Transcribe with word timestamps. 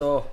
To, 0.00 0.26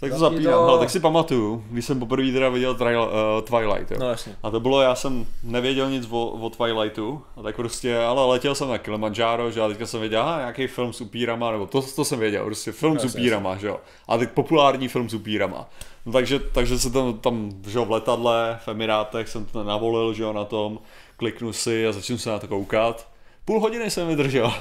Tak 0.00 0.10
to 0.10 0.18
zapínám. 0.18 0.52
to. 0.52 0.64
Hele, 0.64 0.78
tak 0.78 0.90
si 0.90 1.00
pamatuju, 1.00 1.64
když 1.70 1.84
jsem 1.84 1.98
poprvé 1.98 2.32
teda 2.32 2.48
viděl 2.48 2.74
trial, 2.74 3.04
uh, 3.04 3.42
Twilight, 3.44 3.90
jo. 3.90 3.96
no 4.00 4.08
jasně. 4.10 4.36
A 4.42 4.50
to 4.50 4.60
bylo, 4.60 4.80
já 4.82 4.94
jsem 4.94 5.26
nevěděl 5.42 5.90
nic 5.90 6.08
o, 6.10 6.26
o 6.26 6.50
Twilightu, 6.50 7.22
a 7.36 7.42
tak 7.42 7.56
prostě, 7.56 7.98
ale 7.98 8.26
letěl 8.26 8.54
jsem 8.54 8.68
na 8.68 8.78
Kilimanjaro, 8.78 9.50
že 9.50 9.60
a 9.60 9.68
teďka 9.68 9.86
jsem 9.86 10.00
věděl, 10.00 10.20
aha, 10.22 10.38
nějaký 10.38 10.66
film 10.66 10.92
s 10.92 11.00
upírama, 11.00 11.50
nebo 11.52 11.66
to, 11.66 11.82
to 11.82 12.04
jsem 12.04 12.18
věděl, 12.18 12.44
prostě 12.44 12.72
film 12.72 12.98
s 12.98 13.02
Jasně, 13.04 13.20
upírama, 13.20 13.56
že 13.56 13.66
jo. 13.66 13.80
A 14.08 14.18
teď 14.18 14.30
populární 14.30 14.88
film 14.88 15.08
s 15.08 15.14
upírama. 15.14 15.68
No 16.06 16.12
takže, 16.12 16.38
takže 16.38 16.78
se 16.78 16.90
tam, 16.90 17.18
tam, 17.18 17.50
že 17.66 17.78
jo, 17.78 17.84
v 17.84 17.90
letadle, 17.90 18.58
v 18.64 18.68
Emirátech 18.68 19.28
jsem 19.28 19.44
to 19.44 19.64
navolil, 19.64 20.14
že 20.14 20.22
jo, 20.22 20.32
na 20.32 20.44
tom, 20.44 20.78
kliknu 21.16 21.52
si 21.52 21.86
a 21.86 21.92
začnu 21.92 22.18
se 22.18 22.30
na 22.30 22.38
to 22.38 22.48
koukat. 22.48 23.08
Půl 23.44 23.60
hodiny 23.60 23.90
jsem 23.90 24.08
vydržel. 24.08 24.52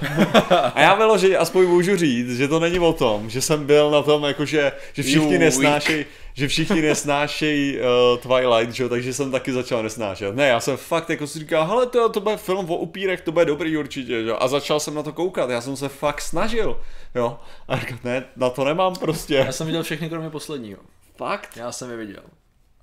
A 0.73 0.81
já 0.81 0.95
bylo, 0.95 1.17
že 1.17 1.37
aspoň 1.37 1.67
můžu 1.67 1.97
říct, 1.97 2.37
že 2.37 2.47
to 2.47 2.59
není 2.59 2.79
o 2.79 2.93
tom, 2.93 3.29
že 3.29 3.41
jsem 3.41 3.65
byl 3.65 3.91
na 3.91 4.01
tom, 4.01 4.23
jakože, 4.23 4.71
že 4.93 5.03
všichni 5.03 5.37
nesnášejí, 5.37 6.05
že 6.33 6.47
všichni 6.47 6.81
nesnášejí 6.81 7.77
uh, 7.77 8.19
Twilight, 8.19 8.75
že 8.75 8.83
jo, 8.83 8.89
takže 8.89 9.13
jsem 9.13 9.31
taky 9.31 9.53
začal 9.53 9.83
nesnášet. 9.83 10.35
Ne, 10.35 10.47
já 10.47 10.59
jsem 10.59 10.77
fakt 10.77 11.09
jako 11.09 11.27
si 11.27 11.39
říkal, 11.39 11.67
hele, 11.67 11.85
to, 11.85 12.09
to 12.09 12.19
bude 12.19 12.37
film 12.37 12.69
o 12.69 12.77
upírech, 12.77 13.21
to 13.21 13.31
bude 13.31 13.45
dobrý 13.45 13.77
určitě, 13.77 14.23
že 14.23 14.29
jo. 14.29 14.37
A 14.39 14.47
začal 14.47 14.79
jsem 14.79 14.93
na 14.93 15.03
to 15.03 15.13
koukat, 15.13 15.49
já 15.49 15.61
jsem 15.61 15.75
se 15.75 15.89
fakt 15.89 16.21
snažil, 16.21 16.79
jo. 17.15 17.39
A 17.67 17.77
říkal, 17.77 17.97
ne, 18.03 18.25
na 18.35 18.49
to 18.49 18.65
nemám 18.65 18.95
prostě. 18.95 19.35
Já 19.35 19.51
jsem 19.51 19.67
viděl 19.67 19.83
všechny 19.83 20.09
kromě 20.09 20.29
posledního. 20.29 20.79
Fakt? 21.17 21.57
Já 21.57 21.71
jsem 21.71 21.91
je 21.91 21.97
viděl. 21.97 22.23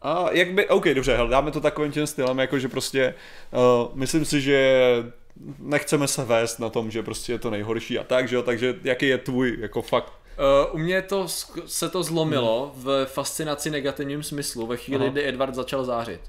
A 0.02 0.26
jak 0.30 0.52
by, 0.52 0.68
OK, 0.68 0.84
dobře, 0.84 1.16
hele, 1.16 1.30
dáme 1.30 1.50
to 1.50 1.60
takovým 1.60 1.92
tím 1.92 2.06
stylem, 2.06 2.38
jako 2.38 2.58
že 2.58 2.68
prostě, 2.68 3.14
uh, 3.52 3.98
myslím 3.98 4.24
si, 4.24 4.40
že 4.40 4.80
nechceme 5.58 6.08
se 6.08 6.24
vést 6.24 6.58
na 6.58 6.68
tom, 6.68 6.90
že 6.90 7.02
prostě 7.02 7.32
je 7.32 7.38
to 7.38 7.50
nejhorší 7.50 7.98
a 7.98 8.04
tak, 8.04 8.28
že 8.28 8.36
jo, 8.36 8.42
takže 8.42 8.76
jaký 8.84 9.06
je 9.06 9.18
tvůj, 9.18 9.56
jako 9.60 9.82
fakt, 9.82 10.12
Uh, 10.38 10.74
u 10.74 10.78
mě 10.78 11.02
to, 11.02 11.28
se 11.66 11.88
to 11.88 12.02
zlomilo 12.02 12.72
v 12.76 13.06
fascinaci 13.06 13.70
negativním 13.70 14.22
smyslu 14.22 14.66
ve 14.66 14.76
chvíli, 14.76 15.04
Aha. 15.04 15.12
kdy 15.12 15.28
Edward 15.28 15.54
začal 15.54 15.84
zářit. 15.84 16.20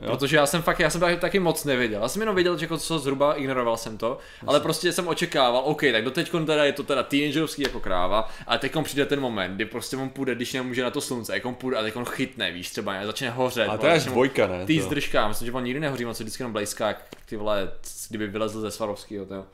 Jo. 0.00 0.10
Protože 0.10 0.36
já 0.36 0.46
jsem 0.46 0.62
fakt, 0.62 0.80
já 0.80 0.90
jsem 0.90 1.00
taky, 1.00 1.16
taky 1.16 1.38
moc 1.38 1.64
nevěděl. 1.64 2.02
Já 2.02 2.08
jsem 2.08 2.22
jenom 2.22 2.34
věděl, 2.34 2.58
že 2.58 2.64
jako 2.64 2.78
co 2.78 2.98
zhruba, 2.98 3.34
ignoroval 3.34 3.76
jsem 3.76 3.98
to, 3.98 4.18
ale 4.46 4.60
prostě 4.60 4.92
jsem 4.92 5.08
očekával, 5.08 5.62
OK, 5.64 5.82
tak 5.92 6.04
do 6.04 6.10
teď 6.10 6.32
teda 6.46 6.64
je 6.64 6.72
to 6.72 6.82
teda 6.82 7.02
teenagerovský 7.02 7.62
jako 7.62 7.80
kráva, 7.80 8.28
ale 8.46 8.58
teď 8.58 8.72
přijde 8.82 9.06
ten 9.06 9.20
moment, 9.20 9.54
kdy 9.54 9.64
prostě 9.64 9.96
on 9.96 10.08
půjde, 10.08 10.34
když 10.34 10.52
nemůže 10.52 10.82
na 10.82 10.90
to 10.90 11.00
slunce, 11.00 11.34
jak 11.34 11.46
on 11.46 11.54
půjde 11.54 11.76
a 11.76 11.82
teď 11.82 11.96
on 11.96 12.04
chytne, 12.04 12.52
víš, 12.52 12.70
třeba 12.70 12.92
nějak 12.92 13.06
začne 13.06 13.30
hořet. 13.30 13.68
a 13.68 13.76
to 13.76 13.86
je 13.86 14.00
dvojka, 14.00 14.46
ne? 14.46 14.66
Ty 14.66 14.78
to. 14.78 14.84
zdržka, 14.86 15.28
myslím, 15.28 15.46
že 15.46 15.52
on 15.52 15.64
nikdy 15.64 15.80
nehoří, 15.80 16.06
on 16.06 16.14
se 16.14 16.24
vždycky 16.24 16.42
jenom 16.42 16.52
blejská, 16.52 16.88
jak 16.88 17.02
ty 17.26 17.36
vole, 17.36 17.70
kdyby 18.08 18.26
vylezl 18.26 18.60
ze 18.60 18.70
Svarovského, 18.70 19.26
to 19.26 19.34
jo. 19.34 19.44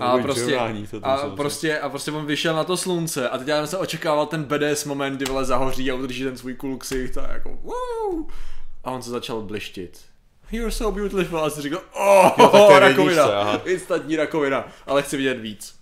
A 0.00 0.18
prostě, 0.22 0.58
to 0.90 1.06
a 1.06 1.36
prostě, 1.36 1.78
a 1.78 1.88
prostě 1.88 2.10
on 2.10 2.26
vyšel 2.26 2.56
na 2.56 2.64
to 2.64 2.76
slunce 2.76 3.28
a 3.28 3.38
teď 3.38 3.48
já 3.48 3.66
jsem 3.66 3.80
očekával 3.80 4.26
ten 4.26 4.44
BDS 4.44 4.84
moment, 4.84 5.16
kdy 5.16 5.24
vole 5.24 5.44
zahoří 5.44 5.90
a 5.90 5.94
udrží 5.94 6.24
ten 6.24 6.36
svůj 6.36 6.54
cool 6.54 6.76
ksicht 6.76 7.18
a 7.18 7.32
jako 7.32 7.58
wow. 7.62 8.26
A 8.86 8.90
on 8.90 9.02
se 9.02 9.10
začal 9.10 9.40
blištit. 9.42 10.00
You're 10.52 10.70
so 10.70 11.00
beautiful. 11.00 11.38
A 11.44 11.50
jsem 11.50 11.62
říkal, 11.62 11.80
oh, 11.92 12.30
Jo, 12.38 12.68
je 12.74 12.78
rakovina, 12.80 13.26
se, 13.26 13.34
aha. 13.34 13.60
instantní 13.64 14.16
rakovina, 14.16 14.64
ale 14.86 15.02
chci 15.02 15.16
vidět 15.16 15.38
víc. 15.38 15.74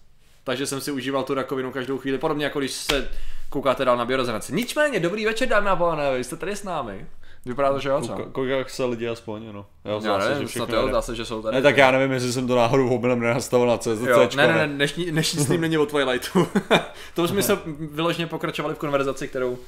Takže 0.44 0.66
jsem 0.66 0.80
si 0.80 0.90
užíval 0.90 1.22
tu 1.22 1.34
rakovinu 1.34 1.72
každou 1.72 1.98
chvíli, 1.98 2.18
podobně 2.18 2.44
jako 2.44 2.58
když 2.58 2.70
se 2.72 3.08
koukáte 3.50 3.84
dál 3.84 3.96
na 3.96 4.04
biorozenaci. 4.04 4.52
Nicméně, 4.54 5.00
dobrý 5.00 5.24
večer 5.24 5.48
dámy 5.48 5.70
a 5.70 5.76
pánové, 5.76 6.18
vy 6.18 6.24
jste 6.24 6.36
tady 6.36 6.56
s 6.56 6.62
námi. 6.64 7.06
Vypadá 7.46 7.72
to, 7.72 7.78
že 7.80 7.88
jo, 7.88 8.00
co? 8.00 8.12
Ko- 8.12 8.32
Kolik 8.32 8.70
se 8.70 8.84
lidi 8.84 9.08
aspoň, 9.08 9.52
no. 9.52 9.66
Jo, 9.84 10.00
Já 10.04 10.20
že 10.20 10.28
nevím, 10.28 10.48
všechno 10.48 10.66
snad 10.66 10.74
jo, 10.74 10.80
jede. 10.80 10.92
zdá 10.92 11.02
se, 11.02 11.14
že 11.14 11.24
jsou 11.24 11.42
tady. 11.42 11.56
Ne, 11.56 11.62
tak 11.62 11.76
já 11.76 11.90
nevím, 11.90 12.12
jestli 12.12 12.32
jsem 12.32 12.46
to 12.46 12.56
náhodou 12.56 12.88
omylem 12.88 13.20
nenastavil 13.20 13.66
na 13.66 13.78
CZ. 13.78 13.86
Jo, 13.86 14.28
ne, 14.36 14.46
ne, 14.46 14.54
ne, 14.54 14.68
dnešní, 14.68 15.04
dnešní 15.10 15.44
stream 15.44 15.60
není 15.60 15.78
o 15.78 15.86
Twilightu. 15.86 16.48
to 17.14 17.22
už 17.22 17.30
jsme 17.30 17.42
se 17.42 17.58
vyloženě 17.92 18.26
pokračovali 18.26 18.74
v 18.74 18.78
konverzaci, 18.78 19.28
kterou... 19.28 19.58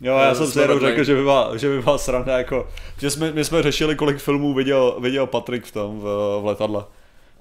Jo, 0.00 0.16
já 0.18 0.30
Eh, 0.30 0.34
jsem 0.34 0.46
si 0.46 0.58
jenom 0.58 0.80
řekl, 0.80 1.04
že 1.04 1.14
by 1.14 1.22
byla, 1.22 1.56
že 1.56 1.68
by 1.68 1.82
byla 1.82 1.98
sranda, 1.98 2.38
jako, 2.38 2.68
že 2.98 3.10
jsme, 3.10 3.32
my 3.32 3.44
jsme 3.44 3.62
řešili, 3.62 3.96
kolik 3.96 4.18
filmů 4.18 4.54
viděl, 4.54 4.96
viděl 5.00 5.26
Patrik 5.26 5.64
v 5.64 5.72
tom, 5.72 6.00
v, 6.00 6.02
v 6.42 6.44
letadle. 6.44 6.84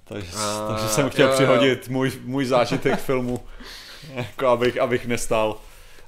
Takže, 0.03 0.31
A, 0.37 0.67
takže 0.69 0.87
jsem 0.87 1.09
chtěl 1.09 1.25
jo, 1.27 1.31
jo. 1.31 1.35
přihodit 1.35 1.89
můj, 1.89 2.11
můj 2.23 2.45
zážitek 2.45 2.99
filmu, 2.99 3.39
jako 4.15 4.47
abych, 4.47 4.81
abych 4.81 5.05
nestál. 5.05 5.57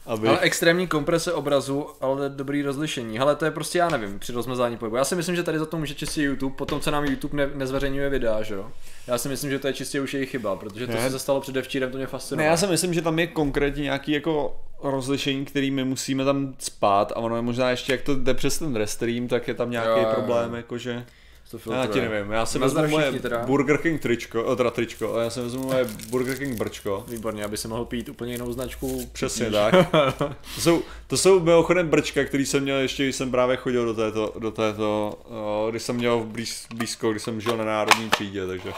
Abych... 0.08 0.30
Ale 0.30 0.40
extrémní 0.40 0.88
komprese 0.88 1.34
obrazu, 1.34 1.88
ale 2.02 2.30
dobrý 2.30 2.62
rozlišení. 2.62 3.18
Hele, 3.18 3.36
to 3.36 3.46
je 3.46 3.52
prostě, 3.52 3.78
já 3.80 3.90
nevím, 3.90 4.20
při 4.20 4.32
rozmazání 4.32 4.78
pohybu. 4.78 4.96
Já 4.96 5.04
si 5.04 5.16
myslím, 5.16 5.36
že 5.36 5.44
tady 5.44 5.60
za 5.60 5.66
to 5.66 5.78
může 5.78 5.94
čistě 5.94 6.22
YouTube, 6.22 6.56
potom 6.56 6.80
co 6.80 6.92
nám 6.92 7.06
YouTube 7.06 7.38
ne, 7.38 7.50
nezveřejňuje 7.56 8.10
videa, 8.10 8.42
že 8.44 8.54
jo? 8.54 8.72
Já 9.08 9.18
si 9.18 9.30
myslím, 9.30 9.52
že 9.52 9.60
to 9.60 9.68
je 9.68 9.74
čistě 9.74 10.02
už 10.02 10.14
jejich 10.14 10.30
chyba, 10.30 10.56
protože 10.56 10.88
to 10.88 10.94
Ne. 10.94 11.12
se 11.12 11.20
stalo 11.20 11.42
předevčírem, 11.42 11.92
to 11.92 11.98
mě 11.98 12.04
Ne, 12.06 12.10
fascinovalo. 12.12 12.50
já 12.52 12.58
si 12.58 12.68
myslím, 12.68 12.94
že 12.94 13.02
tam 13.02 13.20
je 13.20 13.28
konkrétně 13.28 13.84
nějaký 13.84 14.12
jako 14.12 14.56
rozlišení, 14.84 15.46
který 15.46 15.72
my 15.72 15.84
musíme 15.84 16.26
tam 16.26 16.54
spát 16.60 17.12
a 17.12 17.16
ono 17.16 17.36
je 17.36 17.42
možná 17.42 17.70
ještě, 17.70 17.92
jak 17.92 18.02
to 18.02 18.16
jde 18.16 18.34
přes 18.34 18.60
ten 18.60 18.76
restream, 18.76 19.28
tak 19.28 19.48
je 19.48 19.54
tam 19.54 19.72
nějaký 19.72 20.02
jo. 20.02 20.08
problém, 20.16 20.54
jakože... 20.56 21.06
to 21.52 21.58
Já 21.58 21.82
ti 21.82 21.92
filtruje. 21.94 22.10
nevím, 22.10 22.32
já 22.32 22.46
si 22.46 22.60
vezmu 22.60 22.88
moje 22.88 23.12
teda. 23.12 23.46
Burger 23.46 23.78
King 23.78 24.02
tričko, 24.02 24.44
o, 24.44 24.56
teda 24.56 24.72
tričko, 24.72 25.16
a 25.16 25.24
já 25.24 25.30
si 25.30 25.42
vezmu 25.42 25.64
moje 25.64 25.86
Burger 26.10 26.38
King 26.38 26.58
brčko. 26.58 27.06
Výborně, 27.08 27.44
aby 27.44 27.58
se 27.58 27.68
mohl 27.68 27.86
pít 27.86 28.10
úplně 28.10 28.32
jinou 28.32 28.54
značku. 28.54 29.10
Přesně 29.14 29.52
tak. 29.52 29.76
To 30.56 30.62
jsou, 30.62 30.82
to 31.08 31.18
jsou 31.18 31.40
mimochodem 31.40 31.88
brčka, 31.90 32.26
který 32.26 32.46
jsem 32.46 32.64
měl 32.64 32.78
ještě, 32.78 33.04
když 33.04 33.16
jsem 33.16 33.32
právě 33.32 33.58
chodil 33.58 33.86
do 33.86 33.94
této, 33.94 34.34
do 34.40 34.52
této 34.52 35.20
o, 35.30 35.68
když 35.72 35.84
jsem 35.84 35.96
měl 35.96 36.20
blíz, 36.20 36.68
blízko, 36.76 37.12
když 37.12 37.24
jsem 37.24 37.42
žil 37.42 37.58
na 37.58 37.66
národní 37.66 38.10
třídě, 38.10 38.48
takže, 38.48 38.70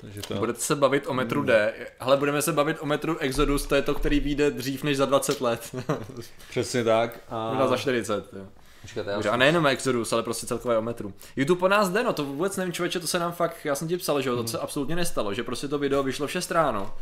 takže 0.00 0.20
to 0.20 0.34
Budete 0.34 0.60
se 0.60 0.76
bavit 0.76 1.04
o 1.06 1.14
metru 1.14 1.42
D. 1.42 1.72
Ale 2.00 2.16
budeme 2.16 2.42
se 2.42 2.52
bavit 2.52 2.76
o 2.80 2.86
metru 2.86 3.18
Exodus, 3.18 3.66
to 3.66 3.74
je 3.74 3.82
to, 3.82 3.94
který 3.94 4.20
vyjde 4.20 4.50
dřív 4.50 4.82
než 4.82 4.96
za 4.96 5.06
20 5.06 5.40
let. 5.40 5.74
přesně 6.50 6.84
tak. 6.84 7.20
A... 7.28 7.48
Možná 7.48 7.66
za 7.68 7.76
40. 7.76 8.24
Jo. 8.32 8.46
Počkejte, 8.82 9.12
Dobře, 9.12 9.28
a 9.30 9.36
nejenom 9.36 9.66
Exodus, 9.66 10.12
ale 10.12 10.22
prostě 10.22 10.46
celkové 10.46 10.78
o 10.78 10.82
metru. 10.82 11.12
YouTube 11.36 11.58
po 11.58 11.68
nás 11.68 11.88
jde, 11.88 12.02
no 12.04 12.12
to 12.12 12.24
vůbec 12.24 12.56
nevím, 12.56 12.72
člověče, 12.72 13.00
to 13.00 13.06
se 13.06 13.18
nám 13.18 13.32
fakt, 13.32 13.56
já 13.64 13.74
jsem 13.74 13.88
ti 13.88 13.96
psal, 13.96 14.22
že 14.22 14.28
jo, 14.28 14.36
to 14.36 14.48
se 14.48 14.58
absolutně 14.58 14.96
nestalo, 14.96 15.34
že 15.34 15.42
prostě 15.42 15.68
to 15.68 15.78
video 15.78 16.02
vyšlo 16.02 16.26
v 16.26 16.30
6 16.32 16.50
ráno, 16.50 16.94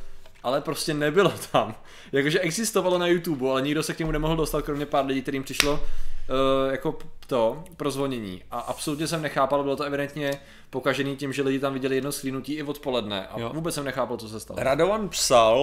ale 0.43 0.61
prostě 0.61 0.95
nebylo 0.95 1.33
tam. 1.53 1.75
Jakože 2.13 2.41
existovalo 2.41 2.99
na 2.99 3.07
YouTube, 3.07 3.51
ale 3.51 3.63
nikdo 3.63 3.83
se 3.83 3.95
k 3.95 3.99
němu 3.99 4.11
nemohl 4.13 4.37
dostat, 4.37 4.63
kromě 4.65 4.87
pár 4.87 5.07
lidí, 5.07 5.23
kterým 5.23 5.43
přišlo 5.45 5.73
uh, 5.73 5.79
jako 6.71 6.99
to 7.27 7.65
prozvonění. 7.77 8.43
A 8.51 8.59
absolutně 8.61 9.07
jsem 9.07 9.23
nechápal, 9.23 9.63
bylo 9.63 9.77
to 9.77 9.85
evidentně 9.85 10.41
pokažený 10.71 11.17
tím, 11.17 11.33
že 11.33 11.43
lidi 11.43 11.59
tam 11.59 11.73
viděli 11.73 11.95
jedno 11.95 12.13
screenutí 12.13 12.55
i 12.55 12.63
odpoledne 12.63 13.27
a 13.27 13.41
Jo. 13.41 13.51
vůbec 13.55 13.75
jsem 13.75 13.85
nechápal, 13.85 14.17
co 14.17 14.29
se 14.29 14.41
stalo. 14.41 14.61
Radovan 14.63 15.09
psal, 15.09 15.59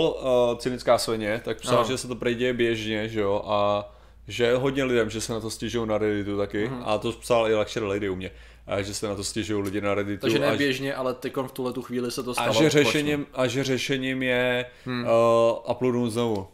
uh, 0.51 0.57
cynická 0.57 0.97
svině, 0.97 1.41
tak 1.45 1.61
psal, 1.61 1.77
Ano. 1.79 1.87
že 1.87 1.97
se 1.97 2.07
to 2.07 2.15
prej 2.15 2.35
děje 2.35 2.53
běžně, 2.53 3.09
že 3.09 3.19
jo, 3.21 3.43
a 3.45 3.85
že 4.27 4.55
hodně 4.55 4.83
lidem, 4.83 5.09
že 5.09 5.21
se 5.21 5.33
na 5.33 5.39
to 5.39 5.49
stěžují 5.49 5.87
na 5.87 5.97
Redditu 5.97 6.37
taky, 6.37 6.67
Mhm. 6.67 6.83
a 6.85 6.97
to 6.97 7.11
psal 7.11 7.47
i 7.47 7.55
Luxury 7.55 7.85
Lady 7.85 8.09
u 8.09 8.15
mě, 8.15 8.31
a 8.67 8.81
že 8.81 8.93
se 8.93 9.07
na 9.07 9.15
to 9.15 9.23
stěžují 9.23 9.63
lidi 9.63 9.81
na 9.81 9.95
Redditu. 9.95 10.21
Takže 10.21 10.39
ne 10.39 10.57
běžně, 10.57 10.95
ale 10.95 11.13
teď 11.13 11.33
v 11.47 11.51
tuhle 11.51 11.73
tu 11.73 11.81
chvíli 11.81 12.11
se 12.11 12.23
to 12.23 12.33
stalo. 12.33 12.49
a, 12.49 12.53
že 12.53 12.69
řešením, 12.69 13.25
a 13.33 13.47
že 13.47 13.63
řešením 13.63 14.23
je 14.23 14.65
hmm. 14.85 15.03
uh, 15.03 15.71
uploadnout 15.71 16.11
znovu. 16.11 16.47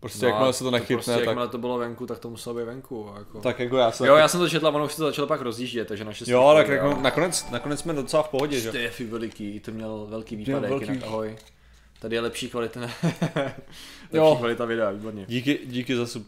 Prostě 0.00 0.26
No 0.26 0.28
jakmile 0.28 0.52
se 0.52 0.64
to 0.64 0.70
nechytne, 0.70 0.96
prostě, 0.96 1.12
tak, 1.12 1.24
jakmile 1.24 1.48
to 1.48 1.58
bylo 1.58 1.78
venku, 1.78 2.06
tak 2.06 2.18
to 2.18 2.30
muselo 2.30 2.54
být 2.56 2.64
venku. 2.64 3.12
Jako. 3.18 3.40
tak 3.40 3.58
jako 3.60 3.76
já 3.76 3.90
jsem... 3.90 4.06
Jo, 4.06 4.16
já 4.16 4.28
jsem 4.28 4.40
to 4.40 4.48
četl 4.48 4.66
a 4.66 4.70
ono 4.70 4.84
už 4.84 4.92
se 4.92 4.96
to 4.98 5.04
začalo 5.04 5.26
pak 5.28 5.40
rozjíždět, 5.40 5.88
takže 5.88 6.04
naše 6.04 6.24
Jo, 6.28 6.52
tak 6.56 6.68
jako 6.68 6.98
nakonec, 7.00 7.50
nakonec 7.50 7.80
jsme 7.80 7.92
docela 7.92 8.22
v 8.22 8.28
pohodě, 8.28 8.60
že? 8.60 8.70
Ty 8.72 8.78
je 8.82 8.90
fakt 8.90 9.06
veliký, 9.06 9.60
to 9.60 9.70
měl 9.70 10.06
velký 10.10 10.36
výpadek, 10.36 10.70
velký- 10.70 10.84
jinak 10.90 11.04
ahoj. 11.06 11.36
Tady 12.02 12.16
je 12.16 12.20
lepší 12.20 12.48
kvalita, 12.48 12.80
ne? 12.80 12.90
lepší 13.02 13.56
Jo. 14.12 14.36
kvalita 14.38 14.64
videa, 14.64 14.90
výborně. 14.90 15.24
Díky, 15.28 15.58
díky 15.66 15.96
za 15.96 16.06
sub. 16.06 16.26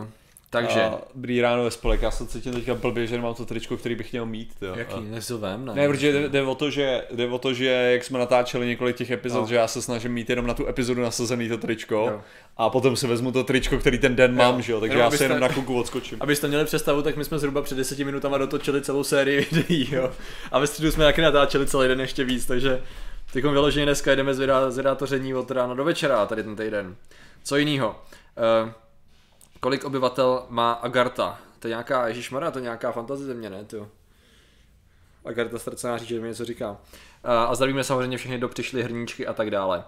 Uh, 0.00 0.06
takže, 0.50 0.82
A 0.82 0.98
dobrý 1.14 1.40
ráno 1.40 1.64
ve 1.64 1.70
spolek, 1.70 2.02
já 2.02 2.10
se 2.10 2.26
cítím 2.26 2.52
teďka 2.52 2.74
blbě, 2.74 3.06
že 3.06 3.16
nemám 3.16 3.34
to 3.34 3.46
tričko, 3.46 3.76
který 3.76 3.94
bych 3.94 4.12
měl 4.12 4.26
mít. 4.26 4.50
Jo. 4.62 4.74
jaký, 4.76 4.94
A- 4.94 5.00
než 5.00 5.26
to 5.26 5.38
vem, 5.38 5.64
ne? 5.64 5.74
Ne, 5.74 5.88
protože 5.88 6.12
jde, 6.12 6.28
jde, 6.28 6.42
o 6.42 6.54
to, 6.54 6.70
že, 6.70 7.02
jde 7.10 7.26
o 7.26 7.38
to, 7.38 7.54
že 7.54 7.66
jak 7.66 8.04
jsme 8.04 8.18
natáčeli 8.18 8.66
několik 8.66 8.96
těch 8.96 9.10
epizod, 9.10 9.40
No. 9.42 9.48
že 9.48 9.54
já 9.54 9.68
se 9.68 9.82
snažím 9.82 10.12
mít 10.12 10.30
jenom 10.30 10.46
na 10.46 10.54
tu 10.54 10.66
epizodu 10.68 11.02
nasazený 11.02 11.48
to 11.48 11.58
tričko 11.58 11.94
Jo. 11.94 12.20
a 12.56 12.70
potom 12.70 12.96
si 12.96 13.06
vezmu 13.06 13.32
to 13.32 13.44
tričko, 13.44 13.78
který 13.78 13.98
ten 13.98 14.16
den 14.16 14.34
mám, 14.34 14.54
Jo. 14.56 14.60
že 14.60 14.72
jo, 14.72 14.80
takže 14.80 14.96
Jenom 14.98 15.12
já 15.12 15.18
si 15.18 15.22
jenom 15.24 15.40
na 15.40 15.48
kluku 15.48 15.78
odskočím. 15.80 16.18
Abyste 16.20 16.48
měli 16.48 16.64
představu, 16.64 17.02
tak 17.02 17.16
my 17.16 17.24
jsme 17.24 17.38
zhruba 17.38 17.62
před 17.62 17.74
deseti 17.78 18.04
minutama 18.04 18.38
dotočili 18.38 18.80
celou 18.82 19.04
sérii 19.04 19.46
videí, 19.52 19.88
jo. 19.94 20.10
A 20.52 20.58
ve 20.58 20.66
středu 20.66 20.90
jsme 20.90 21.04
taky 21.04 21.20
natáčeli 21.22 21.66
celý 21.66 21.88
den 21.88 22.00
ještě 22.00 22.24
víc, 22.24 22.46
takže 22.46 22.82
teď 23.32 23.44
vyloženě 23.44 23.86
dneska 23.86 24.14
jdeme 24.14 24.34
z 24.34 24.76
vydátoření 24.76 25.34
od 25.34 25.50
rána 25.50 25.74
do 25.74 25.84
večera 25.84 26.26
tady 26.26 26.42
ten 26.42 26.56
týden. 26.56 26.96
Co 27.44 27.56
jiného? 27.56 28.02
Uh, 28.64 28.70
kolik 29.60 29.84
obyvatel 29.84 30.46
má 30.48 30.72
Agarta? 30.72 31.38
To 31.58 31.68
je 31.68 31.70
nějaká, 31.70 32.08
ježišmarja, 32.08 32.50
to 32.50 32.58
je 32.58 32.62
nějaká 32.62 32.92
fantazie 32.92 33.26
země, 33.26 33.50
ne? 33.50 33.64
To. 33.64 33.88
Agarta 35.24 35.58
ztracená 35.58 35.98
říč, 35.98 36.08
že 36.08 36.20
mi 36.20 36.28
něco 36.28 36.44
říká. 36.44 36.70
Uh, 36.70 36.76
a 37.24 37.54
zdravíme 37.54 37.84
samozřejmě 37.84 38.18
všechny, 38.18 38.38
kdo 38.38 38.48
přišli, 38.48 38.82
hrníčky 38.82 39.26
a 39.26 39.32
tak 39.32 39.50
dále. 39.50 39.78
Uh, 39.78 39.84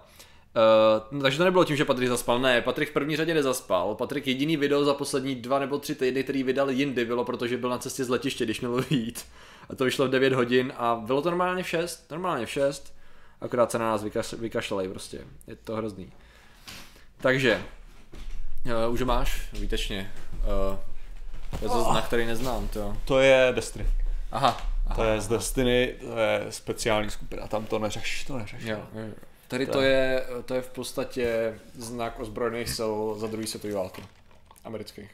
no, 1.11 1.23
takže 1.23 1.39
to 1.39 1.45
nebylo 1.45 1.65
tím, 1.65 1.77
že 1.77 1.85
Patrik 1.85 2.09
zaspal. 2.09 2.39
Ne, 2.39 2.63
Patrik 2.63 2.91
v 2.91 2.93
první 2.93 3.17
řadě 3.17 3.35
nezaspal. 3.35 3.95
Patrik 3.95 4.27
jediný 4.27 4.57
video 4.57 4.85
za 4.85 4.95
poslední 4.95 5.35
dva 5.35 5.59
nebo 5.59 5.79
tři 5.79 5.95
týdny, 5.95 6.25
který 6.25 6.43
vydal 6.43 6.71
jindy, 6.71 7.05
bylo 7.05 7.25
protože 7.25 7.57
byl 7.57 7.71
na 7.71 7.79
cestě 7.79 8.05
z 8.05 8.09
letiště, 8.09 8.45
když 8.45 8.61
měl 8.61 8.85
vyjít. 8.91 9.25
A 9.71 9.75
to 9.75 9.85
vyšlo 9.85 10.07
v 10.07 10.11
9 10.11 10.33
hodin 10.33 10.73
a 10.77 11.03
bylo 11.07 11.23
to 11.23 11.31
normálně 11.31 11.63
v 11.63 11.69
6, 11.69 12.11
normálně 12.11 12.47
v 12.47 12.51
6. 12.51 12.98
Akorát 13.41 13.71
se 13.71 13.79
na 13.79 13.85
nás 13.85 14.03
vykaš, 14.03 14.33
vykašlali 14.33 14.89
prostě. 14.89 15.21
Je 15.47 15.57
to 15.57 15.77
hrozný. 15.77 16.13
Takže, 17.21 17.63
Uh, 18.65 18.95
už 18.95 19.03
máš, 19.03 19.49
výtečně. 19.53 20.13
Uh, 20.33 20.79
je 21.63 21.69
to 21.69 21.85
znak, 21.85 22.07
který 22.07 22.27
neznám, 22.27 22.69
to. 22.69 22.97
To 23.05 23.21
je 23.21 23.53
Destiny. 23.55 23.87
Aha, 24.33 24.63
aha. 24.87 24.95
To 24.95 25.05
je 25.05 25.21
z 25.21 25.29
Destiny, 25.29 25.95
to 26.01 26.19
je 26.19 26.47
speciální 26.51 27.11
skupina, 27.11 27.47
tam 27.47 27.67
to 27.67 27.79
neřeš, 27.79 28.25
to 28.25 28.39
neřeš. 28.39 28.65
Jo, 28.65 28.77
jo. 28.95 29.01
jo. 29.01 29.15
Tady 29.49 29.67
to 29.67 29.81
je, 29.81 30.27
to 30.45 30.55
je 30.55 30.63
v 30.63 30.71
podstatě 30.71 31.59
znak 31.75 32.21
ozbrojených 32.21 32.69
sil 32.77 32.93
za 33.19 33.27
druhý 33.27 33.47
světový 33.47 33.73
války. 33.73 34.05
Amerických. 34.65 35.11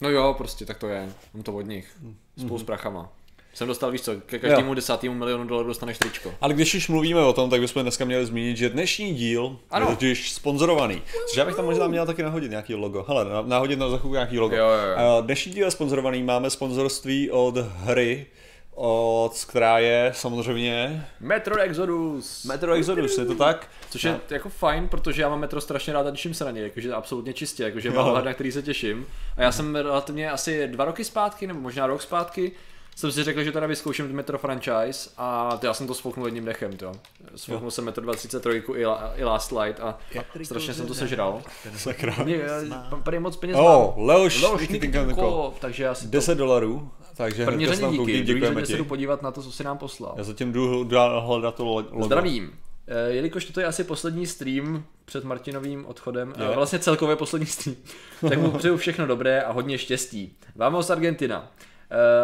No 0.00 0.08
jo, 0.08 0.34
prostě 0.38 0.66
tak 0.66 0.78
to 0.78 0.88
je. 0.88 1.12
Mám 1.34 1.42
to 1.42 1.54
od 1.54 1.62
nich. 1.62 1.96
Spolu 2.38 2.58
s 2.58 2.64
prachama. 2.64 3.08
Jsem 3.54 3.68
dostal, 3.68 3.90
víš 3.90 4.00
co, 4.00 4.12
ke 4.26 4.38
každému 4.38 4.74
desátému 4.74 5.14
milionu 5.14 5.44
dolarů 5.44 5.68
dostaneš 5.68 5.98
tričko. 5.98 6.34
Ale 6.40 6.54
když 6.54 6.74
už 6.74 6.88
mluvíme 6.88 7.20
o 7.20 7.32
tom, 7.32 7.50
tak 7.50 7.60
bychom 7.60 7.82
dneska 7.82 8.04
měli 8.04 8.26
zmínit, 8.26 8.56
že 8.56 8.68
dnešní 8.68 9.14
díl 9.14 9.56
Ano. 9.70 9.86
je 9.90 9.94
totiž 9.96 10.32
sponzorovaný. 10.32 11.02
Což 11.28 11.36
já 11.36 11.44
bych 11.44 11.56
tam 11.56 11.64
možná 11.64 11.86
měl 11.86 12.06
taky 12.06 12.22
nahodit 12.22 12.50
nějaký 12.50 12.74
logo. 12.74 13.04
Hele, 13.08 13.24
na- 13.24 13.42
nahodit 13.42 13.78
na 13.78 13.88
zachu 13.88 14.12
nějaký 14.12 14.38
logo. 14.38 14.56
Jo, 14.56 14.64
jo, 14.68 14.88
jo. 14.90 15.16
A 15.16 15.20
Dnešní 15.20 15.52
díl 15.52 15.64
je 15.64 15.70
sponzorovaný, 15.70 16.22
máme 16.22 16.50
sponzorství 16.50 17.30
od 17.30 17.54
hry, 17.56 18.26
od, 18.74 19.44
která 19.48 19.78
je 19.78 20.12
samozřejmě 20.14 21.06
Metro 21.20 21.60
Exodus! 21.60 22.44
Metro 22.44 22.72
Exodus, 22.74 23.18
je 23.18 23.24
to 23.24 23.34
tak? 23.34 23.68
Což 23.90 24.04
je 24.04 24.20
jako 24.30 24.48
fajn, 24.48 24.88
protože 24.88 25.22
já 25.22 25.28
mám 25.28 25.40
metro 25.40 25.60
strašně 25.60 25.92
rád 25.92 26.06
a 26.06 26.10
těším 26.10 26.34
se 26.34 26.44
na 26.44 26.50
ně, 26.50 26.62
jakože 26.62 26.92
absolutně 26.92 27.32
čistě, 27.32 27.62
jakože 27.62 27.90
mám 27.90 28.06
Jo. 28.06 28.12
hled, 28.12 28.24
na 28.24 28.34
který 28.34 28.52
se 28.52 28.62
těším. 28.62 29.06
A 29.36 29.42
já 29.42 29.52
jsem 29.52 29.76
relativně 29.76 30.30
asi 30.30 30.68
dva 30.68 30.84
roky 30.84 31.04
zpátky, 31.04 31.46
nebo 31.46 31.60
možná 31.60 31.86
rok 31.86 32.02
zpátky, 32.02 32.52
jsem 33.00 33.12
si 33.12 33.24
řekl, 33.24 33.42
že 33.42 33.52
teda 33.52 33.66
vyzkouším 33.66 34.12
metro 34.12 34.38
franchise 34.38 35.10
a 35.16 35.56
to 35.56 35.66
já 35.66 35.74
jsem 35.74 35.86
to 35.86 35.94
sfouknul 35.94 36.26
jedním 36.26 36.44
dechem, 36.44 36.76
to. 36.76 36.92
Sfouknul 37.36 37.70
jsem 37.70 37.84
metro 37.84 38.02
23 38.04 38.62
i, 38.76 38.86
la, 38.86 39.12
i 39.16 39.24
Last 39.24 39.52
Light 39.52 39.80
a 39.80 39.98
strašně 40.44 40.74
jsem 40.74 40.86
to 40.86 40.94
sežral. 40.94 41.42
Sakra. 41.76 42.14
Mě, 42.24 42.36
já- 42.36 43.00
tady 43.04 43.18
moc 43.18 43.36
peněz 43.36 43.56
Oh, 43.60 43.64
mám. 43.96 44.06
Leoš, 44.06 44.42
Leoš 44.42 44.60
Niky 44.60 44.72
Niky 44.72 44.86
Tinko. 44.88 45.06
Tinko, 45.06 45.54
takže 45.60 45.84
já 45.84 45.94
si 45.94 46.04
to 46.04 46.10
10 46.10 46.34
dolarů, 46.34 46.90
takže 47.16 47.44
první 47.44 47.66
řadě 47.66 47.86
díky, 47.86 47.96
druhé 47.96 48.20
děkujeme 48.22 48.54
řadě 48.54 48.66
se 48.66 48.76
jdu 48.76 48.84
ti. 48.84 48.88
podívat 48.88 49.22
na 49.22 49.30
to, 49.30 49.42
co 49.42 49.52
si 49.52 49.64
nám 49.64 49.78
poslal. 49.78 50.14
Já 50.16 50.24
zatím 50.24 50.52
jdu 50.52 50.88
hledat 51.20 51.54
to 51.54 51.64
logo. 51.64 52.04
Zdravím. 52.04 52.52
Eh, 52.86 53.10
Jelikož 53.12 53.44
toto 53.44 53.60
je 53.60 53.66
asi 53.66 53.84
poslední 53.84 54.26
stream 54.26 54.84
před 55.04 55.24
Martinovým 55.24 55.86
odchodem, 55.86 56.34
Je. 56.38 56.44
je. 56.44 56.54
vlastně 56.54 56.78
celkově 56.78 57.16
poslední 57.16 57.46
stream, 57.46 57.76
tak 58.28 58.38
mu 58.38 58.50
přeju 58.50 58.76
všechno 58.76 59.06
dobré 59.06 59.42
a 59.42 59.52
hodně 59.52 59.78
štěstí. 59.78 60.36
Vamos 60.56 60.90
Argentina. 60.90 61.50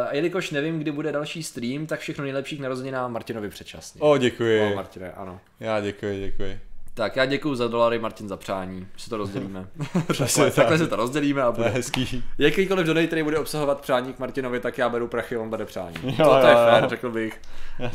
A 0.08 0.14
jelikož 0.14 0.50
nevím, 0.50 0.78
kdy 0.78 0.92
bude 0.92 1.12
další 1.12 1.42
stream, 1.42 1.86
tak 1.86 2.00
všechno 2.00 2.24
nejlepší 2.24 2.56
k 2.56 2.60
narozeninám 2.60 3.12
Martinovi 3.12 3.48
předčasně. 3.48 4.00
O, 4.00 4.18
děkuji. 4.18 4.72
O, 4.72 4.74
Martine, 4.74 5.12
ano. 5.12 5.40
Já 5.60 5.80
děkuji, 5.80 6.20
děkuji. 6.20 6.60
Tak 6.96 7.16
já 7.16 7.24
děkuji 7.24 7.54
za 7.54 7.68
dolary, 7.68 7.98
Martin 7.98 8.28
za 8.28 8.36
přání. 8.36 8.86
Si 8.96 9.10
to 9.10 9.16
rozdělíme. 9.16 9.68
Přesně 10.12 10.44
takhle, 10.44 10.44
tak. 10.44 10.54
takhle 10.54 10.78
si 10.78 10.86
to 10.86 10.96
rozdělíme 10.96 11.42
a 11.42 11.46
je 11.46 11.52
bude. 11.52 11.68
hezký. 11.68 12.24
Jakýkoliv 12.38 12.86
donate, 12.86 13.06
který 13.06 13.22
bude 13.22 13.38
obsahovat 13.38 13.80
přání 13.80 14.12
k 14.12 14.18
Martinovi, 14.18 14.60
tak 14.60 14.78
já 14.78 14.88
beru 14.88 15.08
prachy, 15.08 15.36
on 15.36 15.50
bere 15.50 15.64
přání. 15.64 15.94
Jo, 16.04 16.24
to, 16.24 16.30
to 16.40 16.46
je 16.46 16.52
jo, 16.52 16.58
jo. 16.58 16.66
fér, 16.70 16.88
řekl 16.88 17.10
bych. 17.10 17.40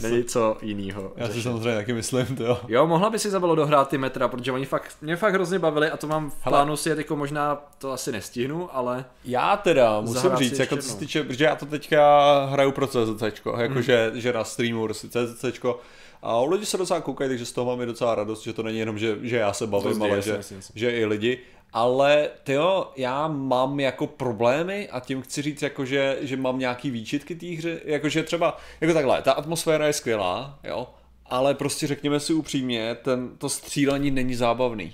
Není 0.01 0.23
co 0.23 0.57
jiného. 0.61 1.13
Já 1.15 1.27
si 1.29 1.41
samozřejmě 1.41 1.75
taky 1.75 1.93
myslím, 1.93 2.25
to 2.25 2.43
jo. 2.43 2.59
Jo, 2.67 2.87
mohla 2.87 3.09
by 3.09 3.19
si 3.19 3.27
Izabelo 3.27 3.55
dohrát 3.55 3.89
ty 3.89 3.97
metra, 3.97 4.27
protože 4.27 4.51
oni 4.51 4.65
fakt, 4.65 4.91
mě 5.01 5.15
fakt 5.15 5.33
hrozně 5.33 5.59
bavili 5.59 5.89
a 5.91 5.97
to 5.97 6.07
mám 6.07 6.29
v 6.29 6.33
Hele. 6.41 6.51
plánu 6.51 6.77
si 6.77 6.89
jet 6.89 6.97
jako 6.97 7.15
možná, 7.15 7.61
to 7.77 7.91
asi 7.91 8.11
nestihnu, 8.11 8.75
ale 8.75 9.05
Já 9.25 9.57
teda 9.57 10.01
musím 10.01 10.35
říct, 10.35 10.59
jako 10.59 10.77
co 10.77 10.89
se 10.89 10.97
týče, 10.97 11.23
protože 11.23 11.43
já 11.45 11.55
to 11.55 11.65
teďka 11.65 12.45
hraju 12.45 12.71
pro 12.71 12.87
Hmm. 13.45 13.61
jakože 13.61 14.11
že 14.13 14.33
na 14.33 14.43
streamu 14.43 14.85
prostě 14.85 15.07
A 16.21 16.41
lidi 16.41 16.65
se 16.65 16.77
docela 16.77 17.01
koukají, 17.01 17.29
takže 17.29 17.45
z 17.45 17.51
toho 17.51 17.71
mám 17.71 17.81
i 17.81 17.85
docela 17.85 18.15
radost, 18.15 18.43
že 18.43 18.53
to 18.53 18.63
není 18.63 18.79
jenom, 18.79 18.97
že, 18.97 19.17
že 19.21 19.37
já 19.37 19.53
se 19.53 19.67
bavím, 19.67 19.87
Rozděj, 19.87 20.11
ale 20.11 20.21
že, 20.21 20.39
že 20.75 20.91
i 20.91 21.05
lidi. 21.05 21.39
Ale 21.73 22.29
tyjo, 22.43 22.91
já 22.95 23.27
mám 23.27 23.79
jako 23.79 24.07
problémy 24.07 24.89
a 24.89 24.99
tím 24.99 25.21
chci 25.21 25.41
říct, 25.41 25.61
jako 25.61 25.85
že, 25.85 26.17
že 26.21 26.37
mám 26.37 26.59
nějaký 26.59 26.91
výčitky 26.91 27.35
té 27.35 27.45
hře, 27.47 27.81
jakože 27.85 28.23
třeba, 28.23 28.57
jako 28.81 28.93
takhle, 28.93 29.21
ta 29.21 29.31
atmosféra 29.31 29.87
je 29.87 29.93
skvělá, 29.93 30.59
jo, 30.63 30.87
ale 31.25 31.53
prostě 31.53 31.87
řekněme 31.87 32.19
si 32.19 32.33
upřímně, 32.33 32.95
ten, 32.95 33.37
to 33.37 33.49
střílení 33.49 34.11
není 34.11 34.35
zábavný. 34.35 34.93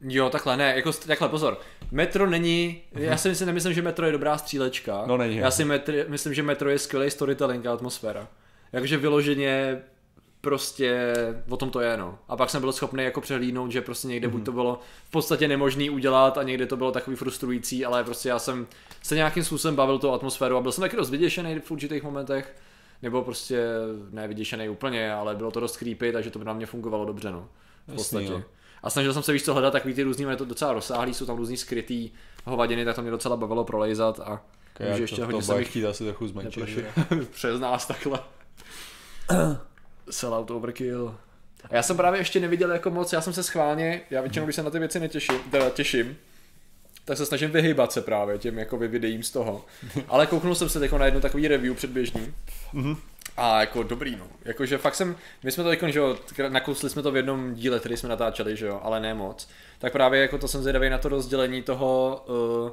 jo, 0.00 0.30
takhle, 0.30 0.56
ne, 0.56 0.72
jako 0.76 0.92
takhle, 0.92 1.28
pozor. 1.28 1.60
Metro 1.90 2.26
není, 2.26 2.82
já 2.94 3.16
si 3.16 3.28
myslím, 3.28 3.46
nemyslím, 3.46 3.72
že 3.74 3.82
Metro 3.82 4.06
je 4.06 4.12
dobrá 4.12 4.38
střílečka. 4.38 5.04
No, 5.06 5.16
není. 5.16 5.36
Já 5.36 5.50
si 5.50 5.64
metr, 5.64 6.04
myslím, 6.08 6.34
že 6.34 6.42
Metro 6.42 6.70
je 6.70 6.78
skvělý 6.78 7.10
storytelling 7.10 7.66
a 7.66 7.72
atmosféra. 7.72 8.28
Jakože 8.72 8.96
vyloženě 8.96 9.82
prostě 10.46 11.14
o 11.48 11.56
tom 11.56 11.70
to 11.70 11.80
je, 11.80 11.96
no. 11.96 12.18
A 12.28 12.36
pak 12.36 12.50
jsem 12.50 12.60
byl 12.60 12.72
schopný 12.72 13.04
jako 13.04 13.20
přehlídnout, 13.20 13.72
že 13.72 13.80
prostě 13.80 14.08
někde 14.08 14.28
buď 14.28 14.44
to 14.44 14.52
bylo 14.52 14.80
v 15.04 15.10
podstatě 15.10 15.48
nemožný 15.48 15.90
udělat 15.90 16.38
a 16.38 16.42
někde 16.42 16.66
to 16.66 16.76
bylo 16.76 16.92
takový 16.92 17.16
frustrující, 17.16 17.84
ale 17.84 18.04
prostě 18.04 18.28
já 18.28 18.38
jsem 18.38 18.66
se 19.02 19.14
nějakým 19.14 19.44
způsobem 19.44 19.76
bavil 19.76 19.98
tou 19.98 20.12
atmosféru 20.12 20.56
a 20.56 20.60
byl 20.60 20.72
jsem 20.72 20.82
taky 20.82 20.96
dost 20.96 21.10
vyděšený 21.10 21.58
v 21.60 21.70
určitých 21.70 22.02
momentech. 22.02 22.56
Nebo 23.02 23.22
prostě 23.22 23.64
ne 24.10 24.28
vyděšený 24.28 24.68
úplně, 24.68 25.12
ale 25.12 25.34
bylo 25.34 25.50
to 25.50 25.60
dost 25.60 25.76
creepy, 25.76 26.12
takže 26.12 26.30
to 26.30 26.38
by 26.38 26.44
na 26.44 26.52
mě 26.52 26.66
fungovalo 26.66 27.04
dobře, 27.04 27.30
no. 27.30 27.40
V 27.86 27.88
Jasný, 27.88 27.96
podstatě. 27.96 28.32
jo. 28.32 28.42
A 28.82 28.90
snažil 28.90 29.12
jsem 29.12 29.22
se 29.22 29.32
víc 29.32 29.44
co 29.44 29.52
hledat 29.52 29.70
takový 29.70 29.94
ty 29.94 30.02
různý, 30.02 30.26
je 30.30 30.36
to 30.36 30.44
docela 30.44 30.72
rozsáhlý, 30.72 31.14
jsou 31.14 31.26
tam 31.26 31.36
různý 31.36 31.56
skrytý 31.56 32.10
hovadiny, 32.44 32.84
tak 32.84 32.96
to 32.96 33.02
mě 33.02 33.10
docela 33.10 33.36
bavilo 33.36 33.64
prolejzat 33.64 34.20
a 34.20 34.42
Já 34.78 34.96
že 34.96 35.02
ještě 35.02 35.16
to, 35.16 35.26
hodně 35.26 35.42
to 35.42 35.56
mi 35.56 35.64
chtít 35.64 35.86
asi 35.86 36.04
trochu 36.04 36.28
zmenšit. 36.28 36.84
Přes 37.30 37.60
nás 37.60 37.86
takhle. 37.86 38.20
Sellout 40.10 40.50
overkill. 40.50 41.16
A 41.70 41.74
já 41.76 41.82
jsem 41.82 41.96
právě 41.96 42.20
ještě 42.20 42.40
neviděl 42.40 42.72
jako 42.72 42.90
moc, 42.90 43.12
já 43.12 43.20
jsem 43.20 43.32
se 43.32 43.42
schválně, 43.42 44.00
já 44.10 44.20
většinou, 44.20 44.46
když 44.46 44.56
se 44.56 44.62
na 44.62 44.70
ty 44.70 44.78
věci 44.78 45.00
netěším, 45.00 45.38
teda 45.50 45.70
těším, 45.70 46.16
tak 47.04 47.18
se 47.18 47.26
snažím 47.26 47.50
vyhýbat 47.50 47.92
se 47.92 48.00
právě 48.00 48.38
těm 48.38 48.58
jako 48.58 48.76
videím 48.76 49.22
z 49.22 49.30
toho. 49.30 49.64
Ale 50.08 50.26
kouknul 50.26 50.54
jsem 50.54 50.68
se 50.68 50.80
teď 50.80 50.92
na 50.92 51.04
jedno 51.04 51.20
takový 51.20 51.48
review 51.48 51.74
předběžný. 51.74 52.34
A 53.36 53.60
jako 53.60 53.82
dobrý, 53.82 54.16
no. 54.16 54.26
Jakože 54.44 54.78
fakt 54.78 54.94
jsem, 54.94 55.16
my 55.42 55.52
jsme 55.52 55.64
to 55.64 55.70
jako, 55.70 55.88
že 55.88 55.98
jo, 55.98 56.16
nakousli 56.48 56.90
jsme 56.90 57.02
to 57.02 57.10
v 57.12 57.16
jednom 57.16 57.54
díle, 57.54 57.80
který 57.80 57.96
jsme 57.96 58.08
natáčeli, 58.08 58.56
že 58.56 58.66
jo, 58.66 58.80
ale 58.82 59.00
ne 59.00 59.14
moc. 59.14 59.48
Tak 59.78 59.92
právě 59.92 60.20
jako 60.20 60.38
to 60.38 60.48
jsem 60.48 60.60
zvědavý 60.62 60.90
na 60.90 60.98
to 60.98 61.08
rozdělení 61.08 61.62
toho, 61.62 62.24
uh, 62.64 62.70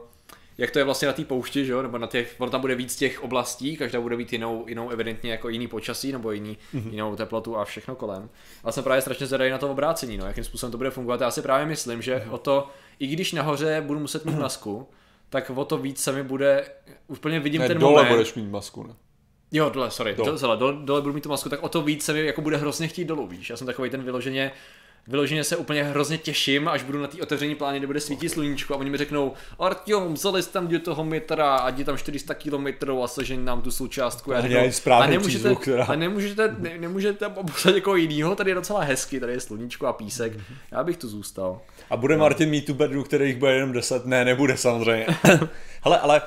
jak 0.57 0.71
to 0.71 0.79
je 0.79 0.85
vlastně 0.85 1.07
na 1.07 1.13
té 1.13 1.25
poušti, 1.25 1.65
že 1.65 1.71
jo, 1.71 1.81
nebo 1.81 1.97
na 1.97 2.07
těch, 2.07 2.35
ono 2.37 2.51
tam 2.51 2.61
bude 2.61 2.75
víc 2.75 2.95
těch 2.95 3.23
oblastí, 3.23 3.77
každá 3.77 4.01
bude 4.01 4.17
mít 4.17 4.33
jinou, 4.33 4.65
jinou 4.67 4.89
evidentně 4.89 5.31
jako 5.31 5.49
jiný 5.49 5.67
počasí, 5.67 6.11
nebo 6.11 6.31
jiný, 6.31 6.57
mm-hmm. 6.73 6.91
jinou 6.91 7.15
teplotu 7.15 7.57
a 7.57 7.65
všechno 7.65 7.95
kolem. 7.95 8.29
Ale 8.63 8.73
jsem 8.73 8.83
právě 8.83 9.01
strašně 9.01 9.25
zvědavý 9.25 9.51
na 9.51 9.57
to 9.57 9.71
obrácení, 9.71 10.17
no, 10.17 10.25
jakým 10.25 10.43
způsobem 10.43 10.71
to 10.71 10.77
bude 10.77 10.91
fungovat. 10.91 11.21
Já 11.21 11.31
si 11.31 11.41
právě 11.41 11.65
myslím, 11.65 12.01
že 12.01 12.15
mm-hmm. 12.15 12.33
o 12.33 12.37
to, 12.37 12.67
i 12.99 13.07
když 13.07 13.33
nahoře 13.33 13.83
budu 13.85 13.99
muset 13.99 14.25
mít 14.25 14.39
masku, 14.39 14.87
tak 15.29 15.49
o 15.49 15.65
to 15.65 15.77
víc 15.77 16.03
se 16.03 16.11
mi 16.11 16.23
bude, 16.23 16.65
úplně 17.07 17.39
vidím 17.39 17.61
Ne, 17.61 17.67
ten 17.67 17.79
dole 17.79 18.03
moment. 18.03 18.09
budeš 18.09 18.33
mít 18.33 18.49
masku, 18.49 18.87
ne? 18.87 18.93
Jo, 19.51 19.69
dole, 19.69 19.91
sorry, 19.91 20.15
dole, 20.15 20.57
dole, 20.57 20.75
dole 20.83 21.01
budu 21.01 21.13
mít 21.13 21.21
tu 21.21 21.29
masku, 21.29 21.49
tak 21.49 21.63
o 21.63 21.69
to 21.69 21.81
víc 21.81 22.03
se 22.05 22.13
mi 22.13 22.25
jako 22.25 22.41
bude 22.41 22.57
hrozně 22.57 22.87
chtít 22.87 23.05
dolů, 23.05 23.27
víš. 23.27 23.49
Já 23.49 23.57
jsem 23.57 23.67
takový 23.67 23.89
ten 23.89 24.03
vyloženě, 24.03 24.51
vyloženě 25.07 25.43
se 25.43 25.57
úplně 25.57 25.83
hrozně 25.83 26.17
těším, 26.17 26.67
až 26.67 26.83
budu 26.83 27.01
na 27.01 27.07
té 27.07 27.21
otevření 27.21 27.55
pláně, 27.55 27.77
kde 27.77 27.87
bude 27.87 27.99
svítit 27.99 28.29
sluníčko 28.29 28.73
a 28.73 28.77
oni 28.77 28.89
mi 28.89 28.97
řeknou, 28.97 29.33
Artyom, 29.59 30.13
vzali 30.13 30.43
jste 30.43 30.53
tam 30.53 30.67
do 30.67 30.79
toho 30.79 31.03
metra, 31.03 31.55
ať 31.55 31.79
je 31.79 31.85
tam 31.85 31.97
400 31.97 32.33
km 32.33 32.67
a 33.03 33.07
sežeň 33.07 33.45
nám 33.45 33.61
tu 33.61 33.71
součástku. 33.71 34.33
A 34.33 34.71
správný 34.71 35.07
a 35.07 35.11
nemůžete, 35.11 35.39
přízvuk, 35.39 35.65
teda." 35.65 35.85
a 35.85 35.95
nemůžete, 35.95 36.55
ne, 36.59 36.77
nemůžete 36.77 37.29
poslat 37.29 37.75
někoho 37.75 37.95
jinýho, 37.95 38.35
tady 38.35 38.51
je 38.51 38.55
docela 38.55 38.81
hezky, 38.81 39.19
tady 39.19 39.33
je 39.33 39.39
sluníčko 39.39 39.87
a 39.87 39.93
písek, 39.93 40.33
já 40.71 40.83
bych 40.83 40.97
tu 40.97 41.07
zůstal. 41.07 41.61
A 41.89 41.97
bude 41.97 42.17
Martin 42.17 42.49
mít 42.49 42.65
tu 42.65 42.73
bednu, 42.73 43.03
kterých 43.03 43.37
bude 43.37 43.53
jenom 43.53 43.71
10? 43.71 44.05
Ne, 44.05 44.25
nebude 44.25 44.57
samozřejmě. 44.57 45.07
Hele, 45.83 45.99
ale 45.99 46.21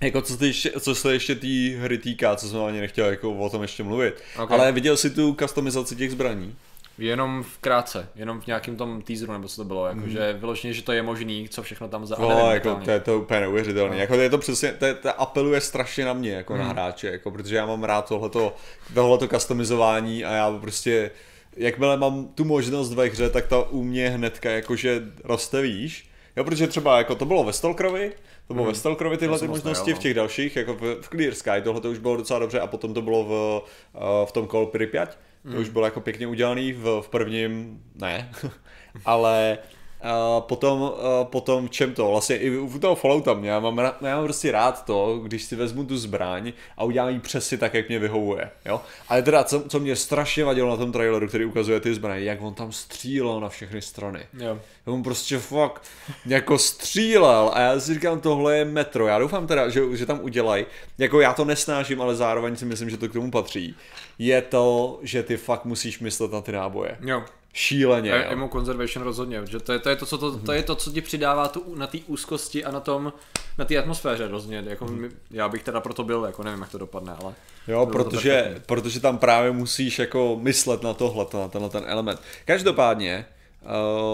jako 0.00 0.22
co, 0.22 0.36
ty 0.36 0.46
ještě, 0.46 0.72
co 0.80 0.94
se 0.94 1.12
ještě 1.12 1.34
té 1.34 1.76
hry 1.78 1.98
týká, 1.98 2.36
co 2.36 2.48
jsem 2.48 2.60
ani 2.60 2.80
nechtěl 2.80 3.06
jako 3.06 3.32
o 3.32 3.50
tom 3.50 3.62
ještě 3.62 3.82
mluvit. 3.82 4.14
Ok. 4.42 4.50
Ale 4.50 4.72
viděl 4.72 4.96
jsi 4.96 5.10
tu 5.10 5.36
customizaci 5.40 5.96
těch 5.96 6.10
zbraní? 6.10 6.56
Jenom 6.98 7.42
v 7.42 7.58
krátce, 7.58 8.08
jenom 8.14 8.40
v 8.40 8.46
nějakém 8.46 8.76
tom 8.76 9.02
teaseru, 9.02 9.32
nebo 9.32 9.48
co 9.48 9.56
to 9.56 9.64
bylo, 9.64 9.86
jakože 9.86 10.36
vyloženě, 10.40 10.72
že 10.74 10.82
to 10.82 10.92
je 10.92 11.02
možný, 11.02 11.48
co 11.48 11.62
všechno 11.62 11.88
tam 11.88 12.06
za... 12.06 12.16
No, 12.18 12.28
nevím 12.28 12.46
jako 12.46 12.74
to 12.84 12.90
je 12.90 13.00
to 13.00 13.18
úplně 13.18 13.40
neuvěřitelné. 13.40 13.94
No. 13.94 14.00
Jako 14.00 14.14
to 14.14 14.20
je 14.20 14.30
to 14.30 14.38
přesně, 14.38 14.72
to, 14.72 14.84
je, 14.84 14.94
to 14.94 15.20
apeluje 15.20 15.60
strašně 15.60 16.04
na 16.04 16.12
mě, 16.12 16.32
jako 16.32 16.52
Hmm. 16.54 16.62
na 16.62 16.68
hráče, 16.68 17.06
jako, 17.06 17.30
protože 17.30 17.56
já 17.56 17.66
mám 17.66 17.84
rád 17.84 18.08
tohleto, 18.08 18.54
tohleto 18.94 19.28
customizování 19.28 20.24
a 20.24 20.32
já 20.32 20.58
prostě, 20.60 21.10
jakmile 21.56 21.96
mám 21.96 22.28
tu 22.34 22.44
možnost 22.44 22.94
ve 22.94 23.06
hře, 23.06 23.30
tak 23.30 23.46
ta 23.46 23.62
u 23.62 23.82
mě 23.82 24.08
hnedka 24.08 24.50
jakože 24.50 25.02
roste 25.24 25.62
výš. 25.62 26.08
Jo, 26.36 26.44
protože 26.44 26.66
třeba 26.66 26.98
jako 26.98 27.14
to 27.14 27.24
bylo 27.24 27.44
ve 27.44 27.52
Stalkerovi, 27.52 28.12
to 28.48 28.54
bylo 28.54 28.66
ve 28.66 28.74
Stalkerovi 28.74 29.16
tyhle. 29.16 29.38
To 29.38 29.44
ty 29.44 29.48
možnosti, 29.48 29.92
v 29.92 29.96
no. 29.96 30.02
těch 30.02 30.14
dalších, 30.14 30.56
jako 30.56 30.74
v, 30.74 30.80
v 31.00 31.08
Clear 31.08 31.34
Sky, 31.34 31.62
tohle 31.64 31.80
to 31.80 31.90
už 31.90 31.98
bylo 31.98 32.16
docela 32.16 32.38
dobře 32.38 32.60
a 32.60 32.66
potom 32.66 32.94
to 32.94 33.02
bylo 33.02 33.24
v, 33.24 33.62
eh, 33.94 34.26
v 34.26 34.32
tom 34.32 34.48
Call 34.48 34.66
Pripyat, 34.66 35.18
to 35.50 35.56
Hmm. 35.56 35.62
už 35.62 35.68
bylo 35.68 35.84
jako 35.84 36.00
pěkně 36.00 36.26
udělaný 36.26 36.72
v, 36.72 37.00
v 37.02 37.08
prvním, 37.08 37.82
ne, 37.94 38.30
ale 39.04 39.58
A 40.00 40.40
potom, 40.40 40.92
a 41.02 41.24
potom 41.24 41.68
v 41.68 41.70
čem 41.70 41.94
to? 41.94 42.10
Vlastně 42.10 42.36
i 42.36 42.58
u 42.58 42.78
toho 42.78 42.94
Fallouta 42.94 43.34
mě, 43.34 43.50
já 43.50 43.60
mám, 43.60 43.78
já 43.78 44.16
mám 44.16 44.24
prostě 44.24 44.52
rád 44.52 44.84
to, 44.84 45.18
když 45.22 45.42
si 45.42 45.56
vezmu 45.56 45.84
tu 45.84 45.98
zbraň 45.98 46.52
a 46.76 46.84
udělám 46.84 47.08
ji 47.08 47.20
přesně 47.20 47.58
tak, 47.58 47.74
jak 47.74 47.88
mě 47.88 47.98
vyhovuje. 47.98 48.50
Jo? 48.66 48.80
Ale 49.08 49.22
teda, 49.22 49.44
co, 49.44 49.62
co 49.68 49.80
mě 49.80 49.96
strašně 49.96 50.44
vadilo 50.44 50.70
na 50.70 50.76
tom 50.76 50.92
traileru, 50.92 51.28
který 51.28 51.44
ukazuje 51.44 51.80
ty 51.80 51.94
zbraně, 51.94 52.24
jak 52.24 52.42
on 52.42 52.54
tam 52.54 52.72
střílel 52.72 53.40
na 53.40 53.48
všechny 53.48 53.82
strany. 53.82 54.26
Jo. 54.38 54.58
On 54.84 55.02
prostě 55.02 55.38
fakt 55.38 55.82
jako 56.26 56.58
střílel 56.58 57.50
a 57.54 57.60
já 57.60 57.80
si 57.80 57.94
říkám, 57.94 58.20
tohle 58.20 58.56
je 58.56 58.64
metro. 58.64 59.06
Já 59.06 59.18
doufám 59.18 59.46
teda, 59.46 59.68
že, 59.68 59.96
že 59.96 60.06
tam 60.06 60.20
udělají. 60.22 60.66
Jako 60.98 61.20
já 61.20 61.32
to 61.32 61.44
nesnáším, 61.44 62.02
ale 62.02 62.16
zároveň 62.16 62.56
si 62.56 62.64
myslím, 62.64 62.90
že 62.90 62.96
to 62.96 63.08
k 63.08 63.12
tomu 63.12 63.30
patří. 63.30 63.76
Je 64.18 64.42
to, 64.42 64.98
že 65.02 65.22
ty 65.22 65.36
fakt 65.36 65.64
musíš 65.64 66.00
myslet 66.00 66.32
na 66.32 66.40
ty 66.40 66.52
náboje. 66.52 66.96
Jo. 67.00 67.24
Šíleně. 67.58 68.12
E- 68.12 68.24
jo. 68.24 68.30
Emo 68.30 68.48
conservation 68.48 69.04
rozhodně, 69.04 69.40
že 69.46 69.60
to 69.60 69.72
je, 69.72 69.78
to 69.78 69.88
je 69.88 69.96
to, 69.96 70.06
co 70.06 70.18
to, 70.18 70.38
to 70.38 70.52
je 70.52 70.62
to, 70.62 70.74
co 70.74 70.90
ti 70.92 71.00
přidává 71.00 71.48
tu, 71.48 71.74
na 71.74 71.86
té 71.86 71.98
úzkosti 72.06 72.64
a 72.64 72.70
na 72.70 72.80
tom, 72.80 73.12
na 73.58 73.64
té 73.64 73.78
atmosféře 73.78 74.28
rozhodně, 74.28 74.64
jako 74.66 74.84
my, 74.84 75.08
já 75.30 75.48
bych 75.48 75.62
teda 75.62 75.80
proto 75.80 76.04
byl, 76.04 76.24
jako 76.24 76.42
nevím, 76.42 76.60
jak 76.60 76.70
to 76.70 76.78
dopadne, 76.78 77.16
ale 77.22 77.34
Jo, 77.68 77.86
protože, 77.86 78.62
protože 78.66 79.00
tam 79.00 79.18
právě 79.18 79.52
musíš 79.52 79.98
jako 79.98 80.38
myslet 80.40 80.82
na 80.82 80.94
tohle, 80.94 81.26
na 81.34 81.48
tenhle 81.48 81.70
ten 81.70 81.84
element. 81.86 82.20
Každopádně, 82.44 83.26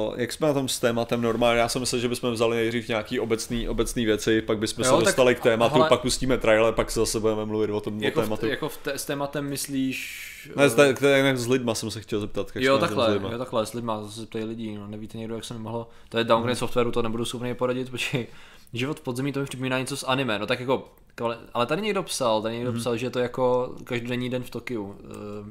Uh, 0.08 0.14
jak 0.20 0.32
jsme 0.32 0.46
na 0.46 0.52
tom 0.54 0.68
s 0.68 0.78
tématem 0.80 1.22
normálně, 1.22 1.60
já 1.60 1.68
jsem 1.68 1.80
myslel, 1.80 2.00
že 2.00 2.08
bychom 2.08 2.32
vzali 2.32 2.56
nejdřív 2.56 2.88
nějaký 2.88 3.20
obecný, 3.20 3.68
obecný 3.68 4.04
věci, 4.04 4.42
pak 4.42 4.58
bychom 4.58 4.84
Jo, 4.84 4.90
se 4.90 4.96
tak- 4.96 5.04
dostali 5.04 5.34
k 5.34 5.40
tématu, 5.40 5.74
hele- 5.74 5.88
pak 5.88 6.00
pustíme 6.00 6.38
trailer, 6.38 6.74
pak 6.74 6.90
se 6.90 7.00
zase 7.00 7.20
budeme 7.20 7.44
mluvit 7.44 7.70
o 7.70 7.80
tom 7.80 7.98
o 7.98 8.02
jako, 8.02 8.20
tématu. 8.22 8.46
v, 8.46 8.50
jako 8.50 8.68
v 8.68 8.76
te, 8.76 8.98
s 8.98 9.04
tématem 9.04 9.44
myslíš... 9.48 10.30
Ne, 10.56 10.64
eh, 10.64 10.70
s, 10.70 10.74
t- 10.74 10.94
t- 10.94 11.36
s 11.36 11.46
lidma 11.48 11.74
jsem 11.74 11.90
se 11.90 12.00
chtěl 12.00 12.20
zeptat. 12.20 12.50
jak 12.54 12.64
Jo, 12.64 12.72
tom 12.78 12.78
s 12.78 12.88
takhle, 12.88 13.12
lidma. 13.12 13.32
jo, 13.32 13.38
takhle, 13.38 13.66
s 13.66 13.72
lidma, 13.74 14.00
to 14.00 14.08
se 14.10 14.20
zeptají 14.20 14.44
lidí, 14.44 14.74
no, 14.74 14.86
nevíte 14.86 15.18
někdo, 15.18 15.34
jak 15.34 15.44
se 15.44 15.54
mi 15.54 15.60
mohlo, 15.60 15.88
to 16.08 16.18
je 16.18 16.24
downgrade 16.24 16.56
softwaru, 16.56 16.90
to 16.92 17.02
nebudu 17.02 17.24
schopný 17.24 17.54
poradit, 17.54 17.90
počkej, 17.90 18.26
život 18.72 18.98
v 19.00 19.02
podzemí, 19.02 19.32
to 19.32 19.40
mi 19.40 19.46
připomíná 19.46 19.78
něco 19.78 19.96
z 19.96 20.04
anime, 20.06 20.38
no 20.38 20.46
tak 20.46 20.60
jako, 20.60 20.92
ale, 21.20 21.38
tady 21.66 21.82
někdo 21.82 22.02
psal, 22.02 22.42
tady 22.42 22.54
někdo 22.54 22.72
psal, 22.72 22.96
že 22.96 23.06
je 23.06 23.10
to 23.10 23.18
jako 23.18 23.74
každodenní 23.84 24.30
den 24.30 24.42
v 24.42 24.50
Tokiu, 24.50 24.82
uh, 24.84 24.94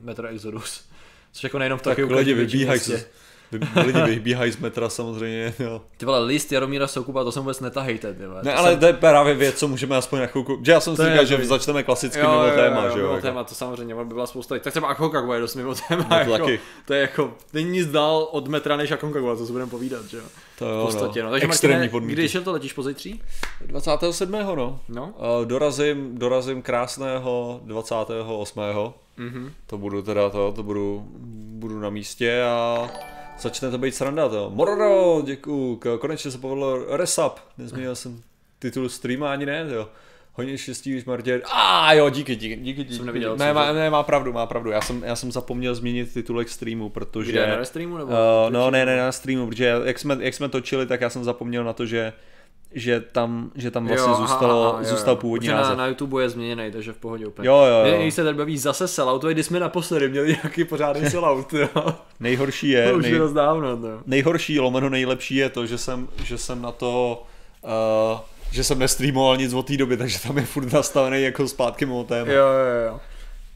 Metro 0.04 0.28
Exodus, 0.28 0.84
což 1.32 1.44
jako 1.44 1.60
nejenom 1.60 1.80
v 1.80 1.82
Tak 1.82 1.92
Tokiu, 1.92 2.08
lidi 2.08 2.16
každý 2.18 2.34
větší 2.34 2.58
vybíhají, 2.58 2.80
městě. 2.88 3.06
Lidi 3.86 4.02
vybíhají 4.06 4.52
z 4.52 4.58
metra 4.58 4.90
samozřejmě, 4.90 5.54
jo. 5.60 5.82
Ty 5.98 6.06
vole, 6.06 6.20
list 6.20 6.52
Jaromíra 6.52 6.88
Soukupa, 6.88 7.24
to 7.24 7.32
jsem 7.32 7.44
vůbec 7.44 7.60
netahejte, 7.60 8.14
ty 8.14 8.26
vole. 8.28 8.42
Ne, 8.44 8.52
to 8.52 8.58
ale 8.60 8.72
jsem, 8.72 8.80
to 8.80 8.86
je 8.86 8.94
právě 8.94 9.34
věc, 9.36 9.56
co 9.56 9.68
můžeme 9.68 9.98
aspoň 9.98 10.20
na 10.20 10.26
chvilku, 10.28 10.60
že 10.64 10.72
já 10.72 10.80
jsem 10.80 10.94
si 10.94 10.98
To 10.98 11.04
je 11.04 11.10
říkal, 11.12 11.26
že 11.26 11.34
dobrý. 11.34 11.48
začneme 11.48 11.84
klasicky 11.84 12.20
mimo 12.22 12.44
téma, 12.56 12.82
že 12.90 13.00
jo. 13.00 13.04
mimo 13.04 13.10
jako. 13.16 13.22
téma, 13.28 13.44
to 13.44 13.56
samozřejmě, 13.56 13.96
ono 13.96 14.06
by 14.06 14.14
byla 14.14 14.28
spousta, 14.28 14.56
tak 14.60 14.72
třeba 14.74 14.88
Aconcagua 14.88 15.36
je 15.36 15.42
dost 15.42 15.56
mimo 15.56 15.76
téma, 15.88 16.04
No 16.04 16.10
to 16.26 16.32
jako, 16.32 16.32
taky. 16.46 16.60
to 16.86 16.94
je 16.94 17.02
jako, 17.02 17.34
není 17.54 17.70
nic 17.72 17.88
dál 17.88 18.28
od 18.32 18.48
metra 18.48 18.78
než 18.78 18.92
Aconcagua, 18.92 19.36
to 19.36 19.46
si 19.46 19.52
budeme 19.52 19.72
povídat, 19.72 20.06
že 20.06 20.18
jo. 20.18 20.24
To 20.60 20.66
V 20.66 20.70
jo, 20.70 20.82
podstatě, 20.86 21.20
no. 21.20 21.26
no. 21.26 21.32
Takže 21.32 21.48
Extrémní 21.48 21.76
Martine, 21.78 21.92
podmínky. 21.92 22.22
když 22.22 22.34
je 22.36 22.42
to 22.42 22.52
letíš 22.52 22.74
pozítří? 22.74 23.22
27. 23.66 24.32
no. 24.32 24.80
No. 24.90 25.14
A 25.20 25.44
Dorazím, 25.44 26.18
dorazím 26.18 26.62
krásného 26.62 27.60
28. 27.64 28.94
Mhm. 29.18 29.52
To 29.68 29.78
budu 29.78 30.02
teda 30.02 30.30
to, 30.30 30.52
to 30.56 30.64
budu, 30.64 31.04
budu 31.60 31.80
na 31.80 31.90
místě 31.90 32.44
a 32.44 32.90
začne 33.40 33.72
to 33.72 33.78
být 33.78 33.96
sranda 33.96 34.30
to. 34.30 34.52
Mororo, 34.54 35.22
děkuju, 35.26 35.80
konečně 36.00 36.32
se 36.32 36.38
povedlo 36.38 36.98
resap. 36.98 37.40
Nezmínil 37.58 37.96
jsem 37.96 38.22
titul 38.60 38.90
streama 38.90 39.32
ani 39.32 39.46
ne, 39.46 39.66
jo. 39.70 39.90
Hodně 40.36 40.58
štěstí, 40.58 40.92
když 40.92 41.06
Martě... 41.06 41.42
A 41.52 41.88
ah, 41.88 41.94
jo, 41.94 42.10
díky, 42.10 42.36
díky, 42.36 42.56
díky, 42.56 42.84
díky. 42.84 43.06
neviděl, 43.06 43.38
ne, 43.38 43.54
má, 43.54 43.72
ne, 43.72 43.90
má 43.90 44.04
pravdu, 44.04 44.34
má 44.34 44.46
pravdu. 44.46 44.72
Já 44.72 44.82
jsem, 44.82 45.04
já 45.04 45.16
jsem 45.16 45.32
zapomněl 45.32 45.76
zmínit 45.76 46.14
titulek 46.14 46.50
streamu, 46.50 46.90
protože... 46.90 47.32
Kde, 47.32 47.48
na 47.48 47.56
restreamu 47.56 47.98
nebo? 47.98 48.12
Uh, 48.12 48.18
no 48.50 48.72
ne, 48.72 48.86
ne 48.86 48.98
na 48.98 49.12
streamu, 49.12 49.48
protože 49.48 49.74
jak 49.84 50.00
jsme, 50.00 50.18
jak 50.20 50.34
jsme 50.34 50.50
točili, 50.50 50.86
tak 50.86 51.02
já 51.02 51.10
jsem 51.10 51.24
zapomněl 51.24 51.64
na 51.64 51.74
to, 51.74 51.86
že 51.86 52.14
že 52.74 53.00
tam, 53.00 53.52
že 53.56 53.72
tam 53.72 53.88
vlastně 53.88 54.10
Jo, 54.12 54.16
aha, 54.18 54.28
zůstalo, 54.28 54.70
aha, 54.74 54.80
jo, 54.82 54.90
zůstal 54.90 55.14
jo. 55.14 55.16
původní 55.22 55.48
Protože 55.48 55.56
na, 55.56 55.62
název. 55.62 55.78
na 55.78 55.88
YouTube 55.88 56.24
je 56.24 56.30
změněný, 56.30 56.72
takže 56.72 56.94
v 56.94 56.98
pohodě 56.98 57.28
úplně. 57.28 57.48
Jo, 57.48 57.56
jo, 57.56 57.86
jo. 57.92 57.98
Mě 58.02 58.12
se 58.12 58.24
tady 58.24 58.38
baví 58.38 58.58
zase 58.58 58.88
sellout, 58.88 59.22
to 59.22 59.28
je 59.28 59.34
když 59.34 59.46
jsme 59.46 59.60
naposledy 59.60 60.10
měli 60.10 60.28
nějaký 60.28 60.64
pořádný 60.64 61.06
sellout, 61.10 61.54
jo. 61.54 61.68
Nejhorší 62.20 62.70
je, 62.70 62.92
To 62.92 62.98
už 62.98 63.04
nej, 63.04 63.14
je 63.14 63.20
dávno, 63.34 63.76
no. 63.76 63.88
nejhorší, 64.06 64.60
lomeno 64.60 64.90
nejlepší 64.90 65.36
je 65.36 65.50
to, 65.50 65.66
že 65.66 65.78
jsem, 65.78 66.08
že 66.24 66.38
jsem 66.38 66.62
na 66.62 66.72
to, 66.72 67.24
uh, 68.14 68.20
že 68.52 68.64
jsem 68.64 68.80
nestreamoval 68.80 69.38
nic 69.38 69.54
od 69.54 69.68
té 69.68 69.78
doby, 69.78 69.98
takže 69.98 70.20
tam 70.20 70.38
je 70.38 70.46
furt 70.46 70.74
nastavený 70.74 71.24
jako 71.24 71.48
zpátky 71.48 71.86
mimo 71.86 72.04
téma. 72.04 72.32
Jo, 72.32 72.46
jo, 72.46 72.88
jo. 72.88 73.00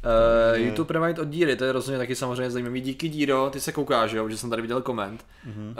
Uh, 0.07 0.57
YouTube 0.59 0.93
Rewind 0.93 1.19
od 1.19 1.27
díry, 1.27 1.55
to 1.55 1.63
je 1.65 1.71
rozhodně 1.71 1.97
taky 1.97 2.15
samozřejmě 2.15 2.51
zajímavý. 2.51 2.81
Díky 2.81 3.09
Díro, 3.09 3.49
ty 3.49 3.59
se 3.59 3.71
koukáš, 3.71 4.11
jo, 4.11 4.29
že 4.29 4.37
jsem 4.37 4.49
tady 4.49 4.61
viděl 4.61 4.81
koment. 4.81 5.25
Uh, 5.45 5.73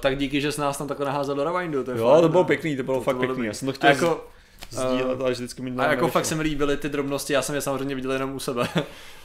tak 0.00 0.18
díky, 0.18 0.40
že 0.40 0.52
jsi 0.52 0.60
nás 0.60 0.78
tam 0.78 0.88
takhle 0.88 1.06
naházel 1.06 1.34
do 1.34 1.44
Rewindu. 1.44 1.84
To 1.84 1.90
je 1.90 1.98
Jo, 1.98 2.08
fajn, 2.10 2.22
to 2.22 2.28
bylo 2.28 2.42
no. 2.42 2.46
pěkný, 2.46 2.76
to 2.76 2.82
bylo 2.82 2.96
To- 2.96 3.00
to 3.00 3.04
fakt 3.04 3.16
bylo 3.16 3.26
pěkný. 3.28 3.46
Já 3.46 3.52
jsem 3.54 3.66
to 3.66 3.70
A 3.70 3.74
chtěl 3.74 3.90
jako, 3.90 4.26
sdílet, 4.70 5.20
ale 5.20 5.30
vždycky 5.32 5.62
mi 5.62 5.72
A 5.78 5.90
jako 5.90 6.08
fakt 6.08 6.24
se 6.24 6.34
mi 6.34 6.42
líbily 6.42 6.76
ty 6.76 6.88
drobnosti, 6.88 7.32
já 7.32 7.42
jsem 7.42 7.54
je 7.54 7.60
samozřejmě 7.60 7.94
viděl 7.94 8.12
jenom 8.12 8.34
u 8.34 8.38
sebe, 8.38 8.68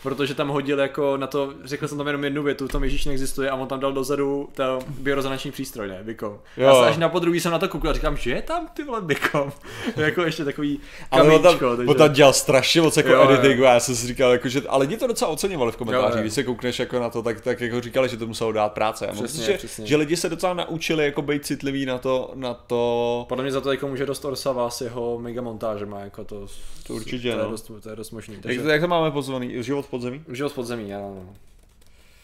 protože 0.05 0.33
tam 0.33 0.47
hodil 0.49 0.79
jako 0.79 1.17
na 1.17 1.27
to, 1.27 1.53
řekl 1.63 1.87
jsem 1.87 1.97
tam 1.97 2.07
jenom 2.07 2.23
jednu 2.23 2.43
větu, 2.43 2.67
tam 2.67 2.83
Ježíš 2.83 3.05
neexistuje 3.05 3.49
a 3.49 3.55
on 3.55 3.67
tam 3.67 3.79
dal 3.79 3.93
dozadu 3.93 4.49
to 4.53 4.79
biorezonanční 4.89 5.51
přístroj, 5.51 5.87
ne, 5.87 5.99
Bikom. 6.03 6.39
Já 6.57 6.69
Jo. 6.69 6.79
se 6.83 6.89
až 6.89 6.97
na 6.97 7.09
podruhý 7.09 7.39
jsem 7.39 7.51
na 7.51 7.59
to 7.59 7.67
koukal 7.67 7.89
a 7.91 7.93
říkám, 7.93 8.17
že 8.17 8.31
je 8.31 8.41
tam 8.41 8.67
ty 8.73 8.83
vole 8.83 9.01
Bikom. 9.01 9.51
jako 9.95 10.21
ještě 10.21 10.45
takový 10.45 10.79
Ale 11.11 11.23
on 11.23 11.29
tam, 11.29 11.41
kamíčko, 11.43 11.77
takže... 11.77 11.89
on 11.91 11.95
tam 11.97 12.13
dělal 12.13 12.33
strašně 12.33 12.81
moc 12.81 12.97
jako 12.97 13.09
Jo, 13.09 13.21
jo. 13.21 13.29
editingu 13.29 13.65
a 13.65 13.73
já 13.73 13.79
jsem 13.79 13.95
si 13.95 14.07
říkal, 14.07 14.31
jako, 14.31 14.47
že, 14.49 14.61
ale 14.67 14.81
lidi 14.85 14.97
to 14.97 15.07
docela 15.07 15.31
oceňovali 15.31 15.71
v 15.71 15.75
komentářích, 15.77 16.09
Jo, 16.11 16.17
jo. 16.17 16.21
když 16.21 16.33
se 16.33 16.43
koukneš 16.43 16.79
jako 16.79 16.99
na 16.99 17.09
to, 17.09 17.21
tak, 17.23 17.41
tak 17.41 17.61
jako 17.61 17.81
říkali, 17.81 18.09
že 18.09 18.17
to 18.17 18.27
muselo 18.27 18.51
dát 18.51 18.73
práce. 18.73 19.07
A 19.07 19.13
mám 19.13 19.23
Přesně, 19.23 19.45
že, 19.45 19.53
přesně. 19.57 19.85
že, 19.87 19.95
lidi 19.95 20.17
se 20.17 20.29
docela 20.29 20.53
naučili 20.53 21.05
jako 21.05 21.21
být 21.21 21.45
citliví 21.45 21.85
na 21.85 21.97
to, 21.97 22.31
na 22.35 22.53
to 22.53 23.25
Podle 23.29 23.43
mě 23.43 23.51
za 23.51 23.61
to 23.61 23.71
jako 23.71 23.87
může 23.87 24.05
dost 24.05 24.25
Orsava 24.25 24.69
s 24.69 24.81
jeho 24.81 25.19
megamontážema, 25.19 25.99
jako 25.99 26.23
to, 26.23 26.47
To 26.87 26.93
určitě, 26.93 27.31
to 27.31 27.37
je, 27.37 27.43
no. 27.43 27.51
dost, 27.51 27.71
to 27.83 27.89
je 27.89 27.95
dost 27.95 28.11
možný. 28.11 28.33
jak, 28.33 28.43
Takže 28.43 28.61
to, 28.61 28.69
jak 28.69 28.81
to 28.81 28.87
máme 28.87 29.11
pozvaný? 29.11 29.63
Život 29.63 29.85
podzemí? 29.95 30.23
život 30.31 30.53
pod 30.53 30.63
zemí, 30.63 30.93
ano. 30.93 31.15
no. 31.15 31.33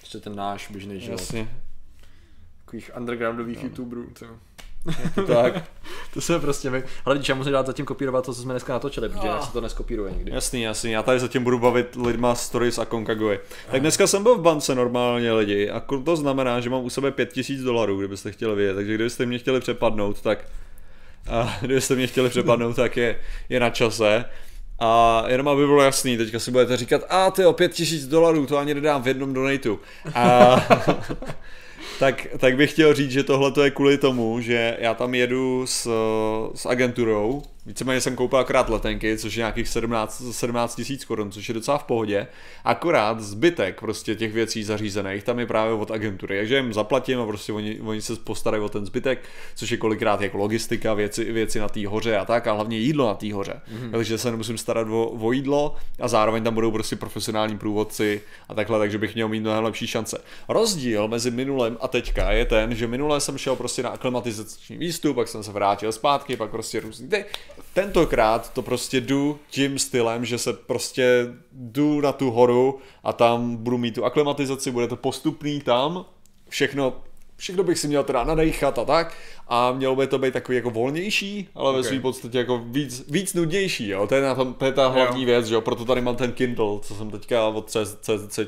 Ještě 0.02 0.20
ten 0.20 0.36
náš 0.36 0.72
běžný 0.72 1.00
život. 1.00 1.20
Jasně. 1.20 1.50
Takových 2.66 2.92
undergroundových 2.98 3.64
youtuberů. 3.64 4.08
To. 4.20 4.26
tak. 5.28 5.64
to 6.14 6.22
se 6.22 6.40
prostě 6.40 6.70
my... 6.70 6.84
Ale 7.06 7.16
když 7.16 7.30
já 7.30 7.36
musím 7.36 7.52
dát 7.52 7.66
zatím 7.66 7.86
kopírovat 7.86 8.26
to, 8.26 8.34
co 8.34 8.42
jsme 8.42 8.54
dneska 8.54 8.74
natočili, 8.74 9.10
protože 9.10 9.28
jinak 9.28 9.44
se 9.44 9.52
to 9.52 9.62
neskopíruje 9.62 10.14
nikdy. 10.14 10.32
Jasný, 10.32 10.62
jasný. 10.62 10.92
Já 10.92 11.04
tady 11.04 11.20
zatím 11.20 11.44
budu 11.44 11.60
bavit 11.60 11.96
lidma 11.96 12.36
stories 12.36 12.78
a 12.78 12.86
Konkagoy. 12.86 13.40
Tak 13.72 13.82
dneska 13.82 14.08
jsem 14.08 14.24
byl 14.24 14.38
v 14.38 14.42
bance 14.42 14.76
normálně 14.76 15.34
lidi 15.34 15.70
a 15.70 15.80
to 16.06 16.16
znamená, 16.16 16.60
že 16.60 16.70
mám 16.70 16.84
u 16.84 16.90
sebe 16.90 17.12
5000 17.12 17.62
dolarů, 17.62 17.98
kdybyste 17.98 18.32
chtěli 18.32 18.56
vědět. 18.56 18.74
Takže 18.74 18.96
kdybyste 18.96 19.26
mě 19.26 19.40
chtěli 19.40 19.60
přepadnout, 19.60 20.22
tak 20.22 20.46
a 21.30 21.58
kdybyste 21.62 21.96
mě 21.96 22.08
chtěli 22.08 22.30
přepadnout, 22.30 22.76
tak 22.76 22.98
je, 22.98 23.20
je 23.50 23.60
na 23.60 23.70
čase. 23.70 24.26
A 24.84 25.24
jenom 25.28 25.48
aby 25.48 25.66
bylo 25.66 25.82
jasný, 25.82 26.18
teďka 26.18 26.40
si 26.40 26.52
budete 26.52 26.78
říkat, 26.78 27.02
a 27.10 27.32
ty 27.32 27.46
o 27.46 27.54
5000 27.54 28.08
dolarů, 28.08 28.46
to 28.46 28.58
ani 28.58 28.74
nedám 28.74 29.04
v 29.04 29.08
jednom 29.08 29.34
donatu. 29.34 29.80
A, 30.16 30.56
tak, 32.00 32.28
tak 32.38 32.56
bych 32.56 32.72
chtěl 32.72 32.94
říct, 32.94 33.12
že 33.12 33.24
tohle 33.24 33.52
je 33.64 33.72
kvůli 33.72 33.98
tomu, 33.98 34.42
že 34.42 34.78
já 34.80 34.94
tam 34.94 35.16
jedu 35.16 35.64
s, 35.68 35.90
s 36.56 36.66
agenturou, 36.66 37.44
víceméně 37.66 38.02
jsem 38.02 38.16
koupil 38.16 38.40
akorát 38.40 38.70
letenky, 38.70 39.18
což 39.18 39.36
je 39.36 39.42
nějakých 39.42 39.68
17, 39.68 40.24
17 40.32 40.76
tisíc 40.76 41.06
korun, 41.06 41.32
což 41.32 41.48
je 41.48 41.54
docela 41.54 41.78
v 41.78 41.84
pohodě. 41.84 42.28
Akorát 42.64 43.20
zbytek 43.20 43.80
prostě 43.80 44.16
těch 44.16 44.34
věcí 44.34 44.64
zařízených 44.64 45.24
tam 45.24 45.40
je 45.40 45.46
právě 45.46 45.74
od 45.74 45.92
agentury, 45.92 46.38
takže 46.38 46.56
jim 46.56 46.74
zaplatím 46.74 47.20
a 47.20 47.26
prostě 47.26 47.54
oni, 47.54 47.80
oni 47.82 48.02
se 48.02 48.16
postarají 48.16 48.64
o 48.64 48.70
ten 48.70 48.86
zbytek, 48.86 49.20
což 49.56 49.72
je 49.72 49.78
kolikrát 49.78 50.22
jako 50.22 50.38
logistika, 50.38 50.94
věci, 50.94 51.32
věci 51.32 51.60
na 51.60 51.70
té 51.70 51.88
hoře 51.88 52.18
a 52.18 52.26
tak, 52.26 52.48
a 52.48 52.54
hlavně 52.54 52.78
jídlo 52.78 53.08
na 53.08 53.14
té 53.14 53.34
hoře. 53.34 53.62
Mm-hmm. 53.74 53.92
Takže 53.92 54.18
se 54.18 54.32
nemusím 54.32 54.58
starat 54.58 54.88
o, 54.88 55.10
o 55.10 55.32
jídlo 55.32 55.76
a 56.00 56.08
zároveň 56.08 56.44
tam 56.44 56.54
budou 56.54 56.72
prostě 56.72 56.96
profesionální 56.96 57.58
průvodci 57.58 58.22
a 58.50 58.54
takhle, 58.54 58.80
takže 58.80 58.98
bych 58.98 59.16
měl 59.16 59.28
mít 59.28 59.40
mnohem 59.40 59.64
lepší 59.64 59.88
šance. 59.88 60.22
Rozdíl 60.48 61.08
mezi 61.08 61.32
minulém 61.32 61.78
a 61.82 61.88
teďka 61.88 62.32
je 62.32 62.46
ten, 62.46 62.76
že 62.76 62.88
minule 62.88 63.22
jsem 63.22 63.38
šel 63.38 63.56
prostě 63.56 63.84
na 63.84 63.90
aklimatizační 63.90 64.78
výstup, 64.78 65.16
pak 65.16 65.28
jsem 65.28 65.44
se 65.44 65.52
vrátil 65.52 65.92
zpátky, 65.92 66.38
pak 66.38 66.52
prostě 66.52 66.80
různý. 66.80 67.08
Ty, 67.08 67.26
tentokrát 67.74 68.54
to 68.54 68.62
prostě 68.62 69.02
jdu 69.02 69.40
tím 69.50 69.80
stylem, 69.80 70.26
že 70.26 70.38
se 70.38 70.54
prostě 70.54 71.28
jdu 71.52 72.02
na 72.02 72.12
tu 72.12 72.32
horu 72.32 72.80
a 73.04 73.14
tam 73.14 73.56
budu 73.56 73.78
mít 73.78 73.96
tu 73.96 74.06
aklimatizaci, 74.06 74.72
bude 74.72 74.88
to 74.88 74.96
postupný 74.96 75.62
tam, 75.62 76.06
všechno 76.50 76.94
všechno 77.42 77.64
bych 77.64 77.80
si 77.80 77.88
měl 77.88 78.04
teda 78.04 78.24
nadechat 78.24 78.80
a 78.80 78.86
tak. 78.86 79.14
A 79.48 79.72
mělo 79.72 79.96
by 79.96 80.08
to 80.08 80.18
být 80.18 80.34
takový 80.34 80.56
jako 80.56 80.70
volnější, 80.70 81.50
ale 81.56 81.74
ve 81.74 81.80
Ok. 81.80 81.86
své 81.86 82.00
podstatě 82.00 82.38
jako 82.38 82.62
víc, 82.66 83.06
víc 83.10 83.34
nudnější, 83.34 83.88
jo, 83.88 84.08
to 84.08 84.16
je, 84.16 84.22
na 84.22 84.36
tom, 84.36 84.54
to 84.54 84.66
je 84.66 84.72
ta 84.72 84.88
hlavní 84.88 85.26
věc, 85.26 85.46
že 85.46 85.54
jo, 85.54 85.62
proto 85.62 85.86
tady 85.86 86.02
mám 86.02 86.16
ten 86.16 86.32
Kindle, 86.32 86.80
co 86.82 86.96
jsem 86.96 87.12
teďka 87.12 87.48
od 87.48 87.70
CZC 88.00 88.40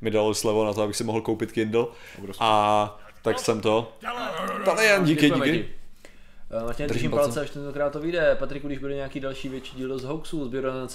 mi 0.00 0.10
dalo 0.10 0.34
slevo 0.34 0.64
na 0.64 0.72
to, 0.72 0.82
abych 0.82 0.96
si 0.96 1.04
mohl 1.04 1.20
koupit 1.20 1.52
Kindle. 1.52 1.86
A 2.38 2.98
tak 3.22 3.38
jsem 3.38 3.60
to, 3.60 3.92
tady 4.64 4.84
jen 4.84 5.04
díky, 5.04 5.20
Děkujeme 5.22 5.46
díky. 5.52 5.68
Ti. 6.56 6.62
Uh, 6.62 6.66
Martin, 6.66 6.86
Držím 6.86 7.10
držím 7.10 7.10
palce. 7.10 7.40
až 7.40 7.50
tentokrát 7.50 7.90
to 7.90 8.00
vyjde. 8.00 8.36
Patriku, 8.38 8.66
když 8.66 8.78
bude 8.78 8.94
nějaký 8.94 9.20
další 9.20 9.48
větší 9.48 9.76
díl 9.76 9.98
z 9.98 10.04
hoaxů, 10.04 10.48
z 10.48 10.48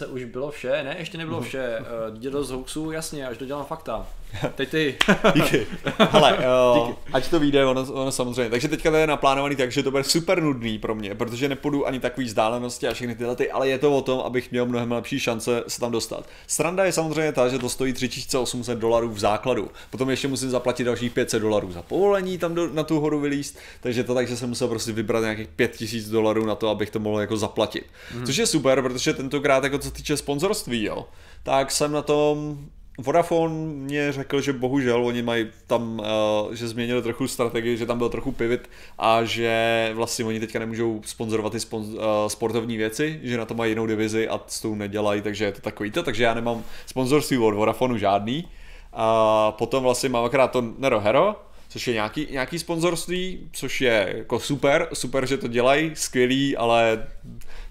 už 0.08 0.24
bylo 0.26 0.52
vše, 0.52 0.84
ne, 0.84 0.96
ještě 1.00 1.18
nebylo 1.18 1.42
vše. 1.42 1.80
Uh, 1.80 2.18
díl 2.18 2.44
z 2.44 2.52
hoaxů, 2.52 2.92
jasně, 2.92 3.28
až 3.28 3.38
dodělám 3.38 3.66
fakta. 3.66 4.08
Teď 4.56 4.70
ty. 4.70 4.98
Díky. 5.34 5.68
Hele, 6.00 6.38
uh, 6.38 6.94
ať 7.14 7.30
to 7.30 7.40
vyjde, 7.40 7.66
ono, 7.66 7.82
ono 7.94 8.12
samozřejmě. 8.12 8.50
Takže 8.50 8.68
teďka 8.68 8.92
to 8.92 8.98
je 8.98 9.08
naplánovaný 9.08 9.56
tak, 9.56 9.72
že 9.72 9.84
to 9.84 9.92
bude 9.92 10.04
super 10.04 10.44
nudný 10.44 10.80
pro 10.80 10.96
mě, 10.96 11.16
protože 11.16 11.50
nepůjdu 11.50 11.88
ani 11.88 12.00
takový 12.00 12.28
vzdálenosti 12.28 12.88
a 12.88 12.94
všechny 12.94 13.16
tyhle, 13.16 13.36
ty, 13.36 13.52
ale 13.52 13.70
je 13.70 13.80
to 13.80 13.98
o 13.98 14.02
tom, 14.02 14.20
abych 14.20 14.52
měl 14.52 14.66
mnohem 14.66 14.92
lepší 14.92 15.20
šance 15.20 15.64
se 15.68 15.80
tam 15.80 15.92
dostat. 15.92 16.26
Stranda 16.48 16.86
je 16.86 16.92
samozřejmě 16.92 17.32
ta, 17.32 17.48
že 17.48 17.60
to 17.60 17.70
stojí 17.70 17.94
3800 17.94 18.80
dolarů 18.80 19.10
v 19.10 19.20
základu. 19.20 19.72
Potom 19.90 20.10
ještě 20.10 20.28
musím 20.28 20.50
zaplatit 20.50 20.84
dalších 20.84 21.12
500 21.12 21.42
dolarů 21.42 21.72
za 21.72 21.82
povolení 21.82 22.38
tam 22.38 22.56
do, 22.56 22.74
na 22.74 22.84
tu 22.84 23.00
horu 23.00 23.20
vylíst, 23.20 23.58
takže 23.82 24.04
to 24.04 24.14
tak, 24.14 24.28
že 24.28 24.38
jsem 24.38 24.50
musel 24.50 24.68
prostě 24.68 24.92
vybrat 24.92 25.22
nějakých 25.22 25.48
5000 25.48 26.10
dolarů 26.10 26.46
na 26.46 26.56
to, 26.56 26.70
abych 26.70 26.90
to 26.90 27.00
mohl 27.00 27.20
jako 27.20 27.38
zaplatit. 27.38 27.86
Hmm. 28.12 28.26
Což 28.26 28.38
je 28.38 28.46
super, 28.46 28.82
protože 28.82 29.14
tentokrát 29.14 29.64
jako 29.64 29.80
co 29.80 29.92
týče 29.92 30.18
sponzorství, 30.18 30.84
jo, 30.84 31.06
tak 31.44 31.72
jsem 31.72 31.92
na 31.92 32.02
tom 32.02 32.58
Vodafone 33.02 33.56
mě 33.56 34.12
řekl, 34.12 34.42
že 34.42 34.54
bohužel 34.54 35.06
oni 35.06 35.22
mají 35.22 35.48
tam, 35.68 36.00
uh, 36.00 36.54
že 36.54 36.68
změnili 36.68 37.02
trochu 37.02 37.28
strategii, 37.28 37.78
že 37.78 37.86
tam 37.86 37.98
byl 37.98 38.10
trochu 38.10 38.32
pivot 38.32 38.60
a 38.98 39.24
že 39.24 39.92
vlastně 39.94 40.26
oni 40.26 40.40
teďka 40.40 40.60
nemůžou 40.60 41.02
sponzorovat 41.06 41.52
ty 41.52 41.60
spon, 41.60 41.82
uh, 41.82 41.98
sportovní 42.28 42.78
věci, 42.78 43.20
že 43.24 43.38
na 43.38 43.46
to 43.46 43.54
mají 43.54 43.72
jinou 43.72 43.86
divizi 43.86 44.28
a 44.28 44.42
s 44.48 44.62
tou 44.62 44.76
nedělají, 44.76 45.22
takže 45.22 45.46
je 45.46 45.52
to 45.52 45.62
takový 45.62 45.92
to, 45.92 46.04
takže 46.04 46.24
já 46.24 46.34
nemám 46.34 46.64
sponzorství 46.86 47.38
od 47.38 47.54
Vodafonu 47.54 47.98
žádný. 47.98 48.48
A 48.94 49.52
potom 49.52 49.84
vlastně 49.84 50.10
mám 50.10 50.26
akorát 50.26 50.48
to 50.48 50.74
Nero 50.78 51.00
Hero, 51.00 51.36
což 51.72 51.88
je 51.88 51.94
nějaký, 51.94 52.28
nějaký 52.32 52.60
sponzorství, 52.60 53.50
což 53.52 53.82
je 53.82 54.14
jako 54.18 54.40
super, 54.40 54.88
super, 54.94 55.26
že 55.26 55.38
to 55.38 55.48
dělají, 55.48 55.92
skvělý, 55.94 56.58
ale 56.58 57.08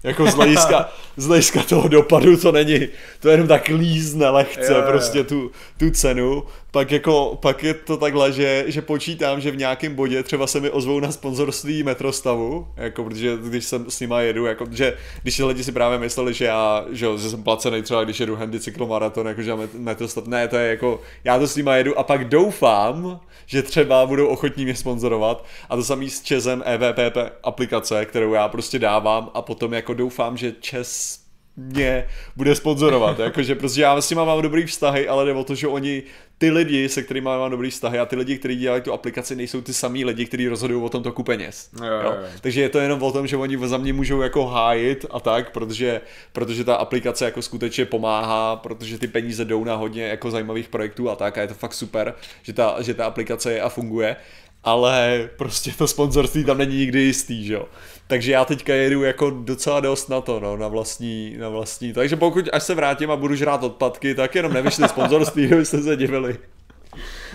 jako 0.03 0.25
z 0.27 0.33
hlediska, 0.33 0.89
z 1.17 1.27
hlediska 1.27 1.63
toho 1.63 1.87
dopadu 1.87 2.37
to 2.37 2.51
není, 2.51 2.87
to 3.19 3.29
jenom 3.29 3.47
tak 3.47 3.67
lízne 3.67 4.29
lehce 4.29 4.73
jo, 4.73 4.77
jo. 4.77 4.83
prostě 4.87 5.23
tu, 5.23 5.51
tu 5.77 5.91
cenu. 5.91 6.43
Pak, 6.71 6.91
jako, 6.91 7.37
pak 7.41 7.63
je 7.63 7.73
to 7.73 7.97
takhle, 7.97 8.31
že, 8.31 8.63
že 8.67 8.81
počítám, 8.81 9.41
že 9.41 9.51
v 9.51 9.57
nějakém 9.57 9.95
bodě 9.95 10.23
třeba 10.23 10.47
se 10.47 10.59
mi 10.59 10.69
ozvou 10.69 10.99
na 10.99 11.11
sponzorství 11.11 11.83
metrostavu, 11.83 12.67
jako 12.75 13.03
protože 13.03 13.37
když 13.43 13.65
jsem 13.65 13.91
s 13.91 13.99
nima 13.99 14.21
jedu, 14.21 14.45
jako, 14.45 14.65
že 14.71 14.97
když 15.21 15.39
lidi 15.39 15.63
si 15.63 15.71
právě 15.71 15.99
mysleli, 15.99 16.33
že 16.33 16.45
já, 16.45 16.85
že, 16.91 17.07
že 17.17 17.29
jsem 17.29 17.43
placený 17.43 17.81
třeba, 17.81 18.03
když 18.03 18.19
jedu 18.19 18.35
handy 18.35 18.59
cyklomaraton, 18.59 19.27
jako 19.27 19.41
že 19.41 19.53
metrostav, 19.77 20.27
ne, 20.27 20.47
to 20.47 20.55
je 20.55 20.69
jako, 20.69 21.01
já 21.23 21.39
to 21.39 21.47
s 21.47 21.55
nima 21.55 21.75
jedu 21.75 21.99
a 21.99 22.03
pak 22.03 22.29
doufám, 22.29 23.19
že 23.45 23.61
třeba 23.61 24.05
budou 24.05 24.27
ochotní 24.27 24.63
mě 24.63 24.75
sponzorovat 24.75 25.45
a 25.69 25.75
to 25.75 25.83
samý 25.83 26.09
s 26.09 26.21
Čezem 26.21 26.63
EVPP 26.65 27.17
aplikace, 27.43 28.05
kterou 28.05 28.33
já 28.33 28.47
prostě 28.47 28.79
dávám 28.79 29.29
a 29.33 29.41
potom 29.41 29.73
jako 29.73 29.90
doufám, 29.93 30.37
že 30.37 30.53
Čes 30.59 31.21
mě 31.55 32.07
bude 32.35 32.55
sponzorovat, 32.55 33.19
jakože 33.19 33.55
prostě 33.55 33.81
já 33.81 34.01
s 34.01 34.09
nimi 34.09 34.21
mám 34.25 34.41
dobrý 34.41 34.65
vztahy, 34.65 35.07
ale 35.07 35.25
jde 35.25 35.33
o 35.33 35.43
to, 35.43 35.55
že 35.55 35.67
oni 35.67 36.03
ty 36.37 36.51
lidi, 36.51 36.89
se 36.89 37.03
kterými 37.03 37.25
mám 37.25 37.51
dobrý 37.51 37.69
vztahy 37.69 37.99
a 37.99 38.05
ty 38.05 38.15
lidi, 38.15 38.37
kteří 38.37 38.55
dělají 38.55 38.81
tu 38.81 38.93
aplikaci, 38.93 39.35
nejsou 39.35 39.61
ty 39.61 39.73
samý 39.73 40.05
lidi, 40.05 40.25
kteří 40.25 40.47
rozhodují 40.47 40.83
o 40.83 40.89
tom 40.89 41.03
toku 41.03 41.23
peněz. 41.23 41.69
Jo, 41.79 41.85
jo, 41.85 42.01
jo. 42.03 42.27
Takže 42.41 42.61
je 42.61 42.69
to 42.69 42.79
jenom 42.79 43.03
o 43.03 43.11
tom, 43.11 43.27
že 43.27 43.37
oni 43.37 43.57
za 43.67 43.77
mě 43.77 43.93
můžou 43.93 44.21
jako 44.21 44.45
hájit 44.45 45.05
a 45.11 45.19
tak, 45.19 45.51
protože, 45.51 46.01
protože 46.33 46.63
ta 46.63 46.75
aplikace 46.75 47.25
jako 47.25 47.41
skutečně 47.41 47.85
pomáhá, 47.85 48.55
protože 48.55 48.97
ty 48.97 49.07
peníze 49.07 49.45
jdou 49.45 49.63
na 49.63 49.75
hodně 49.75 50.03
jako 50.03 50.31
zajímavých 50.31 50.69
projektů 50.69 51.09
a 51.09 51.15
tak 51.15 51.37
a 51.37 51.41
je 51.41 51.47
to 51.47 51.53
fakt 51.53 51.73
super, 51.73 52.13
že 52.43 52.53
ta, 52.53 52.81
že 52.81 52.93
ta 52.93 53.05
aplikace 53.05 53.53
je 53.53 53.61
a 53.61 53.69
funguje 53.69 54.15
ale 54.63 55.29
prostě 55.37 55.71
to 55.71 55.87
sponzorství 55.87 56.43
tam 56.43 56.57
není 56.57 56.77
nikdy 56.77 56.99
jistý, 56.99 57.45
že 57.45 57.53
jo. 57.53 57.65
Takže 58.11 58.31
já 58.31 58.45
teďka 58.45 58.73
jedu 58.73 59.03
jako 59.03 59.29
docela 59.29 59.79
dost 59.79 60.09
na 60.09 60.21
to, 60.21 60.39
no, 60.39 60.57
na 60.57 60.67
vlastní, 60.67 61.35
na 61.37 61.49
vlastní. 61.49 61.93
Takže 61.93 62.15
pokud 62.15 62.49
až 62.53 62.63
se 62.63 62.75
vrátím 62.75 63.11
a 63.11 63.15
budu 63.15 63.35
žrát 63.35 63.63
odpadky, 63.63 64.15
tak 64.15 64.35
jenom 64.35 64.53
nevyšli 64.53 64.89
sponzorství, 64.89 65.47
kdybyste 65.47 65.81
se 65.81 65.95
divili. 65.95 66.37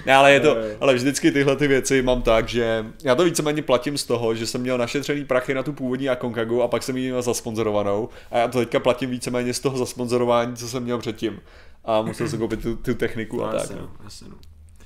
Ne, 0.07 0.15
ale 0.15 0.33
je 0.33 0.41
to, 0.41 0.57
ale 0.81 0.95
vždycky 0.95 1.33
tyhle 1.33 1.57
ty 1.57 1.69
věci 1.69 2.03
mám 2.03 2.23
tak, 2.23 2.49
že 2.49 2.87
já 3.05 3.15
to 3.15 3.25
víceméně 3.25 3.63
platím 3.63 3.99
z 3.99 4.05
toho, 4.05 4.35
že 4.35 4.47
jsem 4.47 4.61
měl 4.61 4.79
našetřený 4.79 5.25
prachy 5.25 5.55
na 5.55 5.63
tu 5.63 5.73
původní 5.73 6.09
Akonkagu 6.09 6.63
a 6.63 6.69
pak 6.69 6.83
jsem 6.83 6.97
ji 6.97 7.03
měl 7.03 7.23
zasponzorovanou 7.23 8.09
a 8.31 8.39
já 8.39 8.49
to 8.49 8.59
teďka 8.59 8.81
platím 8.81 9.11
víceméně 9.11 9.55
z 9.55 9.61
toho 9.61 9.79
zasponzorování, 9.79 10.57
co 10.57 10.69
jsem 10.69 10.83
měl 10.83 10.99
předtím. 10.99 11.41
A 11.85 12.03
musel 12.03 12.29
jsem 12.29 12.39
koupit 12.39 12.63
tu, 12.63 12.77
tu 12.77 12.95
techniku 12.95 13.45
a 13.45 13.47
no, 13.47 13.53
tak. 13.53 13.61
Jasně, 13.61 13.77
no. 13.77 13.91
jasně, 14.05 14.27
no. 14.31 14.37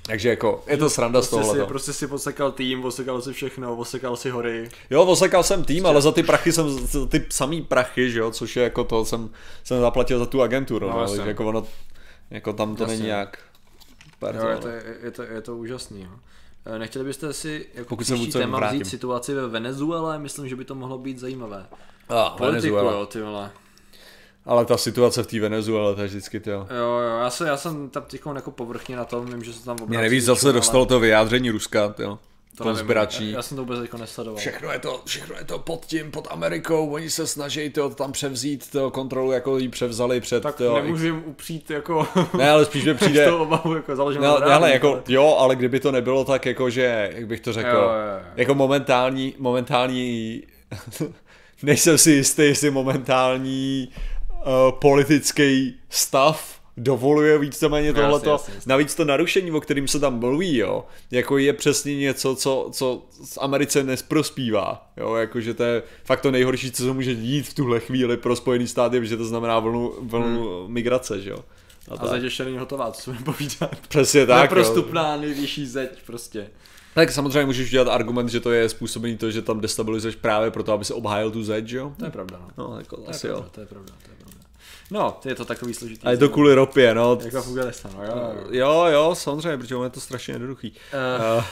Takže 0.05 0.29
jako, 0.29 0.63
je 0.67 0.77
to 0.77 0.89
sranda 0.89 1.19
prostě 1.19 1.35
z 1.35 1.39
tohohle. 1.39 1.59
Si, 1.59 1.67
prostě 1.67 1.93
si 1.93 2.07
posekal 2.07 2.51
tým, 2.51 2.85
osekal 2.85 3.21
si 3.21 3.33
všechno, 3.33 3.75
osekal 3.75 4.15
si 4.15 4.29
hory. 4.29 4.69
Jo, 4.89 5.05
osekal 5.05 5.43
jsem 5.43 5.63
tým, 5.63 5.85
ale 5.85 6.01
za 6.01 6.11
ty 6.11 6.23
prachy 6.23 6.51
jsem, 6.53 6.69
za 6.69 7.05
ty 7.05 7.25
samý 7.29 7.61
prachy, 7.61 8.11
že 8.11 8.19
jo, 8.19 8.31
což 8.31 8.55
je 8.55 8.63
jako 8.63 8.83
to, 8.83 9.05
jsem, 9.05 9.29
jsem 9.63 9.81
zaplatil 9.81 10.19
za 10.19 10.25
tu 10.25 10.41
agenturu, 10.41 10.89
no, 10.89 11.05
no 11.17 11.25
jako 11.25 11.45
ono, 11.45 11.65
jako 12.31 12.53
tam 12.53 12.75
to 12.75 12.83
jasně. 12.83 12.97
není 12.97 13.09
jak. 13.09 13.37
jo, 14.21 14.47
je 14.47 14.57
to, 14.57 14.67
je, 14.67 15.11
to, 15.11 15.23
je 15.23 15.41
to 15.41 15.57
úžasný, 15.57 16.01
jo. 16.01 16.11
Eh, 16.65 16.79
nechtěli 16.79 17.05
byste 17.05 17.33
si 17.33 17.67
jako 17.73 17.89
Pokud 17.89 18.03
příští 18.03 18.31
téma 18.31 18.57
vrátím. 18.57 18.81
vzít 18.81 18.89
situaci 18.89 19.33
ve 19.33 19.47
Venezuele? 19.47 20.19
Myslím, 20.19 20.49
že 20.49 20.55
by 20.55 20.65
to 20.65 20.75
mohlo 20.75 20.97
být 20.97 21.19
zajímavé. 21.19 21.65
A, 22.09 22.29
Politiku, 22.29 22.45
Venezuela. 22.45 22.91
jo, 22.91 23.05
ty 23.05 23.21
vole. 23.21 23.51
Ale 24.45 24.65
ta 24.65 24.77
situace 24.77 25.23
v 25.23 25.27
té 25.27 25.39
Venezuele, 25.39 25.95
to 25.95 26.01
je 26.01 26.07
vždycky 26.07 26.39
to. 26.39 26.51
Jo, 26.51 26.65
jo, 26.69 27.17
já, 27.21 27.29
jsem, 27.29 27.47
já 27.47 27.57
jsem 27.57 27.89
tam 27.89 28.03
těchom 28.07 28.35
jako 28.35 28.51
povrchně 28.51 28.95
na 28.95 29.05
tom, 29.05 29.25
vím, 29.25 29.43
že 29.43 29.53
se 29.53 29.65
tam 29.65 29.75
obrací. 29.75 29.89
Mě 29.89 29.97
nevíc, 29.97 30.25
zase 30.25 30.53
dostalo 30.53 30.85
to 30.85 30.99
vyjádření 30.99 31.49
Ruska, 31.49 31.93
jo. 31.99 32.19
To 32.57 32.63
konspirační. 32.63 33.31
Já, 33.31 33.37
já, 33.37 33.41
jsem 33.41 33.57
to 33.57 33.61
vůbec 33.61 33.79
jako 33.81 33.97
nesledoval. 33.97 34.39
Všechno 34.39 34.71
je 34.71 34.79
to, 34.79 35.01
všechno 35.05 35.35
je 35.35 35.43
to 35.43 35.59
pod 35.59 35.85
tím, 35.85 36.11
pod 36.11 36.27
Amerikou, 36.31 36.89
oni 36.89 37.09
se 37.09 37.27
snaží 37.27 37.69
to 37.69 37.89
tam 37.89 38.11
převzít, 38.11 38.71
to 38.71 38.91
kontrolu, 38.91 39.31
jako 39.31 39.57
ji 39.57 39.69
převzali 39.69 40.21
před... 40.21 40.43
Tak 40.43 40.55
to, 40.55 40.75
nemůžu 40.75 41.05
jim 41.05 41.23
upřít 41.25 41.71
jako... 41.71 42.07
Ne, 42.37 42.49
ale 42.49 42.65
spíš 42.65 42.85
mi 42.85 42.93
přijde... 42.95 43.25
to 43.25 43.41
obavu 43.41 43.75
jako 43.75 43.95
založenou 43.95 44.39
ne, 44.39 44.45
ne, 44.45 44.53
ale 44.53 44.71
jako, 44.71 45.03
jo, 45.07 45.35
ale 45.39 45.55
kdyby 45.55 45.79
to 45.79 45.91
nebylo 45.91 46.25
tak 46.25 46.45
jako, 46.45 46.69
že, 46.69 47.11
jak 47.15 47.27
bych 47.27 47.39
to 47.39 47.53
řekl, 47.53 47.69
jo, 47.69 47.81
jo, 47.81 47.89
jo. 47.89 48.25
jako 48.35 48.55
momentální, 48.55 49.35
momentální... 49.37 50.43
nejsem 51.63 51.97
si 51.97 52.11
jistý, 52.11 52.41
jestli 52.41 52.71
momentální 52.71 53.89
uh, 54.45 54.79
politický 54.79 55.75
stav 55.89 56.61
dovoluje 56.77 57.37
víceméně 57.37 57.93
tohleto. 57.93 58.37
Navíc 58.65 58.95
to 58.95 59.05
narušení, 59.05 59.51
o 59.51 59.61
kterým 59.61 59.87
se 59.87 59.99
tam 59.99 60.19
mluví, 60.19 60.57
jo, 60.57 60.85
jako 61.11 61.37
je 61.37 61.53
přesně 61.53 61.95
něco, 61.95 62.35
co, 62.35 62.69
co 62.71 63.05
z 63.23 63.37
Americe 63.41 63.83
nesprospívá, 63.83 64.91
jo, 64.97 65.15
jakože 65.15 65.53
to 65.53 65.63
je 65.63 65.83
fakt 66.03 66.21
to 66.21 66.31
nejhorší, 66.31 66.71
co 66.71 66.83
se 66.83 66.93
může 66.93 67.15
dít 67.15 67.47
v 67.47 67.53
tuhle 67.53 67.79
chvíli 67.79 68.17
pro 68.17 68.35
Spojený 68.35 68.67
státy, 68.67 68.99
protože 68.99 69.17
to 69.17 69.25
znamená 69.25 69.59
vlnu, 69.59 69.93
vlnu 70.01 70.61
hmm. 70.63 70.73
migrace, 70.73 71.21
že 71.21 71.29
jo. 71.29 71.39
A, 71.89 71.93
a 71.93 72.07
zeď 72.07 72.23
ještě 72.23 72.45
není 72.45 72.57
hotová, 72.57 72.91
co 72.91 73.11
mi 73.11 73.17
povídat. 73.17 73.75
Přesně 73.87 74.25
tak. 74.25 74.41
Neprostupná 74.41 75.17
nejvyšší 75.17 75.65
zeď 75.65 75.89
prostě. 76.05 76.49
Tak 76.93 77.11
samozřejmě 77.11 77.45
můžeš 77.45 77.69
dělat 77.69 77.87
argument, 77.87 78.29
že 78.29 78.39
to 78.39 78.51
je 78.51 78.69
způsobený 78.69 79.17
to, 79.17 79.31
že 79.31 79.41
tam 79.41 79.59
destabilizuješ 79.59 80.15
právě 80.15 80.51
proto, 80.51 80.73
aby 80.73 80.85
se 80.85 80.93
obhájil 80.93 81.31
tu 81.31 81.43
zeď, 81.43 81.67
že 81.67 81.77
jo? 81.77 81.93
To 81.99 82.05
je 82.05 82.11
pravda. 82.11 82.39
No, 82.57 82.67
no 82.67 82.77
jako 82.77 82.97
to 82.97 83.09
asi 83.09 83.27
je 83.27 83.31
pravda, 83.31 83.45
jo. 83.45 83.51
To 83.51 83.61
je 83.61 83.67
pravda, 83.67 83.93
to 84.03 84.11
je 84.11 84.15
pravda. 84.15 84.20
No, 84.91 85.19
je 85.25 85.35
to 85.35 85.45
takový 85.45 85.73
složitý. 85.73 86.03
A 86.07 86.11
je 86.11 86.17
to 86.17 86.29
kvůli 86.29 86.53
ropě, 86.53 86.95
no. 86.95 87.19
Jako 87.25 87.41
v 87.41 87.47
Afganistánu, 87.47 88.03
jo, 88.03 88.11
jo. 88.15 88.47
Jo, 88.51 88.85
jo, 88.91 89.15
samozřejmě, 89.15 89.57
protože 89.57 89.75
je 89.83 89.89
to 89.89 89.99
strašně 89.99 90.33
jednoduchý. 90.33 90.71
Uh, 90.71 91.37
uh. 91.37 91.43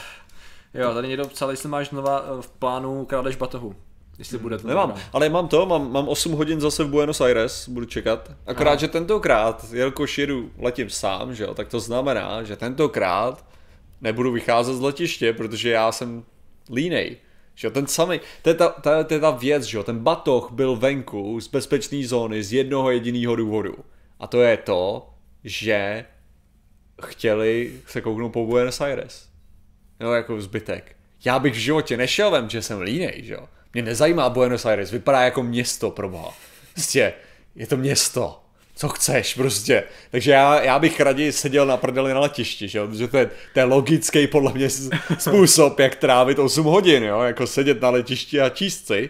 Jo, 0.73 0.93
tady 0.93 1.07
někdo 1.07 1.27
psal, 1.27 1.51
jestli 1.51 1.69
máš 1.69 1.89
znova 1.89 2.25
eh, 2.25 2.41
v 2.41 2.49
plánu 2.49 3.05
krádež 3.05 3.35
batohu. 3.35 3.75
Jestli 4.17 4.37
bude 4.37 4.57
to 4.57 4.67
Nemám, 4.67 4.89
dobrá. 4.89 5.03
ale 5.13 5.29
mám 5.29 5.47
to, 5.47 5.65
mám, 5.65 5.91
mám 5.91 6.07
8 6.07 6.31
hodin 6.31 6.61
zase 6.61 6.83
v 6.83 6.89
Buenos 6.89 7.21
Aires, 7.21 7.69
budu 7.69 7.85
čekat. 7.85 8.31
Akorát, 8.47 8.71
Aha. 8.71 8.79
že 8.79 8.87
tentokrát, 8.87 9.65
jelikož 9.71 10.17
jedu, 10.17 10.51
letím 10.57 10.89
sám, 10.89 11.35
že 11.35 11.43
jo, 11.43 11.53
tak 11.53 11.67
to 11.67 11.79
znamená, 11.79 12.43
že 12.43 12.55
tentokrát 12.55 13.45
nebudu 14.01 14.31
vycházet 14.31 14.73
z 14.73 14.81
letiště, 14.81 15.33
protože 15.33 15.69
já 15.69 15.91
jsem 15.91 16.23
línej. 16.73 17.17
Že 17.59 17.69
ten 17.69 17.87
samý, 17.87 18.19
to 18.41 18.49
je, 18.49 18.55
ta, 18.55 18.69
to, 18.69 19.03
to 19.03 19.13
je 19.13 19.19
ta 19.19 19.31
věc, 19.31 19.63
že 19.63 19.83
ten 19.83 19.99
batoh 19.99 20.51
byl 20.51 20.75
venku 20.75 21.39
z 21.41 21.47
bezpečné 21.47 22.07
zóny 22.07 22.43
z 22.43 22.53
jednoho 22.53 22.91
jediného 22.91 23.35
důvodu. 23.35 23.75
A 24.19 24.27
to 24.27 24.41
je 24.41 24.57
to, 24.57 25.09
že 25.43 26.05
chtěli 27.01 27.73
se 27.87 28.01
kouknout 28.01 28.33
po 28.33 28.45
Buenos 28.45 28.81
Aires. 28.81 29.29
No 29.99 30.13
jako 30.13 30.41
zbytek. 30.41 30.95
Já 31.25 31.39
bych 31.39 31.53
v 31.53 31.57
životě 31.57 31.97
nešel 31.97 32.31
vem, 32.31 32.49
že 32.49 32.61
jsem 32.61 32.81
línej, 32.81 33.21
že 33.23 33.33
jo. 33.33 33.47
Mě 33.73 33.81
nezajímá 33.81 34.29
Buenos 34.29 34.65
Aires, 34.65 34.91
vypadá 34.91 35.21
jako 35.21 35.43
město, 35.43 35.91
proboha. 35.91 36.33
Prostě, 36.73 37.13
je 37.55 37.67
to 37.67 37.77
město 37.77 38.41
co 38.79 38.89
chceš 38.89 39.33
prostě. 39.33 39.83
Takže 40.11 40.31
já, 40.31 40.61
já 40.61 40.79
bych 40.79 40.99
raději 40.99 41.31
seděl 41.31 41.65
na 41.65 41.77
prdeli 41.77 42.13
na 42.13 42.19
letišti, 42.19 42.67
že 42.67 42.79
jo? 42.79 42.87
protože 42.87 43.07
to 43.07 43.17
je, 43.17 43.29
to 43.53 43.59
je 43.59 43.63
logický 43.63 44.27
podle 44.27 44.53
mě 44.53 44.69
způsob, 45.17 45.79
jak 45.79 45.95
trávit 45.95 46.39
8 46.39 46.65
hodin, 46.65 47.03
jo? 47.03 47.21
jako 47.21 47.47
sedět 47.47 47.81
na 47.81 47.89
letišti 47.89 48.41
a 48.41 48.49
číst 48.49 48.87
si. 48.87 49.09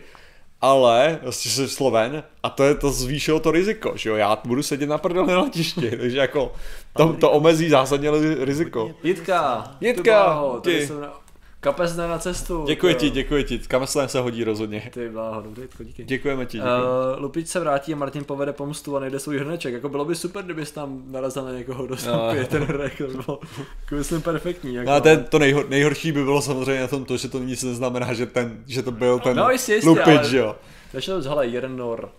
Ale 0.61 1.19
prostě 1.21 1.49
jsem 1.49 1.67
Sloven 1.67 2.23
a 2.43 2.49
to 2.49 2.63
je 2.63 2.75
to 2.75 2.91
zvýšilo 2.91 3.39
to 3.39 3.51
riziko, 3.51 3.93
že 3.95 4.09
jo, 4.09 4.15
já 4.15 4.37
budu 4.45 4.63
sedět 4.63 4.89
na 4.89 4.97
prdeli 4.97 5.27
na 5.27 5.41
letišti, 5.41 5.91
takže 5.99 6.17
jako 6.17 6.53
to, 6.97 7.13
to 7.13 7.31
omezí 7.31 7.69
zásadně 7.69 8.09
riziko. 8.39 8.91
Jitka, 9.03 9.71
Jitka, 9.81 10.43
ty. 10.61 10.87
Jsem 10.87 11.01
na 11.01 11.13
Kapesné 11.61 12.07
na 12.07 12.19
cestu. 12.19 12.65
Děkuji 12.67 12.95
ti, 12.95 13.09
děkuji 13.09 13.43
ti. 13.43 13.59
Kameslén 13.59 14.09
se 14.09 14.19
hodí 14.19 14.43
rozhodně. 14.43 14.89
Ty 14.93 15.09
bláho, 15.09 15.41
dobrý, 15.41 15.63
to 15.77 15.83
díky. 15.83 16.03
Děkujeme 16.03 16.45
ti, 16.45 16.57
děkuji. 16.57 16.69
Uh, 16.69 17.21
Lupič 17.21 17.47
se 17.47 17.59
vrátí 17.59 17.93
a 17.93 17.95
Martin 17.95 18.23
povede 18.23 18.53
pomstu 18.53 18.97
a 18.97 18.99
najde 18.99 19.19
svůj 19.19 19.37
hrneček. 19.37 19.73
Jako 19.73 19.89
bylo 19.89 20.05
by 20.05 20.15
super, 20.15 20.45
kdybys 20.45 20.71
tam 20.71 21.03
narazil 21.11 21.43
na 21.45 21.51
někoho, 21.51 21.85
kdo 21.85 21.95
No. 22.07 22.29
ten 22.49 22.63
hrnek. 22.63 22.97
To 22.97 23.03
by 23.07 23.13
bylo 23.13 23.39
jako 23.81 23.95
myslím 23.95 24.21
perfektní. 24.21 24.73
Jako. 24.75 24.89
No 24.89 24.95
a 24.95 24.99
ten, 24.99 25.23
to 25.23 25.39
nejhor, 25.39 25.69
nejhorší 25.69 26.11
by 26.11 26.23
bylo 26.23 26.41
samozřejmě 26.41 26.81
na 26.81 26.87
tom 26.87 27.05
to, 27.05 27.17
že 27.17 27.29
to 27.29 27.39
nic 27.39 27.63
neznamená, 27.63 28.13
že, 28.13 28.25
ten, 28.25 28.63
že 28.67 28.83
to 28.83 28.91
byl 28.91 29.19
ten 29.19 29.37
No, 29.37 29.49
jistě, 29.49 29.73
jistě, 29.73 29.89
lupič, 29.89 30.05
ale- 30.07 30.37
jo. 30.37 30.55
Začal 30.93 31.21
z 31.21 31.25
hele, 31.25 31.47
jeden 31.47 31.77
nor. 31.77 32.09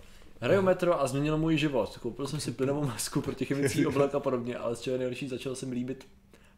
Hraju 0.41 0.61
metro 0.61 1.01
a 1.01 1.07
změnilo 1.07 1.37
můj 1.37 1.57
život. 1.57 1.97
Koupil 2.01 2.27
jsem 2.27 2.39
si 2.39 2.51
plynovou 2.51 2.85
masku 2.85 3.21
proti 3.21 3.45
chemický 3.45 3.85
oblek 3.85 4.15
a 4.15 4.19
podobně, 4.19 4.57
ale 4.57 4.75
z 4.75 4.79
čeho 4.79 4.97
nejhorší 4.97 5.27
začal 5.27 5.55
jsem 5.55 5.71
líbit 5.71 6.05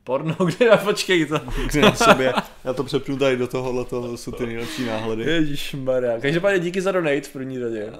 porno, 0.03 0.35
kde 0.45 0.65
já 0.65 0.77
počkej 0.77 1.25
to. 1.25 1.39
Kde 1.71 1.81
na 1.81 1.95
sobě. 1.95 2.33
Já 2.63 2.73
to 2.73 2.83
přepnu 2.83 3.17
tady 3.17 3.37
do 3.37 3.47
tohohle, 3.47 3.85
to 3.85 4.17
jsou 4.17 4.31
ty 4.31 4.45
nejlepší 4.45 4.85
náhledy. 4.85 5.23
Ježíš 5.23 5.73
Maria. 5.73 6.19
Každopádně 6.19 6.59
díky 6.59 6.81
za 6.81 6.91
donate 6.91 7.21
v 7.21 7.33
první 7.33 7.59
řadě. 7.59 7.93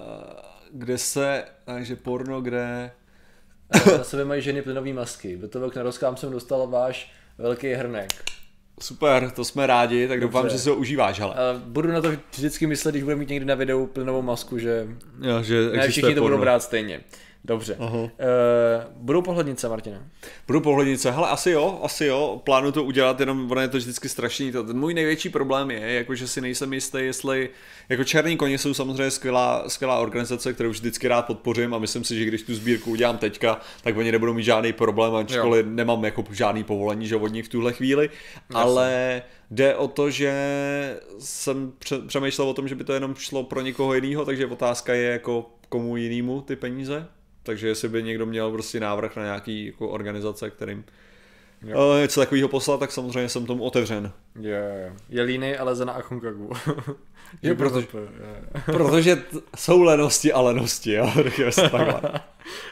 Kde 0.72 0.98
se, 0.98 1.44
takže 1.66 1.96
porno, 1.96 2.42
kde... 2.42 2.92
Na 3.98 4.04
sebe 4.04 4.26
mají 4.26 4.42
ženy 4.42 4.62
plynové 4.62 4.94
masky. 4.94 5.38
Do 5.38 5.48
toho 5.48 5.70
k 5.70 5.76
narozkám 5.76 6.18
jsem 6.18 6.32
dostal 6.32 6.68
váš 6.68 7.12
velký 7.38 7.74
hrnek. 7.74 8.10
Super, 8.80 9.32
to 9.32 9.46
jsme 9.46 9.68
rádi, 9.68 10.08
tak 10.08 10.20
doufám, 10.22 10.42
Dobře. 10.42 10.58
že 10.58 10.64
si 10.64 10.70
ho 10.70 10.76
užíváš, 10.76 11.20
hele. 11.20 11.34
A 11.36 11.62
budu 11.66 11.92
na 11.92 12.02
to 12.02 12.12
vždycky 12.32 12.68
myslet, 12.68 12.92
když 12.92 13.04
budu 13.04 13.18
mít 13.18 13.30
někdy 13.30 13.46
na 13.46 13.56
videu 13.56 13.86
plynovou 13.88 14.22
masku, 14.22 14.58
že 14.60 14.88
Jo, 15.22 15.44
že 15.44 15.70
ne 15.70 15.88
všichni 15.88 16.16
to 16.16 16.22
porno. 16.22 16.36
budou 16.38 16.42
brát 16.42 16.64
stejně. 16.64 17.02
Dobře. 17.46 17.76
Aha. 17.80 17.98
Uh, 17.98 18.10
budou 18.96 19.22
pohlednice, 19.22 19.70
Martina. 19.70 20.04
Budu 20.48 20.62
pohlednice, 20.62 21.12
hele 21.12 21.30
asi 21.30 21.52
jo, 21.52 21.80
asi 21.84 22.06
jo, 22.06 22.42
plánuju 22.44 22.72
to 22.72 22.84
udělat, 22.84 23.20
jenom 23.20 23.52
ono 23.52 23.62
je 23.62 23.68
to 23.68 23.78
vždycky 23.78 24.10
strašný. 24.10 24.52
To, 24.52 24.64
ten 24.64 24.80
můj 24.80 24.94
největší 24.94 25.30
problém 25.30 25.72
je, 25.72 25.94
jako 25.94 26.16
že 26.16 26.28
si 26.28 26.42
nejsem 26.42 26.74
jistý, 26.74 26.98
jestli, 27.00 27.50
jako 27.90 28.04
Černý 28.04 28.38
koně 28.38 28.58
jsou 28.58 28.74
samozřejmě 28.74 29.12
skvělá, 29.12 29.70
skvělá 29.70 30.00
organizace, 30.00 30.54
kterou 30.54 30.70
vždycky 30.70 31.08
rád 31.08 31.26
podpořím 31.26 31.74
a 31.74 31.80
myslím 31.80 32.04
si, 32.04 32.20
že 32.20 32.26
když 32.26 32.44
tu 32.44 32.56
sbírku 32.56 32.92
udělám 32.92 33.18
teďka, 33.18 33.60
tak 33.84 33.98
oni 33.98 34.12
nebudou 34.12 34.34
mít 34.34 34.44
žádný 34.44 34.74
problém, 34.74 35.16
ačkoliv 35.16 35.66
nemám 35.66 36.06
jako 36.06 36.24
žádný 36.32 36.64
povolení, 36.64 37.08
že 37.08 37.16
od 37.16 37.28
nich 37.28 37.46
v 37.46 37.50
tuhle 37.50 37.74
chvíli, 37.74 38.10
ale 38.54 39.22
jde 39.52 39.76
o 39.76 39.88
to, 39.88 40.10
že 40.10 40.34
jsem 41.20 41.74
pře- 41.80 42.02
přemýšlel 42.08 42.50
o 42.50 42.54
tom, 42.54 42.68
že 42.68 42.76
by 42.76 42.84
to 42.84 42.94
jenom 42.94 43.16
šlo 43.16 43.44
pro 43.44 43.62
někoho 43.62 43.94
jiného, 43.94 44.26
takže 44.26 44.46
otázka 44.48 44.94
je 44.94 45.10
jako 45.12 45.50
komu 45.70 45.98
jinému 45.98 46.42
ty 46.42 46.56
peníze. 46.56 47.08
Takže 47.44 47.68
jestli 47.68 47.90
by 47.90 48.04
někdo 48.04 48.26
měl 48.26 48.52
prostě 48.52 48.80
návrh 48.80 49.16
na 49.16 49.24
nějaký 49.24 49.66
jako 49.66 49.90
organizace, 49.90 50.50
kterým 50.50 50.86
jo. 51.66 51.98
něco 52.02 52.20
takového 52.20 52.48
poslat, 52.50 52.80
tak 52.80 52.92
samozřejmě 52.92 53.30
jsem 53.30 53.46
tomu 53.46 53.64
otevřen. 53.64 54.12
Je, 54.40 54.94
je 55.10 55.22
líny, 55.24 55.58
ale 55.58 55.76
zena 55.76 55.94
a 55.94 56.02
Konkagu. 56.02 56.50
Jo, 57.44 57.56
protože- 57.56 57.88
Protože 58.66 59.16
t- 59.16 59.38
jsou 59.58 59.82
lenosti 59.82 60.34
a 60.34 60.42
lenosti, 60.42 60.92
jo, 60.94 61.12
řekněme 61.24 61.52
si 61.52 61.62
takhle. 61.62 62.02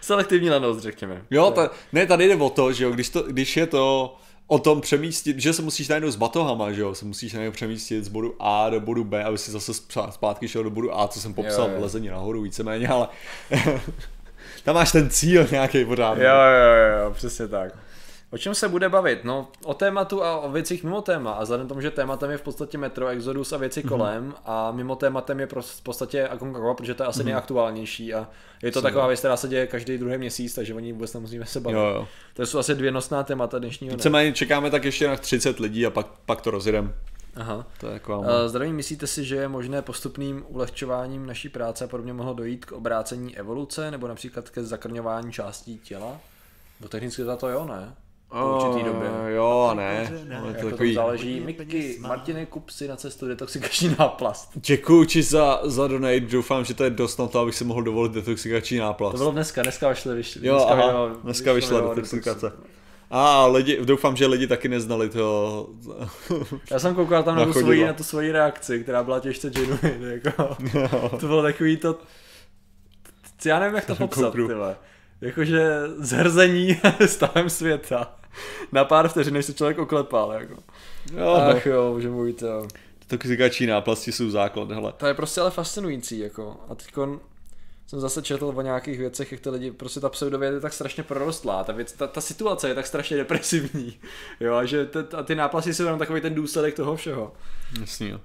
Selektivní 0.01 0.49
lenost, 0.49 0.79
řekněme. 0.79 1.21
Jo, 1.31 1.51
ta, 1.51 1.69
ne, 1.93 2.05
tady 2.05 2.27
jde 2.27 2.35
o 2.35 2.49
to, 2.49 2.73
že 2.73 2.83
jo, 2.83 2.91
když, 2.91 3.09
to, 3.09 3.23
když 3.23 3.57
je 3.57 3.67
to 3.67 4.15
o 4.47 4.59
tom 4.59 4.81
přemístit, 4.81 5.39
že 5.39 5.53
se 5.53 5.61
musíš 5.61 5.87
najednou 5.87 6.11
s 6.11 6.15
batohama, 6.15 6.71
že 6.71 6.81
jo, 6.81 6.95
se 6.95 7.05
musíš 7.05 7.33
najednou 7.33 7.51
přemístit 7.53 8.05
z 8.05 8.07
bodu 8.07 8.35
A 8.39 8.69
do 8.69 8.79
bodu 8.79 9.03
B, 9.03 9.23
aby 9.23 9.37
si 9.37 9.51
zase 9.51 9.71
zpá- 9.71 10.09
zpátky 10.11 10.47
šel 10.47 10.63
do 10.63 10.69
bodu 10.69 10.99
A, 10.99 11.07
co 11.07 11.19
jsem 11.21 11.33
popsal, 11.33 11.69
Jo, 11.69 11.75
jo. 11.75 11.81
lezení 11.81 12.07
nahoru 12.07 12.41
víceméně, 12.41 12.87
ale 12.87 13.07
tam 14.63 14.75
máš 14.75 14.91
ten 14.91 15.09
cíl 15.09 15.47
nějaký 15.51 15.85
pořád. 15.85 16.17
Jo, 16.17 16.23
jo, 16.23 16.75
jo, 16.75 17.03
jo, 17.05 17.11
přesně 17.13 17.47
tak. 17.47 17.73
O 18.31 18.37
čem 18.37 18.55
se 18.55 18.69
bude 18.69 18.89
bavit? 18.89 19.23
No, 19.23 19.47
o 19.63 19.73
tématu 19.73 20.23
a 20.23 20.37
o 20.37 20.51
věcích 20.51 20.83
mimo 20.83 21.01
téma. 21.01 21.31
A 21.31 21.43
vzhledem 21.43 21.67
tomu, 21.67 21.81
že 21.81 21.91
tématem 21.91 22.31
je 22.31 22.37
v 22.37 22.41
podstatě 22.41 22.77
Metro, 22.77 23.07
Exodus 23.07 23.53
a 23.53 23.57
věci 23.57 23.83
kolem 23.83 24.33
a 24.45 24.71
mimo 24.71 24.95
tématem 24.95 25.39
je 25.39 25.47
pros- 25.47 25.79
v 25.79 25.81
podstatě 25.81 26.27
Aconcagua, 26.27 26.73
protože 26.73 26.93
to 26.93 27.03
je 27.03 27.07
asi 27.07 27.23
nejaktuálnější 27.23 28.13
a 28.13 28.27
je 28.63 28.71
to 28.71 28.81
taková 28.81 29.07
věc, 29.07 29.19
která 29.19 29.37
se 29.37 29.47
děje 29.47 29.67
každý 29.67 29.97
druhý 29.97 30.17
měsíc, 30.17 30.55
takže 30.55 30.73
o 30.73 30.79
ní 30.79 30.93
vůbec 30.93 31.13
nemusíme 31.13 31.45
se 31.45 31.59
bavit. 31.59 31.75
Jo, 31.75 31.81
jo. 31.85 32.07
To 32.33 32.45
jsou 32.45 32.59
asi 32.59 32.75
dvě 32.75 32.91
nosná 32.91 33.23
témata 33.23 33.59
dnešního 33.59 33.89
dne. 33.91 33.97
Víceméně 33.97 34.33
čekáme 34.33 34.69
tak 34.69 34.83
ještě 34.83 35.07
na 35.07 35.15
30 35.15 35.59
lidí 35.59 35.85
a 35.85 35.89
pak, 35.89 36.07
pak 36.25 36.41
to 36.41 36.51
rozjedem. 36.51 36.93
Aha. 37.35 37.67
To 37.79 37.87
je 37.87 37.93
jako... 37.93 38.19
Uh, 38.19 38.25
Zdravím, 38.47 38.75
myslíte 38.75 39.07
si, 39.07 39.25
že 39.25 39.35
je 39.35 39.47
možné 39.47 39.81
postupným 39.81 40.43
ulehčováním 40.47 41.25
naší 41.25 41.49
práce 41.49 41.83
a 41.85 41.87
podobně 41.87 42.13
mohlo 42.13 42.33
dojít 42.33 42.65
k 42.65 42.71
obrácení 42.71 43.37
evoluce 43.37 43.91
nebo 43.91 44.07
například 44.07 44.49
ke 44.49 44.63
zakrňování 44.63 45.31
částí 45.31 45.79
těla? 45.79 46.17
Bo 46.79 46.87
technicky 46.87 47.23
za 47.23 47.35
to 47.35 47.49
jo, 47.49 47.65
ne? 47.65 47.95
Po 48.29 48.55
určitý 48.55 48.85
době. 48.85 49.09
Jo 49.27 49.67
a 49.71 49.73
ne. 49.73 50.11
Ale 50.39 50.47
Jak 50.47 50.57
to 50.57 50.63
to 50.63 50.69
takový... 50.69 50.93
záleží. 50.93 51.39
Miky, 51.39 51.97
Martine, 52.01 52.45
kup 52.45 52.69
si 52.69 52.87
na 52.87 52.95
cestu 52.95 53.27
detoxikační 53.27 53.95
náplast. 53.99 54.49
Děkuji 54.55 55.05
ti 55.05 55.23
za, 55.23 55.59
za 55.63 55.87
donate, 55.87 56.19
doufám, 56.19 56.65
že 56.65 56.73
to 56.73 56.83
je 56.83 56.89
dost 56.89 57.17
na 57.17 57.27
to, 57.27 57.39
abych 57.39 57.55
si 57.55 57.63
mohl 57.63 57.83
dovolit 57.83 58.11
detoxikační 58.11 58.77
náplast. 58.77 59.11
To 59.11 59.17
bylo 59.17 59.31
dneska, 59.31 59.61
dneska 59.61 59.89
vyšlo, 59.89 60.13
vyšlo. 60.13 60.41
Jo, 60.43 60.53
dneska 60.55 60.71
aha, 60.73 60.83
vyšlo- 61.07 61.21
dneska 61.23 61.53
vyšla 61.53 61.77
vyšlo 61.79 61.95
detoxikace. 61.95 62.45
detoxu. 62.45 62.71
A 63.13 63.47
lidi, 63.47 63.85
doufám, 63.85 64.15
že 64.15 64.27
lidi 64.27 64.47
taky 64.47 64.67
neznali 64.69 65.09
to. 65.09 65.69
Já 66.71 66.79
jsem 66.79 66.95
koukal 66.95 67.23
tam 67.23 67.35
na 67.35 67.45
tu, 67.45 67.53
svoji, 67.53 67.85
na 67.85 67.93
tu 67.93 68.03
svoji 68.03 68.31
reakci, 68.31 68.83
která 68.83 69.03
byla 69.03 69.19
těžce 69.19 69.49
genuine, 69.49 70.13
jako. 70.13 70.57
To 71.19 71.27
bylo 71.27 71.41
takový 71.43 71.77
to... 71.77 71.99
Já 73.45 73.59
nevím, 73.59 73.75
jak 73.75 73.85
to 73.85 73.95
popsat, 73.95 74.33
tyhle. 74.33 74.75
Jakože 75.21 75.81
zhrzení 75.97 76.79
stavem 77.05 77.49
světa. 77.49 78.15
Na 78.71 78.85
pár 78.85 79.07
vteřin, 79.07 79.33
než 79.33 79.45
se 79.45 79.53
člověk 79.53 79.79
oklepal, 79.79 80.31
jako. 80.31 80.55
Jo, 81.17 81.33
Ach 81.33 81.65
jo, 81.65 81.99
že 81.99 82.09
můj 82.09 82.33
to. 82.33 82.67
Detoxikační 82.99 83.67
náplasti 83.67 84.11
jsou 84.11 84.29
základ, 84.29 84.71
hele. 84.71 84.93
To 84.97 85.05
je 85.07 85.13
prostě 85.13 85.41
ale 85.41 85.51
fascinující, 85.51 86.19
jako. 86.19 86.57
A 86.69 86.75
teď 86.75 86.87
jsem 87.91 87.99
zase 87.99 88.21
četl 88.21 88.53
o 88.55 88.61
nějakých 88.61 88.99
věcech, 88.99 89.31
jak 89.31 89.41
ty 89.41 89.49
lidi, 89.49 89.71
prostě 89.71 89.99
ta 89.99 90.09
pseudověda 90.09 90.55
je 90.55 90.61
tak 90.61 90.73
strašně 90.73 91.03
prorostlá, 91.03 91.63
ta, 91.63 91.73
věc, 91.73 91.91
ta, 91.93 92.07
ta 92.07 92.21
situace 92.21 92.67
je 92.67 92.75
tak 92.75 92.87
strašně 92.87 93.17
depresivní, 93.17 93.99
jo, 94.39 94.55
a 94.55 94.65
že 94.65 94.85
t, 94.85 95.07
a 95.17 95.23
ty 95.23 95.35
náplasty 95.35 95.73
jsou 95.73 95.83
jenom 95.83 95.99
takový 95.99 96.21
ten 96.21 96.35
důsledek 96.35 96.75
toho 96.75 96.95
všeho. 96.95 97.33
Jasný, 97.79 98.09
jo. 98.09 98.19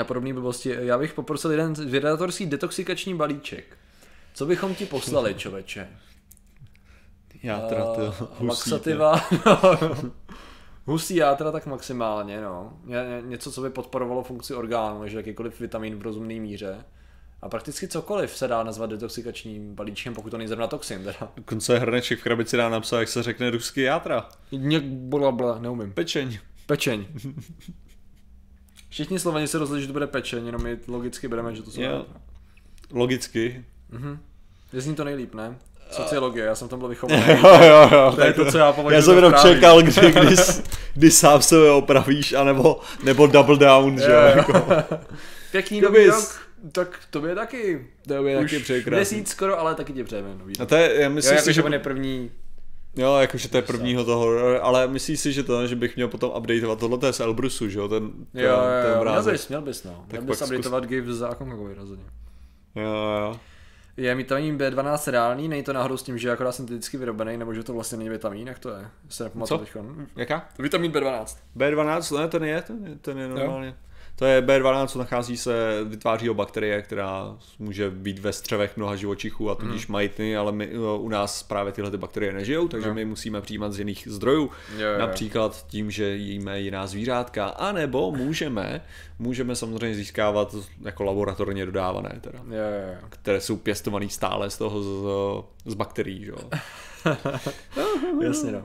A 0.00 0.04
podobné 0.04 0.32
blbosti. 0.32 0.76
Já 0.78 0.98
bych 0.98 1.14
poprosil 1.14 1.50
jeden 1.50 1.72
vědatorský 1.72 2.46
detoxikační 2.46 3.14
balíček. 3.14 3.78
Co 4.34 4.46
bychom 4.46 4.74
ti 4.74 4.86
poslali, 4.86 5.34
čověče? 5.38 5.88
Játra, 7.42 7.84
to 7.84 8.00
Eh, 8.00 8.14
husí, 8.38 8.46
Laxativa. 8.46 9.20
Husí 10.84 11.16
játra 11.16 11.52
tak 11.52 11.66
maximálně, 11.66 12.40
no. 12.40 12.78
Ně, 12.84 12.96
ně- 12.96 13.22
něco, 13.22 13.52
co 13.52 13.60
by 13.62 13.70
podporovalo 13.70 14.22
funkci 14.22 14.54
orgánů, 14.54 15.02
než 15.02 15.12
jakýkoliv 15.12 15.60
vitamin 15.60 15.98
v 15.98 16.02
rozumné 16.02 16.34
míře. 16.34 16.84
A 17.42 17.48
prakticky 17.48 17.88
cokoliv 17.88 18.36
se 18.36 18.48
dá 18.48 18.62
nazvat 18.62 18.90
detoxikačním 18.90 19.74
balíčkem, 19.74 20.14
pokud 20.14 20.30
to 20.30 20.38
není 20.38 20.48
zrovna 20.48 20.66
toxin, 20.66 21.04
teda. 21.04 21.32
Dokonce 21.36 21.78
hrneček 21.78 22.20
v 22.20 22.22
krabici 22.22 22.56
dá 22.56 22.68
napsat, 22.68 22.98
jak 22.98 23.08
se 23.08 23.22
řekne 23.22 23.50
rusky 23.50 23.82
játra. 23.82 24.28
Něk 24.52 24.84
blabla, 24.84 25.58
neumím. 25.58 25.92
Pečeň. 25.92 26.38
Pečeň. 26.66 27.06
Všichni 28.88 29.18
Sloveni 29.18 29.48
se 29.48 29.58
rozhodli, 29.58 29.80
že 29.80 29.86
to 29.86 29.92
bude 29.92 30.06
pečeň, 30.06 30.46
jenom 30.46 30.62
my 30.62 30.78
logicky 30.88 31.28
bereme, 31.28 31.54
že 31.54 31.62
to 31.62 31.70
jsou 31.70 31.80
játra. 31.80 32.14
Logicky. 32.92 33.64
Mhm. 33.90 34.18
Zní 34.72 34.94
to 34.94 35.04
nejlíp, 35.04 35.34
ne? 35.34 35.56
Sociologie, 35.90 36.44
já 36.44 36.54
jsem 36.54 36.68
tam 36.68 36.78
byl 36.78 36.88
vychovaný. 36.94 37.22
Jo, 37.28 37.58
jo, 37.62 37.88
jo. 37.92 38.12
To 38.14 38.20
je 38.24 38.32
to, 38.32 38.50
co 38.52 38.58
já 38.58 38.72
považuji 38.72 38.96
Já 38.96 39.02
jsem 39.02 39.16
jenom 39.16 39.34
čekal, 39.42 39.82
kdy, 39.82 40.10
kdy, 40.12 40.36
kdy 40.94 41.10
sám 41.10 41.42
sebe 41.42 41.70
opravíš, 41.70 42.32
anebo, 42.32 42.80
nebo 43.04 43.26
double 43.26 43.56
down, 43.58 43.98
že 43.98 44.12
jo. 44.12 44.20
Jako. 44.36 44.66
Pěkný 45.52 45.82
bys- 45.82 46.10
rok, 46.10 46.45
tak 46.72 47.00
to 47.10 47.20
by 47.20 47.34
taky. 47.34 47.86
To 48.08 48.22
by 48.22 48.34
taky 48.34 48.56
Už 48.56 48.62
přeji 48.62 48.82
krásný. 48.84 48.96
měsíc 48.96 49.30
skoro, 49.30 49.58
ale 49.60 49.74
taky 49.74 49.92
tě 49.92 50.04
přejeme 50.04 50.34
nový 50.38 50.52
A 50.58 50.66
to 50.66 50.74
je, 50.76 50.94
já 51.00 51.02
Jo, 51.08 51.10
myslím 51.10 51.34
jako, 51.34 51.44
si, 51.44 51.52
že 51.52 51.62
on 51.62 51.72
je 51.72 51.78
první. 51.78 52.30
Jo, 52.96 53.16
jakože 53.16 53.48
to 53.48 53.56
je 53.56 53.62
prvního 53.62 54.04
toho, 54.04 54.28
ale 54.62 54.88
myslíš 54.88 55.20
si, 55.20 55.32
že 55.32 55.42
to, 55.42 55.66
že 55.66 55.76
bych 55.76 55.96
měl 55.96 56.08
potom 56.08 56.30
updateovat, 56.36 56.78
tohle 56.78 56.98
to 56.98 57.06
je 57.06 57.12
z 57.12 57.20
Elbrusu, 57.20 57.68
že 57.68 57.78
jo, 57.78 57.88
ten, 57.88 58.10
ten, 58.32 58.44
Jo, 58.44 58.50
jo, 58.50 58.56
ten 58.82 58.92
jo, 58.96 59.04
měl 59.04 59.22
bys, 59.32 59.48
měl 59.48 59.62
bys, 59.62 59.84
no. 59.84 59.90
Měl 59.90 60.02
Tak 60.08 60.20
bys 60.24 60.38
pak 60.38 60.48
zkus- 60.48 60.52
updateovat 60.54 60.86
GIF 60.86 61.04
za 61.06 61.28
Akonkovi 61.28 61.74
rozhodně. 61.74 62.04
Jo, 62.74 62.84
jo. 63.20 63.40
Je 63.96 64.14
vitamin 64.14 64.58
B12 64.58 65.10
reálný, 65.10 65.48
není 65.48 65.62
to 65.62 65.72
náhodou 65.72 65.96
s 65.96 66.02
tím, 66.02 66.18
že 66.18 66.30
akorát 66.30 66.52
synteticky 66.52 66.96
vyrobený, 66.96 67.36
nebo 67.36 67.54
že 67.54 67.62
to 67.62 67.72
vlastně 67.72 67.98
není 67.98 68.10
vitamin, 68.10 68.48
jak 68.48 68.58
to 68.58 68.70
je? 68.70 68.86
Se 69.08 69.24
nepamatuju 69.24 69.58
Co? 69.58 69.64
teďka. 69.64 69.80
Jaká? 70.16 70.48
Vitamin 70.58 70.92
B12. 70.92 71.36
B12, 71.56 72.18
ne, 72.20 72.28
ten 72.28 72.44
je, 72.44 72.62
ten 72.62 72.86
je, 72.86 72.94
ten 73.00 73.18
je 73.18 73.28
normálně. 73.28 73.74
To 74.18 74.24
je 74.24 74.42
B12, 74.42 74.98
nachází 74.98 75.36
se, 75.36 75.80
vytváří 75.84 76.28
ho 76.28 76.34
bakterie, 76.34 76.82
která 76.82 77.36
může 77.58 77.90
být 77.90 78.18
ve 78.18 78.32
střevech 78.32 78.76
mnoha 78.76 78.96
živočichů 78.96 79.50
a 79.50 79.54
tudíž 79.54 79.86
majitny, 79.86 80.36
ale 80.36 80.52
my, 80.52 80.70
u 80.78 81.08
nás 81.08 81.42
právě 81.42 81.72
tyhle 81.72 81.90
ty 81.90 81.96
bakterie 81.96 82.32
nežijou, 82.32 82.68
takže 82.68 82.88
Jo. 82.88 82.94
my 82.94 83.04
musíme 83.04 83.40
přijímat 83.40 83.72
z 83.72 83.78
jiných 83.78 84.08
zdrojů. 84.10 84.50
Jo, 84.76 84.88
jo. 84.92 84.98
Například 84.98 85.66
tím, 85.66 85.90
že 85.90 86.16
jíme 86.16 86.60
jiná 86.60 86.86
zvířátka, 86.86 87.46
anebo 87.46 88.12
můžeme, 88.12 88.84
můžeme 89.18 89.56
samozřejmě 89.56 89.96
získávat 89.96 90.54
jako 90.82 91.02
laboratorně 91.02 91.66
dodávané, 91.66 92.18
teda, 92.20 92.38
Jo, 92.38 92.44
jo, 92.54 92.92
jo. 93.02 93.06
které 93.08 93.40
jsou 93.40 93.56
pěstované 93.56 94.08
stále 94.08 94.50
z 94.50 94.58
toho 94.58 94.82
z, 94.82 95.70
z 95.70 95.74
bakterií, 95.74 96.24
že 96.24 96.30
jo. 96.30 96.38
Jasně 98.22 98.52
no. 98.52 98.58
Uh, 98.58 98.64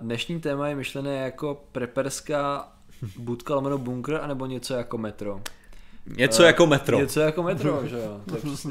dnešní 0.00 0.40
téma 0.40 0.68
je 0.68 0.74
myšlené 0.74 1.16
jako 1.16 1.64
preperská 1.72 2.72
budka 3.18 3.54
lomeno 3.54 3.78
bunkr, 3.78 4.18
anebo 4.22 4.46
něco 4.46 4.74
jako 4.74 4.98
metro. 4.98 5.40
Něco 6.16 6.42
jako 6.42 6.66
metro. 6.66 6.98
Něco 6.98 7.20
jako 7.20 7.42
metro, 7.42 7.82
že 7.86 7.96
jo. 7.96 8.20
To 8.28 8.34
je 8.34 8.40
prostě 8.40 8.68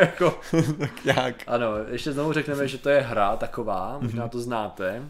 jako... 0.00 0.40
tak 0.78 0.90
jak? 1.06 1.34
Ano, 1.46 1.66
ještě 1.90 2.12
znovu 2.12 2.32
řekneme, 2.32 2.68
že 2.68 2.78
to 2.78 2.88
je 2.88 3.00
hra 3.00 3.36
taková, 3.36 3.98
možná 4.00 4.28
to 4.28 4.40
znáte. 4.40 5.02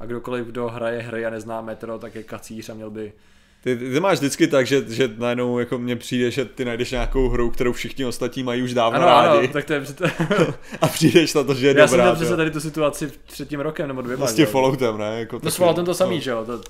A 0.00 0.06
kdokoliv, 0.06 0.46
kdo 0.46 0.68
hraje 0.68 1.02
hry 1.02 1.26
a 1.26 1.30
nezná 1.30 1.60
metro, 1.60 1.98
tak 1.98 2.14
je 2.14 2.22
kacíř 2.22 2.68
a 2.68 2.74
měl 2.74 2.90
by 2.90 3.12
Ty, 3.64 3.76
ty, 3.76 3.90
ty 3.92 4.00
máš 4.00 4.18
vždycky 4.18 4.46
tak, 4.46 4.66
že, 4.66 4.84
že 4.88 5.10
najednou 5.18 5.58
jako 5.58 5.78
mně 5.78 5.96
přijde, 5.96 6.30
že 6.30 6.44
ty 6.44 6.64
najdeš 6.64 6.90
nějakou 6.90 7.28
hru, 7.28 7.50
kterou 7.50 7.72
všichni 7.72 8.04
ostatní 8.04 8.42
mají 8.42 8.62
už 8.62 8.74
dávno 8.74 8.96
Ano, 8.98 9.06
rádi. 9.06 9.38
ano, 9.38 9.48
tak 9.52 9.64
to 9.64 9.72
je 9.72 9.80
před... 9.80 10.00
a 10.80 10.88
přijdeš 10.88 11.34
na 11.34 11.44
to, 11.44 11.54
že 11.54 11.66
je 11.66 11.74
Já 11.78 11.86
jsem 11.88 11.90
dobrá. 11.92 12.04
měl 12.04 12.12
jo. 12.12 12.16
přesně 12.16 12.36
tady 12.36 12.50
tu 12.50 12.60
situaci 12.60 13.12
před 13.26 13.48
tím 13.48 13.60
rokem 13.60 13.88
nebo 13.88 14.02
dvěma. 14.02 14.26
S 14.26 14.30
tím 14.30 14.36
že 14.36 14.42
jo. 14.42 14.50
Falloutem, 14.50 14.98
ne? 14.98 15.18
Jako 15.20 15.40
No 15.42 15.50
s 15.50 15.56
Falloutem 15.56 15.84
to 15.84 15.94
samý, 15.94 16.20
že 16.20 16.30
jo, 16.30 16.44
to, 16.44 16.60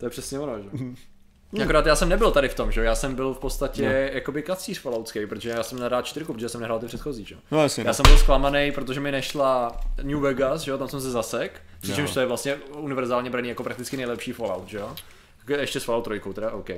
to 0.00 0.06
je 0.06 0.10
přesně 0.10 0.40
ono, 0.40 0.62
že 0.62 0.68
jo. 0.72 1.62
Akorát 1.62 1.86
já 1.86 1.96
jsem 1.96 2.08
nebyl 2.08 2.30
tady 2.30 2.48
v 2.48 2.54
tom, 2.54 2.72
že 2.72 2.80
jo, 2.80 2.84
já 2.84 2.94
jsem 2.94 3.14
byl 3.14 3.34
v 3.34 3.38
podstatě 3.38 3.82
no. 3.82 4.14
jakoby 4.14 4.42
kacíř 4.42 4.78
Falloutský, 4.80 5.26
protože 5.26 5.50
já 5.50 5.62
jsem 5.62 5.78
nehrál 5.78 6.02
čtyřku, 6.02 6.32
protože 6.34 6.48
jsem 6.48 6.60
nehrál 6.60 6.78
ty 6.78 6.86
předchozí, 6.86 7.24
že 7.24 7.34
jo. 7.34 7.40
No 7.50 7.62
jasně, 7.62 7.82
Já 7.82 7.86
no. 7.90 7.94
jsem 7.94 8.02
byl 8.08 8.18
zklamaný, 8.18 8.72
protože 8.72 9.00
mi 9.00 9.12
nešla 9.12 9.80
New 10.02 10.20
Vegas, 10.20 10.60
že 10.60 10.70
jo, 10.70 10.78
tam 10.78 10.88
jsem 10.88 11.00
se 11.00 11.10
zasek, 11.10 11.60
přičemž 11.80 12.10
Jo. 12.10 12.14
to 12.14 12.20
je 12.20 12.26
vlastně 12.26 12.54
univerzálně 12.76 13.30
braný 13.30 13.48
jako 13.48 13.62
prakticky 13.64 13.96
nejlepší 13.96 14.32
Fallout, 14.32 14.68
že 14.68 14.78
jo. 14.78 14.94
Ještě 15.58 15.80
s 15.80 15.84
Fallout 15.84 16.08
3, 16.08 16.20
teda, 16.34 16.50
OK. 16.50 16.70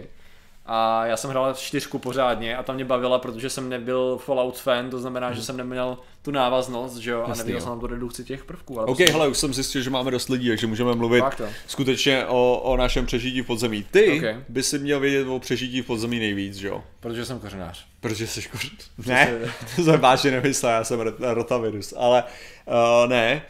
A 0.66 1.06
já 1.06 1.16
jsem 1.16 1.30
hrál 1.30 1.54
čtyřku 1.54 1.98
pořádně 1.98 2.56
a 2.56 2.62
tam 2.62 2.74
mě 2.74 2.84
bavila, 2.84 3.18
protože 3.18 3.50
jsem 3.50 3.68
nebyl 3.68 4.18
Fallout 4.24 4.58
fan, 4.58 4.90
to 4.90 4.98
znamená, 4.98 5.32
že 5.32 5.42
jsem 5.42 5.56
neměl 5.56 5.98
tu 6.22 6.30
návaznost, 6.30 6.96
že 6.96 7.10
jo, 7.10 7.22
a 7.26 7.34
neviděl 7.34 7.60
jsem 7.60 7.68
tam 7.68 7.80
tu 7.80 7.86
redukci 7.86 8.24
těch 8.24 8.44
prvků. 8.44 8.78
Ale 8.78 8.86
OK, 8.86 8.96
prostě- 8.96 9.12
hele, 9.12 9.28
už 9.28 9.38
jsem 9.38 9.54
zjistil, 9.54 9.82
že 9.82 9.90
máme 9.90 10.10
dost 10.10 10.28
lidí, 10.28 10.48
takže 10.48 10.66
můžeme 10.66 10.94
mluvit 10.94 11.20
Fakt 11.20 11.40
jo. 11.40 11.46
skutečně 11.66 12.26
o, 12.26 12.60
o 12.62 12.76
našem 12.76 13.06
přežití 13.06 13.40
v 13.42 13.46
podzemí. 13.46 13.84
Ty 13.90 14.20
OK. 14.20 14.36
by 14.48 14.62
si 14.62 14.78
měl 14.78 15.00
vědět 15.00 15.26
o 15.28 15.38
přežití 15.38 15.82
v 15.82 15.86
podzemí 15.86 16.18
nejvíc, 16.18 16.56
že 16.56 16.68
jo? 16.68 16.84
Protože 17.00 17.24
jsem 17.24 17.38
kořenář. 17.38 17.84
Protože 18.00 18.26
jsi 18.26 18.42
koř... 18.42 18.70
Ne, 19.06 19.38
to 19.76 19.82
jsem 19.84 20.00
vážně 20.00 20.30
nemyslel, 20.30 20.72
já 20.72 20.84
jsem 20.84 21.00
ro- 21.00 21.34
rotavirus, 21.34 21.94
ale 21.96 22.24
uh, 22.66 23.10
ne, 23.10 23.42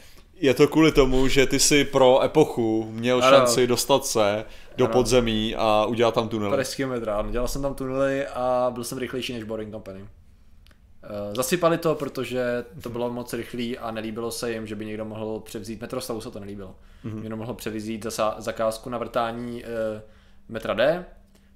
je 0.43 0.55
to 0.55 0.69
kvůli 0.69 0.93
tomu, 0.93 1.29
že 1.29 1.47
ty 1.47 1.59
si 1.59 1.85
pro 1.85 2.23
epochu 2.23 2.87
měl 2.91 3.23
Ano. 3.25 3.37
šanci 3.37 3.67
dostat 3.67 4.07
se 4.07 4.45
do 4.77 4.85
Ano. 4.85 4.93
podzemí 4.93 5.55
a 5.57 5.87
udělat 5.87 6.15
tam 6.15 6.29
tunel. 6.29 6.51
50 6.51 6.77
km, 6.77 7.09
ano, 7.09 7.31
dělal 7.31 7.49
jsem 7.49 7.63
tam 7.63 7.75
tunely 7.75 8.27
a 8.27 8.71
byl 8.75 8.85
jsem 8.85 8.99
rychlejší 8.99 9.33
než 9.33 9.45
Boring 9.45 9.73
Company. 9.73 10.01
Eh, 11.05 11.35
Zasypali 11.35 11.79
to, 11.79 11.95
protože 11.95 12.65
to 12.83 12.91
bylo 12.91 13.11
moc 13.11 13.33
rychlý 13.33 13.79
a 13.79 13.91
nelíbilo 13.91 14.31
se 14.31 14.53
jim, 14.53 14.67
že 14.67 14.75
by 14.75 14.87
někdo 14.87 15.05
mohl 15.05 15.41
převzít, 15.41 15.81
Metrostavu 15.81 16.21
se 16.21 16.31
to 16.31 16.41
nelíbilo, 16.41 16.75
mm-hmm. 17.05 17.21
někdo 17.21 17.37
mohl 17.37 17.55
převzít 17.55 18.05
zasa, 18.05 18.35
zakázku 18.39 18.91
na 18.91 18.99
vrtání 18.99 19.65
eh, 19.65 20.03
metra 20.49 20.75
D, 20.75 21.05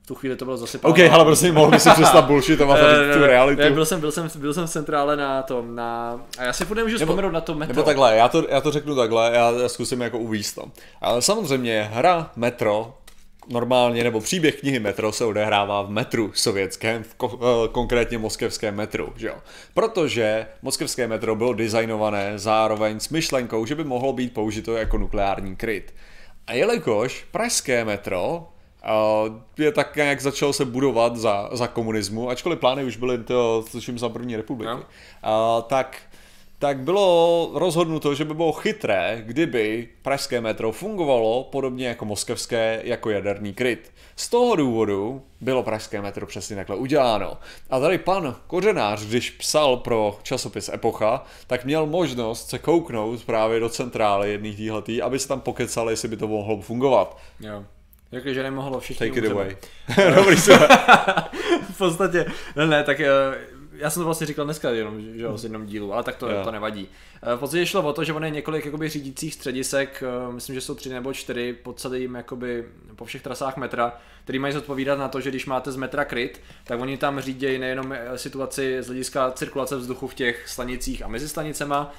tu 0.06 0.14
chvíli 0.14 0.36
to 0.36 0.44
bylo 0.44 0.56
zasypáno. 0.56 0.94
OK, 0.94 1.00
ale 1.12 1.24
prosím, 1.24 1.54
mohl 1.54 1.70
by 1.70 1.80
si 1.80 1.90
přestat 1.90 2.22
tady 2.22 3.08
ne, 3.08 3.14
tu 3.14 3.20
realitu. 3.20 3.62
ne, 3.62 3.70
byl, 3.70 3.86
jsem, 3.86 4.00
byl, 4.00 4.12
jsem, 4.12 4.28
byl 4.36 4.54
jsem 4.54 4.66
v 4.66 4.70
centrále 4.70 5.16
na 5.16 5.42
tom, 5.42 5.74
na... 5.74 6.20
A 6.38 6.44
já 6.44 6.52
si 6.52 6.64
furt 6.64 6.76
nemůžu 6.76 6.98
Nebo- 6.98 7.12
vzpomenout 7.12 7.30
na 7.30 7.40
to 7.40 7.54
metro. 7.54 7.74
Nebo 7.74 7.86
takhle, 7.86 8.16
já 8.16 8.28
to, 8.28 8.46
já 8.48 8.60
to 8.60 8.72
řeknu 8.72 8.96
takhle, 8.96 9.30
já, 9.34 9.50
já 9.50 9.68
zkusím 9.68 10.00
jako 10.00 10.18
uvíct 10.18 10.54
to. 10.54 10.64
Ale 11.00 11.22
samozřejmě 11.22 11.90
hra 11.92 12.30
Metro, 12.36 12.94
normálně, 13.48 14.04
nebo 14.04 14.20
příběh 14.20 14.60
knihy 14.60 14.78
Metro 14.78 15.12
se 15.12 15.24
odehrává 15.24 15.82
v 15.82 15.90
metru 15.90 16.30
sovětském, 16.34 17.02
v 17.02 17.14
ko, 17.14 17.38
eh, 17.42 17.68
konkrétně 17.68 18.18
moskevském 18.18 18.74
metru, 18.74 19.12
že 19.16 19.26
jo. 19.26 19.36
Protože 19.74 20.46
moskevské 20.62 21.08
metro 21.08 21.36
bylo 21.36 21.52
designované 21.52 22.32
zároveň 22.38 23.00
s 23.00 23.08
myšlenkou, 23.08 23.66
že 23.66 23.74
by 23.74 23.84
mohlo 23.84 24.12
být 24.12 24.34
použito 24.34 24.76
jako 24.76 24.98
nukleární 24.98 25.56
kryt. 25.56 25.94
A 26.46 26.52
jelikož 26.52 27.26
pražské 27.30 27.84
metro 27.84 28.48
je 29.58 29.72
tak 29.72 29.96
nějak 29.96 30.20
začalo 30.20 30.52
se 30.52 30.64
budovat 30.64 31.16
za, 31.16 31.50
za 31.52 31.66
komunismu, 31.66 32.30
ačkoliv 32.30 32.58
plány 32.58 32.84
už 32.84 32.96
byly 32.96 33.18
to, 33.18 33.64
tuším, 33.72 33.98
za 33.98 34.08
první 34.08 34.36
republiky. 34.36 34.70
No. 34.70 34.84
Tak, 35.62 35.98
tak 36.58 36.78
bylo 36.78 37.50
rozhodnuto, 37.54 38.14
že 38.14 38.24
by 38.24 38.34
bylo 38.34 38.52
chytré, 38.52 39.22
kdyby 39.26 39.88
pražské 40.02 40.40
metro 40.40 40.72
fungovalo 40.72 41.44
podobně 41.44 41.88
jako 41.88 42.04
moskevské, 42.04 42.80
jako 42.84 43.10
jaderný 43.10 43.54
kryt. 43.54 43.92
Z 44.16 44.28
toho 44.28 44.56
důvodu 44.56 45.22
bylo 45.40 45.62
pražské 45.62 46.02
metro 46.02 46.26
přesně 46.26 46.56
takhle 46.56 46.76
uděláno. 46.76 47.36
A 47.70 47.80
tady 47.80 47.98
pan 47.98 48.36
Kořenář, 48.46 49.02
když 49.02 49.30
psal 49.30 49.76
pro 49.76 50.18
časopis 50.22 50.68
Epocha, 50.68 51.24
tak 51.46 51.64
měl 51.64 51.86
možnost 51.86 52.48
se 52.48 52.58
kouknout 52.58 53.24
právě 53.24 53.60
do 53.60 53.68
centrály 53.68 54.30
jedných 54.30 54.56
týhletý, 54.56 55.02
aby 55.02 55.18
se 55.18 55.28
tam 55.28 55.40
pokecali, 55.40 55.92
jestli 55.92 56.08
by 56.08 56.16
to 56.16 56.28
mohlo 56.28 56.60
fungovat. 56.60 57.18
Jo. 57.40 57.64
Řekli, 58.16 58.34
že 58.34 58.42
nemohlo 58.42 58.80
všichni 58.80 59.08
Take 59.08 59.18
it 59.18 59.24
umřeme. 59.24 59.40
away. 59.40 60.14
Dobrý, 60.16 60.36
super. 60.36 60.68
v 61.74 61.78
podstatě, 61.78 62.26
ne, 62.56 62.66
ne, 62.66 62.84
tak 62.84 63.00
eh, 63.00 63.08
já 63.72 63.90
jsem 63.90 64.00
to 64.00 64.04
vlastně 64.04 64.26
říkal 64.26 64.44
dneska 64.44 64.70
jenom, 64.70 65.00
že 65.00 65.22
jo, 65.22 65.38
z 65.38 65.42
jednom 65.44 65.66
dílu, 65.66 65.92
ale 65.94 66.02
tak 66.02 66.16
to, 66.16 66.28
Jo. 66.30 66.40
to 66.44 66.50
nevadí. 66.50 66.88
Eh, 67.22 67.36
V 67.36 67.38
podstatě 67.38 67.66
šlo 67.66 67.82
o 67.82 67.92
to, 67.92 68.04
že 68.04 68.12
on 68.12 68.24
je 68.24 68.30
několik 68.30 68.64
jakoby 68.64 68.88
řídících 68.88 69.34
středisek, 69.34 70.02
eh, 70.28 70.32
myslím, 70.32 70.54
že 70.54 70.60
jsou 70.60 70.74
tři 70.74 70.88
nebo 70.88 71.12
čtyři 71.12 71.52
po 71.62 71.72
celým 71.72 72.14
jakoby 72.14 72.64
po 72.96 73.04
všech 73.04 73.22
trasách 73.22 73.56
metra, 73.56 73.92
který 74.24 74.38
mají 74.38 74.54
zodpovídat 74.54 74.98
na 74.98 75.08
to, 75.08 75.20
že 75.20 75.30
když 75.30 75.46
máte 75.46 75.72
z 75.72 75.76
metra 75.76 76.04
kryt, 76.04 76.40
tak 76.64 76.80
oni 76.80 76.96
tam 76.96 77.20
řídějí 77.20 77.58
nejenom 77.58 77.94
situaci 78.16 78.76
z 78.80 78.86
hlediska 78.86 79.30
cirkulace 79.30 79.76
vzduchu 79.76 80.08
v 80.08 80.14
těch 80.14 80.48
stanicích 80.48 81.02
a 81.02 81.08
mezi 81.08 81.28
stanicema, 81.28 81.92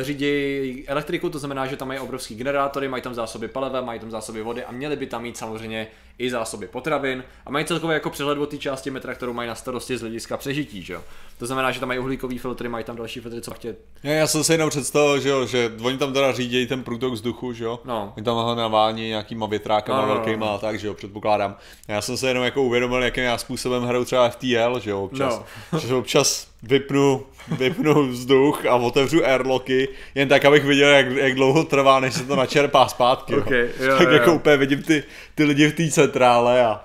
řídí 0.00 0.84
elektriku, 0.88 1.30
to 1.30 1.38
znamená, 1.38 1.66
že 1.66 1.76
tam 1.76 1.88
mají 1.88 2.00
obrovský 2.00 2.34
generátory, 2.34 2.88
mají 2.88 3.02
tam 3.02 3.14
zásoby 3.14 3.48
paliva, 3.48 3.80
mají 3.80 4.00
tam 4.00 4.10
zásoby 4.10 4.42
vody 4.42 4.64
a 4.64 4.72
měli 4.72 4.96
by 4.96 5.06
tam 5.06 5.22
mít 5.22 5.36
samozřejmě 5.36 5.86
i 6.18 6.30
zásoby 6.30 6.66
potravin 6.66 7.24
a 7.46 7.50
mají 7.50 7.64
celkově 7.64 7.94
jako 7.94 8.10
přehled 8.10 8.38
o 8.38 8.46
té 8.46 8.58
části 8.58 8.90
metra, 8.90 9.14
kterou 9.14 9.32
mají 9.32 9.48
na 9.48 9.54
starosti 9.54 9.98
z 9.98 10.00
hlediska 10.00 10.36
přežití, 10.36 10.82
že 10.82 10.92
jo. 10.92 11.00
To 11.38 11.46
znamená, 11.46 11.70
že 11.70 11.80
tam 11.80 11.86
mají 11.86 11.98
uhlíkový 11.98 12.38
filtry, 12.38 12.68
mají 12.68 12.84
tam 12.84 12.96
další 12.96 13.20
filtry, 13.20 13.40
co 13.40 13.54
chtějí. 13.54 13.74
Já, 14.02 14.12
já 14.12 14.26
jsem 14.26 14.44
se 14.44 14.54
jenom 14.54 14.70
představil, 14.70 15.20
že, 15.20 15.28
jo, 15.28 15.46
že 15.46 15.72
oni 15.82 15.98
tam 15.98 16.12
teda 16.12 16.32
řídějí 16.32 16.66
ten 16.66 16.82
průtok 16.82 17.12
vzduchu, 17.12 17.52
že 17.52 17.64
jo? 17.64 17.80
No. 17.84 18.12
Oni 18.16 18.24
tam 18.24 18.36
ho 18.36 18.54
navání 18.54 19.08
nějakýma 19.08 19.46
větrákama 19.46 20.00
No, 20.00 20.06
no, 20.06 20.14
no, 20.14 20.14
velkýma 20.14 20.46
no. 20.46 20.52
a 20.52 20.58
tak, 20.58 20.78
že 20.78 20.86
jo, 20.86 20.94
předpokládám. 20.94 21.56
Já 21.88 22.00
jsem 22.00 22.16
se 22.16 22.28
jenom 22.28 22.44
jako 22.44 22.62
uvědomil, 22.62 23.02
jakým 23.02 23.24
já 23.24 23.38
způsobem 23.38 23.82
hraju 23.82 24.04
třeba 24.04 24.28
FTL, 24.28 24.80
že 24.80 24.90
jo, 24.90 25.04
občas. 25.04 25.42
No. 25.72 25.78
Že 25.78 25.94
občas 25.94 26.53
vypnu, 26.68 27.22
vypnu 27.58 28.08
vzduch 28.08 28.66
a 28.66 28.74
otevřu 28.74 29.26
airlocky, 29.26 29.88
jen 30.14 30.28
tak, 30.28 30.44
abych 30.44 30.64
viděl, 30.64 30.88
jak, 30.88 31.10
jak 31.10 31.34
dlouho 31.34 31.64
trvá, 31.64 32.00
než 32.00 32.14
se 32.14 32.24
to 32.24 32.36
načerpá 32.36 32.88
zpátky. 32.88 33.32
jo. 33.32 33.38
Ok, 33.38 33.50
jo, 33.50 33.98
tak 33.98 34.08
jo, 34.08 34.14
jako 34.14 34.30
jo. 34.30 34.36
úplně 34.36 34.56
vidím 34.56 34.82
ty, 34.82 35.02
ty 35.34 35.44
lidi 35.44 35.68
v 35.68 35.74
té 35.74 35.90
centrále 35.90 36.64
a 36.64 36.84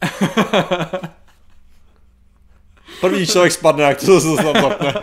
První 3.00 3.26
člověk 3.26 3.52
spadne, 3.52 3.84
jak 3.84 4.00
to 4.00 4.20
se 4.20 4.42
tam 4.42 4.62
zapne. 4.62 4.94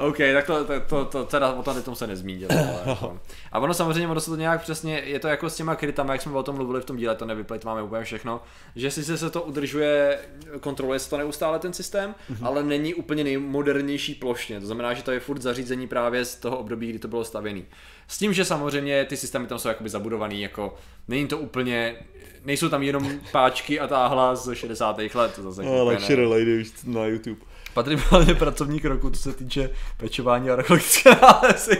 OK, 0.00 0.16
tak 0.32 0.46
to, 0.46 0.64
to, 0.64 0.80
to, 0.80 1.04
to 1.04 1.24
teda 1.24 1.52
o 1.52 1.62
tom 1.62 1.82
tom 1.82 1.94
se 1.94 2.06
nezmínil. 2.06 2.48
Ale 2.50 2.80
jako. 2.86 3.20
A 3.52 3.58
ono 3.58 3.74
samozřejmě, 3.74 4.08
ono 4.08 4.20
se 4.20 4.30
to 4.30 4.36
nějak 4.36 4.62
přesně, 4.62 5.02
je 5.04 5.18
to 5.18 5.28
jako 5.28 5.50
s 5.50 5.56
těma 5.56 5.74
krytama, 5.74 6.12
jak 6.12 6.22
jsme 6.22 6.32
o 6.32 6.42
tom 6.42 6.56
mluvili 6.56 6.80
v 6.80 6.84
tom 6.84 6.96
díle, 6.96 7.14
to 7.14 7.26
nevyplejtváme 7.26 7.82
úplně 7.82 8.04
všechno, 8.04 8.42
že 8.76 8.90
sice 8.90 9.18
se 9.18 9.30
to 9.30 9.42
udržuje, 9.42 10.18
kontroluje 10.60 10.98
se 10.98 11.10
to 11.10 11.18
neustále 11.18 11.58
ten 11.58 11.72
systém, 11.72 12.14
mm-hmm. 12.32 12.46
ale 12.46 12.62
není 12.62 12.94
úplně 12.94 13.24
nejmodernější 13.24 14.14
plošně, 14.14 14.60
to 14.60 14.66
znamená, 14.66 14.94
že 14.94 15.02
to 15.02 15.10
je 15.10 15.20
furt 15.20 15.42
zařízení 15.42 15.86
právě 15.86 16.24
z 16.24 16.36
toho 16.36 16.58
období, 16.58 16.90
kdy 16.90 16.98
to 16.98 17.08
bylo 17.08 17.24
stavěné. 17.24 17.62
S 18.08 18.18
tím, 18.18 18.32
že 18.32 18.44
samozřejmě 18.44 19.04
ty 19.04 19.16
systémy 19.16 19.46
tam 19.46 19.58
jsou 19.58 19.68
jakoby 19.68 19.90
zabudovaný, 19.90 20.42
jako 20.42 20.74
není 21.08 21.26
to 21.26 21.38
úplně, 21.38 21.96
nejsou 22.44 22.68
tam 22.68 22.82
jenom 22.82 23.12
páčky 23.32 23.80
a 23.80 23.86
táhla 23.86 24.36
z 24.36 24.54
60. 24.54 24.98
let, 25.14 25.32
to 25.34 25.42
zase 25.42 25.62
No, 25.62 25.90
ne. 25.90 26.26
lady 26.26 26.60
už 26.60 26.72
na 26.84 27.06
YouTube. 27.06 27.40
Patří 27.74 27.96
hlavně 27.96 28.34
pracovník 28.34 28.84
roku, 28.84 29.10
co 29.10 29.18
se 29.20 29.32
týče 29.32 29.70
pečování 29.96 30.50
a 30.50 30.52
archeologické 30.52 31.10
nálezy. 31.22 31.78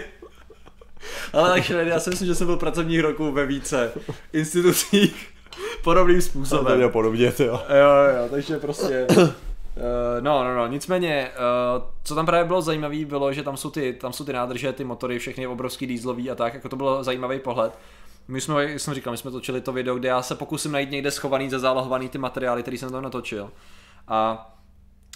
Ale 1.33 1.51
tak 1.51 1.65
Shreddy, 1.65 1.91
já 1.91 2.01
si 2.01 2.11
myslím, 2.11 2.27
že 2.29 2.35
jsem 2.35 2.47
byl 2.47 2.57
pracovník 2.57 3.01
roku 3.01 3.33
ve 3.33 3.47
více 3.47 3.93
institucích 4.33 5.29
podobným 5.85 6.17
To 6.17 6.23
způsobem. 6.23 6.81
je 6.81 6.89
podobně, 6.89 7.33
ty 7.33 7.45
jo. 7.45 7.63
Jo, 7.69 8.21
jo, 8.23 8.29
takže 8.31 8.59
prostě... 8.59 9.07
Uh, 9.11 9.29
no, 10.21 10.45
no, 10.45 10.55
no, 10.57 10.67
nicméně, 10.67 11.31
uh, 11.77 11.83
co 12.05 12.15
tam 12.15 12.27
právě 12.27 12.45
bylo 12.45 12.63
zajímavé, 12.63 13.05
bylo, 13.05 13.33
že 13.33 13.43
tam 13.43 13.57
jsou 13.57 13.71
ty, 13.71 13.93
tam 13.93 14.13
jsou 14.13 14.25
ty 14.25 14.33
nádrže, 14.33 14.73
ty 14.73 14.85
motory, 14.85 15.19
všechny 15.19 15.47
obrovský 15.47 15.87
dýzlový 15.87 16.31
a 16.31 16.35
tak, 16.35 16.55
jako 16.55 16.69
to 16.69 16.77
bylo 16.77 17.05
zajímavý 17.05 17.39
pohled. 17.39 17.79
My 18.29 18.41
jsme, 18.41 18.65
jak 18.65 18.81
jsem 18.81 18.95
říkal, 18.95 19.11
my 19.11 19.17
jsme 19.17 19.31
točili 19.31 19.61
to 19.61 19.73
video, 19.73 19.95
kde 19.95 20.09
já 20.09 20.23
se 20.23 20.35
pokusím 20.35 20.73
najít 20.73 20.91
někde 20.91 21.11
schovaný, 21.11 21.51
zazálohovaný 21.51 22.09
ty 22.09 22.19
materiály, 22.19 22.63
který 22.63 22.79
jsem 22.79 22.91
tam 22.91 23.03
natočil. 23.03 23.51
A 24.09 24.51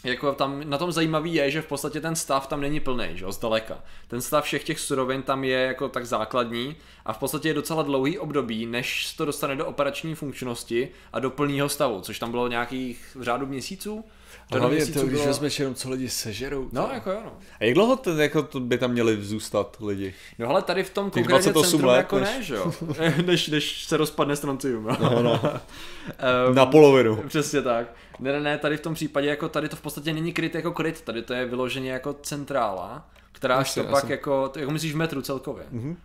jako 0.04 0.32
tam 0.32 0.62
na 0.64 0.78
tom 0.78 0.92
zajímavý 0.92 1.34
je, 1.34 1.50
že 1.50 1.62
v 1.62 1.66
podstatě 1.66 2.00
ten 2.00 2.16
stav 2.16 2.46
tam 2.46 2.60
není 2.60 2.80
plný, 2.80 3.08
že 3.14 3.24
jo, 3.24 3.32
zdaleka. 3.32 3.78
Ten 4.08 4.20
stav 4.20 4.44
všech 4.44 4.64
těch 4.64 4.80
surovin 4.80 5.22
tam 5.22 5.44
je 5.44 5.58
jako 5.58 5.88
tak 5.88 6.06
základní 6.06 6.76
a 7.04 7.12
v 7.12 7.18
podstatě 7.18 7.48
je 7.48 7.54
docela 7.54 7.82
dlouhý 7.82 8.18
období, 8.18 8.66
než 8.66 9.06
se 9.06 9.16
to 9.16 9.24
dostane 9.24 9.56
do 9.56 9.66
operační 9.66 10.14
funkčnosti 10.14 10.88
a 11.12 11.20
do 11.20 11.30
plného 11.30 11.68
stavu, 11.68 12.00
což 12.00 12.18
tam 12.18 12.30
bylo 12.30 12.48
nějakých 12.48 13.16
v 13.16 13.22
řádu 13.22 13.46
měsíců. 13.46 14.04
A 14.50 14.58
hlavně 14.58 14.86
to, 14.86 15.00
když 15.00 15.12
bylo- 15.12 15.26
vezmeš 15.26 15.58
jenom, 15.58 15.74
co 15.74 15.90
lidi 15.90 16.08
sežerou. 16.08 16.68
No, 16.72 16.86
to- 16.86 16.92
jako 16.94 17.10
jo, 17.10 17.20
no. 17.24 17.32
A 17.60 17.64
jak 17.64 17.74
dlouho 17.74 17.96
ten, 17.96 18.20
jako 18.20 18.42
to 18.42 18.60
by 18.60 18.78
tam 18.78 18.90
měli 18.90 19.22
zůstat 19.24 19.76
lidi? 19.80 20.14
No 20.38 20.48
ale 20.48 20.62
tady 20.62 20.82
v 20.84 20.90
tom 20.90 21.10
konkrétně 21.10 21.52
28 21.52 21.70
centru 21.70 21.88
let, 21.88 21.96
jako 21.96 22.18
než- 22.18 22.28
ne, 22.36 22.42
že 22.42 22.54
jo? 22.54 22.72
než, 23.26 23.48
než 23.48 23.84
se 23.84 23.96
rozpadne 23.96 24.36
stroncium. 24.36 24.84
No, 25.00 25.22
no. 25.22 25.40
um, 26.48 26.54
Na 26.54 26.66
polovinu. 26.66 27.22
Přesně 27.28 27.62
tak. 27.62 27.86
Ne, 28.18 28.32
ne, 28.32 28.40
ne, 28.40 28.58
tady 28.58 28.76
v 28.76 28.80
tom 28.80 28.94
případě, 28.94 29.28
jako 29.28 29.48
tady 29.48 29.68
to 29.68 29.76
v 29.76 29.80
podstatě 29.80 30.12
není 30.12 30.32
kryt 30.32 30.54
jako 30.54 30.72
kryt, 30.72 31.00
tady 31.00 31.22
to 31.22 31.34
je 31.34 31.46
vyloženě 31.46 31.90
jako 31.92 32.12
centrála, 32.12 33.10
která 33.32 33.56
až 33.56 33.74
to 33.74 33.84
pak 33.84 34.00
jsem- 34.00 34.10
jako, 34.10 34.48
to 34.48 34.58
jako 34.58 34.72
myslíš 34.72 34.92
v 34.92 34.96
metru 34.96 35.22
celkově. 35.22 35.64
Mhm. 35.70 35.96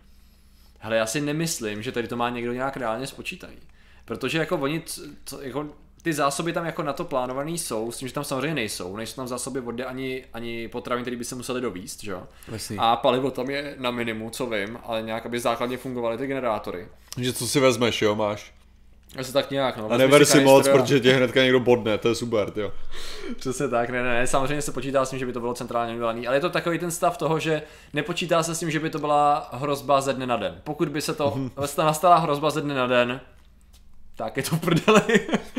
Hele, 0.78 0.96
já 0.96 1.06
si 1.06 1.20
nemyslím, 1.20 1.82
že 1.82 1.92
tady 1.92 2.08
to 2.08 2.16
má 2.16 2.30
někdo 2.30 2.52
nějak 2.52 2.76
reálně 2.76 3.06
spočítají. 3.06 3.56
Protože 4.04 4.38
jako 4.38 4.56
oni, 4.56 4.82
co, 5.24 5.42
jako 5.42 5.66
ty 6.02 6.12
zásoby 6.12 6.52
tam 6.52 6.66
jako 6.66 6.82
na 6.82 6.92
to 6.92 7.04
plánovaný 7.04 7.58
jsou, 7.58 7.92
s 7.92 7.96
tím, 7.98 8.08
že 8.08 8.14
tam 8.14 8.24
samozřejmě 8.24 8.54
nejsou, 8.54 8.96
nejsou 8.96 9.16
tam 9.16 9.28
zásoby 9.28 9.60
vody 9.60 9.84
ani, 9.84 10.24
ani 10.32 10.68
potravin, 10.68 11.04
které 11.04 11.16
by 11.16 11.24
se 11.24 11.34
museli 11.34 11.60
dovíst, 11.60 12.02
že 12.04 12.10
jo. 12.10 12.22
A 12.78 12.96
palivo 12.96 13.30
tam 13.30 13.50
je 13.50 13.74
na 13.78 13.90
minimu, 13.90 14.30
co 14.30 14.46
vím, 14.46 14.78
ale 14.84 15.02
nějak, 15.02 15.26
aby 15.26 15.40
základně 15.40 15.76
fungovaly 15.76 16.18
ty 16.18 16.26
generátory. 16.26 16.88
Že 17.18 17.32
co 17.32 17.46
si 17.46 17.60
vezmeš, 17.60 18.02
jo, 18.02 18.14
máš. 18.14 18.52
Asi 19.18 19.32
tak 19.32 19.50
nějak, 19.50 19.76
no. 19.76 19.90
A 19.90 19.96
neber 19.96 20.24
si 20.24 20.40
moc, 20.40 20.68
a- 20.68 20.72
protože 20.72 21.00
tě 21.00 21.12
hnedka 21.12 21.42
někdo 21.42 21.60
bodne, 21.60 21.98
to 21.98 22.08
je 22.08 22.14
super, 22.14 22.52
jo. 22.56 22.72
Přesně 23.36 23.68
tak, 23.68 23.90
ne, 23.90 24.02
ne, 24.02 24.14
ne, 24.14 24.26
samozřejmě 24.26 24.62
se 24.62 24.72
počítá 24.72 25.04
s 25.04 25.10
tím, 25.10 25.18
že 25.18 25.26
by 25.26 25.32
to 25.32 25.40
bylo 25.40 25.54
centrálně 25.54 25.94
udělané, 25.94 26.26
ale 26.26 26.36
je 26.36 26.40
to 26.40 26.50
takový 26.50 26.78
ten 26.78 26.90
stav 26.90 27.16
toho, 27.16 27.38
že 27.38 27.62
nepočítá 27.92 28.42
se 28.42 28.54
s 28.54 28.58
tím, 28.58 28.70
že 28.70 28.80
by 28.80 28.90
to 28.90 28.98
byla 28.98 29.48
hrozba 29.52 30.00
ze 30.00 30.12
dne 30.12 30.26
na 30.26 30.36
den. 30.36 30.60
Pokud 30.64 30.88
by 30.88 31.00
se 31.00 31.14
to, 31.14 31.38
nastala 31.78 32.16
hrozba 32.18 32.50
ze 32.50 32.60
dne 32.60 32.74
na 32.74 32.86
den, 32.86 33.20
tak 34.24 34.36
je 34.36 34.42
to 34.42 34.56
v 34.56 34.60
prdeli, 34.60 35.02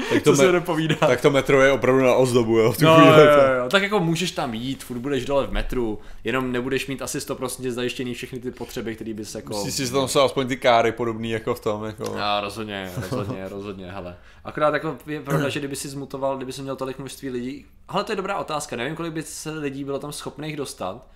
Tak 0.10 0.24
co 0.24 0.32
to 0.32 0.36
se 0.36 0.46
me- 0.46 0.52
nepovídá. 0.52 0.96
Tak 0.96 1.22
to 1.22 1.32
metro 1.32 1.62
je 1.62 1.72
opravdu 1.72 2.02
na 2.04 2.14
ozdobu, 2.16 2.58
jo. 2.58 2.72
v 2.72 2.78
tu 2.78 2.86
No, 2.86 2.96
chvíli, 2.96 3.10
jo, 3.12 3.26
jo, 3.26 3.54
jo, 3.64 3.70
tak 3.70 3.84
jako 3.84 4.00
můžeš 4.00 4.32
tam 4.32 4.54
jít, 4.54 4.84
furt 4.84 5.00
budeš 5.00 5.26
dole 5.26 5.48
v 5.48 5.52
metru, 5.52 6.00
jenom 6.24 6.52
nebudeš 6.52 6.88
mít 6.88 7.02
asi 7.02 7.20
100% 7.20 7.70
zajištěný 7.72 8.14
všechny 8.14 8.40
ty 8.40 8.52
potřeby, 8.52 8.96
které 8.96 9.14
bys 9.14 9.36
jako... 9.36 9.54
Myslíš 9.54 9.74
si, 9.74 9.86
že 9.86 9.92
tam 9.92 10.08
jsou 10.08 10.20
aspoň 10.22 10.48
ty 10.48 10.58
káry 10.58 10.92
podobný 10.92 11.30
jako 11.30 11.56
v 11.56 11.60
tom, 11.60 11.84
jako. 11.86 12.14
Já 12.18 12.42
rozhodně, 12.42 12.92
rozhodně, 13.02 13.46
rozhodně, 13.50 13.92
hele. 13.92 14.16
Akorát 14.44 14.74
jako 14.74 14.98
je 15.08 15.22
pravda, 15.22 15.50
že 15.50 15.60
kdyby 15.60 15.76
si 15.76 15.90
zmutoval, 15.90 16.38
kdyby 16.38 16.54
si 16.54 16.62
měl 16.62 16.76
tolik 16.76 17.00
množství 17.00 17.30
lidí, 17.30 17.66
ale 17.88 18.04
to 18.04 18.12
je 18.12 18.16
dobrá 18.16 18.38
otázka, 18.38 18.76
nevím, 18.76 18.96
kolik 18.96 19.14
by 19.14 19.24
se 19.24 19.52
lidí 19.52 19.84
bylo 19.84 20.00
tam 20.00 20.12
schopných 20.12 20.58
dostat 20.58 21.08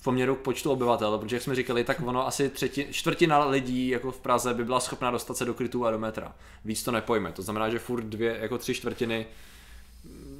v 0.00 0.04
poměru 0.04 0.34
k 0.34 0.38
počtu 0.38 0.70
obyvatel, 0.70 1.18
protože 1.18 1.36
jak 1.36 1.42
jsme 1.42 1.54
říkali, 1.54 1.84
tak 1.84 2.00
ono 2.06 2.26
asi 2.26 2.48
třetí, 2.48 2.86
čtvrtina 2.90 3.44
lidí 3.44 3.88
jako 3.88 4.10
v 4.10 4.20
Praze 4.20 4.54
by 4.54 4.64
byla 4.64 4.80
schopná 4.80 5.10
dostat 5.10 5.36
se 5.36 5.44
do 5.44 5.54
krytů 5.54 5.86
a 5.86 5.90
do 5.90 5.98
metra. 5.98 6.32
Víc 6.64 6.82
to 6.82 6.92
nepojme, 6.92 7.32
to 7.32 7.42
znamená, 7.42 7.68
že 7.68 7.78
furt 7.78 8.04
dvě, 8.04 8.36
jako 8.40 8.58
tři 8.58 8.74
čtvrtiny 8.74 9.26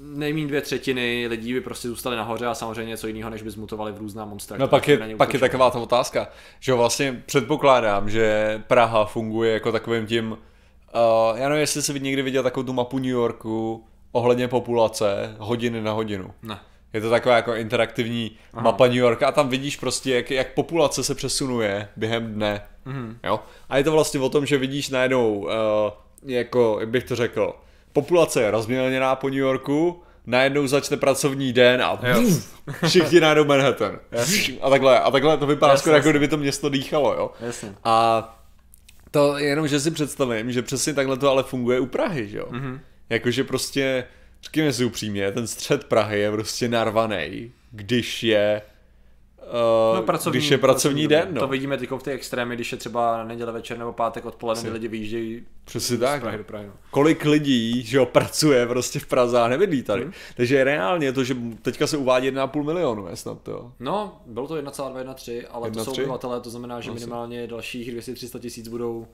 nejmín 0.01 0.49
dvě 0.49 0.61
třetiny 0.61 1.27
lidí 1.29 1.53
by 1.53 1.61
prostě 1.61 1.89
zůstaly 1.89 2.17
nahoře 2.17 2.47
a 2.47 2.55
samozřejmě 2.55 2.91
něco 2.91 3.07
jiného, 3.07 3.31
než 3.31 3.43
by 3.43 3.51
zmutovali 3.51 3.93
v 3.93 3.99
různá 3.99 4.25
monstra. 4.25 4.57
No 4.59 4.69
pak 4.69 4.89
je, 4.89 5.17
pak 5.17 5.35
je 5.35 5.41
taková 5.41 5.71
ta 5.71 5.79
otázka, 5.79 6.29
že 6.61 6.75
vlastně 6.75 7.23
předpokládám, 7.27 8.11
že 8.11 8.59
Praha 8.67 9.05
funguje 9.05 9.53
jako 9.53 9.73
takovým 9.73 10.07
tím, 10.07 10.33
uh, 10.33 11.39
já 11.39 11.49
nevím, 11.49 11.61
jestli 11.61 11.83
jsi 11.83 12.01
někdy 12.01 12.23
viděl 12.23 12.43
takovou 12.43 12.67
tu 12.67 12.73
mapu 12.73 12.99
New 12.99 13.11
Yorku 13.11 13.85
ohledně 14.13 14.49
populace 14.49 15.37
hodiny 15.39 15.83
na 15.83 15.93
hodinu. 15.93 16.35
Ne. 16.43 16.59
Je 16.93 17.01
to 17.01 17.11
taková 17.11 17.37
jako 17.37 17.55
interaktivní 17.55 18.31
Aha. 18.53 18.63
mapa 18.63 18.87
New 18.87 18.97
Yorka 18.97 19.29
a 19.29 19.33
tam 19.33 19.49
vidíš 19.49 19.77
prostě, 19.77 20.15
jak, 20.15 20.31
jak 20.31 20.55
populace 20.55 21.05
se 21.05 21.15
přesunuje 21.15 21.89
během 21.97 22.35
dne. 22.35 22.63
Mm-hmm. 22.87 23.17
Jo? 23.25 23.41
A 23.69 23.79
je 23.79 23.85
to 23.85 23.93
vlastně 23.93 24.21
o 24.21 24.29
tom, 24.29 24.47
že 24.47 24.59
vidíš 24.59 24.89
najednou, 24.89 25.39
uh, 25.39 25.51
jako, 26.23 26.77
jak 26.81 26.89
bych 26.89 27.05
to 27.05 27.17
řekl, 27.17 27.55
populace 27.93 28.43
je 28.43 28.51
rozmělněná 28.51 29.17
po 29.17 29.29
New 29.29 29.39
Yorku, 29.39 30.03
najednou 30.27 30.67
začne 30.67 30.97
pracovní 30.97 31.53
den 31.53 31.83
a 31.83 32.01
všichni 32.87 33.21
najednou 33.21 33.45
Manhattan. 33.45 33.99
A 34.61 34.71
takhle, 34.71 35.01
a 35.01 35.11
takhle 35.11 35.37
to 35.37 35.47
vypadá 35.47 35.73
Jasně, 35.73 35.81
skoro 35.81 35.97
jako 35.97 36.11
kdyby 36.11 36.29
to 36.29 36.37
město 36.37 36.69
dýchalo, 36.69 37.15
jo. 37.15 37.31
Jasně. 37.41 37.75
A 37.85 38.39
to 39.11 39.39
je 39.39 39.47
jenom, 39.47 39.69
že 39.69 39.81
si 39.81 39.91
představím, 39.91 40.53
že 40.53 40.63
přesně 40.63 40.95
takhle 40.95 41.17
to 41.17 41.31
ale 41.31 41.43
funguje 41.43 41.81
u 41.81 41.87
Prahy, 41.87 42.29
že 42.29 42.39
jo. 42.39 42.47
Mhm. 42.51 42.73
Mm-hmm. 42.73 42.81
Jakože 43.11 43.45
prostě, 43.45 44.05
řekněme 44.49 44.73
si 44.73 44.85
upřímně, 44.85 45.33
ten 45.33 45.47
střed 45.47 45.85
Prahy 45.85 46.21
je 46.21 46.31
prostě 46.31 46.69
narvaný, 46.69 47.53
když 47.71 48.23
je 48.23 48.63
uh, 49.99 50.31
když 50.31 50.51
je 50.51 50.59
pracovní 50.59 51.09
den, 51.09 51.29
no. 51.33 51.41
To 51.41 51.49
vidíme 51.49 51.77
teď 51.77 51.91
v 51.91 52.03
ty 52.03 52.11
extrémy, 52.11 52.55
když 52.55 52.73
je 52.73 52.79
třeba 52.79 53.25
neděle 53.25 53.53
večer 53.53 53.79
nebo 53.79 53.93
pátek 53.93 54.25
odpoledne, 54.25 54.63
kdy 54.63 54.73
lidi 54.73 54.89
vyjíždějí 54.89 55.47
Přesně 55.65 55.97
z 55.97 56.01
tak. 56.01 56.21
Prahy 56.21 56.39
do 56.39 56.45
Prahy. 56.45 56.67
No. 56.67 56.73
Kolik 56.91 57.25
lidí, 57.25 57.83
že 57.83 57.97
jo, 57.97 58.07
pracuje 58.07 58.67
prostě 58.67 58.99
v 58.99 59.07
Praze 59.07 59.41
a 59.41 59.49
nebydlí 59.49 59.83
tady. 59.83 60.05
Mhm. 60.05 60.13
Takže 60.37 60.65
reálně 60.65 61.13
to, 61.13 61.25
že 61.25 61.37
teďka 61.63 61.87
se 61.87 61.97
uvádí 61.97 62.31
1,5 62.31 62.65
milionu, 62.65 63.09
je 63.09 63.17
snad 63.17 63.43
to. 63.43 63.73
no, 63.81 64.21
bylo 64.27 64.49
to 64.49 64.55
1,213, 64.55 65.47
ale 65.51 65.71
to 65.71 65.85
jsou 65.85 65.93
1,3? 65.93 66.03
obyvatelé, 66.03 66.41
to 66.41 66.51
znamená, 66.51 66.81
že 66.81 66.91
minimálně 66.91 67.47
dalších 67.47 67.95
200-300 67.95 68.39
tisíc 68.39 68.69
budou 68.69 69.07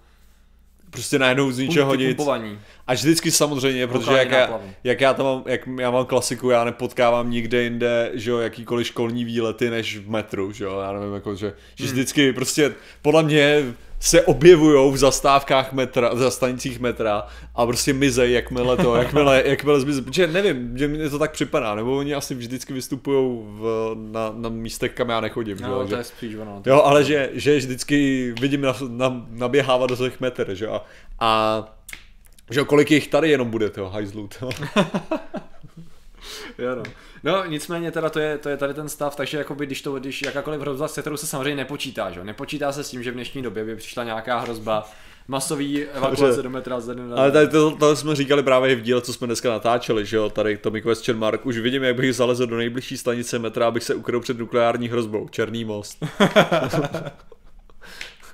Prostě 0.91 1.19
najednou 1.19 1.53
z 1.53 1.59
ničeho 1.59 1.95
nic. 1.95 2.17
pumpovaní. 2.17 2.59
A 2.87 2.95
vždycky 2.95 3.31
samozřejmě, 3.31 3.87
protože 3.87 4.11
Lokální 4.11 4.33
jak 4.33 4.51
já, 4.51 4.61
jak 4.85 5.01
já 5.01 5.15
tam 5.15 5.27
mám, 5.27 5.43
jak 5.47 5.61
já 5.81 5.91
mám 5.91 6.07
klasiku, 6.07 6.51
já 6.51 6.65
nepotkávám 6.65 7.31
nikde 7.31 7.63
jinde, 7.63 8.11
že 8.15 8.31
jo, 8.31 8.39
jakýkoliv 8.39 8.87
školní 8.87 9.25
výlety 9.25 9.71
než 9.71 9.99
v 9.99 10.11
metru, 10.11 10.53
že 10.53 10.65
jo, 10.65 10.81
já 10.81 10.93
nevím, 10.93 11.15
jako, 11.15 11.35
že, 11.35 11.53
že 11.75 11.85
vždycky 11.85 12.33
prostě, 12.33 12.75
podle 13.03 13.23
mě 13.23 13.75
se 14.05 14.23
objevují 14.23 14.93
v 14.93 14.97
zastávkách 14.97 15.73
metra, 15.73 16.15
v 16.15 16.19
zastanicích 16.19 16.81
metra 16.81 17.27
a 17.55 17.67
prostě 17.67 17.93
mizej, 17.93 18.33
jakmile 18.33 18.77
to, 18.77 18.97
jakmile, 18.97 19.43
jakmile 19.47 19.81
zmizí, 19.81 20.03
protože 20.03 20.27
nevím, 20.27 20.79
že 20.79 20.89
mi 20.89 21.11
to 21.11 21.19
tak 21.19 21.33
připadá, 21.33 21.75
nebo 21.75 21.97
oni 21.97 22.15
asi 22.15 22.35
vždycky 22.35 22.73
vystupují 22.73 23.41
v, 23.45 23.95
na, 23.95 24.33
na 24.37 24.49
místech, 24.49 24.93
kam 24.93 25.09
já 25.09 25.21
nechodím, 25.21 25.59
No, 25.61 25.69
jo, 25.69 25.87
to 25.89 25.97
je 25.97 26.05
spíš 26.05 26.35
ono. 26.35 26.63
Jo, 26.67 26.83
ale 26.83 27.05
že, 27.05 27.31
že 27.33 27.57
vždycky 27.57 28.35
vidím 28.41 28.61
na, 28.61 28.75
na, 28.89 29.27
naběhávat 29.31 29.91
do 29.91 29.97
těch 29.97 30.21
metr, 30.21 30.55
že 30.55 30.65
jo. 30.65 30.73
A, 30.73 30.83
a 31.19 31.65
že 32.51 32.65
kolik 32.65 32.91
jich 32.91 33.09
tady 33.09 33.31
jenom 33.31 33.51
bude, 33.51 33.71
toho 33.71 33.91
hajzlů. 33.91 34.29
Jo, 36.59 36.75
no. 36.75 36.83
No, 37.25 37.45
nicméně 37.47 37.91
teda 37.91 38.11
to 38.11 38.19
je, 38.19 38.39
to 38.39 38.49
je 38.49 38.57
tady 38.57 38.75
ten 38.75 38.89
stav, 38.89 39.17
takže 39.17 39.39
jakoby, 39.39 39.67
když, 39.67 39.83
to, 39.83 39.93
když 39.93 40.23
jakákoliv 40.23 40.61
hrozba, 40.61 40.89
se 40.89 41.01
kterou 41.01 41.17
se 41.17 41.27
samozřejmě 41.27 41.57
nepočítá, 41.57 42.11
že? 42.11 42.21
jo? 42.21 42.25
nepočítá 42.25 42.73
se 42.73 42.85
s 42.85 42.91
tím, 42.91 43.03
že 43.03 43.11
v 43.11 43.15
dnešní 43.15 43.43
době 43.43 43.65
by 43.65 43.77
přišla 43.77 44.05
nějaká 44.05 44.39
hrozba 44.39 44.91
masový 45.29 45.85
evakuace 45.85 46.27
Dobře. 46.27 46.43
do 46.43 46.51
metra 46.51 46.81
ze 46.81 46.95
dne 46.95 47.09
na 47.09 47.17
Ale 47.17 47.31
den. 47.31 47.33
tady 47.33 47.49
to, 47.49 47.77
to, 47.77 47.97
jsme 47.97 48.15
říkali 48.15 48.43
právě 48.43 48.73
i 48.73 48.75
v 48.75 48.83
díle, 48.83 49.01
co 49.01 49.13
jsme 49.13 49.27
dneska 49.27 49.51
natáčeli, 49.51 50.07
že 50.07 50.17
jo, 50.17 50.31
tady 50.31 50.57
Tommy 50.57 50.83
Question 50.83 51.19
Mark, 51.19 51.47
už 51.47 51.59
vidím, 51.59 51.83
jak 51.83 51.97
bych 51.97 52.15
zalezl 52.15 52.47
do 52.47 52.57
nejbližší 52.57 52.97
stanice 52.97 53.39
metra, 53.39 53.67
abych 53.67 53.83
se 53.83 53.95
ukryl 53.95 54.21
před 54.21 54.39
nukleární 54.39 54.89
hrozbou, 54.89 55.29
Černý 55.29 55.65
most. 55.65 55.99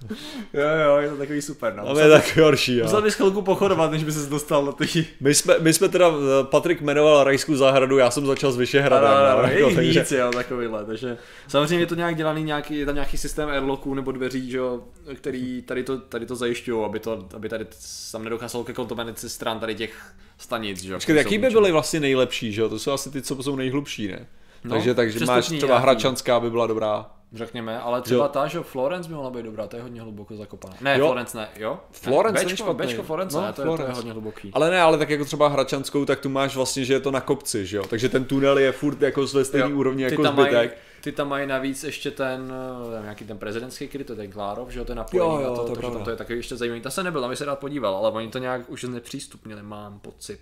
Jo, 0.55 0.69
jo, 0.85 0.97
je 0.97 1.11
to 1.11 1.17
takový 1.17 1.43
super, 1.43 1.75
no. 1.75 1.87
Tam 1.87 1.99
je 1.99 2.09
tak 2.09 2.37
horší, 2.37 2.77
jo. 2.77 2.85
Musel 2.85 3.03
bys 3.03 3.15
chvilku 3.15 3.43
pochodovat, 3.43 3.91
než 3.91 4.05
by 4.05 4.13
ses 4.13 4.29
dostal 4.29 4.65
do 4.65 4.73
těch... 4.73 5.07
My 5.21 5.35
jsme, 5.35 5.55
my 5.61 5.73
jsme 5.73 5.89
teda, 5.89 6.09
eh, 6.09 6.45
Patrik 6.45 6.81
jmenoval 6.81 7.25
rajskou 7.25 7.55
zahradu, 7.57 7.99
já 7.99 8.11
jsem 8.11 8.27
začal 8.27 8.53
s 8.53 8.57
Vyšehradem. 8.57 9.11
Ano, 9.11 9.27
ano, 9.27 9.43
no, 9.43 9.49
je 9.49 9.61
jako, 9.61 9.75
takže- 9.75 10.01
víc, 10.01 10.13
jo, 10.13 10.31
takovýhle, 10.35 10.85
takže 10.85 11.19
samozřejmě 11.49 11.79
je 11.79 11.87
to 11.87 11.95
nějak 11.95 12.17
dělaný, 12.17 12.45
nějaký, 12.45 12.79
je 12.79 12.87
tam 12.87 12.95
nějaký 12.95 13.17
systém 13.17 13.49
airlocků 13.49 13.95
nebo 13.95 14.13
dveří, 14.13 14.51
že 14.51 14.59
jo, 14.59 14.81
který 15.15 15.63
tady 15.63 15.83
to, 15.85 15.99
tady 15.99 16.27
to 16.27 16.37
zajišťují, 16.37 16.85
aby, 16.85 16.99
to, 16.99 17.27
aby 17.35 17.49
tady 17.49 17.67
tam 18.13 18.25
nedocházelo 18.25 18.65
ke 18.65 18.73
kontaminaci 18.73 19.29
stran 19.29 19.61
tady 19.61 19.75
těch 19.75 20.13
stanic, 20.39 20.83
že 20.83 20.93
jo. 20.93 20.97
Počkej, 20.97 21.17
jaký 21.17 21.39
by 21.39 21.51
byly 21.51 21.73
vlastně 21.73 22.01
nejlepší, 22.01 22.53
že 22.53 22.61
jo? 22.61 22.69
To 22.69 22.79
jsou 22.79 22.93
asi 22.93 23.11
ty, 23.11 23.23
co 23.23 23.43
jsou 23.43 23.57
nejhlubší, 23.57 24.09
ne? 24.09 24.27
No, 24.65 24.71
takže 24.71 24.95
takže 24.95 25.25
máš 25.25 25.47
třeba 25.47 25.67
nějaký. 25.67 25.83
Hračanská 25.83 26.41
by 26.41 26.51
byla 26.51 26.67
dobrá. 26.67 27.07
Řekněme, 27.35 27.81
ale 27.81 28.03
třeba 28.03 28.25
Jo. 28.25 28.29
ta, 28.29 28.47
že 28.47 28.61
Florence 28.61 29.09
by 29.09 29.15
mohla 29.15 29.31
být 29.31 29.43
dobrá, 29.43 29.67
to 29.67 29.77
je 29.77 29.83
hodně 29.83 30.01
hluboko 30.03 30.37
zakopaná. 30.37 30.75
Ne, 30.81 30.99
Jo. 30.99 31.07
Florence 31.07 31.39
ne, 31.39 31.49
jo? 31.57 31.81
Florence 31.91 32.33
ne, 32.35 32.45
není 32.45 32.53
Bčko, 32.55 32.65
špatný. 32.65 32.87
Bčko 32.87 33.03
Florence, 33.03 33.37
No, 33.37 33.43
ne, 33.43 33.53
to, 33.53 33.63
je, 33.63 33.65
to 33.67 33.71
je 33.73 33.77
Florence. 33.77 33.97
hodně 33.97 34.13
hluboký. 34.13 34.51
Ale 34.55 34.71
ne, 34.71 34.81
ale 34.83 34.99
tak 34.99 35.11
jako 35.11 35.25
třeba 35.25 35.49
Hračanskou, 35.49 36.05
tak 36.05 36.21
tu 36.21 36.29
máš 36.29 36.57
vlastně, 36.57 36.85
že 36.85 36.93
je 36.93 37.01
to 37.01 37.11
na 37.11 37.21
kopci, 37.21 37.67
že 37.67 37.77
jo? 37.77 37.83
Takže 37.91 38.09
ten 38.09 38.25
tunel 38.25 38.59
je 38.59 38.73
furt 38.73 39.03
jako 39.03 39.27
ze 39.27 39.45
stejné 39.45 39.75
úrovni 39.75 40.03
jako 40.03 40.23
tam 40.23 40.37
mají- 40.37 40.49
zbytek. 40.51 40.79
Ty 41.01 41.13
tam 41.13 41.29
mají 41.29 41.47
navíc 41.47 41.85
ještě 41.85 42.11
ten, 42.11 42.53
eh, 42.99 43.03
nějaký 43.03 43.25
ten 43.25 43.39
prezidentský 43.39 43.89
kryt, 43.89 44.07
to 44.07 44.13
je 44.13 44.17
ten 44.17 44.31
Klárov, 44.31 44.71
že 44.71 44.79
jo, 44.79 44.85
to 44.85 44.93
je 44.93 44.97
napojený 44.97 45.29
Jo, 45.35 45.41
jo, 45.41 45.51
na 45.51 45.57
to, 45.57 45.63
to 45.65 45.69
je 45.71 45.75
takže 45.75 45.91
tam 45.93 46.05
to 46.05 46.11
je 46.11 46.17
takový 46.17 46.39
ještě 46.39 46.57
zajímavý. 46.57 46.81
Ta 46.81 46.91
se 46.91 47.03
nebyl, 47.03 47.21
tam 47.21 47.31
bych 47.31 47.39
se 47.39 47.45
rád 47.45 47.59
podíval, 47.59 47.97
ale 47.97 48.11
oni 48.11 48.29
to 48.29 48.39
nějak 48.39 48.71
už 48.71 48.85
znepřístupnili, 48.85 49.63
mám 49.63 49.99
pocit, 49.99 50.41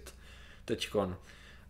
teďkon. 0.64 1.16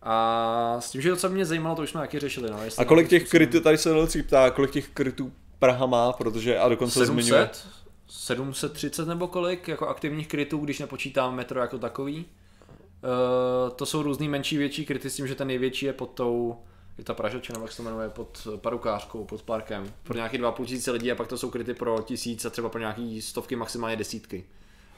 A 0.03 0.77
s 0.79 0.91
tím, 0.91 1.01
že 1.01 1.09
to, 1.09 1.15
co 1.15 1.29
mě 1.29 1.45
zajímalo, 1.45 1.75
to 1.75 1.81
už 1.81 1.89
jsme 1.89 2.01
taky 2.01 2.19
řešili. 2.19 2.51
No, 2.51 2.59
A 2.77 2.85
kolik 2.85 3.09
těch 3.09 3.29
krytů, 3.29 3.61
tady 3.61 3.77
se 3.77 3.91
Lelci 3.91 4.23
ptá, 4.23 4.51
kolik 4.51 4.71
těch 4.71 4.89
krytů 4.89 5.31
Praha 5.59 5.85
má, 5.85 6.13
protože 6.13 6.59
a 6.59 6.69
dokonce 6.69 7.05
zmiňuje. 7.05 7.41
700? 7.41 7.67
730 8.07 9.07
nebo 9.07 9.27
kolik 9.27 9.67
jako 9.67 9.87
aktivních 9.87 10.27
krytů, 10.27 10.57
když 10.57 10.79
nepočítám 10.79 11.35
metro 11.35 11.59
jako 11.59 11.77
takový. 11.77 12.17
Uh, 12.17 13.75
to 13.75 13.85
jsou 13.85 14.03
různý 14.03 14.29
menší, 14.29 14.57
větší 14.57 14.85
kryty 14.85 15.09
s 15.09 15.15
tím, 15.15 15.27
že 15.27 15.35
ten 15.35 15.47
největší 15.47 15.85
je 15.85 15.93
pod 15.93 16.09
tou, 16.09 16.57
je 16.97 17.03
ta 17.03 17.13
Pražače, 17.13 17.53
nebo 17.53 17.65
jak 17.65 17.71
se 17.71 17.77
to 17.77 17.83
jmenuje, 17.83 18.09
pod 18.09 18.47
parukářkou, 18.55 19.25
pod 19.25 19.43
parkem. 19.43 19.93
Pro 20.03 20.15
nějaký 20.15 20.37
2,5 20.37 20.65
tisíce 20.65 20.91
lidí 20.91 21.11
a 21.11 21.15
pak 21.15 21.27
to 21.27 21.37
jsou 21.37 21.49
kryty 21.49 21.73
pro 21.73 22.01
tisíc 22.01 22.45
a 22.45 22.49
třeba 22.49 22.69
pro 22.69 22.79
nějaký 22.79 23.21
stovky, 23.21 23.55
maximálně 23.55 23.95
desítky. 23.95 24.43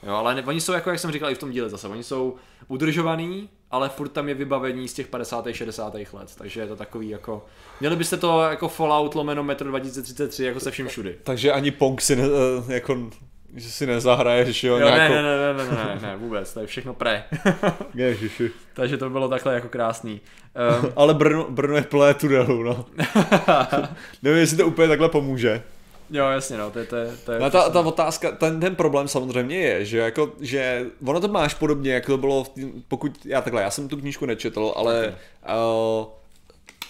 Jo, 0.03 0.13
ale 0.13 0.35
ne, 0.35 0.43
oni 0.43 0.61
jsou 0.61 0.71
jako, 0.71 0.89
jak 0.89 0.99
jsem 0.99 1.11
říkal 1.11 1.31
i 1.31 1.35
v 1.35 1.39
tom 1.39 1.51
díle 1.51 1.69
zase, 1.69 1.87
oni 1.87 2.03
jsou 2.03 2.35
udržovaný 2.67 3.49
ale 3.71 3.89
furt 3.89 4.09
tam 4.09 4.29
je 4.29 4.35
vybavení 4.35 4.87
z 4.87 4.93
těch 4.93 5.07
50. 5.07 5.47
60. 5.51 5.93
let, 5.93 6.35
takže 6.37 6.61
je 6.61 6.67
to 6.67 6.75
takový 6.75 7.09
jako, 7.09 7.45
měli 7.79 7.95
byste 7.95 8.17
to 8.17 8.41
jako 8.41 8.67
Fallout 8.67 9.15
lomeno 9.15 9.43
Metro 9.43 9.69
2033 9.69 10.45
jako 10.45 10.59
se 10.59 10.71
vším 10.71 10.87
všudy. 10.87 11.15
Takže 11.23 11.51
ani 11.51 11.71
Pong 11.71 12.01
si 12.01 12.15
ne, 12.15 12.23
eh, 12.23 12.73
jako 12.73 12.97
že 13.55 13.71
si 13.71 13.87
nezahraješ, 13.87 14.63
jo, 14.63 14.77
Jo, 14.77 14.85
ne, 14.85 14.91
nějakou... 14.91 15.13
ne, 15.13 15.21
ne, 15.21 15.53
ne, 15.53 15.53
ne, 15.53 15.85
ne, 15.85 15.99
ne, 16.01 16.15
vůbec, 16.15 16.53
to 16.53 16.59
je 16.59 16.67
všechno 16.67 16.93
pre. 16.93 17.23
Ježiši. 17.93 18.51
takže 18.73 18.97
to 18.97 19.09
bylo 19.09 19.29
takhle 19.29 19.53
jako 19.53 19.69
krásný. 19.69 20.21
Um, 20.83 20.91
Ale 20.95 21.13
Brno, 21.13 21.47
Brno 21.49 21.75
je 21.75 21.81
plné 21.81 22.13
tunelů, 22.13 22.63
no. 22.63 22.85
Nevím, 24.23 24.39
jestli 24.39 24.57
to 24.57 24.67
úplně 24.67 24.87
takhle 24.87 25.09
pomůže. 25.09 25.63
Jo, 26.11 26.25
jasně, 26.29 26.57
no, 26.57 26.71
to 26.71 26.79
je, 26.79 26.85
to 26.85 26.95
je, 26.95 27.17
to 27.25 27.31
je 27.31 27.39
No 27.39 27.49
ta, 27.49 27.69
ta 27.69 27.79
otázka, 27.79 28.31
ten, 28.31 28.59
ten 28.59 28.75
problém 28.75 29.07
samozřejmě 29.07 29.57
je, 29.57 29.85
že 29.85 29.97
jako, 29.97 30.31
že 30.39 30.85
ono 31.05 31.19
to 31.19 31.27
máš 31.27 31.53
podobně, 31.53 31.93
jak 31.93 32.05
to 32.05 32.17
bylo, 32.17 32.43
v 32.43 32.49
tý, 32.49 32.71
pokud, 32.87 33.25
já 33.25 33.41
takhle, 33.41 33.61
já 33.61 33.71
jsem 33.71 33.87
tu 33.87 33.97
knížku 33.97 34.25
nečetl, 34.25 34.73
ale 34.75 35.15
uh, 35.47 36.05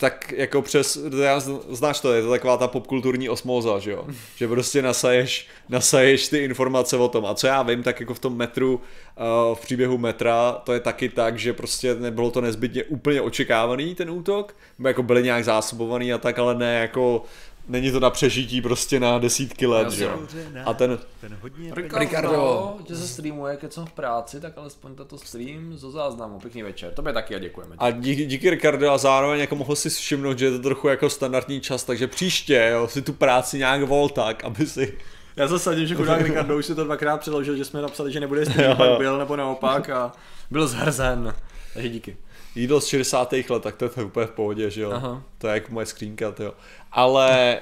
tak 0.01 0.31
jako 0.37 0.61
přes, 0.61 0.97
já, 1.21 1.39
zn- 1.39 1.59
znáš 1.69 1.99
to, 1.99 2.13
je 2.13 2.21
to 2.21 2.29
taková 2.29 2.57
ta 2.57 2.67
popkulturní 2.67 3.29
osmóza, 3.29 3.79
že 3.79 3.91
jo, 3.91 4.07
že 4.35 4.47
prostě 4.47 4.81
nasaješ, 4.81 5.47
nasaješ 5.69 6.27
ty 6.27 6.37
informace 6.37 6.97
o 6.97 7.07
tom. 7.07 7.25
A 7.25 7.35
co 7.35 7.47
já 7.47 7.63
vím, 7.63 7.83
tak 7.83 7.99
jako 7.99 8.13
v 8.13 8.19
tom 8.19 8.37
metru, 8.37 8.75
uh, 8.75 9.55
v 9.55 9.61
příběhu 9.61 9.97
metra, 9.97 10.51
to 10.63 10.73
je 10.73 10.79
taky 10.79 11.09
tak, 11.09 11.39
že 11.39 11.53
prostě 11.53 11.95
nebylo 11.95 12.31
to 12.31 12.41
nezbytně 12.41 12.83
úplně 12.83 13.21
očekávaný 13.21 13.95
ten 13.95 14.09
útok, 14.09 14.55
jako 14.87 15.03
byli 15.03 15.23
nějak 15.23 15.43
zásobovaný 15.45 16.13
a 16.13 16.17
tak, 16.17 16.39
ale 16.39 16.55
ne 16.55 16.79
jako, 16.79 17.23
není 17.67 17.91
to 17.91 17.99
na 17.99 18.09
přežití 18.09 18.61
prostě 18.61 18.99
na 18.99 19.19
desítky 19.19 19.65
let, 19.67 19.91
že 19.91 20.03
jo. 20.03 20.19
A 20.65 20.73
ten, 20.73 20.99
Ten 21.21 21.37
hodně 21.41 21.71
Ricardo, 21.75 21.99
Ricardo. 21.99 22.75
že 22.89 22.95
se 22.95 23.07
streamuje, 23.07 23.57
keď 23.57 23.73
jsem 23.73 23.85
v 23.85 23.91
práci, 23.93 24.39
tak 24.41 24.57
alespoň 24.57 24.95
tato 24.95 25.17
stream 25.17 25.77
zo 25.77 25.91
záznamu. 25.91 26.39
Pěkný 26.39 26.63
večer. 26.63 26.93
Tobě 26.93 27.13
taky 27.13 27.35
a 27.35 27.39
děkujeme. 27.39 27.75
A 27.79 27.91
díky, 27.91 28.25
díky 28.25 28.49
Ricardo 28.49 28.91
a 28.91 28.97
zároveň 28.97 29.39
jako 29.39 29.55
mohl 29.55 29.75
si 29.75 29.89
všimnout, 29.89 30.39
že 30.39 30.45
je 30.45 30.51
to 30.51 30.59
trochu 30.59 30.87
jako 30.87 31.09
standardní 31.09 31.61
čas, 31.61 31.83
takže 31.83 32.07
příště 32.07 32.69
jo, 32.71 32.87
si 32.87 33.01
tu 33.01 33.13
práci 33.13 33.57
nějak 33.57 33.83
vol 33.83 34.09
tak, 34.09 34.43
aby 34.43 34.65
si... 34.65 34.97
Já 35.35 35.47
se 35.47 35.59
sadím, 35.59 35.87
že 35.87 35.95
chudák 35.95 36.21
Ricardo 36.27 36.57
už 36.57 36.65
si 36.65 36.75
to 36.75 36.83
dvakrát 36.83 37.17
přeložil, 37.17 37.55
že 37.55 37.65
jsme 37.65 37.81
napsali, 37.81 38.11
že 38.11 38.19
nebude 38.19 38.45
stream, 38.45 38.77
pak 38.77 38.97
byl 38.97 39.17
nebo 39.17 39.35
naopak 39.35 39.89
a 39.89 40.11
byl 40.51 40.67
zhrzen. 40.67 41.33
Takže 41.73 41.89
díky. 41.89 42.17
Jídlo 42.55 42.81
z 42.81 42.85
60. 42.85 43.33
let, 43.49 43.63
tak 43.63 43.75
to 43.75 43.85
je 43.85 44.05
úplně 44.05 44.25
v 44.25 44.31
pohodě, 44.31 44.69
že 44.69 44.81
jo. 44.81 44.91
Aha. 44.91 45.23
To 45.37 45.47
je 45.47 45.53
jako 45.53 45.73
moje 45.73 45.85
skřínka, 45.85 46.33
jo. 46.39 46.53
Ale... 46.91 47.61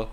Uh, 0.00 0.06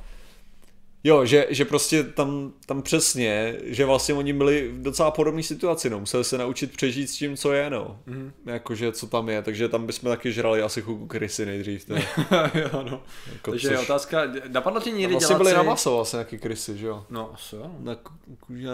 Jo, 1.04 1.26
že, 1.26 1.48
že 1.50 1.66
prostě 1.66 2.04
tam, 2.04 2.54
tam 2.66 2.82
přesně, 2.82 3.58
že 3.64 3.86
vlastně 3.86 4.14
oni 4.16 4.34
byli 4.34 4.68
v 4.68 4.82
docela 4.82 5.12
podobné 5.12 5.44
situaci, 5.44 5.90
no, 5.90 6.00
museli 6.00 6.24
se 6.24 6.38
naučit 6.38 6.72
přežít 6.72 7.10
s 7.10 7.14
tím, 7.14 7.38
co 7.38 7.52
je, 7.54 7.70
no, 7.70 8.00
mm. 8.06 8.32
jakože 8.46 8.92
co 8.92 9.08
tam 9.08 9.30
je, 9.30 9.42
takže 9.42 9.70
tam 9.70 9.86
bychom 9.86 10.10
taky 10.10 10.32
žrali 10.32 10.62
asi 10.62 10.82
chvilku 10.82 11.08
krysy 11.08 11.46
nejdřív, 11.46 11.86
teda. 11.86 12.02
jo, 12.54 12.84
no. 12.90 13.04
Jako, 13.34 13.52
Takže 13.52 13.68
je 13.68 13.80
otázka, 13.80 14.22
napadlo 14.48 14.82
tě 14.82 14.92
někdy 14.92 15.14
vlastně 15.14 15.28
dělat 15.28 15.38
byli 15.38 15.50
si... 15.50 15.56
na 15.58 15.64
maso 15.64 15.96
vlastně 15.96 16.18
nějaký 16.18 16.38
krysy, 16.38 16.78
že 16.78 16.88
jo. 16.88 17.06
No, 17.10 17.32
asi 17.34 17.56
jo. 17.56 17.72
Na 17.80 17.96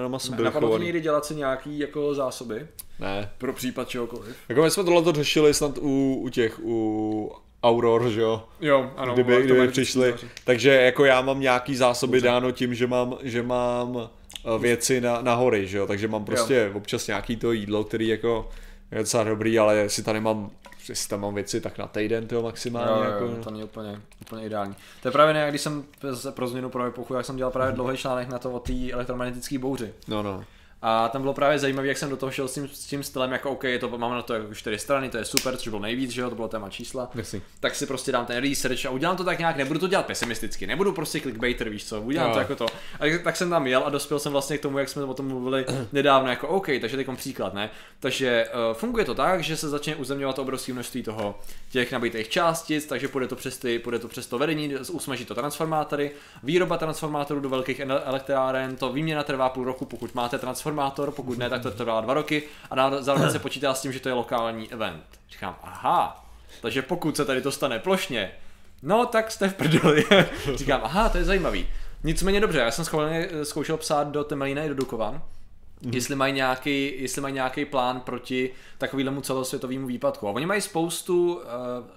na 0.01 0.07
maso 0.07 0.31
Ne, 0.31 0.35
byly 0.35 0.45
napadlo 0.45 0.69
chovaný. 0.69 0.85
někdy 0.85 1.01
dělat 1.01 1.25
si 1.25 1.35
nějaký 1.35 1.79
jako 1.79 2.15
zásoby? 2.15 2.67
Ne. 2.99 3.31
Pro 3.37 3.53
případ 3.53 3.89
čehokoliv. 3.89 4.35
Jako 4.49 4.61
my 4.61 4.71
jsme 4.71 4.83
tohle 4.83 5.13
řešili 5.13 5.53
snad 5.53 5.77
u, 5.77 6.15
u 6.21 6.29
těch, 6.29 6.59
u 6.63 7.31
Auror, 7.63 8.09
že 8.09 8.21
jo? 8.21 8.43
Jo, 8.61 8.91
ano. 8.97 9.13
kdyby, 9.13 9.35
to 9.35 9.41
kdyby 9.41 9.67
přišli. 9.67 10.15
Takže 10.43 10.69
jako 10.69 11.05
já 11.05 11.21
mám 11.21 11.39
nějaký 11.39 11.75
zásoby 11.75 12.21
dáno 12.21 12.51
tím, 12.51 12.75
že 12.75 12.87
mám, 12.87 13.17
že 13.23 13.43
mám 13.43 14.09
eh, 14.55 14.59
věci 14.59 15.01
na, 15.01 15.21
na 15.21 15.35
hory, 15.35 15.67
že 15.67 15.77
jo? 15.77 15.87
Takže 15.87 16.07
mám 16.07 16.25
prostě 16.25 16.71
občas 16.73 17.07
nějaký 17.07 17.35
to 17.35 17.51
jídlo, 17.51 17.83
který 17.83 18.07
jako 18.07 18.49
je 18.91 18.97
docela 18.97 19.23
dobrý, 19.23 19.59
ale 19.59 19.75
jestli 19.75 20.03
tam 20.03 20.13
nemám, 20.13 20.49
jestli 20.89 21.09
tam 21.09 21.21
mám 21.21 21.35
věci, 21.35 21.61
tak 21.61 21.77
na 21.77 21.87
týden 21.87 22.27
to 22.27 22.41
maximálně. 22.41 23.05
Jo, 23.05 23.11
jako, 23.11 23.25
jo, 23.25 23.43
to 23.43 23.51
není 23.51 23.63
úplně, 23.63 24.01
úplně 24.21 24.45
ideální. 24.45 24.75
To 25.01 25.07
je 25.07 25.11
právě 25.11 25.33
ne, 25.33 25.49
když 25.49 25.61
jsem 25.61 25.83
pro 26.29 26.47
změnu 26.47 26.69
pro 26.69 26.85
epochu, 26.85 27.13
jak 27.13 27.25
jsem 27.25 27.37
dělal 27.37 27.51
právě 27.51 27.75
dlouhý 27.75 27.97
článek 27.97 28.29
na 28.29 28.39
to 28.39 28.51
o 28.51 28.59
té 28.59 28.91
elektromagnetické 28.91 29.59
bouři. 29.59 29.93
No, 30.07 30.23
no. 30.23 30.43
A 30.81 31.09
tam 31.09 31.21
bylo 31.21 31.33
právě 31.33 31.59
zajímavé, 31.59 31.87
jak 31.87 31.97
jsem 31.97 32.09
do 32.09 32.17
toho 32.17 32.31
šel 32.31 32.47
s 32.47 32.53
tím, 32.53 32.67
s 32.67 32.79
tím 32.85 33.03
stylem, 33.03 33.31
jako 33.31 33.51
OK, 33.51 33.63
to, 33.79 33.97
máme 33.97 34.15
na 34.15 34.21
to 34.21 34.33
jako 34.33 34.55
čtyři 34.55 34.79
strany, 34.79 35.09
to 35.09 35.17
je 35.17 35.25
super, 35.25 35.57
což 35.57 35.67
bylo 35.67 35.81
nejvíc, 35.81 36.11
že 36.11 36.21
jo, 36.21 36.29
to 36.29 36.35
bylo 36.35 36.47
téma 36.47 36.69
čísla. 36.69 37.09
Jasný. 37.15 37.41
Tak 37.59 37.75
si 37.75 37.85
prostě 37.85 38.11
dám 38.11 38.25
ten 38.25 38.43
research 38.49 38.85
a 38.85 38.89
udělám 38.89 39.17
to 39.17 39.23
tak 39.23 39.39
nějak, 39.39 39.57
nebudu 39.57 39.79
to 39.79 39.87
dělat 39.87 40.05
pesimisticky, 40.05 40.67
nebudu 40.67 40.91
prostě 40.91 41.19
clickbaiter, 41.19 41.69
víš 41.69 41.85
co, 41.85 42.01
udělám 42.01 42.27
Jo. 42.27 42.33
to 42.33 42.39
jako 42.39 42.55
to. 42.55 42.65
A 42.65 42.97
tak, 42.99 43.21
tak 43.23 43.35
jsem 43.35 43.49
tam 43.49 43.67
jel 43.67 43.83
a 43.85 43.89
dospěl 43.89 44.19
jsem 44.19 44.31
vlastně 44.31 44.57
k 44.57 44.61
tomu, 44.61 44.77
jak 44.77 44.89
jsme 44.89 45.03
o 45.03 45.13
tom 45.13 45.27
mluvili 45.27 45.65
nedávno, 45.91 46.29
jako 46.29 46.47
OK, 46.47 46.67
takže 46.81 46.97
teď 46.97 47.07
příklad, 47.15 47.53
ne? 47.53 47.69
Takže 47.99 48.45
uh, 48.69 48.77
funguje 48.77 49.05
to 49.05 49.15
tak, 49.15 49.43
že 49.43 49.57
se 49.57 49.69
začne 49.69 49.95
uzemňovat 49.95 50.39
obrovské 50.39 50.73
množství 50.73 51.03
toho 51.03 51.39
těch 51.71 51.91
nabitých 51.91 52.29
částic, 52.29 52.85
takže 52.85 53.07
půjde 53.07 53.27
to 53.27 53.35
přes, 53.35 53.57
ty, 53.57 53.79
půjde 53.79 53.99
to 53.99 54.07
přes 54.07 54.27
to 54.27 54.37
vedení, 54.37 54.75
usmaží 54.91 55.25
to 55.25 55.35
transformátory, 55.35 56.11
výroba 56.43 56.77
transformátorů 56.77 57.39
do 57.39 57.49
velkých 57.49 57.79
ele- 57.79 58.01
elektráren, 58.05 58.75
to 58.75 58.93
výměna 58.93 59.23
trvá 59.23 59.49
půl 59.49 59.65
roku, 59.65 59.85
pokud 59.85 60.15
máte 60.15 60.37
transformátor, 60.37 60.66
pokud 61.11 61.37
ne, 61.37 61.49
tak 61.49 61.61
to 61.61 61.71
trvá 61.71 62.01
dva 62.01 62.13
roky 62.13 62.43
a 62.71 63.01
zároveň 63.01 63.31
se 63.31 63.39
počítá 63.39 63.73
s 63.73 63.81
tím, 63.81 63.91
že 63.91 63.99
to 63.99 64.09
je 64.09 64.13
lokální 64.13 64.71
event. 64.71 65.03
Říkám, 65.29 65.55
aha, 65.63 66.25
takže 66.61 66.81
pokud 66.81 67.17
se 67.17 67.25
tady 67.25 67.41
to 67.41 67.51
stane 67.51 67.79
plošně, 67.79 68.31
no 68.83 69.05
tak 69.05 69.31
jste 69.31 69.49
v 69.49 69.53
prdeli. 69.53 70.05
Říkám, 70.55 70.81
aha, 70.83 71.09
to 71.09 71.17
je 71.17 71.23
zajímavý. 71.23 71.67
Nicméně 72.03 72.39
dobře, 72.39 72.59
já 72.59 72.71
jsem 72.71 72.85
schválně 72.85 73.29
eh, 73.31 73.45
zkoušel 73.45 73.77
psát 73.77 74.07
do 74.07 74.23
Temelína 74.23 74.63
i 74.63 74.69
do 74.69 74.75
Dukovan, 74.75 75.21
Mm. 75.81 75.93
Jestli 75.93 76.15
mají, 76.15 76.33
nějaký, 76.33 76.93
jestli 77.01 77.21
mají 77.21 77.33
nějaký 77.33 77.65
plán 77.65 77.99
proti 77.99 78.51
takovému 78.77 79.21
celosvětovému 79.21 79.87
výpadku. 79.87 80.27
A 80.27 80.31
oni 80.31 80.45
mají 80.45 80.61
spoustu 80.61 81.35
uh, 81.35 81.41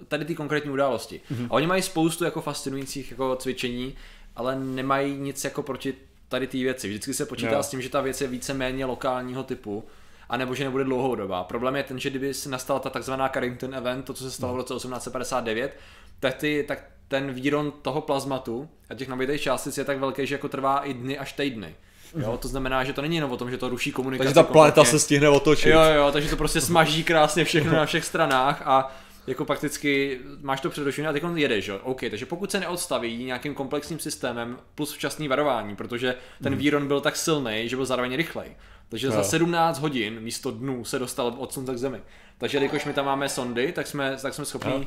tady 0.07 0.25
ty 0.25 0.35
konkrétní 0.35 0.71
události. 0.71 1.21
Mm. 1.29 1.47
A 1.49 1.53
oni 1.53 1.67
mají 1.67 1.81
spoustu 1.81 2.23
jako 2.23 2.41
fascinujících 2.41 3.11
jako 3.11 3.35
cvičení, 3.35 3.95
ale 4.35 4.59
nemají 4.59 5.17
nic 5.17 5.43
jako 5.43 5.63
proti 5.63 5.93
tady 6.31 6.47
ty 6.47 6.63
věci. 6.63 6.87
Vždycky 6.87 7.13
se 7.13 7.25
počítá 7.25 7.51
Jo. 7.51 7.63
s 7.63 7.69
tím, 7.69 7.81
že 7.81 7.89
ta 7.89 8.01
věc 8.01 8.21
je 8.21 8.27
víceméně 8.27 8.85
lokálního 8.85 9.43
typu, 9.43 9.83
a 10.29 10.37
nebo 10.37 10.55
že 10.55 10.63
nebude 10.63 10.83
dlouhodobá. 10.83 11.43
Problém 11.43 11.75
je 11.75 11.83
ten, 11.83 11.99
že 11.99 12.09
kdyby 12.09 12.33
se 12.33 12.49
nastala 12.49 12.79
ta 12.79 12.89
takzvaná 12.89 13.29
Carrington 13.29 13.75
event, 13.75 14.05
to, 14.05 14.13
co 14.13 14.23
se 14.23 14.31
stalo 14.31 14.53
v 14.53 14.55
roce 14.55 14.73
1859, 14.73 15.77
tak, 16.19 16.33
ty, 16.33 16.65
tak 16.67 16.83
ten 17.07 17.33
výron 17.33 17.73
toho 17.81 18.01
plazmatu 18.01 18.69
a 18.89 18.93
těch 18.95 19.07
nabitých 19.07 19.41
částic 19.41 19.77
je 19.77 19.83
tak 19.83 19.99
velký, 19.99 20.27
že 20.27 20.35
jako 20.35 20.49
trvá 20.49 20.79
i 20.79 20.93
dny 20.93 21.17
až 21.17 21.33
týdny. 21.33 21.75
Jo, 22.17 22.37
to 22.37 22.47
znamená, 22.47 22.83
že 22.83 22.93
to 22.93 23.01
není 23.01 23.15
jenom 23.15 23.31
o 23.31 23.37
tom, 23.37 23.51
že 23.51 23.57
to 23.57 23.69
ruší 23.69 23.91
komunikaci. 23.91 24.25
Takže 24.25 24.35
ta 24.35 24.43
planeta 24.43 24.75
kompletně. 24.75 24.99
se 24.99 25.03
stihne 25.03 25.29
otočit. 25.29 25.69
Jo, 25.69 25.81
jo, 25.95 26.09
takže 26.11 26.29
to 26.29 26.35
prostě 26.35 26.61
smaží 26.61 27.03
krásně 27.03 27.45
všechno 27.45 27.71
na 27.71 27.85
všech 27.85 28.05
stranách 28.05 28.61
a 28.65 28.95
jako 29.27 29.45
prakticky 29.45 30.19
máš 30.41 30.61
to 30.61 30.69
předošené 30.69 31.09
a 31.09 31.13
teď 31.13 31.23
on 31.23 31.37
jedeš, 31.37 31.67
jo. 31.67 31.79
OK, 31.83 31.99
takže 32.09 32.25
pokud 32.25 32.51
se 32.51 32.59
neodstaví 32.59 33.23
nějakým 33.23 33.53
komplexním 33.53 33.99
systémem 33.99 34.59
plus 34.75 34.93
včasný 34.93 35.27
varování, 35.27 35.75
protože 35.75 36.15
ten 36.43 36.55
výron 36.55 36.87
byl 36.87 37.01
tak 37.01 37.15
silný, 37.15 37.69
že 37.69 37.75
byl 37.75 37.85
zároveň 37.85 38.15
rychlej. 38.15 38.55
Takže 38.89 39.11
za 39.11 39.17
Jo. 39.17 39.23
17 39.23 39.79
hodin 39.79 40.19
místo 40.19 40.51
dnů 40.51 40.85
se 40.85 40.99
dostal 40.99 41.35
od 41.37 41.53
slunce 41.53 41.73
k 41.73 41.77
zemi. 41.77 42.01
Takže 42.37 42.57
jakož 42.57 42.85
my 42.85 42.93
tam 42.93 43.05
máme 43.05 43.29
sondy, 43.29 43.71
tak 43.71 43.87
jsme, 43.87 44.17
tak 44.21 44.33
jsme 44.33 44.45
schopní 44.45 44.73
Jo. 44.73 44.85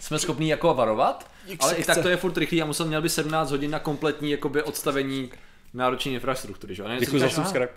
jsme 0.00 0.18
schopní 0.18 0.48
jako 0.48 0.74
varovat, 0.74 1.30
Jak 1.46 1.62
ale 1.62 1.74
i 1.74 1.84
tak 1.84 2.02
to 2.02 2.08
je 2.08 2.16
furt 2.16 2.36
rychlý 2.36 2.62
a 2.62 2.64
musel 2.64 2.86
měl 2.86 3.02
by 3.02 3.08
17 3.08 3.50
hodin 3.50 3.70
na 3.70 3.78
kompletní 3.78 4.30
jakoby 4.30 4.62
odstavení 4.62 5.30
nároční 5.74 6.14
infrastruktury, 6.14 6.74
že? 6.74 6.84
Děkuji 6.98 7.20
za 7.20 7.30
subscribe. 7.30 7.68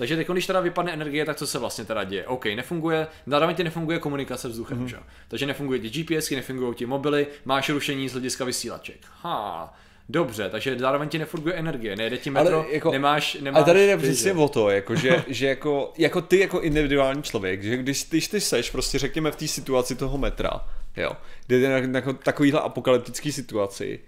Takže 0.00 0.16
teď, 0.16 0.28
když 0.28 0.46
teda 0.46 0.60
vypadne 0.60 0.92
energie, 0.92 1.24
tak 1.24 1.36
co 1.36 1.46
se 1.46 1.58
vlastně 1.58 1.84
teda 1.84 2.04
děje? 2.04 2.26
OK, 2.26 2.44
nefunguje, 2.44 3.06
zároveň 3.26 3.56
ti 3.56 3.64
nefunguje 3.64 3.98
komunikace 3.98 4.48
vzduchem, 4.48 4.78
mm-hmm. 4.78 4.88
že? 4.88 4.96
Takže 5.28 5.46
nefunguje 5.46 5.78
ti 5.78 6.02
GPSky, 6.02 6.36
nefungují 6.36 6.74
ti 6.74 6.86
mobily, 6.86 7.26
máš 7.44 7.68
rušení 7.68 8.08
z 8.08 8.12
hlediska 8.12 8.44
vysílaček. 8.44 8.96
Ha, 9.22 9.74
dobře, 10.08 10.48
takže 10.50 10.78
zároveň 10.78 11.08
ti 11.08 11.18
nefunguje 11.18 11.54
energie, 11.54 11.96
nejde 11.96 12.18
ti 12.18 12.30
metro, 12.30 12.66
jako- 12.70 12.90
nemáš, 12.90 13.36
nemáš... 13.40 13.62
A 13.62 13.64
tady 13.64 13.86
jde 13.86 13.96
přesně 13.96 14.32
o 14.32 14.48
to, 14.48 14.70
jako, 14.70 14.94
že, 14.94 15.24
že 15.28 15.46
jako, 15.46 15.92
jako 15.98 16.20
ty 16.20 16.38
jako 16.38 16.60
individuální 16.60 17.22
člověk, 17.22 17.62
že 17.62 17.76
když, 17.76 18.08
když 18.08 18.28
ty 18.28 18.40
seš 18.40 18.70
prostě 18.70 18.98
řekněme 18.98 19.30
v 19.30 19.36
té 19.36 19.48
situaci 19.48 19.94
toho 19.96 20.18
metra, 20.18 20.50
jo, 20.96 21.12
kde 21.46 21.58
jde 21.58 21.80
na, 21.80 22.00
na 22.00 22.12
takovýhle 22.12 22.60
apokalyptický 22.60 23.32
situaci, 23.32 24.00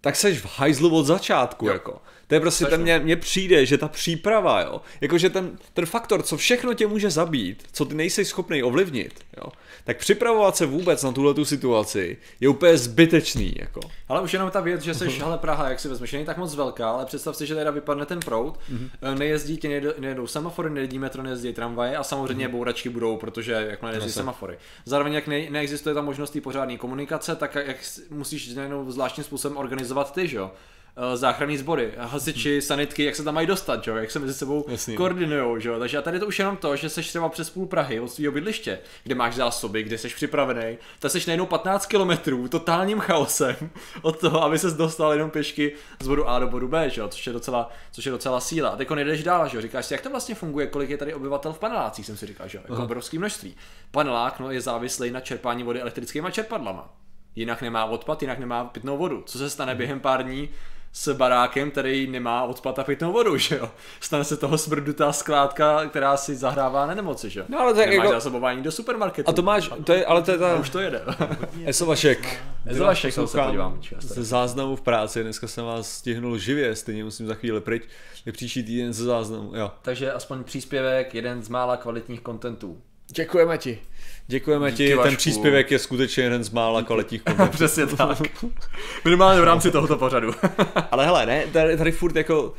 tak 0.00 0.16
seš 0.16 0.38
v 0.38 0.58
hajzlu 0.58 0.96
od 0.96 1.06
začátku, 1.06 1.66
Jo. 1.66 1.72
jako. 1.72 2.02
To 2.34 2.36
je 2.36 2.40
prostě, 2.40 2.64
ten 2.66 2.82
mně, 2.82 2.98
mně 2.98 3.16
přijde, 3.16 3.66
že 3.66 3.78
ta 3.78 3.88
příprava, 3.88 4.60
jo, 4.60 4.80
jakože 5.00 5.30
ten, 5.30 5.58
ten 5.72 5.86
faktor, 5.86 6.22
co 6.22 6.36
všechno 6.36 6.74
tě 6.74 6.86
může 6.86 7.10
zabít, 7.10 7.62
co 7.72 7.84
ty 7.84 7.94
nejsi 7.94 8.24
schopný 8.24 8.62
ovlivnit, 8.62 9.14
jo, 9.36 9.52
tak 9.84 9.96
připravovat 9.98 10.56
se 10.56 10.66
vůbec 10.66 11.02
na 11.02 11.12
tuhle 11.12 11.34
tu 11.34 11.44
situaci 11.44 12.16
je 12.40 12.48
úplně 12.48 12.76
zbytečný, 12.78 13.54
jako. 13.60 13.80
Ale 14.08 14.20
už 14.22 14.32
jenom 14.32 14.50
ta 14.50 14.60
věc, 14.60 14.82
že 14.82 14.94
seš, 14.94 15.20
hele 15.22 15.38
Praha, 15.38 15.68
jak 15.68 15.80
si 15.80 15.88
vezmeš, 15.88 16.12
není 16.12 16.24
tak 16.24 16.36
moc 16.36 16.54
velká, 16.54 16.90
ale 16.90 17.06
představ 17.06 17.36
si, 17.36 17.46
že 17.46 17.54
teda 17.54 17.70
vypadne 17.70 18.06
ten 18.06 18.20
proud, 18.20 18.58
Mhm. 18.68 18.90
mm-hmm. 19.02 19.18
nejezdí 19.18 19.56
ti, 19.56 19.68
nejedou, 19.68 19.90
nejedou 19.98 20.26
semafory, 20.26 20.70
nejezdí 20.70 20.98
metro, 20.98 21.22
nejezdí 21.22 21.52
tramvaje 21.52 21.96
a 21.96 22.02
samozřejmě 22.02 22.48
mm-hmm. 22.48 22.50
bouračky 22.50 22.88
budou, 22.88 23.16
protože 23.16 23.52
jak 23.52 23.82
nejezdí 23.82 24.08
Jasně. 24.08 24.12
semafory. 24.20 24.58
Zároveň 24.84 25.12
jak 25.12 25.26
ne, 25.26 25.50
neexistuje 25.50 25.94
ta 25.94 26.00
možnost 26.02 26.36
pořádné 26.42 26.76
komunikace, 26.76 27.36
tak 27.36 27.54
jak 27.54 27.76
musíš 28.10 28.54
najednou 28.54 28.90
zvláštním 28.90 29.24
způsobem 29.24 29.56
organizovat 29.56 30.14
ty, 30.14 30.28
že 30.28 30.36
jo? 30.36 30.50
Uh, 30.96 31.16
záchranní 31.16 31.56
sbory, 31.56 31.92
hasiči, 31.98 32.62
sanitky, 32.62 33.04
jak 33.04 33.16
se 33.16 33.24
tam 33.24 33.34
mají 33.34 33.46
dostat, 33.46 33.86
jo? 33.86 33.96
jak 33.96 34.10
se 34.10 34.18
mezi 34.18 34.34
sebou 34.34 34.66
koordinují. 34.96 35.62
Takže 35.78 35.98
a 35.98 36.02
tady 36.02 36.16
je 36.16 36.20
to 36.20 36.26
už 36.26 36.38
jenom 36.38 36.56
to, 36.56 36.76
že 36.76 36.88
seš 36.88 37.08
třeba 37.08 37.28
přes 37.28 37.50
půl 37.50 37.66
Prahy 37.66 38.00
od 38.00 38.08
svého 38.08 38.32
bydliště, 38.32 38.78
kde 39.04 39.14
máš 39.14 39.34
zásoby, 39.34 39.82
kde 39.82 39.98
jsi 39.98 40.08
připravený, 40.08 40.78
tak 40.98 41.10
seš 41.10 41.26
najednou 41.26 41.46
15 41.46 41.86
kilometrů 41.86 42.48
totálním 42.48 43.00
chaosem 43.00 43.70
od 44.02 44.20
toho, 44.20 44.42
aby 44.42 44.58
ses 44.58 44.74
dostal 44.74 45.12
jenom 45.12 45.30
pěšky 45.30 45.72
z 46.00 46.08
bodu 46.08 46.28
A 46.28 46.38
do 46.38 46.48
bodu 46.48 46.68
B, 46.68 46.90
že? 46.90 47.02
Což, 47.08 47.26
je 47.26 47.32
docela, 47.32 47.70
což 47.92 48.06
je 48.06 48.12
docela 48.12 48.40
síla. 48.40 48.70
A 48.70 48.76
teď 48.76 48.90
nejdeš 48.90 49.22
dál, 49.22 49.48
že? 49.48 49.62
říkáš 49.62 49.86
si, 49.86 49.94
jak 49.94 50.02
to 50.02 50.10
vlastně 50.10 50.34
funguje, 50.34 50.66
kolik 50.66 50.90
je 50.90 50.96
tady 50.96 51.14
obyvatel 51.14 51.52
v 51.52 51.58
panelácích, 51.58 52.06
jsem 52.06 52.16
si 52.16 52.26
říkal, 52.26 52.48
že? 52.48 52.58
jo? 52.58 52.64
jako 52.68 52.84
obrovské 52.84 53.18
množství. 53.18 53.56
Panelák 53.90 54.40
no, 54.40 54.50
je 54.50 54.60
závislý 54.60 55.10
na 55.10 55.20
čerpání 55.20 55.62
vody 55.62 55.80
elektrickými 55.80 56.32
čerpadlama. 56.32 56.94
Jinak 57.36 57.62
nemá 57.62 57.84
odpad, 57.84 58.22
jinak 58.22 58.38
nemá 58.38 58.64
pitnou 58.64 58.98
vodu. 58.98 59.22
Co 59.26 59.38
se 59.38 59.50
stane 59.50 59.74
během 59.74 60.00
pár 60.00 60.24
dní 60.24 60.48
s 60.96 61.12
barákem, 61.16 61.70
který 61.70 62.06
nemá 62.06 62.42
odpad 62.44 62.78
a 62.78 62.84
pitnou 62.84 63.12
vodu, 63.12 63.36
že 63.36 63.56
jo? 63.56 63.70
Stane 64.00 64.24
se 64.24 64.36
toho 64.36 64.58
smrdutá 64.58 65.12
skládka, 65.12 65.86
která 65.88 66.16
si 66.16 66.36
zahrává 66.36 66.86
na 66.86 66.94
nemoci, 66.94 67.30
že 67.30 67.40
jo? 67.40 67.46
No, 67.48 67.60
ale 67.60 67.74
tak 67.74 67.88
Nemáš 67.88 68.04
jako- 68.04 68.14
zásobování 68.16 68.62
do 68.62 68.72
supermarketu. 68.72 69.30
A 69.30 69.32
to 69.32 69.42
máš, 69.42 69.70
to 69.84 69.92
je, 69.92 70.06
ale 70.06 70.22
to 70.22 70.30
je 70.30 70.36
A 70.36 70.40
ta... 70.40 70.54
už 70.56 70.70
to 70.70 70.78
jede. 70.78 71.02
Eso 71.66 71.86
Vašek. 71.86 72.42
Eso 72.66 72.84
Vašek, 72.84 73.12
se 73.14 73.20
podívám. 73.20 73.80
Ze 73.98 74.22
záznamu 74.24 74.76
v 74.76 74.80
práci, 74.80 75.22
dneska 75.22 75.48
jsem 75.48 75.64
vás 75.64 75.90
stihnul 75.92 76.38
živě, 76.38 76.76
stejně 76.76 77.04
musím 77.04 77.26
za 77.26 77.34
chvíli 77.34 77.60
pryč. 77.60 77.82
Je 78.26 78.32
příští 78.32 78.62
týden 78.62 78.92
ze 78.92 79.04
záznamu, 79.04 79.56
jo. 79.56 79.70
Takže 79.82 80.12
aspoň 80.12 80.44
příspěvek, 80.44 81.14
jeden 81.14 81.42
z 81.42 81.48
mála 81.48 81.76
kvalitních 81.76 82.20
kontentů. 82.20 82.82
Děkujeme 83.08 83.58
ti. 83.58 83.78
Děkujeme 84.26 84.70
Díky, 84.70 84.84
ti, 84.84 84.88
ten 84.88 84.98
Vašku. 84.98 85.16
příspěvek 85.16 85.70
je 85.70 85.78
skutečně 85.78 86.22
jeden 86.22 86.44
z 86.44 86.50
mála 86.50 86.82
kvalitních. 86.82 87.22
Přesně 87.50 87.86
tak. 87.86 88.18
Minimálně 89.04 89.40
v 89.40 89.44
rámci 89.44 89.70
tohoto 89.70 89.96
pořadu. 89.96 90.34
Ale 90.90 91.04
hele, 91.04 91.26
ne, 91.26 91.44
tady, 91.52 91.76
tady 91.76 91.92
furt 91.92 92.16
jako, 92.16 92.54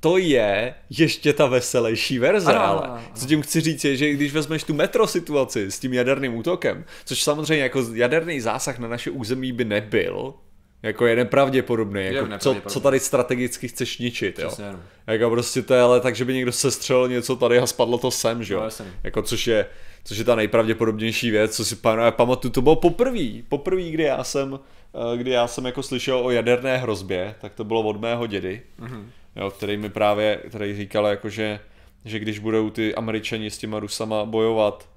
to, 0.00 0.16
je 0.18 0.74
ještě 0.90 1.32
ta 1.32 1.46
veselější 1.46 2.18
verze, 2.18 2.52
Ano, 2.52 2.60
ale 2.64 2.82
ano. 2.86 3.02
co 3.14 3.26
tím 3.26 3.42
chci 3.42 3.60
říct 3.60 3.84
je, 3.84 3.96
že 3.96 4.12
když 4.12 4.32
vezmeš 4.32 4.64
tu 4.64 4.74
metro 4.74 5.06
situaci 5.06 5.70
s 5.70 5.78
tím 5.78 5.94
jaderným 5.94 6.34
útokem, 6.36 6.84
což 7.04 7.22
samozřejmě 7.22 7.62
jako 7.62 7.84
jaderný 7.94 8.40
zásah 8.40 8.78
na 8.78 8.88
naše 8.88 9.10
území 9.10 9.52
by 9.52 9.64
nebyl, 9.64 10.34
jako 10.82 11.06
je 11.06 11.16
nepravděpodobný, 11.16 12.04
jako 12.04 12.14
co, 12.14 12.20
nepravděpodobný. 12.20 12.72
co 12.72 12.80
tady 12.80 13.00
strategicky 13.00 13.68
chceš 13.68 13.98
ničit, 13.98 14.38
jo. 14.38 14.48
Přesně, 14.48 14.68
ano. 14.68 14.80
Jako 15.06 15.30
prostě 15.30 15.62
to 15.62 15.74
je 15.74 15.80
ale 15.80 16.00
tak, 16.00 16.16
že 16.16 16.24
by 16.24 16.34
někdo 16.34 16.52
sestřelil 16.52 17.08
něco 17.08 17.36
tady 17.36 17.58
a 17.58 17.66
spadlo 17.66 17.98
to 17.98 18.10
sem, 18.10 18.44
že 18.44 18.54
jo. 18.54 18.60
No, 18.60 18.66
jasně. 18.66 18.86
Jako 19.04 19.22
což 19.22 19.46
je, 19.46 19.66
což 20.04 20.18
je 20.18 20.24
ta 20.24 20.34
nejpravděpodobnější 20.34 21.30
věc, 21.30 21.56
co 21.56 21.64
si 21.64 21.76
panu, 21.76 22.02
já 22.02 22.10
pamatuju, 22.10 22.52
to 22.52 22.62
bylo 22.62 22.76
poprvé, 22.76 23.28
poprvé, 23.48 23.82
kdy 23.82 24.02
já 24.02 24.24
jsem, 24.24 24.60
eh, 25.14 25.16
kdy 25.16 25.30
já 25.30 25.46
jsem 25.46 25.66
jako 25.66 25.82
slyšel 25.82 26.18
o 26.18 26.30
jaderné 26.30 26.78
hrozbě, 26.78 27.34
tak 27.40 27.54
to 27.54 27.64
bylo 27.64 27.82
od 27.82 28.00
mého 28.00 28.26
dědy, 28.26 28.62
mm-hmm. 28.80 29.04
jo, 29.36 29.50
který 29.50 29.76
mi 29.76 29.88
právě, 29.90 30.40
který 30.48 30.76
říkal 30.76 31.06
jako, 31.06 31.28
že, 31.28 31.60
že 32.04 32.18
když 32.18 32.38
budou 32.38 32.70
ty 32.70 32.94
američani 32.94 33.50
s 33.50 33.58
těma 33.58 33.80
Rusama 33.80 34.24
bojovat, 34.24 34.88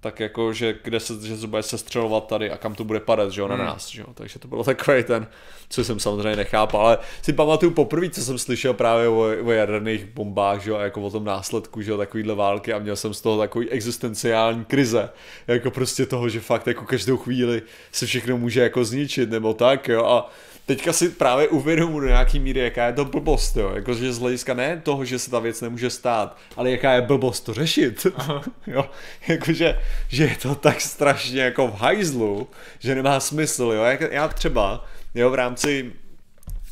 tak 0.00 0.20
jako, 0.20 0.52
že 0.52 0.78
kde 0.84 1.00
se, 1.00 1.26
že 1.26 1.36
se 1.36 1.46
bude 1.46 1.62
sestřelovat 1.62 2.26
tady 2.26 2.50
a 2.50 2.56
kam 2.56 2.74
to 2.74 2.84
bude 2.84 3.00
padat, 3.00 3.30
že 3.30 3.40
jo, 3.40 3.48
na 3.48 3.56
nás, 3.56 3.88
že 3.88 4.00
jo, 4.00 4.06
takže 4.14 4.38
to 4.38 4.48
bylo 4.48 4.64
takový 4.64 5.04
ten, 5.04 5.26
co 5.68 5.84
jsem 5.84 6.00
samozřejmě 6.00 6.36
nechápal, 6.36 6.86
ale 6.86 6.98
si 7.22 7.32
pamatuju 7.32 7.72
poprvé, 7.72 8.10
co 8.10 8.20
jsem 8.20 8.38
slyšel 8.38 8.74
právě 8.74 9.08
o, 9.08 9.20
o 9.44 9.50
jaderných 9.50 10.04
bombách, 10.04 10.62
že 10.62 10.70
jo, 10.70 10.76
a 10.76 10.82
jako 10.82 11.02
o 11.02 11.10
tom 11.10 11.24
následku, 11.24 11.82
že 11.82 11.90
jo, 11.90 11.98
takovýhle 11.98 12.34
války 12.34 12.72
a 12.72 12.78
měl 12.78 12.96
jsem 12.96 13.14
z 13.14 13.20
toho 13.20 13.38
takový 13.38 13.70
existenciální 13.70 14.64
krize, 14.64 15.10
jako 15.46 15.70
prostě 15.70 16.06
toho, 16.06 16.28
že 16.28 16.40
fakt 16.40 16.66
jako 16.66 16.84
každou 16.84 17.16
chvíli 17.16 17.62
se 17.92 18.06
všechno 18.06 18.38
může 18.38 18.60
jako 18.60 18.84
zničit 18.84 19.30
nebo 19.30 19.54
tak, 19.54 19.88
jo, 19.88 20.04
a 20.04 20.30
teďka 20.68 20.92
si 20.92 21.08
právě 21.08 21.48
uvědomuji 21.48 22.00
do 22.00 22.06
nějaký 22.06 22.40
míry, 22.40 22.60
jaká 22.60 22.86
je 22.86 22.92
to 22.92 23.04
blbost, 23.04 23.56
jo. 23.56 23.72
Jakože 23.74 24.12
z 24.12 24.18
hlediska 24.18 24.54
ne 24.54 24.80
toho, 24.84 25.04
že 25.04 25.18
se 25.18 25.30
ta 25.30 25.38
věc 25.38 25.60
nemůže 25.60 25.90
stát, 25.90 26.36
ale 26.56 26.70
jaká 26.70 26.92
je 26.92 27.02
blbost 27.02 27.40
to 27.40 27.54
řešit. 27.54 28.06
jo. 28.66 28.90
Jakože, 29.28 29.78
že 30.08 30.24
je 30.24 30.36
to 30.42 30.54
tak 30.54 30.80
strašně 30.80 31.40
jako 31.40 31.68
v 31.68 31.74
hajzlu, 31.74 32.48
že 32.78 32.94
nemá 32.94 33.20
smysl, 33.20 33.62
jo. 33.62 33.82
Jak, 33.82 34.00
já 34.00 34.28
třeba, 34.28 34.84
jo, 35.14 35.30
v 35.30 35.34
rámci 35.34 35.92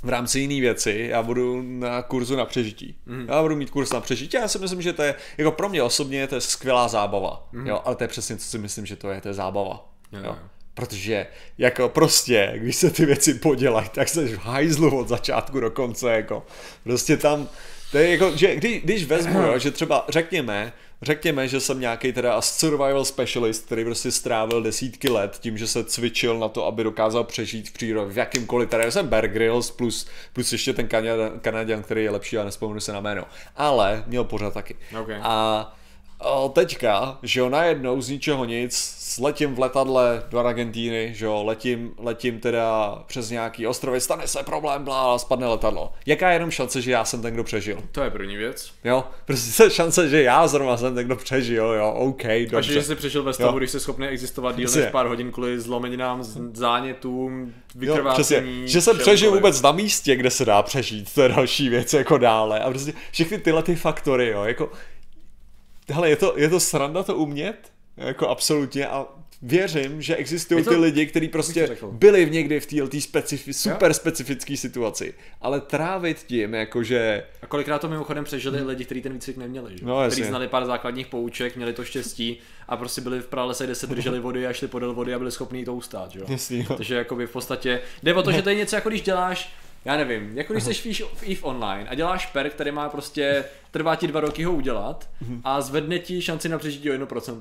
v 0.02 0.08
rámci 0.08 0.40
jiné 0.40 0.60
věci, 0.60 1.06
já 1.10 1.22
budu 1.22 1.62
na 1.62 2.02
kurzu 2.02 2.36
na 2.36 2.44
přežití. 2.44 2.94
Mm. 3.06 3.26
Já 3.28 3.42
budu 3.42 3.56
mít 3.56 3.70
kurz 3.70 3.92
na 3.92 4.00
přežití 4.00 4.36
a 4.36 4.40
já 4.40 4.48
si 4.48 4.58
myslím, 4.58 4.82
že 4.82 4.92
to 4.92 5.02
je, 5.02 5.14
jako 5.38 5.52
pro 5.52 5.68
mě 5.68 5.82
osobně, 5.82 6.26
to 6.26 6.34
je 6.34 6.40
skvělá 6.40 6.88
zábava. 6.88 7.48
Mm. 7.52 7.66
Jo, 7.66 7.82
ale 7.84 7.96
to 7.96 8.04
je 8.04 8.08
přesně, 8.08 8.36
co 8.36 8.44
si 8.44 8.58
myslím, 8.58 8.86
že 8.86 8.96
to 8.96 9.10
je, 9.10 9.20
to 9.20 9.28
je 9.28 9.34
zábava. 9.34 9.88
Jo, 10.12 10.20
Jo. 10.24 10.36
Protože 10.74 11.26
jako 11.58 11.88
prostě, 11.88 12.52
když 12.56 12.76
se 12.76 12.90
ty 12.90 13.06
věci 13.06 13.34
podělají, 13.34 13.88
tak 13.88 14.08
jsi 14.08 14.36
v 14.36 14.38
hajzlu 14.38 14.98
od 14.98 15.08
začátku 15.08 15.60
do 15.60 15.70
konce, 15.70 16.12
jako. 16.12 16.46
Prostě 16.84 17.16
tam, 17.16 17.48
to 17.92 17.98
je 17.98 18.10
jako, 18.10 18.36
že 18.36 18.56
když, 18.56 18.82
když 18.82 19.04
vezmu, 19.04 19.40
jo, 19.40 19.58
že 19.58 19.70
třeba 19.70 20.06
řekněme, 20.08 20.72
řekněme, 21.02 21.48
že 21.48 21.60
jsem 21.60 21.80
nějaký 21.80 22.12
teda 22.12 22.40
survival 22.40 23.04
specialist, 23.04 23.66
který 23.66 23.84
prostě 23.84 24.10
strávil 24.10 24.62
desítky 24.62 25.08
let 25.08 25.36
tím, 25.40 25.58
že 25.58 25.66
se 25.66 25.84
cvičil 25.84 26.38
na 26.38 26.48
to, 26.48 26.66
aby 26.66 26.84
dokázal 26.84 27.24
přežít 27.24 27.68
v 27.68 27.72
přírodě, 27.72 28.12
v 28.12 28.18
jakýmkoliv, 28.18 28.70
tady 28.70 28.92
jsem 28.92 29.08
Bear 29.08 29.28
Grylls 29.28 29.70
plus, 29.70 30.06
plus 30.32 30.52
ještě 30.52 30.72
ten 30.72 30.88
Kanaděn, 31.40 31.82
který 31.82 32.04
je 32.04 32.10
lepší 32.10 32.38
a 32.38 32.44
nespomenu 32.44 32.80
se 32.80 32.92
na 32.92 33.00
jméno. 33.00 33.24
Ale 33.56 34.04
měl 34.06 34.24
pořád 34.24 34.54
taky. 34.54 34.76
Ok. 35.00 35.10
A 35.22 35.75
teďka, 36.52 37.18
že 37.22 37.40
jo, 37.40 37.48
najednou 37.48 38.00
z 38.00 38.08
ničeho 38.08 38.44
nic, 38.44 38.96
letím 39.22 39.54
v 39.54 39.58
letadle 39.58 40.22
do 40.30 40.38
Argentíny, 40.38 41.10
že 41.14 41.26
jo, 41.26 41.44
letím, 41.44 41.94
letím 41.98 42.40
teda 42.40 42.98
přes 43.06 43.30
nějaký 43.30 43.66
ostrovy, 43.66 44.00
stane 44.00 44.28
se 44.28 44.42
problém, 44.42 44.84
blá, 44.84 45.18
spadne 45.18 45.46
letadlo. 45.46 45.92
Jaká 46.06 46.28
je 46.28 46.34
jenom 46.34 46.50
šance, 46.50 46.82
že 46.82 46.90
já 46.90 47.04
jsem 47.04 47.22
ten, 47.22 47.34
kdo 47.34 47.44
přežil? 47.44 47.82
To 47.92 48.02
je 48.02 48.10
první 48.10 48.36
věc. 48.36 48.70
Jo, 48.84 49.04
prostě 49.24 49.70
šance, 49.74 50.08
že 50.08 50.22
já 50.22 50.46
zrovna 50.48 50.76
jsem 50.76 50.94
ten, 50.94 51.04
kdo 51.06 51.16
přežil, 51.16 51.64
jo, 51.64 51.92
OK, 51.92 52.24
A 52.24 52.38
že, 52.38 52.46
dobře. 52.46 52.82
jsi 52.82 52.94
přežil 52.94 53.22
ve 53.22 53.32
stavu, 53.32 53.52
Jo. 53.52 53.58
když 53.58 53.70
jsi 53.70 53.80
schopný 53.80 54.06
existovat 54.06 54.56
díl 54.56 54.70
než 54.76 54.86
pár 54.90 55.06
hodin 55.06 55.32
kvůli 55.32 55.60
zlomeninám, 55.60 56.22
zánětům, 56.52 57.40
Jo, 57.80 57.94
přesně, 58.12 58.36
vykrvácení. 58.40 58.68
že 58.68 58.80
jsem 58.80 58.98
přežil 58.98 59.32
vůbec 59.32 59.62
na 59.62 59.72
místě, 59.72 60.16
kde 60.16 60.30
se 60.30 60.44
dá 60.44 60.62
přežít, 60.62 61.14
to 61.14 61.22
je 61.22 61.28
další 61.28 61.68
věc 61.68 61.94
jako 61.94 62.18
dále. 62.18 62.60
A 62.60 62.70
prostě 62.70 62.92
všechny 63.12 63.38
tyhle 63.38 63.62
ty 63.62 63.74
faktory, 63.76 64.28
jo, 64.28 64.44
jako, 64.44 64.70
hele, 65.90 66.10
je 66.10 66.16
to, 66.16 66.34
je 66.36 66.48
to 66.48 66.60
sranda 66.60 67.02
to 67.02 67.16
umět, 67.16 67.72
jako 67.96 68.28
absolutně 68.28 68.86
a 68.88 69.06
věřím, 69.42 70.02
že 70.02 70.16
existují 70.16 70.64
to- 70.64 70.70
ty 70.70 70.76
lidi, 70.76 71.06
kteří 71.06 71.28
prostě 71.28 71.76
byli 71.90 72.24
v 72.24 72.30
někdy 72.30 72.60
v 72.60 72.66
této 72.66 73.00
specifi, 73.00 73.52
super 73.52 73.94
specifické 73.94 74.56
situaci, 74.56 75.14
ale 75.40 75.60
trávit 75.60 76.24
tím, 76.26 76.54
jakože 76.54 77.24
A 77.42 77.46
kolikrát 77.46 77.78
to 77.78 77.88
mimochodem 77.88 78.24
přežili 78.24 78.62
lidi, 78.62 78.84
kteří 78.84 79.02
ten 79.02 79.12
výcvik 79.12 79.36
neměli, 79.36 79.78
že? 79.78 79.86
No, 79.86 80.02
jasně. 80.02 80.14
kteří 80.16 80.28
znali 80.28 80.48
pár 80.48 80.66
základních 80.66 81.06
pouček, 81.06 81.56
měli 81.56 81.72
to 81.72 81.84
štěstí 81.84 82.38
a 82.68 82.76
prostě 82.76 83.00
byli 83.00 83.20
v 83.20 83.26
pralese, 83.26 83.64
kde 83.64 83.74
se 83.74 83.86
drželi 83.86 84.20
vody 84.20 84.46
a 84.46 84.52
šli 84.52 84.68
podél 84.68 84.94
vody 84.94 85.14
a 85.14 85.18
byli 85.18 85.32
schopní 85.32 85.64
to 85.64 85.74
ustát, 85.74 86.10
že 86.10 86.18
jo? 86.18 86.26
Jasný, 86.28 86.58
jo. 86.70 86.76
Takže 86.76 86.94
jakoby 86.94 87.26
v 87.26 87.30
podstatě 87.30 87.80
jde 88.02 88.14
o 88.14 88.22
to, 88.22 88.32
že 88.32 88.42
to 88.42 88.48
je 88.48 88.54
něco 88.54 88.76
jako 88.76 88.88
když 88.88 89.02
děláš 89.02 89.52
já 89.86 89.96
nevím, 89.96 90.38
jako 90.38 90.52
když 90.52 90.64
jsi 90.64 90.92
v 90.92 91.22
EVE 91.22 91.40
online 91.42 91.88
a 91.88 91.94
děláš 91.94 92.26
perk, 92.26 92.52
který 92.52 92.70
má 92.70 92.88
prostě, 92.88 93.44
trvá 93.70 93.96
ti 93.96 94.06
dva 94.06 94.20
roky 94.20 94.44
ho 94.44 94.52
udělat 94.52 95.08
a 95.44 95.60
zvedne 95.60 95.98
ti 95.98 96.22
šanci 96.22 96.48
na 96.48 96.58
přežití 96.58 96.90
o 96.90 96.94
1%. 96.94 97.40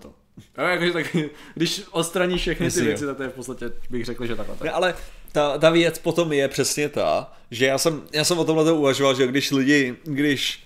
Jo, 0.57 0.63
jakože 0.63 0.91
tak, 0.93 1.15
když 1.55 1.81
odstraníš 1.91 2.41
všechny 2.41 2.71
ty 2.71 2.81
věci, 2.81 3.05
tak 3.05 3.17
to 3.17 3.23
je 3.23 3.29
v 3.29 3.33
podstatě, 3.33 3.71
bych 3.89 4.05
řekl, 4.05 4.25
že 4.25 4.35
takhle. 4.35 4.55
Ne, 4.63 4.71
ale 4.71 4.95
ta, 5.31 5.57
ta 5.57 5.69
věc 5.69 5.99
potom 5.99 6.33
je 6.33 6.47
přesně 6.47 6.89
ta, 6.89 7.33
že 7.51 7.65
já 7.65 7.77
jsem, 7.77 8.01
já 8.13 8.23
jsem 8.23 8.37
o 8.39 8.45
tomhle 8.45 8.65
to 8.65 8.75
uvažoval, 8.75 9.15
že 9.15 9.27
když 9.27 9.51
lidi, 9.51 9.95
když 10.03 10.63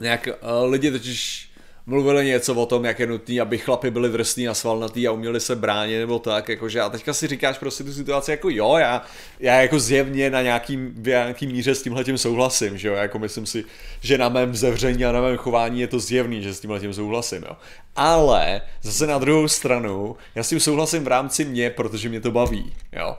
nějak 0.00 0.28
uh, 0.42 0.70
lidi 0.70 0.90
totiž 0.90 1.51
mluvili 1.86 2.26
něco 2.26 2.54
o 2.54 2.66
tom, 2.66 2.84
jak 2.84 2.98
je 2.98 3.06
nutný, 3.06 3.40
aby 3.40 3.58
chlapi 3.58 3.90
byli 3.90 4.08
drsní 4.08 4.48
a 4.48 4.54
svalnatý 4.54 5.08
a 5.08 5.12
uměli 5.12 5.40
se 5.40 5.56
bránit 5.56 5.98
nebo 5.98 6.18
tak, 6.18 6.48
jakože 6.48 6.80
a 6.80 6.88
teďka 6.88 7.12
si 7.12 7.26
říkáš 7.26 7.58
prostě 7.58 7.84
tu 7.84 7.92
situaci 7.92 8.30
jako 8.30 8.50
jo, 8.50 8.76
já, 8.76 9.02
já 9.40 9.54
jako 9.54 9.80
zjevně 9.80 10.30
na 10.30 10.42
nějakým, 10.42 10.94
v 10.96 11.06
nějakým 11.06 11.50
míře 11.50 11.74
s 11.74 11.82
tímhle 11.82 12.04
tím 12.04 12.18
souhlasím, 12.18 12.78
že 12.78 12.88
jo, 12.88 12.94
jako 12.94 13.18
myslím 13.18 13.46
si, 13.46 13.64
že 14.00 14.18
na 14.18 14.28
mém 14.28 14.54
zevření 14.54 15.04
a 15.04 15.12
na 15.12 15.20
mém 15.20 15.36
chování 15.36 15.80
je 15.80 15.86
to 15.86 15.98
zjevný, 15.98 16.42
že 16.42 16.54
s 16.54 16.60
tímhle 16.60 16.80
tím 16.80 16.94
souhlasím, 16.94 17.42
jo. 17.42 17.56
Ale 17.96 18.60
zase 18.82 19.06
na 19.06 19.18
druhou 19.18 19.48
stranu, 19.48 20.16
já 20.34 20.42
s 20.42 20.48
tím 20.48 20.60
souhlasím 20.60 21.04
v 21.04 21.08
rámci 21.08 21.44
mě, 21.44 21.70
protože 21.70 22.08
mě 22.08 22.20
to 22.20 22.30
baví, 22.30 22.72
jo 22.92 23.16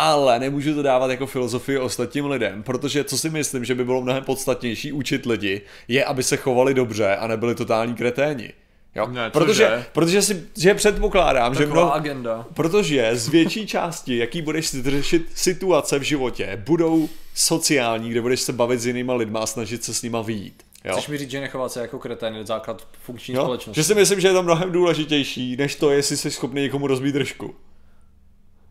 ale 0.00 0.38
nemůžu 0.38 0.74
to 0.74 0.82
dávat 0.82 1.10
jako 1.10 1.26
filozofii 1.26 1.78
ostatním 1.78 2.26
lidem, 2.26 2.62
protože 2.62 3.04
co 3.04 3.18
si 3.18 3.30
myslím, 3.30 3.64
že 3.64 3.74
by 3.74 3.84
bylo 3.84 4.02
mnohem 4.02 4.24
podstatnější 4.24 4.92
učit 4.92 5.26
lidi, 5.26 5.60
je, 5.88 6.04
aby 6.04 6.22
se 6.22 6.36
chovali 6.36 6.74
dobře 6.74 7.16
a 7.16 7.26
nebyli 7.26 7.54
totální 7.54 7.94
kreténi. 7.94 8.52
Jo? 8.94 9.06
Ne, 9.10 9.30
protože, 9.30 9.84
protože 9.92 10.22
si 10.22 10.46
že 10.58 10.74
předpokládám, 10.74 11.54
že 11.54 11.58
Taková 11.58 11.80
mnoho, 11.80 11.94
agenda. 11.94 12.46
protože 12.54 13.10
z 13.16 13.28
větší 13.28 13.66
části, 13.66 14.16
jaký 14.16 14.42
budeš 14.42 14.70
řešit 14.82 15.26
situace 15.34 15.98
v 15.98 16.02
životě, 16.02 16.62
budou 16.66 17.08
sociální, 17.34 18.10
kde 18.10 18.20
budeš 18.20 18.40
se 18.40 18.52
bavit 18.52 18.80
s 18.80 18.86
jinýma 18.86 19.14
lidma 19.14 19.40
a 19.40 19.46
snažit 19.46 19.84
se 19.84 19.94
s 19.94 20.02
nima 20.02 20.22
vyjít. 20.22 20.62
Jo? 20.84 20.92
Chceš 20.92 21.08
mi 21.08 21.18
říct, 21.18 21.30
že 21.30 21.40
nechovat 21.40 21.72
se 21.72 21.80
jako 21.80 21.98
kretén 21.98 22.34
je 22.34 22.46
základ 22.46 22.88
funkční 23.02 23.34
Jo? 23.34 23.42
společnosti. 23.42 23.80
Že 23.80 23.84
si 23.84 23.94
myslím, 23.94 24.20
že 24.20 24.28
je 24.28 24.34
to 24.34 24.42
mnohem 24.42 24.72
důležitější, 24.72 25.56
než 25.56 25.74
to, 25.74 25.90
jestli 25.90 26.16
jsi 26.16 26.30
schopný 26.30 26.62
někomu 26.62 26.86
rozbít 26.86 27.14
držku. 27.14 27.54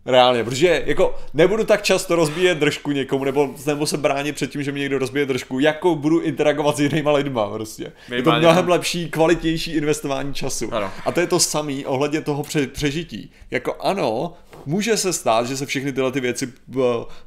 Reálně, 0.09 0.43
protože 0.43 0.83
jako 0.85 1.19
nebudu 1.33 1.63
tak 1.63 1.81
často 1.81 2.15
rozbíjet 2.15 2.57
držku 2.57 2.91
někomu, 2.91 3.23
nebo, 3.23 3.55
nebo 3.65 3.85
se 3.85 3.97
bránit 3.97 4.35
před 4.35 4.51
tím, 4.51 4.63
že 4.63 4.71
mi 4.71 4.79
někdo 4.79 4.97
rozbije 4.97 5.25
držku, 5.25 5.59
jako 5.59 5.95
budu 5.95 6.19
interagovat 6.19 6.77
s 6.77 6.79
jinýma 6.79 7.11
lidma 7.11 7.49
prostě. 7.49 7.91
Je 8.11 8.23
to 8.23 8.31
mnohem 8.31 8.69
lepší, 8.69 9.09
kvalitnější 9.09 9.73
investování 9.73 10.33
času. 10.33 10.73
Ano. 10.73 10.91
A 11.05 11.11
to 11.11 11.19
je 11.19 11.27
to 11.27 11.39
samé 11.39 11.73
ohledně 11.85 12.21
toho 12.21 12.43
pře- 12.43 12.67
přežití. 12.67 13.31
Jako 13.51 13.75
ano, 13.79 14.33
může 14.65 14.97
se 14.97 15.13
stát, 15.13 15.47
že 15.47 15.57
se 15.57 15.65
všechny 15.65 15.93
tyhle 15.93 16.11
ty 16.11 16.19
věci 16.19 16.53
eh, 16.77 16.79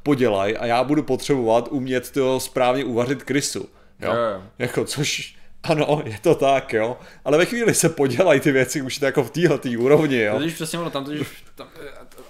podělají 0.03 0.57
a 0.57 0.65
já 0.65 0.83
budu 0.83 1.03
potřebovat 1.03 1.67
umět 1.71 2.11
to 2.11 2.39
správně 2.39 2.85
uvařit 2.85 3.23
krysu. 3.23 3.69
Jo? 3.99 4.13
Jo. 4.13 4.41
Jako, 4.59 4.85
což 4.85 5.35
ano, 5.63 6.01
je 6.05 6.17
to 6.21 6.35
tak, 6.35 6.73
jo. 6.73 6.97
Ale 7.25 7.37
ve 7.37 7.45
chvíli 7.45 7.73
se 7.73 7.89
podělají 7.89 8.39
ty 8.39 8.51
věci 8.51 8.81
už 8.81 9.01
jako 9.01 9.23
v 9.23 9.31
téhle 9.31 9.59
úrovni, 9.77 10.19
jo. 10.21 10.37
To 10.37 10.43
je 10.43 10.51
přesně 10.51 10.79
ono, 10.79 10.89
tam, 10.89 11.05
totiž, 11.05 11.27
tam, 11.55 11.67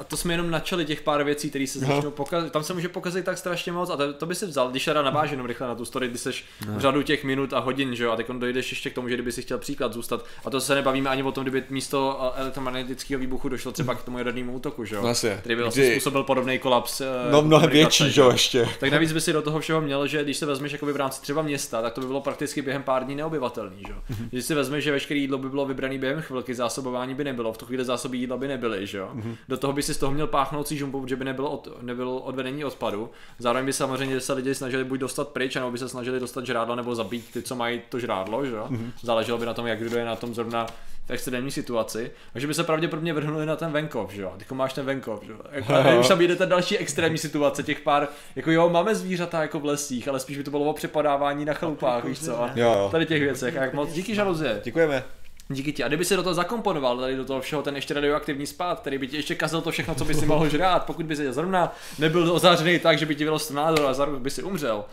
a 0.04 0.06
to 0.06 0.18
jsme 0.18 0.34
jenom 0.34 0.52
načali 0.52 0.86
těch 0.86 1.02
pár 1.02 1.24
věcí, 1.24 1.50
které 1.50 1.68
se 1.68 1.80
začnou 1.80 2.12
pokazit, 2.12 2.52
tam 2.52 2.64
se 2.64 2.74
může 2.74 2.90
pokazit 2.90 3.26
tak 3.26 3.38
strašně 3.38 3.72
moc 3.72 3.90
a 3.90 3.98
to, 3.98 4.14
to 4.14 4.26
by 4.26 4.36
si 4.36 4.46
vzal, 4.46 4.70
když 4.72 4.86
teda 4.86 5.02
navážu 5.02 5.34
jenom 5.34 5.48
rychle 5.48 5.68
na 5.68 5.76
tu 5.76 5.86
story, 5.86 6.08
když 6.08 6.22
seš 6.22 6.46
v 6.68 6.80
řadu 6.80 7.02
těch 7.02 7.24
minut 7.24 7.54
a 7.54 7.60
hodin, 7.60 7.96
že 7.96 8.04
jo, 8.04 8.12
a 8.12 8.16
teď 8.16 8.28
dojdeš 8.30 8.72
ještě 8.72 8.90
k 8.90 8.94
tomu, 8.94 9.10
že 9.10 9.16
kdyby 9.16 9.32
si 9.32 9.42
chtěl 9.42 9.58
příklad 9.58 9.94
zůstat, 9.94 10.26
a 10.46 10.50
to 10.50 10.62
se 10.62 10.76
nebavíme 10.76 11.10
ani 11.10 11.24
o 11.24 11.32
tom, 11.32 11.44
kdyby 11.44 11.64
místo 11.70 12.20
eh, 12.36 12.42
elektromagnetického 12.42 13.20
výbuchu 13.20 13.50
došlo 13.50 13.72
třeba 13.72 13.96
k 13.96 14.04
tomu 14.04 14.18
jadernému 14.18 14.54
útoku, 14.54 14.86
že 14.86 14.96
jo, 14.96 15.02
No 15.02 15.08
jasně. 15.08 15.38
který 15.40 15.56
by 15.56 15.62
vlastně 15.62 15.84
Kdy- 15.84 15.92
způsobil 15.92 16.24
podobný 16.24 16.60
kolaps. 16.60 17.02
eh, 17.02 17.06
No 17.32 17.42
mnohem 17.42 17.70
větší, 17.70 18.12
že 18.12 18.22
jo, 18.22 18.32
ještě. 18.32 18.70
tak 18.80 18.92
navíc 18.92 19.14
by 19.14 19.22
si 19.22 19.34
do 19.34 19.42
toho 19.42 19.60
všeho 19.60 19.82
měl, 19.82 20.08
že 20.08 20.24
když 20.24 20.38
se 20.38 20.46
vezmeš 20.46 20.72
jakoby 20.72 20.94
v 20.94 20.96
rámci 20.96 21.22
třeba 21.22 21.42
města, 21.42 21.82
tak 21.82 21.94
to 21.94 22.02
by 22.02 22.08
bylo 22.08 22.22
prakticky 22.22 22.62
během 22.62 22.84
pár 22.84 23.06
dní 23.06 23.16
neobyvatelný. 23.16 23.84
Že? 23.88 23.94
Mhm. 24.10 24.28
Když 24.32 24.46
si 24.46 24.54
vezmeš, 24.56 24.84
že 24.84 24.92
veškeré 24.92 25.20
jídlo 25.20 25.38
by 25.38 25.50
bylo 25.50 25.66
vybrané 25.66 25.98
během 25.98 26.22
chvilky, 26.22 26.56
zásobování 26.56 27.16
by 27.16 27.24
nebylo, 27.24 27.54
v 27.54 27.58
tu 27.58 27.66
chvíli 27.66 27.86
zásoby 27.86 28.18
jídla 28.18 28.38
by 28.38 28.48
nebyly. 28.48 28.88
Že? 28.88 29.02
Mhm. 29.14 29.36
Do 29.50 29.58
toho 29.58 29.74
by 29.74 29.84
si 29.84 29.93
z 29.94 29.98
toho 29.98 30.12
měl 30.12 30.28
páchnoucí 30.28 30.78
žumpu, 30.78 31.08
že 31.08 31.16
by 31.16 31.26
nebylo, 31.26 31.52
od, 31.52 31.68
nebylo 31.82 32.20
odvedení 32.20 32.66
odpadu. 32.66 33.10
Zároveň 33.40 33.66
by 33.66 33.74
samozřejmě 33.74 34.20
se 34.20 34.34
lidi 34.34 34.56
snažili 34.56 34.84
buď 34.84 35.00
dostat 35.00 35.28
pryč, 35.28 35.56
nebo 35.56 35.72
by 35.72 35.78
se 35.78 35.90
snažili 35.90 36.20
dostat 36.20 36.46
žrádla 36.46 36.76
nebo 36.76 36.96
zabít 36.96 37.34
ty, 37.34 37.42
co 37.42 37.56
mají 37.56 37.82
to 37.90 38.00
žrádlo. 38.00 38.46
Že? 38.46 38.56
Mhm. 38.70 38.92
Záleželo 39.02 39.38
by 39.38 39.46
na 39.46 39.54
tom, 39.54 39.68
jak 39.68 39.80
kdo 39.80 39.98
je 39.98 40.06
na 40.06 40.16
tom 40.16 40.36
zrovna 40.36 40.68
v 41.06 41.12
extrémní 41.12 41.52
situaci, 41.52 42.12
takže 42.34 42.48
by 42.48 42.54
se 42.54 42.64
pravděpodobně 42.64 43.14
vrhnuli 43.14 43.46
na 43.46 43.56
ten 43.56 43.72
venkov, 43.72 44.12
že 44.12 44.22
jo? 44.22 44.34
Teď 44.38 44.52
máš 44.52 44.74
ten 44.74 44.86
venkov, 44.86 45.24
že 45.24 45.32
jo? 45.32 45.38
Jako, 45.52 45.74
a 45.74 46.00
už 46.00 46.08
tam 46.08 46.22
jde 46.22 46.36
ta 46.36 46.46
další 46.46 46.78
extrémní 46.78 47.18
situace, 47.18 47.64
těch 47.64 47.80
pár, 47.80 48.08
jako 48.36 48.52
jo, 48.52 48.70
máme 48.70 48.96
zvířata 48.96 49.42
jako 49.42 49.60
v 49.60 49.66
lesích, 49.66 50.08
ale 50.08 50.20
spíš 50.20 50.38
by 50.38 50.44
to 50.44 50.52
bylo 50.52 50.66
o 50.66 50.74
přepadávání 50.74 51.46
na 51.46 51.54
chalupách, 51.54 52.04
víš 52.04 52.26
co? 52.26 52.44
A 52.44 52.52
Jo, 52.56 52.74
jo. 52.78 52.90
Tady 52.92 53.06
těch 53.06 53.22
věcech, 53.22 53.58
a 53.58 53.64
jak 53.64 53.74
moc, 53.74 53.94
díky 53.94 54.16
žaluzie. 54.16 54.62
Děkujeme. 54.64 55.04
Díky 55.50 55.74
ti. 55.74 55.84
A 55.84 55.88
kdyby 55.88 56.06
si 56.06 56.16
do 56.16 56.24
toho 56.24 56.34
zakomponoval 56.34 56.98
tady 56.98 57.16
do 57.16 57.26
toho 57.26 57.42
všeho 57.42 57.62
ten 57.62 57.76
ještě 57.76 57.94
radioaktivní 57.94 58.48
spát, 58.48 58.80
který 58.80 58.98
by 58.98 59.08
ti 59.08 59.16
ještě 59.18 59.36
kazil 59.36 59.62
to 59.62 59.72
všechno, 59.72 59.96
co 59.96 60.06
by 60.06 60.14
si 60.14 60.26
mohl 60.26 60.50
žrát, 60.50 60.86
pokud 60.86 61.06
by 61.06 61.16
si 61.16 61.34
zrovna 61.34 61.76
nebyl 62.00 62.32
ozářený 62.34 62.80
tak, 62.80 62.98
že 63.00 63.06
by 63.06 63.16
ti 63.16 63.24
vyrost 63.24 63.52
nádor 63.52 63.86
a 63.86 63.94
za 63.94 64.06
rok 64.06 64.20
by 64.20 64.30
si 64.30 64.44
umřel. 64.44 64.86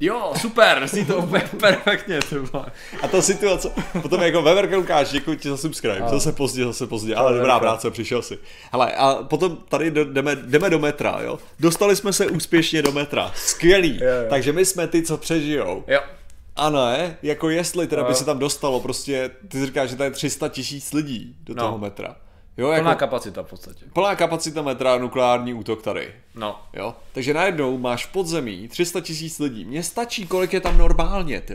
Jo, 0.00 0.32
super, 0.40 0.88
si 0.88 1.04
to 1.04 1.16
úplně 1.16 1.44
perfektně, 1.60 2.18
vole. 2.52 2.66
A 3.02 3.08
ta 3.08 3.22
situace, 3.22 3.72
potom 4.02 4.22
jako 4.22 4.42
Weber 4.42 4.74
Lukáš, 4.74 5.08
děkuji 5.10 5.36
ti 5.36 5.48
za 5.48 5.56
subscribe, 5.56 6.02
zase 6.10 6.32
pozdě, 6.32 6.64
zase 6.64 6.86
pozdě, 6.86 7.14
ale 7.14 7.36
dobrá 7.36 7.60
práce, 7.60 7.90
přišel 7.90 8.22
si. 8.22 8.38
Hele, 8.72 8.92
a 8.92 9.14
potom 9.14 9.56
tady 9.68 9.90
jdeme, 9.90 10.36
jdeme 10.36 10.70
do 10.70 10.78
metra, 10.78 11.18
jo. 11.22 11.38
Dostali 11.60 11.96
jsme 11.96 12.12
se 12.12 12.26
úspěšně 12.26 12.82
do 12.82 12.92
metra, 12.92 13.32
skvělý, 13.34 13.98
Jo, 14.02 14.08
jo. 14.08 14.26
takže 14.30 14.52
my 14.52 14.64
jsme 14.64 14.86
ty, 14.88 15.02
co 15.02 15.16
přežijou. 15.16 15.84
Jo, 15.86 16.00
A 16.56 16.70
ne, 16.70 17.16
jako 17.22 17.50
jestli 17.50 17.86
teda 17.86 18.04
by 18.04 18.14
se 18.14 18.24
tam 18.24 18.38
dostalo, 18.38 18.80
prostě, 18.80 19.30
ty 19.48 19.66
říkáš, 19.66 19.90
že 19.90 19.96
tady 19.96 20.06
je 20.08 20.10
300 20.14 20.48
tisíc 20.48 20.92
lidí 20.92 21.36
do 21.40 21.54
No. 21.54 21.62
toho 21.62 21.78
metra. 21.78 22.16
Jo, 22.56 22.66
plná 22.66 22.90
jako 22.90 22.98
kapacita 23.00 23.42
v 23.42 23.46
podstatě. 23.46 23.84
plná 23.92 24.16
kapacita 24.16 24.62
metra, 24.62 24.98
nukleární 24.98 25.54
útok 25.54 25.82
tady. 25.82 26.14
No, 26.34 26.60
Jo? 26.72 26.94
Takže 27.12 27.34
najednou 27.34 27.78
máš 27.78 28.06
v 28.06 28.12
podzemí 28.12 28.68
300 28.68 29.00
tisíc 29.00 29.38
lidí. 29.38 29.64
Mně 29.64 29.82
stačí, 29.82 30.26
kolik 30.26 30.52
je 30.52 30.60
tam 30.60 30.78
normálně, 30.78 31.40
ty. 31.40 31.54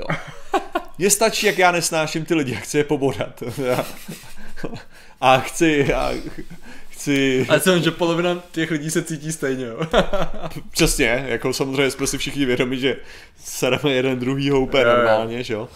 Mně 0.97 1.09
stačí, 1.09 1.45
jak 1.45 1.57
já 1.57 1.71
nesnáším 1.71 2.25
ty 2.25 2.35
lidi, 2.35 2.53
jak 2.53 2.63
chci 2.63 2.77
je 2.77 2.83
pobodat. 2.83 3.43
A 5.21 5.37
chci, 5.39 5.85
já 5.89 6.11
chci, 6.99 7.45
ale 7.49 7.59
jsem, 7.59 7.81
že 7.81 7.91
polovina 7.91 8.43
těch 8.51 8.71
lidí 8.71 8.91
se 8.91 9.03
cítí 9.03 9.31
stejně, 9.31 9.65
jo. 9.65 9.79
přesně, 10.71 11.25
jako 11.27 11.53
samozřejmě 11.53 11.91
jsme 11.91 12.07
si 12.07 12.17
všichni 12.17 12.45
vědomi, 12.45 12.77
že 12.77 12.97
sereme 13.37 13.91
jeden 13.91 14.19
druhýho 14.19 14.59
úplně 14.59 14.83
Jo, 14.83 14.89
jo. 14.89 14.95
normálně, 14.95 15.43
že 15.43 15.53
jo. 15.53 15.69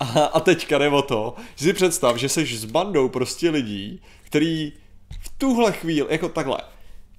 A, 0.00 0.04
a 0.04 0.40
teďka 0.40 0.78
jde 0.78 0.88
o 0.88 1.02
to, 1.02 1.34
že 1.56 1.64
si 1.64 1.72
představ, 1.72 2.16
že 2.16 2.28
jsi 2.28 2.46
s 2.46 2.64
bandou 2.64 3.08
prostě 3.08 3.50
lidí, 3.50 4.02
který 4.22 4.72
v 5.20 5.28
tuhle 5.38 5.72
chvíli, 5.72 6.06
jako 6.10 6.28
takhle, 6.28 6.58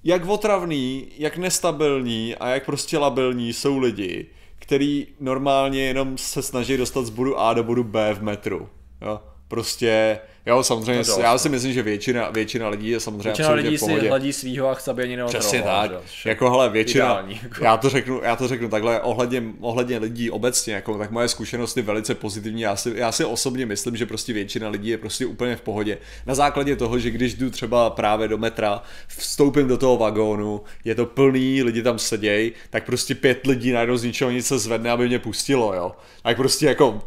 jak 0.04 0.26
otravný, 0.26 1.08
jak 1.18 1.36
nestabilní 1.36 2.34
a 2.34 2.48
jak 2.48 2.66
prostě 2.66 2.98
labilní 2.98 3.52
jsou 3.52 3.78
lidi, 3.78 4.26
který 4.58 5.06
normálně 5.20 5.82
jenom 5.82 6.18
se 6.18 6.42
snaží 6.42 6.76
dostat 6.76 7.06
z 7.06 7.10
bodu 7.10 7.40
A 7.40 7.54
do 7.54 7.62
bodu 7.62 7.84
B 7.84 8.14
v 8.14 8.22
metru. 8.22 8.68
Jo? 9.00 9.20
Prostě, 9.54 10.18
jo, 10.46 10.62
samozřejmě, 10.62 11.04
To 11.04 11.20
já 11.20 11.32
no. 11.32 11.38
si 11.38 11.48
myslím, 11.48 11.72
že 11.72 11.82
většina, 11.82 12.30
většina 12.30 12.68
lidí 12.68 12.88
je 12.88 13.00
samozřejmě 13.00 13.22
Většina 13.22 13.48
absolutně 13.48 13.68
lidí 13.68 13.76
v 13.76 13.80
si 13.80 13.86
pohodě. 13.86 14.08
hladí 14.08 14.32
svýho 14.32 14.68
a 14.68 14.74
chce, 14.74 14.90
aby 14.90 15.02
ani 15.02 15.18
Přesně 15.26 15.62
tak. 15.62 15.90
že. 16.22 16.28
Jako 16.28 16.50
hele, 16.50 16.68
většina, 16.68 17.04
Ideální, 17.04 17.40
jako. 17.42 17.64
já 17.64 17.76
to 17.76 17.88
řeknu, 17.88 18.20
já 18.24 18.36
to 18.36 18.48
řeknu 18.48 18.68
takhle, 18.68 19.00
ohledně, 19.00 19.42
ohledně 19.60 19.98
lidí 19.98 20.30
obecně, 20.30 20.74
jako, 20.74 20.98
tak 20.98 21.10
moje 21.10 21.28
zkušenost 21.28 21.76
je 21.76 21.82
velice 21.82 22.14
pozitivní. 22.14 22.60
Já 22.62 22.76
si, 22.76 22.92
já 22.96 23.12
si 23.12 23.24
osobně 23.24 23.66
myslím, 23.66 23.96
že 23.96 24.06
prostě 24.06 24.32
většina 24.32 24.68
lidí 24.68 24.88
je 24.88 24.98
prostě 24.98 25.26
úplně 25.26 25.56
v 25.56 25.60
pohodě. 25.60 25.98
Na 26.26 26.34
základě 26.34 26.76
toho, 26.76 26.98
že 26.98 27.10
když 27.10 27.34
jdu 27.34 27.50
třeba 27.50 27.90
právě 27.90 28.28
do 28.28 28.38
metra, 28.38 28.82
vstoupím 29.08 29.68
do 29.68 29.78
toho 29.78 29.96
vagónu, 29.96 30.60
je 30.84 30.94
to 30.94 31.06
plný, 31.06 31.62
lidi 31.62 31.82
tam 31.82 31.98
sedějí, 31.98 32.52
tak 32.70 32.84
prostě 32.86 33.14
pět 33.14 33.46
lidí 33.46 33.72
najednou 33.72 33.96
z 33.96 34.04
ničeho 34.04 34.30
nic 34.30 34.46
se 34.46 34.58
zvedne, 34.58 34.90
aby 34.90 35.08
mě 35.08 35.18
pustilo, 35.18 35.74
jo. 35.74 35.92
Tak 36.22 36.36
prostě 36.36 36.66
jako, 36.66 37.02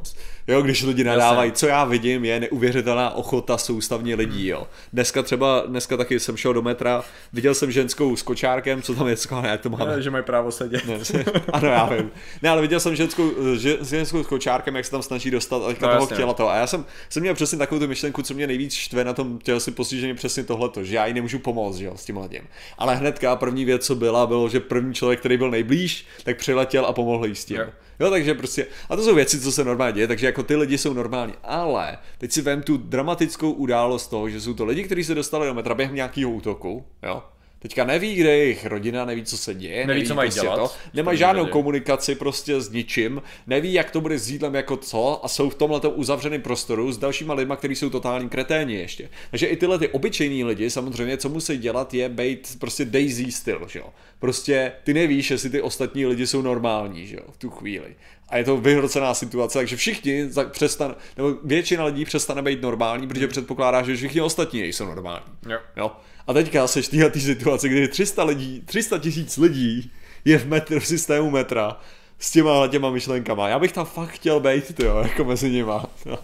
jo, 0.48 0.62
když 0.62 0.84
lidi 0.84 1.04
nadávají, 1.04 1.52
co 1.52 1.68
já 1.68 1.86
vidím, 1.86 2.26
je 2.26 2.40
neuvěřitelná 2.40 3.10
ochota 3.16 3.58
soustavně 3.58 4.16
lidí, 4.16 4.48
jo. 4.48 4.68
Dneska 4.94 5.24
třeba, 5.24 5.64
dneska 5.68 5.98
taky 5.98 6.20
jsem 6.20 6.38
šel 6.38 6.54
do 6.54 6.62
metra, 6.62 7.04
viděl 7.34 7.54
jsem 7.56 7.72
ženskou 7.72 8.16
s 8.16 8.22
kočárkem, 8.22 8.82
co 8.82 8.96
tam 8.96 9.08
je, 9.08 9.18
skoro, 9.18 9.48
jak 9.48 9.62
to 9.62 9.70
máme. 9.70 9.96
Ne, 9.96 10.02
Že 10.02 10.10
mají 10.12 10.24
právo 10.24 10.52
sedět. 10.52 10.86
Ne, 10.88 11.26
ano, 11.54 11.68
já 11.70 11.86
vím. 11.86 12.12
Ne, 12.42 12.50
ale 12.50 12.62
viděl 12.62 12.80
jsem 12.80 12.96
ženskou, 12.96 13.32
že, 13.58 13.78
ženskou 13.90 14.24
s 14.24 14.28
kočárkem, 14.28 14.76
jak 14.76 14.86
se 14.86 14.92
tam 14.92 15.02
snaží 15.02 15.32
dostat 15.32 15.62
a 15.64 15.68
No, 15.68 15.74
toho 15.74 15.92
jasně. 15.92 16.14
chtěla 16.16 16.34
to. 16.34 16.50
A 16.50 16.56
já 16.56 16.68
jsem, 16.68 16.86
jsem 17.10 17.22
měl 17.22 17.34
přesně 17.34 17.58
takovou 17.58 17.80
tu 17.82 17.88
myšlenku, 17.88 18.22
co 18.22 18.34
mě 18.34 18.48
nejvíc 18.48 18.74
štve 18.74 19.04
na 19.04 19.14
tom 19.14 19.40
tělesném 19.40 19.74
postižení, 19.74 20.14
přesně 20.16 20.44
tohleto, 20.44 20.84
že 20.84 20.96
já 20.96 21.06
jí 21.06 21.14
nemůžu 21.14 21.40
pomoct, 21.40 21.76
že 21.78 21.86
jo, 21.86 21.94
s 21.96 22.06
tím 22.06 22.18
lidem. 22.18 22.44
Ale 22.78 22.96
hnedka 22.96 23.36
první 23.36 23.66
věc, 23.66 23.86
co 23.86 23.96
byla, 23.96 24.28
bylo, 24.28 24.50
že 24.50 24.60
první 24.60 24.94
člověk, 24.94 25.20
který 25.20 25.38
byl 25.38 25.52
nejblíž, 25.52 26.06
tak 26.24 26.38
přiletěl 26.38 26.86
a 26.86 26.94
pomohl 26.94 27.26
jí 27.26 27.36
s 27.36 27.46
tím. 27.46 27.58
Jo. 27.58 27.66
Jo, 28.00 28.10
takže 28.10 28.34
prostě, 28.34 28.68
a 28.90 28.96
to 28.96 29.04
jsou 29.04 29.16
věci, 29.16 29.40
co 29.40 29.52
se 29.52 29.64
normálně 29.64 29.94
děje, 29.94 30.08
takže 30.08 30.26
jako 30.26 30.44
ty 30.44 30.56
lidi 30.56 30.78
jsou 30.78 30.94
normální, 30.94 31.34
ale 31.44 31.98
teď 32.18 32.32
si 32.32 32.42
vem 32.42 32.62
tu 32.62 32.78
dramatickou 32.78 33.52
událost 33.52 34.08
toho, 34.08 34.30
že 34.30 34.42
jsou 34.42 34.54
to 34.54 34.66
lidi, 34.66 34.84
kteří 34.84 35.04
se 35.04 35.16
dostali 35.16 35.48
do 35.48 35.54
metra 35.54 35.76
během 35.76 35.96
nějakého 35.96 36.32
útoku, 36.32 36.86
jo. 37.04 37.24
Teďka 37.60 37.84
neví, 37.84 38.16
kde 38.16 38.30
je 38.30 38.38
jejich 38.38 38.66
rodina, 38.66 39.06
neví, 39.06 39.24
co 39.24 39.38
se 39.38 39.54
děje, 39.54 39.88
Neví, 39.88 40.08
co 40.08 40.16
mají 40.16 40.28
prostě 40.30 40.42
dělat. 40.42 40.56
To, 40.56 40.72
nemají 40.94 41.18
žádnou 41.18 41.44
řadě. 41.44 41.52
komunikaci 41.52 42.16
prostě 42.16 42.62
s 42.62 42.72
ničím, 42.72 43.22
neví, 43.48 43.74
jak 43.74 43.92
to 43.92 44.02
bude 44.02 44.20
s 44.20 44.30
jídlem 44.30 44.56
jako 44.56 44.78
co 44.78 45.26
a 45.26 45.28
jsou 45.28 45.50
v 45.50 45.56
tomhle 45.56 45.80
uzavřeném 45.80 46.42
prostoru 46.42 46.92
s 46.92 46.98
dalšíma 46.98 47.34
lidma, 47.34 47.56
kteří 47.56 47.76
jsou 47.76 47.90
totální 47.90 48.30
kreténi 48.30 48.76
ještě. 48.76 49.10
Takže 49.30 49.46
i 49.46 49.56
tyhle 49.56 49.80
ty 49.80 49.88
obyčejní 49.88 50.44
lidi 50.44 50.70
samozřejmě, 50.70 51.18
co 51.18 51.30
musí 51.30 51.58
dělat, 51.58 51.94
je 51.94 52.10
být 52.10 52.56
prostě 52.60 52.86
Daisy 52.86 53.32
styl, 53.32 53.68
že 53.68 53.80
jo. 53.80 53.90
Prostě 54.20 54.72
ty 54.84 54.94
nevíš, 54.94 55.32
jestli 55.32 55.50
ty 55.50 55.62
ostatní 55.62 56.06
lidi 56.06 56.28
jsou 56.28 56.42
normální, 56.42 57.08
že 57.08 57.16
jo, 57.16 57.24
v 57.32 57.38
tu 57.38 57.50
chvíli. 57.50 57.96
A 58.30 58.38
je 58.38 58.44
to 58.44 58.58
vyhrocená 58.58 59.14
situace, 59.14 59.60
takže 59.60 59.76
všichni 59.76 60.30
přestan, 60.52 60.96
nebo 61.18 61.34
většina 61.44 61.86
lidí 61.86 62.06
přestane 62.06 62.42
být 62.42 62.62
normální, 62.62 63.08
protože 63.08 63.28
předpokládá, 63.28 63.84
že 63.84 63.96
všichni 63.96 64.22
ostatní 64.22 64.64
jsou 64.64 64.86
normální. 64.86 65.26
Jo. 65.50 65.60
Jo. 65.78 65.92
A 66.28 66.34
teďka 66.34 66.68
seš 66.68 66.88
v 66.88 66.90
téhle 66.90 67.12
situaci, 67.12 67.70
kdy 67.70 67.88
300 67.88 68.24
lidí, 68.24 68.62
300 68.66 69.00
tisíc 69.00 69.38
lidí 69.38 69.92
je 70.26 70.38
v, 70.38 70.48
metr, 70.48 70.80
v 70.80 70.88
systému 70.88 71.32
metra 71.32 71.80
s 72.20 72.32
těma 72.32 72.68
těma 72.68 72.90
myšlenkama. 72.90 73.50
Já 73.50 73.60
bych 73.60 73.72
tam 73.72 73.86
fakt 73.86 74.10
chtěl 74.10 74.40
být, 74.40 74.80
jo, 74.80 74.98
jako 74.98 75.24
mezi 75.24 75.50
nima. 75.50 75.86
No. 76.06 76.18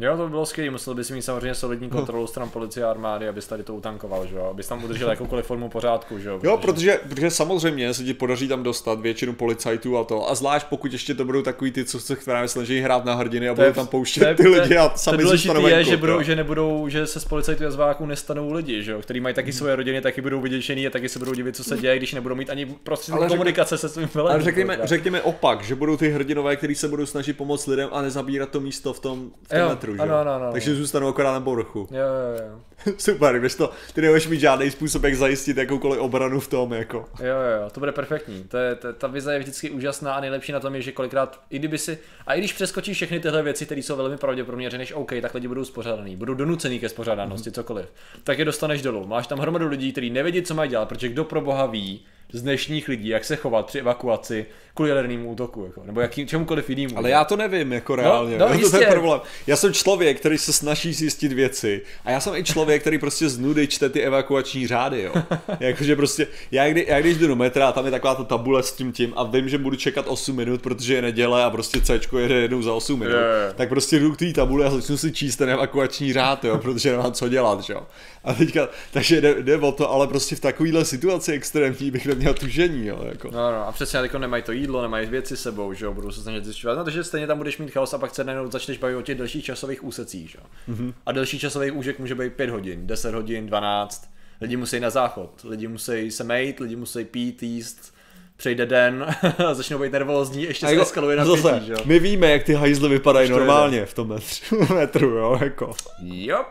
Jo, 0.00 0.16
to 0.16 0.24
by 0.24 0.30
bylo 0.30 0.46
skvělé, 0.46 0.70
musel 0.70 0.94
bys 0.94 1.10
mít 1.10 1.22
samozřejmě 1.22 1.54
solidní 1.54 1.88
kontrolu 1.90 2.26
stran 2.26 2.48
policie 2.50 2.84
a 2.86 2.90
armády, 2.90 3.28
abys 3.28 3.46
tady 3.46 3.62
to 3.62 3.74
utankoval, 3.74 4.26
že 4.26 4.36
jo, 4.36 4.48
abys 4.50 4.68
tam 4.68 4.84
udržel 4.84 5.10
jakoukoliv 5.10 5.46
formu 5.46 5.68
pořádku, 5.68 6.18
že 6.18 6.28
jo. 6.28 6.40
Jo, 6.42 6.56
protože, 6.56 7.00
protože 7.08 7.30
samozřejmě 7.30 7.94
se 7.94 8.04
ti 8.04 8.14
podaří 8.14 8.48
tam 8.48 8.62
dostat 8.62 9.00
většinu 9.00 9.32
policajtů 9.32 9.98
a 9.98 10.04
to. 10.04 10.30
A 10.30 10.34
zvlášť 10.34 10.66
pokud 10.66 10.92
ještě 10.92 11.14
to 11.14 11.24
budou 11.24 11.42
takový 11.42 11.70
ty, 11.72 11.84
co 11.84 12.00
se 12.00 12.16
právě 12.16 12.48
snaží 12.48 12.80
hrát 12.80 13.04
na 13.04 13.14
hrdiny 13.14 13.48
a 13.48 13.54
budou 13.54 13.72
tam 13.72 13.86
pouštět 13.86 14.24
je- 14.28 14.34
ty 14.34 14.48
lidi 14.48 14.76
a 14.76 14.92
sami 14.96 15.24
zůstanou 15.24 15.66
je, 15.66 15.84
že, 15.84 15.96
budou, 15.96 16.22
že 16.22 16.36
nebudou, 16.36 16.88
že 16.88 17.06
se 17.06 17.20
z 17.20 17.24
policajtů 17.24 17.66
a 17.66 17.70
zváků 17.70 18.06
nestanou 18.06 18.52
lidi, 18.52 18.82
že 18.82 18.92
jo, 18.92 19.02
který 19.02 19.20
mají 19.20 19.34
taky 19.34 19.52
svoje 19.52 19.76
rodiny, 19.76 20.00
taky 20.00 20.20
budou 20.20 20.40
vyděšený 20.40 20.86
a 20.86 20.90
taky 20.90 21.08
se 21.08 21.18
budou 21.18 21.34
divit, 21.34 21.56
co 21.56 21.64
se 21.64 21.76
děje, 21.78 21.96
když 21.96 22.14
nebudou 22.14 22.34
mít 22.34 22.50
ani 22.50 22.66
řekne- 22.66 23.28
komunikace 23.28 23.78
se 23.78 23.88
svým 23.88 24.08
velem. 24.14 24.32
Ale 24.32 24.42
řekněme, 24.42 24.78
řekněme 24.82 25.22
opak, 25.22 25.62
že 25.64 25.74
budou 25.74 25.96
ty 25.96 26.08
hrdinové, 26.08 26.56
kteří 26.56 26.74
se 26.74 26.88
budou 26.88 27.06
snažit 27.06 27.32
pomoct 27.36 27.66
lidem 27.66 27.88
a 27.92 28.02
nezabírat 28.02 28.48
to 28.50 28.60
místo 28.60 28.92
v 28.92 29.00
tom, 29.00 29.30
v 29.42 29.48
tom 29.48 29.68
metru. 29.68 29.89
Metru, 29.92 30.06
že? 30.06 30.12
Ano, 30.12 30.20
ano, 30.20 30.32
ano. 30.44 30.52
Takže 30.52 30.74
zůstanou 30.74 31.08
akorát 31.08 31.32
na 31.32 31.40
povrchu. 31.40 31.88
Jo, 31.90 31.98
jo, 31.98 32.46
jo. 32.48 32.60
Super, 32.98 33.38
když 33.38 33.54
to, 33.54 33.70
ty 33.94 34.00
nebudeš 34.00 34.28
mít 34.28 34.40
žádný 34.40 34.70
způsob, 34.70 35.04
jak 35.04 35.16
zajistit 35.16 35.56
jakoukoliv 35.56 36.00
obranu 36.00 36.40
v 36.40 36.48
tom, 36.48 36.72
jako. 36.72 37.08
Jo, 37.20 37.26
jo, 37.26 37.62
jo, 37.62 37.70
to 37.70 37.80
bude 37.80 37.92
perfektní. 37.92 38.44
To 38.44 38.58
je, 38.58 38.74
to, 38.74 38.92
ta 38.92 39.06
vize 39.06 39.32
je 39.32 39.38
vždycky 39.38 39.70
úžasná 39.70 40.14
a 40.14 40.20
nejlepší 40.20 40.52
na 40.52 40.60
tom 40.60 40.74
je, 40.74 40.82
že 40.82 40.92
kolikrát, 40.92 41.40
i 41.50 41.58
kdyby 41.58 41.78
si, 41.78 41.98
a 42.26 42.34
i 42.34 42.38
když 42.38 42.52
přeskočíš 42.52 42.96
všechny 42.96 43.20
tyhle 43.20 43.42
věci, 43.42 43.66
které 43.66 43.82
jsou 43.82 43.96
velmi 43.96 44.16
pravděpodobně, 44.16 44.70
řekneš 44.70 44.92
OK, 44.92 45.12
tak 45.22 45.34
lidi 45.34 45.48
budou 45.48 45.64
spořádaný, 45.64 46.16
budou 46.16 46.34
donucený 46.34 46.80
ke 46.80 46.88
spořádanosti, 46.88 47.50
mm-hmm. 47.50 47.54
cokoliv, 47.54 47.86
tak 48.24 48.38
je 48.38 48.44
dostaneš 48.44 48.82
dolů. 48.82 49.06
Máš 49.06 49.26
tam 49.26 49.38
hromadu 49.38 49.68
lidí, 49.68 49.92
kteří 49.92 50.10
nevědí, 50.10 50.42
co 50.42 50.54
mají 50.54 50.70
dělat, 50.70 50.88
protože 50.88 51.08
kdo 51.08 51.24
pro 51.24 51.40
boha 51.40 51.66
ví, 51.66 52.04
z 52.32 52.42
dnešních 52.42 52.88
lidí, 52.88 53.08
jak 53.08 53.24
se 53.24 53.36
chovat 53.36 53.66
při 53.66 53.78
evakuaci 53.78 54.46
kvůli 54.74 54.90
jadernému 54.90 55.30
útoku, 55.30 55.64
jako, 55.64 55.82
nebo 55.84 56.00
jakým, 56.00 56.26
čemukoliv 56.26 56.70
jinému. 56.70 56.98
Ale 56.98 57.10
já 57.10 57.24
to 57.24 57.36
nevím, 57.36 57.72
jako 57.72 57.96
reálně. 57.96 58.38
no, 58.38 58.48
to 58.52 58.54
jistě. 58.54 58.76
je 58.76 58.86
problém. 58.86 59.20
Já 59.46 59.56
jsem 59.56 59.72
člověk, 59.72 60.20
který 60.20 60.38
se 60.38 60.52
snaží 60.52 60.92
zjistit 60.92 61.32
věci 61.32 61.82
a 62.04 62.10
já 62.10 62.20
jsem 62.20 62.34
i 62.34 62.44
člověk, 62.44 62.80
který 62.80 62.98
prostě 62.98 63.28
z 63.28 63.38
nudy 63.38 63.66
čte 63.66 63.88
ty 63.88 64.02
evakuační 64.02 64.66
řády, 64.66 65.02
jo. 65.02 65.12
Jakože 65.60 65.96
prostě, 65.96 66.26
já, 66.50 66.68
kdy, 66.68 66.86
já 66.88 67.00
když 67.00 67.16
jdu 67.16 67.26
do 67.26 67.36
metra 67.36 67.68
a 67.68 67.72
tam 67.72 67.84
je 67.84 67.90
taková 67.90 68.14
ta 68.14 68.24
tabule 68.24 68.62
s 68.62 68.72
tím 68.72 68.92
tím 68.92 69.12
a 69.16 69.22
vím, 69.22 69.48
že 69.48 69.58
budu 69.58 69.76
čekat 69.76 70.04
8 70.08 70.36
minut, 70.36 70.62
protože 70.62 70.94
je 70.94 71.02
neděle 71.02 71.44
a 71.44 71.50
prostě 71.50 71.80
C 71.80 72.00
jede 72.18 72.34
jednou 72.34 72.62
za 72.62 72.72
8 72.72 72.98
minut, 72.98 73.12
jo. 73.12 73.18
tak 73.54 73.68
prostě 73.68 73.98
jdu 73.98 74.12
k 74.12 74.18
té 74.18 74.32
tabule 74.32 74.66
a 74.66 74.70
začnu 74.70 74.96
si 74.96 75.12
číst 75.12 75.36
ten 75.36 75.50
evakuační 75.50 76.12
řád, 76.12 76.44
jo, 76.44 76.58
protože 76.58 76.90
nemám 76.90 77.12
co 77.12 77.28
dělat, 77.28 77.60
že 77.60 77.72
jo. 77.72 77.82
A 78.24 78.34
teďka, 78.34 78.68
takže 78.90 79.20
jde, 79.20 79.42
jde 79.42 79.56
o 79.56 79.72
to, 79.72 79.90
ale 79.90 80.06
prostě 80.06 80.36
v 80.36 80.40
takovéhle 80.40 80.84
situaci 80.84 81.32
extrémní 81.32 81.90
bych 81.90 82.06
neměl 82.06 82.34
tužení, 82.34 82.86
jo, 82.86 83.00
jako. 83.08 83.30
No, 83.30 83.52
no, 83.52 83.68
a 83.68 83.72
přesně 83.72 83.98
jako 83.98 84.18
nemají 84.18 84.42
to 84.42 84.52
jídlo, 84.52 84.82
nemají 84.82 85.06
věci 85.06 85.36
sebou, 85.36 85.72
že 85.72 85.84
jo, 85.84 85.94
budou 85.94 86.10
se 86.10 86.22
snažit 86.22 86.44
zjišťovat, 86.44 86.78
no, 86.78 86.84
takže 86.84 87.04
stejně 87.04 87.26
tam 87.26 87.38
budeš 87.38 87.58
mít 87.58 87.70
chaos 87.70 87.94
a 87.94 87.98
pak 87.98 88.14
se 88.14 88.24
najednou 88.24 88.50
začneš 88.50 88.78
bavit 88.78 88.96
o 88.96 89.02
těch 89.02 89.18
delších 89.18 89.44
časových 89.44 89.84
úsecích, 89.84 90.30
že 90.30 90.38
jo. 90.38 90.74
Mm-hmm. 90.74 90.94
A 91.06 91.12
delší 91.12 91.38
časový 91.38 91.70
úžek 91.70 91.98
může 91.98 92.14
být 92.14 92.32
5 92.32 92.50
hodin, 92.50 92.86
10 92.86 93.14
hodin, 93.14 93.46
12. 93.46 94.10
Lidi 94.40 94.56
musí 94.56 94.80
na 94.80 94.90
záchod, 94.90 95.44
lidi 95.44 95.68
musí 95.68 96.10
se 96.10 96.24
mejt, 96.24 96.60
lidi 96.60 96.76
musí 96.76 97.04
pít, 97.04 97.42
jíst, 97.42 97.94
přejde 98.36 98.66
den 98.66 99.06
a 99.46 99.54
začnou 99.54 99.78
být 99.78 99.92
nervózní, 99.92 100.42
ještě 100.42 100.66
se 100.66 100.82
eskaluje 100.82 101.16
na 101.16 101.24
zase, 101.24 101.50
pětí, 101.50 101.66
že 101.66 101.72
jo. 101.72 101.78
my 101.84 101.98
víme, 101.98 102.30
jak 102.30 102.42
ty 102.42 102.54
hajzly 102.54 102.88
vypadají 102.88 103.30
normálně 103.30 103.86
v 103.86 103.94
tom 103.94 104.08
metru, 104.08 104.74
metru, 104.74 105.08
jo, 105.08 105.38
jako. 105.42 105.72
Jop. 106.02 106.46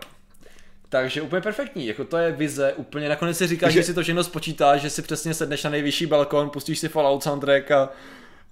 Takže 0.89 1.21
úplně 1.21 1.41
perfektní, 1.41 1.87
jako 1.87 2.03
to 2.03 2.17
je 2.17 2.31
vize, 2.31 2.73
úplně 2.73 3.09
nakonec 3.09 3.37
si 3.37 3.47
říkáš, 3.47 3.67
Takže- 3.67 3.81
že 3.81 3.85
si 3.85 3.93
to 3.93 4.01
všechno 4.03 4.23
spočítáš, 4.23 4.81
že 4.81 4.89
si 4.89 5.01
přesně 5.01 5.33
sedneš 5.33 5.63
na 5.63 5.69
nejvyšší 5.69 6.05
balkon, 6.05 6.49
pustíš 6.49 6.79
si 6.79 6.89
Fallout 6.89 7.23
soundtrack 7.23 7.71
a, 7.71 7.89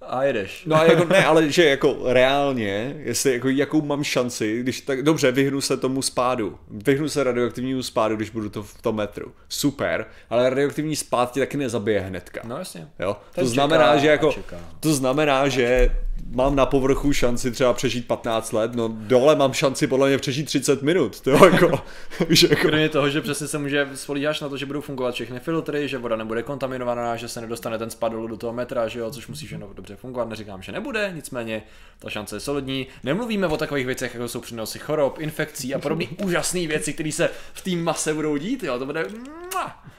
a 0.02 0.24
jedeš. 0.24 0.62
No 0.66 0.76
a 0.76 0.84
jako 0.84 1.04
ne, 1.04 1.24
ale 1.26 1.50
že 1.50 1.64
jako 1.68 1.96
reálně, 2.04 2.94
jestli 2.98 3.32
jako 3.32 3.48
jakou 3.48 3.82
mám 3.82 4.04
šanci, 4.04 4.60
když 4.60 4.80
tak 4.80 5.02
dobře, 5.02 5.32
vyhnu 5.32 5.60
se 5.60 5.76
tomu 5.76 6.02
spádu. 6.02 6.58
Vyhnu 6.70 7.08
se 7.08 7.24
radioaktivnímu 7.24 7.82
spádu, 7.82 8.16
když 8.16 8.30
budu 8.30 8.48
to 8.48 8.62
v 8.62 8.82
tom 8.82 8.96
metru. 8.96 9.32
Super, 9.48 10.06
ale 10.30 10.50
radioaktivní 10.50 10.96
spád 10.96 11.32
ti 11.32 11.40
taky 11.40 11.56
nezabije 11.56 12.00
hnedka. 12.00 12.40
No 12.44 12.58
jasně. 12.58 12.88
Jo? 12.98 13.16
Ten 13.34 13.44
To 13.44 13.50
znamená, 13.50 13.84
čeká 13.84 13.98
že 13.98 14.06
jako, 14.08 14.32
čeká. 14.32 14.56
to 14.80 14.94
znamená, 14.94 15.48
že 15.48 15.90
mám 16.30 16.56
na 16.56 16.66
povrchu 16.66 17.12
šanci 17.12 17.50
třeba 17.50 17.72
přežít 17.72 18.06
15 18.06 18.52
let, 18.52 18.74
no 18.74 18.88
dole 18.92 19.36
mám 19.36 19.52
šanci 19.52 19.86
podle 19.86 20.08
mě 20.08 20.18
přežít 20.18 20.46
30 20.46 20.82
minut, 20.82 21.20
to 21.20 21.30
jako, 21.30 21.80
že 22.28 22.46
jako, 22.50 22.62
Kromě 22.62 22.88
toho, 22.88 23.10
že 23.10 23.20
přesně 23.20 23.46
se 23.46 23.58
může 23.58 23.88
spolíháš 23.94 24.40
na 24.40 24.48
to, 24.48 24.56
že 24.56 24.66
budou 24.66 24.80
fungovat 24.80 25.14
všechny 25.14 25.40
filtry, 25.40 25.88
že 25.88 25.98
voda 25.98 26.16
nebude 26.16 26.42
kontaminovaná, 26.42 27.16
že 27.16 27.28
se 27.28 27.40
nedostane 27.40 27.78
ten 27.78 27.90
spad 27.90 28.12
dolů 28.12 28.26
do 28.26 28.36
toho 28.36 28.52
metra, 28.52 28.88
že 28.88 28.98
jo, 28.98 29.10
což 29.10 29.28
musí 29.28 29.46
všechno 29.46 29.68
dobře 29.74 29.96
fungovat. 29.96 30.28
Neříkám, 30.28 30.62
že 30.62 30.72
nebude, 30.72 31.12
nicméně 31.14 31.62
ta 31.98 32.10
šance 32.10 32.36
je 32.36 32.40
solidní. 32.40 32.86
Nemluvíme 33.04 33.46
o 33.46 33.56
takových 33.56 33.86
věcech, 33.86 34.14
jako 34.14 34.28
jsou 34.28 34.40
přenosy 34.40 34.78
chorob, 34.78 35.18
infekcí 35.18 35.74
a 35.74 35.78
podobné 35.78 36.04
úžasné 36.24 36.66
věci, 36.66 36.92
které 36.92 37.12
se 37.12 37.30
v 37.52 37.60
té 37.60 37.70
mase 37.70 38.14
budou 38.14 38.36
dít, 38.36 38.62
jo. 38.62 38.78
To 38.78 38.86
bude, 38.86 39.04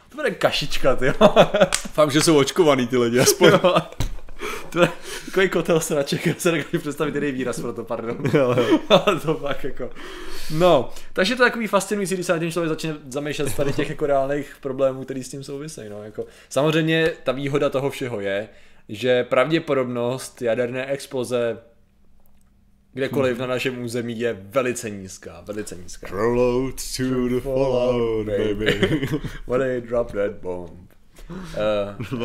to 0.10 0.16
bude 0.16 0.32
kašička, 0.32 0.96
ty 0.96 1.14
fakt, 1.94 2.12
že 2.12 2.22
jsou 2.22 2.38
očkovaný 2.38 2.88
ty 2.88 2.98
lidi, 2.98 3.20
aspoň. 3.20 3.52
To 4.70 4.82
je 4.82 4.90
takový 5.26 5.50
kotel 5.50 5.80
sraček, 5.80 6.26
já 6.26 6.34
se 6.38 6.52
dokážu 6.52 6.80
představit 6.80 7.16
jiný 7.16 7.32
výraz 7.32 7.60
pro 7.60 7.74
to, 7.74 7.84
pardon. 7.84 8.18
Jo, 8.34 8.56
jo. 8.58 8.80
Ale 8.90 9.20
to 9.20 9.36
fakt 9.36 9.64
jako. 9.64 9.90
No, 10.58 10.90
takže 11.14 11.36
to 11.36 11.44
je 11.44 11.50
takový 11.50 11.68
fascinující, 11.68 12.14
když 12.14 12.26
se 12.26 12.34
nad 12.34 12.40
tím 12.40 12.52
člověk 12.52 12.70
začne 12.70 12.96
zamýšlet 13.10 13.50
z 13.50 13.56
tady 13.56 13.74
těch 13.74 13.90
jako 13.90 14.06
reálných 14.06 14.58
problémů, 14.62 15.04
který 15.04 15.24
s 15.24 15.30
tím 15.30 15.44
souvisejí. 15.44 15.90
No, 15.90 16.04
jako. 16.04 16.26
Samozřejmě 16.50 17.12
ta 17.24 17.32
výhoda 17.32 17.70
toho 17.70 17.90
všeho 17.90 18.20
je, 18.20 18.50
že 18.90 19.24
pravděpodobnost 19.24 20.42
jaderné 20.42 20.86
exploze 20.86 21.58
kdekoliv 22.94 23.38
na 23.38 23.48
našem 23.48 23.84
území 23.84 24.20
je 24.20 24.34
velice 24.34 24.90
nízká, 24.90 25.42
velice 25.42 25.76
nízká. 25.76 26.08
Roll 26.12 26.72
to 26.72 27.30
the 27.30 27.40
fallout, 27.40 28.26
baby. 28.26 28.80
When 29.48 29.60
they 29.60 29.82
drop 29.82 30.12
that 30.12 30.32
bomb. 30.32 30.89
Uh, 31.30 32.20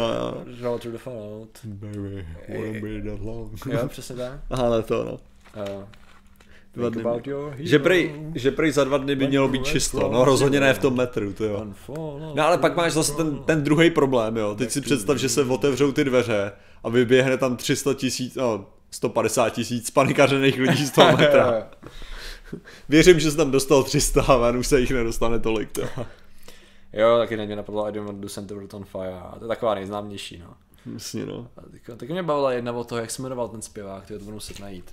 No, 0.62 0.78
to 0.78 0.90
the 0.90 0.98
fallout. 0.98 1.48
baby, 1.64 2.26
won't 2.48 2.82
be 2.82 3.10
that 3.10 3.20
long. 3.20 3.66
Jo, 3.66 3.88
přesně 3.88 4.16
tak. 4.16 4.32
Ale 4.50 4.82
to 4.82 5.04
no. 5.04 5.12
Uh, 5.62 5.82
Dva 6.74 6.88
dny. 6.88 7.00
about 7.02 7.26
your 7.26 7.50
hero. 7.50 7.66
Že 7.66 7.78
prej, 7.78 8.14
že 8.34 8.50
prej 8.50 8.72
za 8.72 8.84
dva 8.84 8.98
dny 8.98 9.16
by 9.16 9.26
mělo 9.28 9.48
být 9.48 9.64
čisto, 9.66 10.08
no 10.12 10.24
rozhodně 10.24 10.60
ne 10.60 10.74
v 10.74 10.78
tom 10.78 10.96
metru, 10.96 11.32
to 11.32 11.44
jo. 11.44 11.66
No 12.34 12.46
ale 12.46 12.58
pak 12.58 12.76
máš 12.76 12.92
zase 12.92 13.12
ten, 13.14 13.38
ten 13.38 13.62
druhý 13.64 13.90
problém, 13.90 14.36
jo. 14.36 14.54
Teď 14.54 14.70
si 14.70 14.80
představ, 14.80 15.16
že 15.16 15.28
se 15.28 15.42
otevřou 15.44 15.92
ty 15.92 16.04
dveře 16.04 16.52
a 16.82 16.88
vyběhne 16.88 17.36
tam 17.38 17.56
300 17.56 17.94
tisíc, 17.94 18.34
no 18.34 18.66
150 18.90 19.50
tisíc 19.50 19.90
panikařených 19.90 20.58
lidí 20.58 20.86
z 20.86 20.90
toho 20.90 21.16
metra. 21.16 21.68
Věřím, 22.88 23.20
že 23.20 23.30
se 23.30 23.36
tam 23.36 23.50
dostal 23.50 23.82
300 23.82 24.22
a 24.22 24.50
už 24.50 24.66
se 24.66 24.80
jich 24.80 24.90
nedostane 24.90 25.38
tolik, 25.38 25.70
to. 25.72 25.82
Jo, 26.96 27.18
taky 27.18 27.36
mě 27.36 27.56
napadlo 27.56 27.86
I 27.86 27.92
don't 27.92 28.06
want 28.06 28.48
to 28.48 28.54
world 28.54 28.74
on 28.74 28.84
fire. 28.84 29.14
A 29.14 29.36
to 29.38 29.44
je 29.44 29.48
taková 29.48 29.74
nejznámější, 29.74 30.38
no. 30.38 30.54
Jasně, 30.94 31.26
no. 31.26 31.48
Taky, 31.96 32.12
mě 32.12 32.22
bavila 32.22 32.52
jedna 32.52 32.72
o 32.72 32.84
toho, 32.84 33.00
jak 33.00 33.10
se 33.10 33.22
jmenoval 33.22 33.48
ten 33.48 33.62
zpěvák, 33.62 34.06
ty 34.06 34.18
to 34.18 34.24
budu 34.24 34.34
muset 34.34 34.60
najít. 34.60 34.90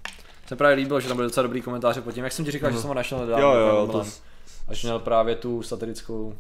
Se 0.48 0.56
právě 0.56 0.76
líbilo, 0.76 1.00
že 1.00 1.08
tam 1.08 1.18
byly 1.18 1.28
docela 1.28 1.44
dobrý 1.44 1.62
komentáře 1.62 2.02
pod 2.02 2.12
tím, 2.12 2.24
jak 2.24 2.34
jsem 2.34 2.46
ti 2.46 2.52
říkal, 2.52 2.72
že 2.72 2.78
jsem 2.78 2.88
ho 2.88 2.94
našel 2.94 3.20
nedávno. 3.20 3.46
Jo, 3.48 3.68
jo, 3.68 3.88
to- 3.92 4.06
Až 4.68 4.84
měl 4.84 5.00
právě 5.00 5.36
tu 5.36 5.62
satirickou... 5.64 6.36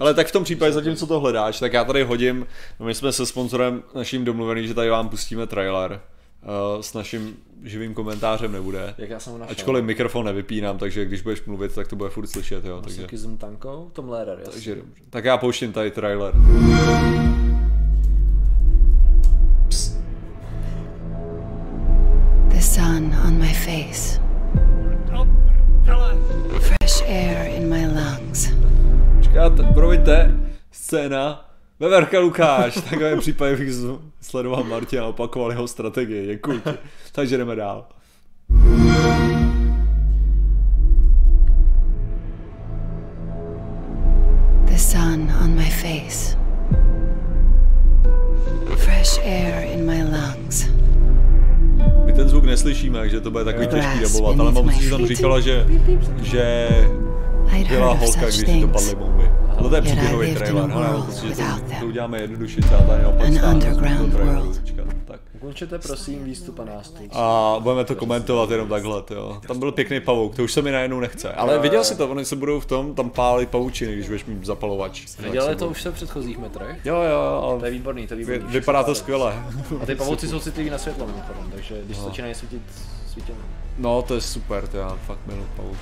Ale 0.00 0.14
tak 0.14 0.26
v 0.26 0.32
tom 0.32 0.44
případě, 0.44 0.72
zatímco 0.72 1.06
to 1.06 1.20
hledáš, 1.20 1.60
tak 1.60 1.72
já 1.72 1.84
tady 1.84 2.02
hodím, 2.02 2.46
no 2.80 2.86
my 2.86 2.94
jsme 2.94 3.12
se 3.12 3.26
sponzorem 3.26 3.82
naším 3.94 4.24
domluvený, 4.24 4.66
že 4.68 4.74
tady 4.74 4.90
vám 4.90 5.08
pustíme 5.08 5.46
trailer. 5.46 6.00
Uh, 6.44 6.80
s 6.82 6.94
naším 6.94 7.36
živým 7.62 7.94
komentářem 7.94 8.52
nebude. 8.52 8.94
Jak 8.98 9.10
já 9.10 9.20
jsem 9.20 9.32
ho 9.32 9.38
našel? 9.38 9.52
Ačkoliv 9.52 9.84
mikrofon 9.84 10.26
nevypínám, 10.26 10.78
takže 10.78 11.04
když 11.04 11.22
budeš 11.22 11.44
mluvit, 11.44 11.74
tak 11.74 11.88
to 11.88 11.96
bude 11.96 12.10
furt 12.10 12.26
slyšet, 12.26 12.64
jo. 12.64 12.80
Takže, 12.80 13.00
Masochism 13.00 13.36
tankou? 13.36 13.90
Tom 13.92 14.08
Lehrer, 14.08 14.38
takže. 14.52 14.76
Tak 15.10 15.24
já 15.24 15.36
pouštím 15.36 15.72
tady 15.72 15.90
trailer. 15.90 16.34
The 22.48 22.60
sun 22.60 23.14
on 23.26 23.38
my 23.38 23.54
face. 23.54 24.20
Fresh 26.60 27.02
air 27.08 27.46
in 27.56 27.68
my 27.68 27.86
lungs. 27.86 28.48
Počkáte, 29.16 29.62
promiňte, 29.62 30.34
scéna. 30.70 31.50
Veverka 31.84 32.20
Lukáš, 32.20 32.76
v 32.76 32.90
takovém 32.90 33.18
případě 33.18 33.56
bych 33.56 33.74
sledoval 34.20 34.64
Martina 34.64 35.02
a 35.02 35.06
opakoval 35.06 35.50
jeho 35.50 35.68
strategii, 35.68 36.26
děkuji 36.26 36.60
ti. 36.60 36.70
Takže 37.12 37.38
jdeme 37.38 37.56
dál. 37.56 37.86
The 44.64 44.78
sun 44.78 45.32
on 45.44 45.50
my 45.56 45.70
face. 45.70 46.38
Fresh 48.76 49.18
air 49.24 49.64
in 49.72 49.86
my 49.86 50.02
lungs. 50.02 50.73
Ten 52.16 52.28
zvuk 52.28 52.44
neslyšíme, 52.44 52.98
takže 52.98 53.20
to 53.20 53.30
bude 53.30 53.44
takový 53.44 53.66
těžký 53.66 54.00
dabovat, 54.00 54.40
ale 54.40 54.52
mám 54.52 54.70
si 54.70 54.90
tam 54.90 55.06
říkala, 55.06 55.40
že, 55.40 55.66
že 56.22 56.68
of 57.80 57.98
holka, 57.98 58.20
když 58.28 58.48
jí 58.48 58.60
dopadly 58.60 58.94
bomby. 58.94 59.30
No 59.60 59.68
to 59.68 59.76
je 59.76 59.82
příběhový 59.82 60.36
a 60.36 60.38
trailer, 60.38 60.70
ale 60.72 61.06
myslím, 61.06 61.30
že 61.30 61.36
to, 61.36 61.42
to 61.80 61.86
uděláme 61.86 62.20
jednoduše, 62.20 62.60
třeba 62.60 62.80
tady 62.82 63.04
underground 63.06 63.64
toho 63.64 64.06
traileru, 64.06 64.40
world. 64.40 64.60
počkat, 64.60 64.86
tak. 65.04 65.20
Ukončete 65.44 65.78
prosím 65.78 66.24
výstup 66.24 66.58
a 66.60 66.64
nástup. 66.64 67.08
A 67.12 67.56
budeme 67.60 67.84
to 67.84 67.94
komentovat 67.96 68.50
jenom 68.50 68.68
takhle, 68.68 69.02
jo. 69.10 69.40
Tam 69.48 69.58
byl 69.58 69.72
pěkný 69.72 70.00
pavouk, 70.00 70.36
to 70.36 70.44
už 70.44 70.52
se 70.52 70.62
mi 70.62 70.70
najednou 70.72 71.00
nechce. 71.00 71.32
Ale 71.32 71.58
viděl 71.58 71.84
jsi 71.84 71.96
to, 71.96 72.08
oni 72.08 72.24
se 72.24 72.36
budou 72.36 72.60
v 72.60 72.66
tom 72.66 72.94
tam 72.94 73.10
pálit 73.10 73.48
pavučiny, 73.48 73.92
když 73.92 74.06
budeš 74.06 74.24
mít 74.24 74.44
zapalovač. 74.44 75.16
Nedělali 75.22 75.56
to 75.56 75.68
už 75.68 75.82
se 75.82 75.90
v 75.90 75.94
předchozích 75.94 76.38
metrech? 76.38 76.78
Jo, 76.84 76.94
jo, 76.96 77.56
To 77.58 77.64
je 77.66 77.70
a 77.70 77.72
výborný, 77.72 78.06
to 78.06 78.14
je 78.14 78.24
vy, 78.24 78.32
výborný. 78.32 78.52
vypadá 78.52 78.82
to 78.82 78.94
skvěle. 78.94 79.44
A 79.82 79.86
ty 79.86 79.94
pavouci 79.94 80.28
jsou 80.28 80.38
citliví 80.40 80.70
na 80.70 80.78
světlo 80.78 81.06
mimochodem, 81.06 81.50
takže 81.54 81.82
když 81.84 81.98
No. 81.98 82.04
začínají 82.04 82.34
svítit 82.34 82.62
svítilnou, 83.12 83.40
No, 83.78 84.02
to 84.02 84.14
je 84.14 84.20
super, 84.20 84.66
to 84.66 84.76
já 84.76 84.98
fakt 85.06 85.18
miluji 85.26 85.46
pavouk. 85.56 85.76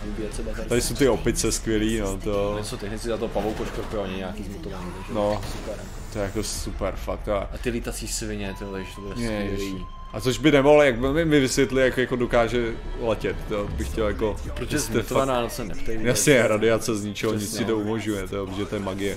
Tady 0.69 0.81
jsou 0.81 0.95
ty 0.95 1.09
opice 1.09 1.53
skvělý, 1.53 1.99
no, 1.99 2.19
to, 2.19 2.53
Oni 2.57 2.65
jsou 2.65 2.77
technici 2.77 3.09
za 3.09 3.17
to 3.17 3.29
pavouko 3.29 3.65
škorpioni 3.65 4.17
nějaký 4.17 4.43
zmutovaný, 4.45 4.87
takže 4.97 5.13
No. 5.15 5.41
super. 5.53 5.75
To 6.13 6.19
je 6.19 6.25
jako 6.25 6.43
super, 6.43 6.95
fakt. 6.97 7.29
A 7.29 7.39
A 7.55 7.59
ty 7.59 7.71
lítací 7.71 8.09
svině, 8.09 8.55
to 8.59 8.77
Ježiš. 8.77 8.93
skvělý. 8.95 9.87
A 10.13 10.21
což 10.21 10.39
by 10.39 10.53
nemohlo, 10.53 10.83
jak 10.83 10.99
by 10.99 11.25
mi 11.25 11.41
vysvětli, 11.41 11.83
jak 11.83 11.99
jako 11.99 12.17
dokáže 12.17 12.73
letět, 13.01 13.37
to 13.49 13.69
bych 13.77 13.89
chtěl 13.89 14.07
jako... 14.09 14.37
Protože 14.55 14.79
zmutovaná 14.79 15.43
fakt- 15.43 15.53
se 15.53 15.65
neptej. 15.65 15.99
Jasně, 16.03 16.49
radiace 16.49 16.95
z 16.97 17.05
ničeho, 17.05 17.33
nic 17.35 17.57
si 17.57 17.65
to 17.65 17.71
no. 17.73 17.79
umožňuje, 17.79 18.29
to, 18.29 18.47
protože 18.47 18.67
to 18.67 18.75
je 18.75 18.81
magie. 18.81 19.17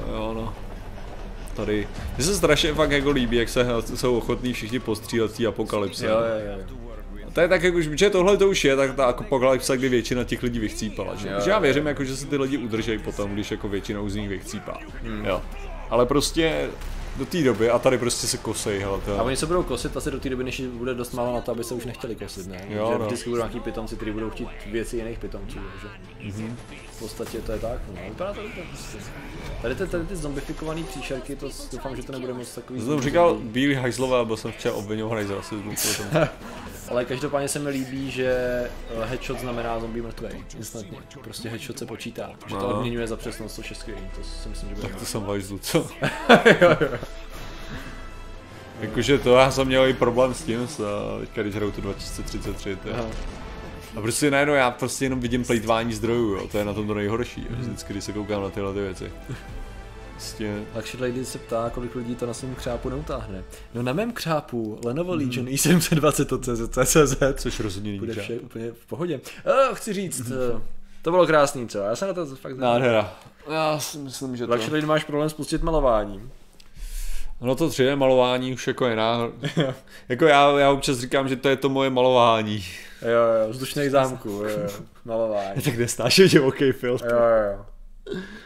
No 0.00 0.14
Jo, 0.14 0.32
no. 0.34 0.54
Tady, 1.56 1.88
mně 2.16 2.24
se 2.24 2.34
strašně 2.34 2.74
fakt 2.74 2.90
jako 2.90 3.10
líbí, 3.10 3.36
jak 3.36 3.48
se 3.48 3.66
jsou 3.94 4.18
ochotní 4.18 4.52
všichni 4.52 4.78
postřílet 4.78 5.36
té 5.36 5.46
apokalypse. 5.46 6.06
Jo, 6.06 6.12
jo, 6.12 6.56
jo. 6.58 6.64
A 7.26 7.30
to 7.30 7.40
je 7.40 7.48
tak, 7.48 7.62
jako, 7.62 7.80
že 7.80 8.10
tohle 8.10 8.36
to 8.36 8.48
už 8.48 8.64
je, 8.64 8.76
tak 8.76 8.94
ta 8.94 9.04
apokalypsa, 9.04 9.76
kdy 9.76 9.88
většina 9.88 10.24
těch 10.24 10.42
lidí 10.42 10.58
vychcípala. 10.58 11.14
Že, 11.14 11.28
Jo, 11.28 11.40
že 11.44 11.50
já 11.50 11.56
jo, 11.56 11.62
věřím, 11.62 11.86
jako, 11.86 12.04
že 12.04 12.16
se 12.16 12.26
ty 12.26 12.36
lidi 12.36 12.58
udržejí 12.58 12.98
potom, 12.98 13.34
když 13.34 13.50
jako 13.50 13.68
většinou 13.68 14.08
z 14.08 14.14
nich 14.14 14.28
vychcípá. 14.28 14.78
Hmm. 15.02 15.24
Jo. 15.24 15.42
Ale 15.90 16.06
prostě 16.06 16.70
do 17.16 17.26
té 17.26 17.42
doby 17.42 17.70
a 17.70 17.78
tady 17.78 17.98
prostě 17.98 18.26
se 18.26 18.36
kosej, 18.36 18.78
hele, 18.78 19.00
to 19.00 19.20
A 19.20 19.22
oni 19.22 19.36
se 19.36 19.46
budou 19.46 19.62
kosit 19.62 19.96
asi 19.96 20.10
do 20.10 20.20
té 20.20 20.28
doby, 20.30 20.44
než 20.44 20.60
bude 20.60 20.94
dost 20.94 21.12
málo 21.12 21.34
na 21.34 21.40
to, 21.40 21.52
aby 21.52 21.64
se 21.64 21.74
už 21.74 21.84
nechtěli 21.84 22.16
kosit, 22.16 22.46
ne? 22.46 22.66
Jo, 22.68 22.88
že 22.92 22.98
no. 22.98 23.06
vždycky 23.06 23.30
budou 23.30 23.42
nějaký 23.42 23.60
pitomci, 23.60 23.96
kteří 23.96 24.10
budou 24.10 24.30
chtít 24.30 24.48
věci 24.66 24.96
jiných 24.96 25.18
pitomců, 25.18 25.58
že? 25.82 25.88
Mhm. 26.28 26.56
V 26.96 26.98
podstatě 26.98 27.38
to 27.40 27.52
je 27.52 27.58
tak, 27.58 27.78
no. 27.94 28.00
Vypadá 28.08 28.32
to 28.32 28.40
prostě. 28.70 28.98
Tady 29.62 29.74
ty, 29.74 29.86
tady 29.86 30.04
ty 30.04 30.16
zombifikované 30.16 30.82
příšerky, 30.84 31.36
to 31.36 31.48
doufám, 31.72 31.96
že 31.96 32.02
to 32.02 32.12
nebude 32.12 32.32
moc 32.32 32.54
takový... 32.54 32.80
Já 32.80 32.86
jsem 32.86 33.00
říkal 33.00 33.34
bílý 33.34 33.74
hajzlové, 33.74 34.24
byl 34.24 34.36
jsem 34.36 34.52
včera 34.52 34.74
obvinovaný 34.74 35.26
z 35.26 35.30
rasismu. 35.30 35.72
Ale 36.88 37.04
každopádně 37.04 37.48
se 37.48 37.58
mi 37.58 37.70
líbí, 37.70 38.10
že 38.10 38.26
eh, 38.90 39.04
headshot 39.04 39.40
znamená 39.40 39.80
zombie 39.80 40.02
mrtvej, 40.02 40.44
instantně. 40.58 40.98
Prostě 41.24 41.48
headshot 41.48 41.78
se 41.78 41.86
počítá, 41.86 42.30
že 42.46 42.54
to 42.54 42.60
No. 42.68 42.78
odměňuje 42.78 43.06
za 43.06 43.16
přesnost, 43.16 43.54
což 43.54 43.70
je 43.70 43.76
skvělý, 43.76 44.02
to 44.16 44.22
si 44.42 44.48
myslím, 44.48 44.68
že 44.68 44.74
bude 44.74 44.88
Tak 44.88 44.96
to 44.96 45.06
jsem 45.06 45.22
hajzlu, 45.26 45.58
co? 45.58 45.78
jo, 46.60 46.76
jo. 46.80 46.98
Jakože 48.80 49.18
to 49.18 49.34
já 49.36 49.50
jsem 49.50 49.66
měl 49.66 49.86
i 49.86 49.92
problém 49.94 50.34
s 50.34 50.42
tím, 50.42 50.68
s, 50.68 50.80
eh, 50.80 51.20
teďka 51.20 51.42
když 51.42 51.54
hraju 51.54 51.72
tu 51.72 51.80
2033, 51.80 52.76
to. 52.76 52.88
A 53.96 54.00
prostě 54.00 54.30
najednou 54.30 54.54
já 54.54 54.70
prostě 54.70 55.04
jenom 55.04 55.20
vidím 55.20 55.44
plejtvání 55.44 55.92
zdrojů, 55.92 56.34
jo, 56.34 56.48
to 56.52 56.58
je 56.58 56.64
na 56.64 56.74
tom 56.74 56.86
to 56.86 56.94
nejhorší, 56.94 57.46
jo, 57.50 57.56
vždycky, 57.58 57.92
když 57.92 58.04
se 58.04 58.12
koukám 58.12 58.42
na 58.42 58.50
tyhle 58.50 58.74
ty 58.74 58.80
věci. 58.80 59.12
Prostě, 60.16 60.62
Luxury 60.76 61.02
Lady 61.02 61.24
se 61.24 61.38
ptá, 61.38 61.70
kolik 61.74 61.94
lidí 61.94 62.14
to 62.14 62.26
na 62.26 62.34
svém 62.34 62.54
křápu 62.54 62.88
neutáhne. 62.88 63.44
No 63.74 63.82
na 63.82 63.92
mém 63.92 64.12
křápu 64.12 64.80
Lenovo 64.84 65.14
Legion 65.14 65.46
i720 65.46 66.34
od 66.34 66.68
CZ, 66.86 67.40
což 67.42 67.60
rozhodně 67.60 67.90
není 67.90 68.00
bude 68.00 68.14
vše 68.14 68.38
úplně 68.38 68.72
v 68.72 68.86
pohodě. 68.86 69.20
Uh, 69.46 69.74
chci 69.74 69.92
říct, 69.92 70.20
uh, 70.20 70.60
to 71.02 71.10
bylo 71.10 71.26
krásný, 71.26 71.68
co? 71.68 71.78
Já 71.78 71.96
jsem 71.96 72.08
na 72.08 72.14
to 72.14 72.26
fakt... 72.26 72.58
Nádhera. 72.58 73.14
Já 73.50 73.78
si 73.78 73.98
myslím, 73.98 74.36
že 74.36 74.46
to... 74.46 74.52
Luxury 74.52 74.74
Lady 74.74 74.86
máš 74.86 75.04
problém 75.04 75.30
spustit 75.30 75.62
malováním. 75.62 76.30
No 77.40 77.54
to 77.54 77.68
3D 77.68 77.96
malování 77.96 78.52
už 78.52 78.66
jako 78.66 78.86
je 78.86 78.96
ná... 78.96 79.18
jako 80.08 80.24
já, 80.24 80.58
já 80.58 80.70
občas 80.70 80.98
říkám, 80.98 81.28
že 81.28 81.36
to 81.36 81.48
je 81.48 81.56
to 81.56 81.68
moje 81.68 81.90
malování. 81.90 82.64
Jo, 83.02 83.42
jo, 83.44 83.50
vzdušných 83.50 83.90
zámků, 83.90 84.28
jo, 84.30 84.48
jo, 84.48 84.68
malování. 85.04 85.62
tak 85.64 85.76
nesnáším 85.78 86.28
divoký 86.28 86.72
film. 86.72 86.98
Jo, 87.04 87.10
jo, 87.16 87.52
jo. 87.52 87.66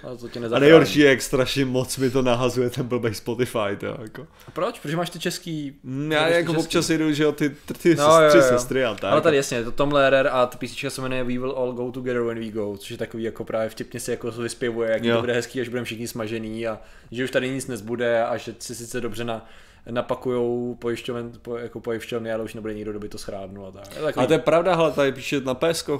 A 0.02 0.16
to 0.16 0.28
tě 0.28 0.40
A 0.52 0.58
nejhorší 0.58 0.98
je, 1.00 1.08
jak 1.10 1.22
strašně 1.22 1.64
moc 1.64 1.96
mi 1.96 2.10
to 2.10 2.22
nahazuje 2.22 2.70
ten 2.70 2.86
blbej 2.86 3.14
Spotify, 3.14 3.76
to 3.78 3.86
jako. 3.86 4.26
A 4.48 4.50
Proč? 4.50 4.80
Protože 4.80 4.96
máš 4.96 5.10
ty 5.10 5.18
český... 5.18 5.78
Mm, 5.82 6.12
Já 6.12 6.26
ty 6.26 6.32
jako 6.32 6.52
český. 6.52 6.64
občas 6.66 6.90
jedu, 6.90 7.12
že 7.12 7.22
jo, 7.24 7.32
ty, 7.32 7.50
ty, 7.82 7.94
No, 7.94 8.08
no, 8.08 8.20
jo, 8.22 8.30
jo. 8.36 8.42
sestry 8.42 8.84
a 8.84 8.94
tak. 8.94 9.12
Ale 9.12 9.20
tady 9.20 9.36
jasně, 9.36 9.64
to 9.64 9.72
Tom 9.72 9.92
Lehrer 9.92 10.28
a 10.32 10.46
ta 10.46 10.58
písnička 10.58 10.90
se 10.90 11.02
jmenuje 11.02 11.24
We 11.24 11.32
Will 11.38 11.50
All 11.52 11.72
Go 11.72 11.92
Together 11.92 12.22
When 12.22 12.38
We 12.38 12.50
Go, 12.50 12.76
což 12.76 12.90
je 12.90 12.96
takový 12.96 13.22
jako 13.22 13.44
právě 13.44 13.68
vtipně 13.68 14.00
si 14.00 14.10
jako 14.10 14.30
vyspěvuje, 14.30 14.90
jak 14.90 15.04
Jo. 15.04 15.14
to 15.14 15.20
bude 15.20 15.32
hezký, 15.32 15.60
až 15.60 15.68
budeme 15.68 15.84
všichni 15.84 16.08
smažený 16.08 16.66
a 16.66 16.78
že 17.10 17.24
už 17.24 17.30
tady 17.30 17.50
nic 17.50 17.66
nezbude 17.66 18.24
a 18.24 18.36
že 18.36 18.54
si 18.58 18.74
sice 18.74 19.00
dobře 19.00 19.24
na, 19.24 19.46
napakujou 19.90 20.76
pojišťoven, 20.80 21.32
po, 21.42 21.56
jako 21.56 21.80
pojišťovny, 21.80 22.32
ale 22.32 22.44
už 22.44 22.54
nebude 22.54 22.74
nikdo, 22.74 22.90
kdo 22.90 23.00
by 23.00 23.08
to 23.08 23.18
schrádnul 23.18 23.66
a 23.66 23.70
tak. 23.70 23.96
Je 23.96 24.02
takový, 24.02 24.14
Ale 24.16 24.26
to 24.26 24.32
je 24.32 24.38
pravda, 24.38 24.74
hele, 24.76 24.92
tady 24.92 25.12
píše 25.12 25.40
na 25.40 25.54
PSK, 25.54 25.90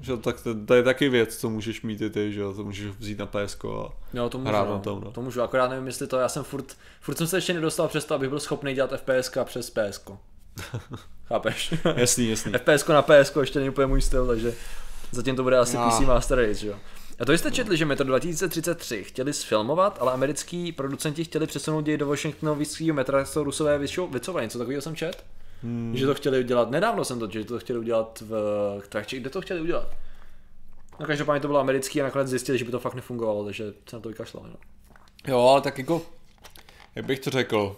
že 0.00 0.16
tak 0.16 0.40
to, 0.40 0.54
to, 0.66 0.74
je 0.74 0.82
taky 0.82 1.08
věc, 1.08 1.36
co 1.36 1.50
můžeš 1.50 1.82
mít 1.82 2.00
i 2.00 2.10
ty, 2.10 2.32
že 2.32 2.40
jo, 2.40 2.54
to 2.54 2.64
můžeš 2.64 2.86
vzít 2.86 3.18
na 3.18 3.26
PSK 3.26 3.64
a 3.64 3.92
no, 4.12 4.28
to 4.28 4.38
můžu, 4.38 4.48
hrát 4.48 4.68
no. 4.68 4.74
na 4.74 4.78
tom, 4.78 5.00
no. 5.04 5.12
to 5.12 5.22
můžu, 5.22 5.42
akorát 5.42 5.68
nevím, 5.70 5.86
jestli 5.86 6.06
to, 6.06 6.18
já 6.18 6.28
jsem 6.28 6.44
furt, 6.44 6.76
furt 7.00 7.18
jsem 7.18 7.26
se 7.26 7.36
ještě 7.36 7.54
nedostal 7.54 7.88
přes 7.88 8.04
to, 8.04 8.14
abych 8.14 8.28
byl 8.28 8.40
schopný 8.40 8.74
dělat 8.74 8.92
FPSK 8.96 9.38
přes 9.44 9.70
PSK. 9.70 10.10
Chápeš? 11.24 11.74
jasný, 11.96 12.28
jasný. 12.28 12.52
FPS 12.52 12.88
na 12.88 13.02
PS 13.02 13.36
ještě 13.40 13.58
není 13.58 13.68
úplně 13.68 13.86
můj 13.86 14.02
styl, 14.02 14.26
takže 14.26 14.54
zatím 15.12 15.36
to 15.36 15.42
bude 15.42 15.58
asi 15.58 15.76
No. 15.76 15.90
PC 15.90 16.00
Master 16.00 16.38
Race, 16.38 16.54
že 16.54 16.68
jo. 16.68 16.76
A 17.18 17.24
to 17.24 17.32
jste 17.32 17.50
četli, 17.50 17.76
že 17.76 17.84
Metro 17.84 18.06
2033 18.06 19.04
chtěli 19.04 19.32
sfilmovat, 19.32 19.98
ale 20.00 20.12
americký 20.12 20.72
producenti 20.72 21.24
chtěli 21.24 21.46
přesunout 21.46 21.80
děj 21.80 21.96
do 21.96 22.06
Washingtonovského 22.06 22.94
metra, 22.94 23.24
jsou 23.24 23.44
rusové 23.44 23.78
vycouvali, 23.78 24.46
něco 24.46 24.58
takového 24.58 24.82
jsem 24.82 24.96
čet? 24.96 25.24
Hmm. 25.62 25.96
Že 25.96 26.06
to 26.06 26.14
chtěli 26.14 26.40
udělat, 26.40 26.70
nedávno 26.70 27.04
jsem 27.04 27.18
to, 27.18 27.30
že 27.30 27.44
to 27.44 27.58
chtěli 27.58 27.78
udělat 27.78 28.22
v 28.26 28.88
Trachči, 28.88 29.20
kde 29.20 29.30
to 29.30 29.40
chtěli 29.40 29.60
udělat? 29.60 29.88
No 31.00 31.06
každopádně 31.06 31.40
to 31.40 31.48
bylo 31.48 31.60
americký 31.60 32.00
a 32.00 32.04
nakonec 32.04 32.28
zjistili, 32.28 32.58
že 32.58 32.64
by 32.64 32.70
to 32.70 32.78
fakt 32.78 32.94
nefungovalo, 32.94 33.44
takže 33.44 33.72
se 33.90 33.96
na 33.96 34.02
to 34.02 34.08
vykašlali. 34.08 34.48
No. 34.50 34.56
Jo, 35.26 35.40
ale 35.40 35.60
tak 35.60 35.78
jako, 35.78 36.02
jak 36.94 37.04
bych 37.04 37.20
to 37.20 37.30
řekl, 37.30 37.76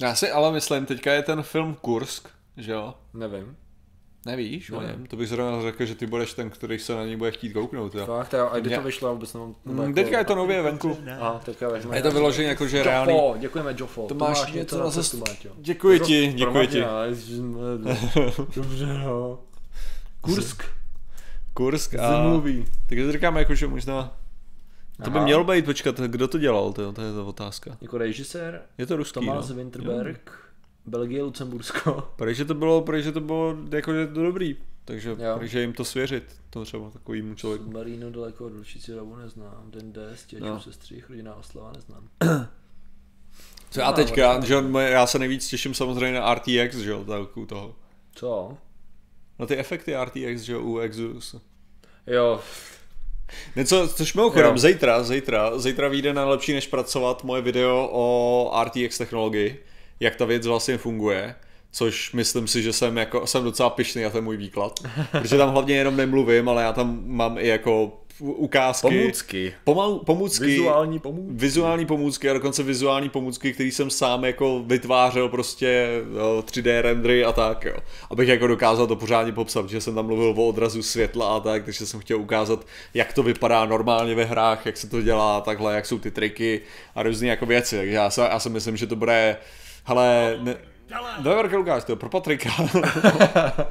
já 0.00 0.14
si 0.14 0.30
ale 0.30 0.52
myslím, 0.52 0.86
teďka 0.86 1.12
je 1.12 1.22
ten 1.22 1.42
film 1.42 1.74
Kursk, 1.74 2.28
že 2.56 2.72
jo? 2.72 2.94
Nevím. 3.14 3.56
Nevíš, 4.26 4.70
Nevím. 4.70 4.86
nevím. 4.88 5.06
To 5.06 5.16
bych 5.16 5.28
zrovna 5.28 5.62
řekl, 5.62 5.84
že 5.84 5.94
ty 5.94 6.06
budeš 6.06 6.34
ten, 6.34 6.50
který 6.50 6.78
se 6.78 6.94
na 6.94 7.04
něj 7.04 7.16
bude 7.16 7.30
chtít 7.30 7.52
kouknout, 7.52 7.94
jo. 7.94 8.06
Fakt, 8.06 8.34
a 8.34 8.58
kdy 8.58 8.68
to 8.68 8.74
Já- 8.74 8.80
vyšlo, 8.80 9.12
vůbec 9.14 9.34
nemám. 9.34 9.54
Mm, 9.64 9.94
Teďka 9.94 10.18
je 10.18 10.24
to 10.24 10.34
nově 10.34 10.62
venku. 10.62 10.98
Aha, 11.20 11.40
teďka 11.44 11.68
vezme. 11.68 11.92
A 11.92 11.96
je 11.96 12.02
to 12.02 12.10
vyloženě 12.10 12.48
jako, 12.48 12.66
že 12.66 12.82
reálný. 12.82 13.12
Jofo, 13.12 13.34
děkujeme 13.38 13.74
Jofo. 13.78 14.06
To 14.06 14.14
máš 14.14 14.52
něco 14.52 14.78
na 14.78 14.90
cestu. 14.90 15.22
Děkuji 15.56 16.00
ti, 16.00 16.32
děkuji 16.32 16.66
ti. 16.66 16.80
Dobře, 18.56 18.86
no. 18.86 19.38
Kursk. 20.20 20.62
Kursk 21.54 21.90
The 21.90 21.98
a... 21.98 22.22
movie. 22.22 22.64
Takže 22.88 23.12
říkáme 23.12 23.40
jako, 23.40 23.54
že 23.54 23.66
možná... 23.66 24.16
To 25.04 25.10
by 25.10 25.20
mělo 25.20 25.44
být, 25.44 25.64
počkat, 25.64 26.00
kdo 26.00 26.28
to 26.28 26.38
dělal, 26.38 26.72
to, 26.72 26.92
to 26.92 27.02
je 27.02 27.12
ta 27.12 27.22
otázka. 27.22 27.76
Jako 27.80 27.98
režisér 27.98 28.62
Je 28.78 28.86
to 28.86 28.96
ruský, 28.96 29.14
Thomas 29.14 29.48
no. 29.48 29.54
Winterberg, 29.54 30.32
Belgie, 30.86 31.22
Lucembursko. 31.22 32.08
Protože 32.16 32.44
to 32.44 32.54
bylo, 32.54 32.80
protože 32.82 33.12
to 33.12 33.20
bylo 33.20 33.56
jako, 33.72 33.94
že 33.94 34.06
to 34.06 34.22
dobrý. 34.22 34.56
Takže, 34.84 35.10
Jo. 35.10 35.36
takže 35.38 35.60
jim 35.60 35.72
to 35.72 35.84
svěřit, 35.84 36.24
to 36.50 36.64
třeba 36.64 36.90
takovýmu 36.90 37.34
člověku. 37.34 37.70
Marino 37.70 38.10
daleko 38.10 38.46
od 38.46 38.52
Vlčici 38.52 38.94
Rabu 38.94 39.16
neznám. 39.16 39.64
Den 39.70 39.92
D, 39.92 40.16
stěčů, 40.16 40.44
No. 40.44 40.48
no. 40.54 40.60
sestřích, 40.60 41.10
rodinná 41.10 41.34
oslava 41.34 41.72
neznám. 41.72 42.08
Co 43.70 43.80
já 43.80 43.92
teďka, 43.92 44.40
že 44.44 44.54
já 44.80 45.06
se 45.06 45.18
nejvíc 45.18 45.48
těším 45.48 45.74
samozřejmě 45.74 46.18
na 46.20 46.34
RTX, 46.34 46.76
že 46.76 46.90
jo, 46.90 47.04
tak 47.04 47.36
u 47.36 47.46
toho. 47.46 47.74
Co? 48.14 48.56
Na 49.38 49.46
ty 49.46 49.56
efekty 49.56 49.94
RTX, 50.04 50.40
že 50.42 50.52
jo, 50.52 50.60
u 50.62 50.78
Exodus. 50.78 51.36
Jo, 52.06 52.40
Něco, 53.56 53.88
což 53.88 54.14
mimochodem, 54.14 54.58
zítra, 54.58 55.02
zítra, 55.04 55.58
zítra 55.58 55.88
vyjde 55.88 56.12
na 56.12 56.24
lepší 56.24 56.52
než 56.52 56.66
pracovat 56.66 57.24
moje 57.24 57.42
video 57.42 57.88
o 57.92 58.50
RTX 58.64 58.98
technologii, 58.98 59.64
jak 60.00 60.16
ta 60.16 60.24
věc 60.24 60.46
vlastně 60.46 60.78
funguje, 60.78 61.34
což 61.72 62.12
myslím 62.12 62.48
si, 62.48 62.62
že 62.62 62.72
jsem, 62.72 62.96
jako, 62.96 63.26
jsem 63.26 63.44
docela 63.44 63.70
pišný 63.70 64.02
na 64.02 64.10
ten 64.10 64.24
můj 64.24 64.36
výklad, 64.36 64.80
protože 65.10 65.36
tam 65.36 65.50
hlavně 65.50 65.76
jenom 65.76 65.96
nemluvím, 65.96 66.48
ale 66.48 66.62
já 66.62 66.72
tam 66.72 67.02
mám 67.06 67.38
i 67.38 67.46
jako 67.46 68.00
ukázky. 68.20 68.88
pomůcky. 68.88 69.54
Pomal, 69.64 69.98
pomůcky. 69.98 70.44
Vizuální 70.44 70.98
pomůcky. 70.98 71.34
Vizuální 71.34 71.86
pomůcky 71.86 72.30
a 72.30 72.32
dokonce 72.32 72.62
vizuální 72.62 73.08
pomůcky, 73.08 73.52
který 73.52 73.72
jsem 73.72 73.90
sám 73.90 74.24
jako 74.24 74.62
vytvářel 74.66 75.28
prostě 75.28 75.88
jo, 76.16 76.44
3D 76.46 76.80
rendery 76.80 77.24
a 77.24 77.32
tak, 77.32 77.64
jo. 77.64 77.76
Abych 78.10 78.28
jako 78.28 78.46
dokázal 78.46 78.86
to 78.86 78.96
pořádně 78.96 79.32
popsat, 79.32 79.70
že 79.70 79.80
jsem 79.80 79.94
tam 79.94 80.06
mluvil 80.06 80.34
o 80.36 80.48
odrazu 80.48 80.82
světla 80.82 81.36
a 81.36 81.40
tak, 81.40 81.64
takže 81.64 81.86
jsem 81.86 82.00
chtěl 82.00 82.18
ukázat, 82.18 82.66
jak 82.94 83.12
to 83.12 83.22
vypadá 83.22 83.64
normálně 83.64 84.14
ve 84.14 84.24
hrách, 84.24 84.66
jak 84.66 84.76
se 84.76 84.86
to 84.86 85.02
dělá, 85.02 85.40
takhle, 85.40 85.74
jak 85.74 85.86
jsou 85.86 85.98
ty 85.98 86.10
triky 86.10 86.60
a 86.94 87.02
různé 87.02 87.28
jako 87.28 87.46
věci, 87.46 87.76
takže 87.76 87.94
já, 87.94 88.10
se, 88.10 88.20
já 88.20 88.38
si 88.38 88.48
myslím, 88.48 88.76
že 88.76 88.86
to 88.86 88.96
bude, 88.96 89.36
hele, 89.84 90.36
ne, 90.40 90.56
Dobrý 91.22 91.56
Lukáš, 91.56 91.84
to 91.84 91.92
je 91.92 91.96
pro 91.96 92.08
Patrika. 92.08 92.50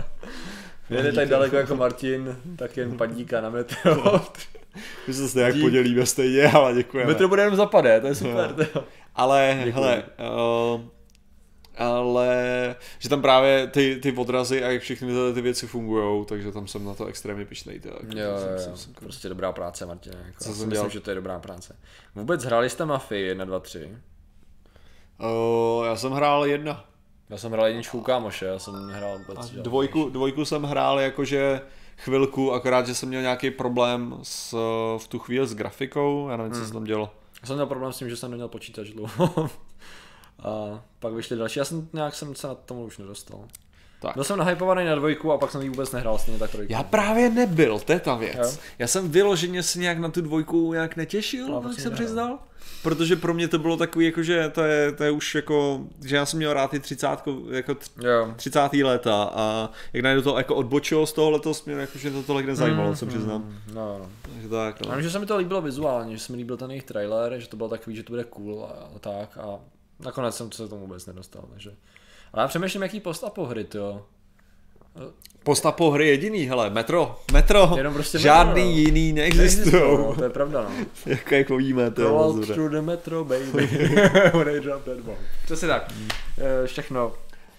Jede 0.90 1.12
tak 1.14 1.28
daleko 1.30 1.56
jako 1.56 1.76
Martin, 1.76 2.38
tak 2.58 2.78
jen 2.78 2.98
padíka 2.98 3.42
na 3.42 3.50
metro. 3.50 4.22
My 5.08 5.14
se 5.14 5.30
stejně 5.30 5.46
jak 5.46 5.54
Dík. 5.54 5.64
podělíme 5.64 6.06
stejně, 6.06 6.52
ale 6.52 6.74
děkujeme. 6.74 7.12
metro 7.12 7.28
bude 7.28 7.42
jenom 7.42 7.56
zapade, 7.56 8.02
to 8.02 8.08
je 8.08 8.16
super. 8.16 8.54
to 8.54 8.62
jo. 8.80 8.84
Ale, 9.16 9.54
Děkuji. 9.58 9.72
hele, 9.72 10.04
uh, 10.76 10.82
ale, 11.78 12.76
že 13.00 13.10
tam 13.10 13.22
právě 13.22 13.68
ty, 13.68 14.00
ty 14.02 14.12
odrazy 14.12 14.64
a 14.64 14.72
jak 14.72 14.82
všechny 14.82 15.08
tyhle 15.08 15.34
ty 15.34 15.42
věci 15.42 15.68
fungují, 15.68 16.26
takže 16.26 16.52
tam 16.52 16.68
jsem 16.68 16.86
na 16.86 16.94
to 16.94 17.06
extrémně 17.06 17.46
pišnej. 17.46 17.80
Tak. 17.80 17.92
Jo, 18.16 18.20
jo, 18.32 18.38
Jsem- 18.38 18.52
jo. 18.54 18.58
jsem- 18.60 18.78
jsem- 18.78 18.94
prostě 18.94 19.30
dobrá 19.30 19.52
práce, 19.52 19.86
Martin. 19.86 20.14
Jako, 20.26 20.44
Co 20.44 20.50
já 20.50 20.56
jsem 20.56 20.66
si 20.66 20.72
dělal? 20.72 20.86
myslím, 20.86 21.00
že 21.00 21.04
to 21.04 21.12
je 21.12 21.16
dobrá 21.16 21.40
práce. 21.40 21.76
Vůbec 22.16 22.44
hráli 22.44 22.70
jste 22.70 22.86
Mafii 22.86 23.26
1, 23.26 23.46
2, 23.46 23.60
3? 23.60 23.90
Uh, 25.20 25.86
já 25.86 25.96
jsem 25.96 26.12
hrál 26.12 26.46
jedna. 26.46 26.86
Já 27.30 27.38
jsem 27.38 27.52
hrál 27.52 27.68
jedničku 27.68 27.98
u 27.98 28.02
kámoše, 28.02 28.46
já 28.46 28.60
jsem 28.60 28.88
nehrál 28.88 29.18
vůbec. 29.18 29.52
A 29.52 29.62
dvojku, 29.62 30.10
dvojku 30.10 30.46
jsem 30.46 30.64
hrál 30.64 31.00
jakože 31.00 31.62
chvilku, 31.98 32.54
akorát, 32.54 32.88
že 32.88 32.96
jsem 32.96 33.10
měl 33.10 33.22
nějaký 33.22 33.52
problém 33.52 34.20
s, 34.24 34.54
v 34.98 35.08
tu 35.08 35.20
chvíli 35.20 35.48
s 35.48 35.56
grafikou, 35.56 36.30
já 36.30 36.38
nevím, 36.38 36.54
co 36.54 36.66
se 36.66 36.74
tam 36.74 36.84
dělo. 36.84 37.14
Já 37.42 37.48
jsem 37.48 37.56
měl 37.56 37.66
problém 37.66 37.94
s 37.94 37.98
tím, 37.98 38.10
že 38.10 38.18
jsem 38.18 38.32
neměl 38.32 38.48
počítač 38.48 38.90
dlouho. 38.90 39.50
A 40.44 40.82
pak 41.00 41.14
vyšly 41.14 41.38
další, 41.38 41.60
já 41.60 41.66
jsem 41.66 41.90
nějak 41.94 42.16
jsem 42.16 42.36
se 42.36 42.48
na 42.48 42.56
tomu 42.56 42.84
už 42.84 42.98
nedostal. 42.98 43.40
Tak. 44.02 44.16
Byl 44.16 44.24
jsem 44.24 44.38
nahypovaný 44.40 44.86
na 44.86 44.96
dvojku 44.96 45.32
a 45.32 45.38
pak 45.38 45.52
jsem 45.52 45.62
ji 45.62 45.70
vůbec 45.70 45.92
nehrál, 45.92 46.18
stejně 46.18 46.40
tak 46.40 46.52
trojku. 46.52 46.74
Já 46.74 46.84
právě 46.84 47.30
nebyl, 47.30 47.80
to 47.80 47.92
je 47.94 48.00
ta 48.00 48.16
věc. 48.16 48.38
Jo. 48.38 48.62
Já 48.80 48.88
jsem 48.88 49.12
vyloženě 49.12 49.64
se 49.64 49.80
nějak 49.80 49.98
na 50.00 50.10
tu 50.10 50.22
dvojku 50.22 50.74
nějak 50.74 50.96
netěšil, 50.96 51.48
No, 51.48 51.56
jak 51.56 51.80
jsem 51.80 51.84
nehrál. 51.92 51.96
přiznal. 52.06 52.40
Protože 52.84 53.16
pro 53.16 53.34
mě 53.34 53.48
to 53.48 53.60
bylo 53.60 53.78
takový, 53.78 54.06
jako, 54.06 54.24
že 54.24 54.50
to 54.50 54.62
je, 54.64 54.92
to 54.92 55.04
je 55.04 55.12
už 55.12 55.36
jako, 55.36 55.82
že 56.06 56.16
já 56.16 56.26
jsem 56.26 56.38
měl 56.38 56.54
rád 56.54 56.72
ty 56.72 56.80
30, 56.80 57.08
jako 57.52 57.76
Jo. 58.04 58.34
30. 58.36 58.60
léta 58.84 59.24
a 59.36 59.70
jak 59.94 60.04
najednou 60.04 60.24
to 60.32 60.38
jako 60.38 60.56
odbočilo 60.56 61.06
z 61.06 61.14
toho 61.14 61.30
letos, 61.30 61.66
mě 61.66 61.76
jako, 61.76 61.98
že 61.98 62.12
to 62.12 62.24
tolik 62.24 62.46
nezajímalo, 62.46 62.96
se 62.96 63.06
přiznám. 63.06 63.54
No, 63.74 63.98
no. 64.00 64.10
Takže 64.34 64.50
tak, 64.50 64.76
Já 64.86 64.90
no. 64.90 64.96
vím, 64.96 65.04
že 65.04 65.12
se 65.12 65.20
mi 65.20 65.26
to 65.26 65.38
líbilo 65.38 65.62
vizuálně, 65.62 66.18
že 66.18 66.24
se 66.24 66.32
mi 66.32 66.38
líbil 66.38 66.58
ten 66.58 66.72
jejich 66.72 66.84
trailer, 66.84 67.40
že 67.40 67.48
to 67.48 67.58
bylo 67.58 67.70
takový, 67.70 67.96
že 67.96 68.04
to 68.04 68.14
bude 68.14 68.24
cool 68.24 68.66
a, 68.66 68.96
a 68.96 69.00
tak 69.00 69.38
a 69.38 69.60
nakonec 70.00 70.36
jsem 70.36 70.52
se 70.52 70.68
tomu 70.68 70.82
vůbec 70.82 71.06
nedostal, 71.06 71.44
takže. 71.52 71.72
Ale 72.34 72.44
já 72.44 72.48
přemýšlím, 72.48 72.82
jaký 72.82 73.00
post-apo 73.00 73.46
hry, 73.46 73.66
jo. 73.74 74.06
Postapo 75.44 75.92
hry 75.92 76.08
jediný, 76.08 76.44
hele, 76.46 76.70
metro, 76.70 77.20
metro, 77.32 77.72
Jenom 77.78 77.94
prostě 77.94 78.20
žádný 78.20 78.52
metro, 78.54 78.72
no. 78.72 78.78
jiný 78.80 79.12
No, 79.12 79.16
neexistují. 79.16 80.16
to 80.18 80.24
je 80.24 80.30
pravda, 80.30 80.62
no. 80.62 80.86
Jak, 81.06 81.32
jak 81.32 81.50
víme, 81.50 81.92
to 81.92 82.02
je 82.02 82.08
Roll 82.08 82.34
dobře. 82.34 82.54
through 82.54 82.72
the 82.72 82.82
metro, 82.82 83.24
baby. 83.26 83.68
When 84.34 84.50
I 84.56 84.60
drop 84.60 84.84
that 84.84 85.00
bomb. 85.00 85.18
Přesně 85.46 85.68
tak. 85.68 85.94
Eh, 86.38 86.68
Všechno. 86.68 87.14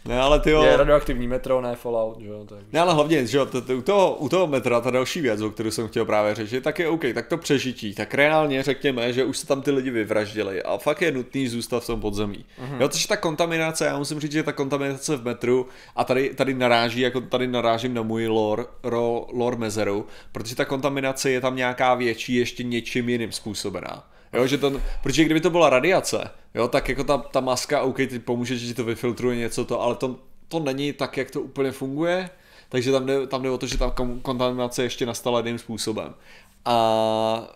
Ne, 0.04 0.20
ale 0.20 0.40
ty 0.40 0.50
jo, 0.50 0.62
Je 0.62 0.76
radioaktivní 0.76 1.28
metro, 1.28 1.60
ne 1.60 1.76
Fallout, 1.76 2.20
že 2.20 2.28
jo. 2.28 2.46
Je... 2.50 2.64
Ne, 2.72 2.80
ale 2.80 2.94
hlavně, 2.94 3.26
že 3.26 3.38
jo, 3.38 3.46
to, 3.46 3.62
to, 3.62 3.76
u, 3.76 3.82
toho, 3.82 4.14
u 4.14 4.28
toho 4.28 4.46
metra, 4.46 4.80
ta 4.80 4.90
další 4.90 5.20
věc, 5.20 5.40
o 5.40 5.50
kterou 5.50 5.70
jsem 5.70 5.88
chtěl 5.88 6.04
právě 6.04 6.34
řešit, 6.34 6.64
tak 6.64 6.78
je 6.78 6.88
OK, 6.88 7.02
tak 7.14 7.26
to 7.26 7.36
přežití, 7.36 7.94
tak 7.94 8.14
reálně 8.14 8.62
řekněme, 8.62 9.12
že 9.12 9.24
už 9.24 9.38
se 9.38 9.46
tam 9.46 9.62
ty 9.62 9.70
lidi 9.70 9.90
vyvraždili 9.90 10.62
a 10.62 10.78
fakt 10.78 11.02
je 11.02 11.12
nutný 11.12 11.48
zůstat 11.48 11.84
v 11.84 11.86
tom 11.86 12.00
podzemí. 12.00 12.44
Mm-hmm. 12.62 12.80
Jo, 12.80 12.88
což 12.88 13.06
ta 13.06 13.16
kontaminace, 13.16 13.84
já 13.84 13.98
musím 13.98 14.20
říct, 14.20 14.32
že 14.32 14.42
ta 14.42 14.52
kontaminace 14.52 15.16
v 15.16 15.24
metru, 15.24 15.66
a 15.96 16.04
tady, 16.04 16.34
tady 16.34 16.54
naráží, 16.54 17.00
jako 17.00 17.20
tady 17.20 17.46
narážím 17.46 17.94
na 17.94 18.02
můj 18.02 18.26
lore, 18.26 18.64
ro, 18.82 19.26
lore 19.32 19.56
mezeru, 19.56 20.06
protože 20.32 20.56
ta 20.56 20.64
kontaminace 20.64 21.30
je 21.30 21.40
tam 21.40 21.56
nějaká 21.56 21.94
větší 21.94 22.34
ještě 22.34 22.62
něčím 22.62 23.08
jiným 23.08 23.32
způsobená. 23.32 24.04
Jo, 24.32 24.46
že 24.46 24.58
to, 24.58 24.80
protože 25.02 25.24
kdyby 25.24 25.40
to 25.40 25.50
byla 25.50 25.70
radiace, 25.70 26.30
jo, 26.54 26.68
tak 26.68 26.88
jako 26.88 27.04
ta, 27.04 27.18
ta 27.18 27.40
maska, 27.40 27.82
OK, 27.82 27.96
ty 27.96 28.18
pomůže, 28.18 28.58
že 28.58 28.66
ti 28.66 28.74
to 28.74 28.84
vyfiltruje 28.84 29.36
něco 29.36 29.64
to, 29.64 29.80
ale 29.80 29.94
to, 29.94 30.16
to 30.48 30.58
není 30.60 30.92
tak, 30.92 31.16
jak 31.16 31.30
to 31.30 31.40
úplně 31.40 31.72
funguje, 31.72 32.30
takže 32.68 32.92
tam 32.92 33.06
jde, 33.06 33.26
tam 33.26 33.42
jde 33.42 33.50
o 33.50 33.58
to, 33.58 33.66
že 33.66 33.78
ta 33.78 33.94
kontaminace 34.22 34.82
ještě 34.82 35.06
nastala 35.06 35.38
jiným 35.38 35.58
způsobem. 35.58 36.14
A, 36.64 36.74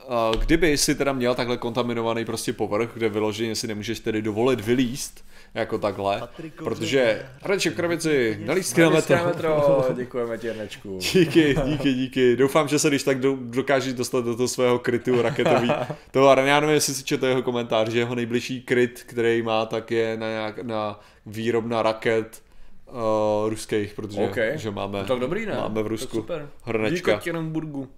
a 0.08 0.32
kdyby 0.38 0.78
si 0.78 0.94
teda 0.94 1.12
měl 1.12 1.34
takhle 1.34 1.56
kontaminovaný 1.56 2.24
prostě 2.24 2.52
povrch, 2.52 2.90
kde 2.94 3.08
vyloženě 3.08 3.54
si 3.54 3.66
nemůžeš 3.66 4.00
tedy 4.00 4.22
dovolit 4.22 4.60
vylíst, 4.60 5.24
jako 5.54 5.78
takhle, 5.78 6.28
protože 6.56 7.26
Radeček 7.42 7.72
v 7.72 7.76
krabici 7.76 8.40
na 8.44 8.54
lístky 8.54 8.80
na 8.80 8.90
metro. 8.90 9.24
metro, 9.26 9.84
děkujeme 9.94 10.38
ti, 10.38 10.46
Jernečku. 10.46 10.98
Díky, 11.12 11.56
díky, 11.64 11.94
díky. 11.94 12.36
Doufám, 12.36 12.68
že 12.68 12.78
se 12.78 12.88
když 12.88 13.02
tak 13.02 13.20
do, 13.20 13.36
dokážeš 13.40 13.92
dostat 13.92 14.24
do 14.24 14.36
toho 14.36 14.48
svého 14.48 14.78
krytu 14.78 15.22
raketový. 15.22 15.70
To, 16.10 16.28
a 16.28 16.40
já 16.40 16.60
nevím, 16.60 16.74
jestli 16.74 16.94
si 16.94 17.04
četl 17.04 17.26
jeho 17.26 17.42
komentář, 17.42 17.88
že 17.88 17.98
jeho 17.98 18.14
nejbližší 18.14 18.62
kryt, 18.62 19.02
který 19.06 19.42
má, 19.42 19.66
tak 19.66 19.90
je 19.90 20.16
na, 20.16 20.28
nějak, 20.28 20.58
na 20.58 21.00
výrobna 21.26 21.82
raket 21.82 22.42
uh, 22.86 23.50
ruských, 23.50 23.94
protože 23.94 24.20
OK. 24.20 24.36
že 24.54 24.70
máme, 24.70 24.98
No 24.98 25.04
tak 25.08 25.18
dobrý, 25.18 25.46
ne? 25.46 25.54
máme 25.56 25.80
v 25.80 25.82
Tak 25.82 25.86
Rusku 25.86 26.16
super. 26.16 26.48
hrnečka. 26.62 27.12
Díky 27.14 27.32
Burgu. 27.32 27.88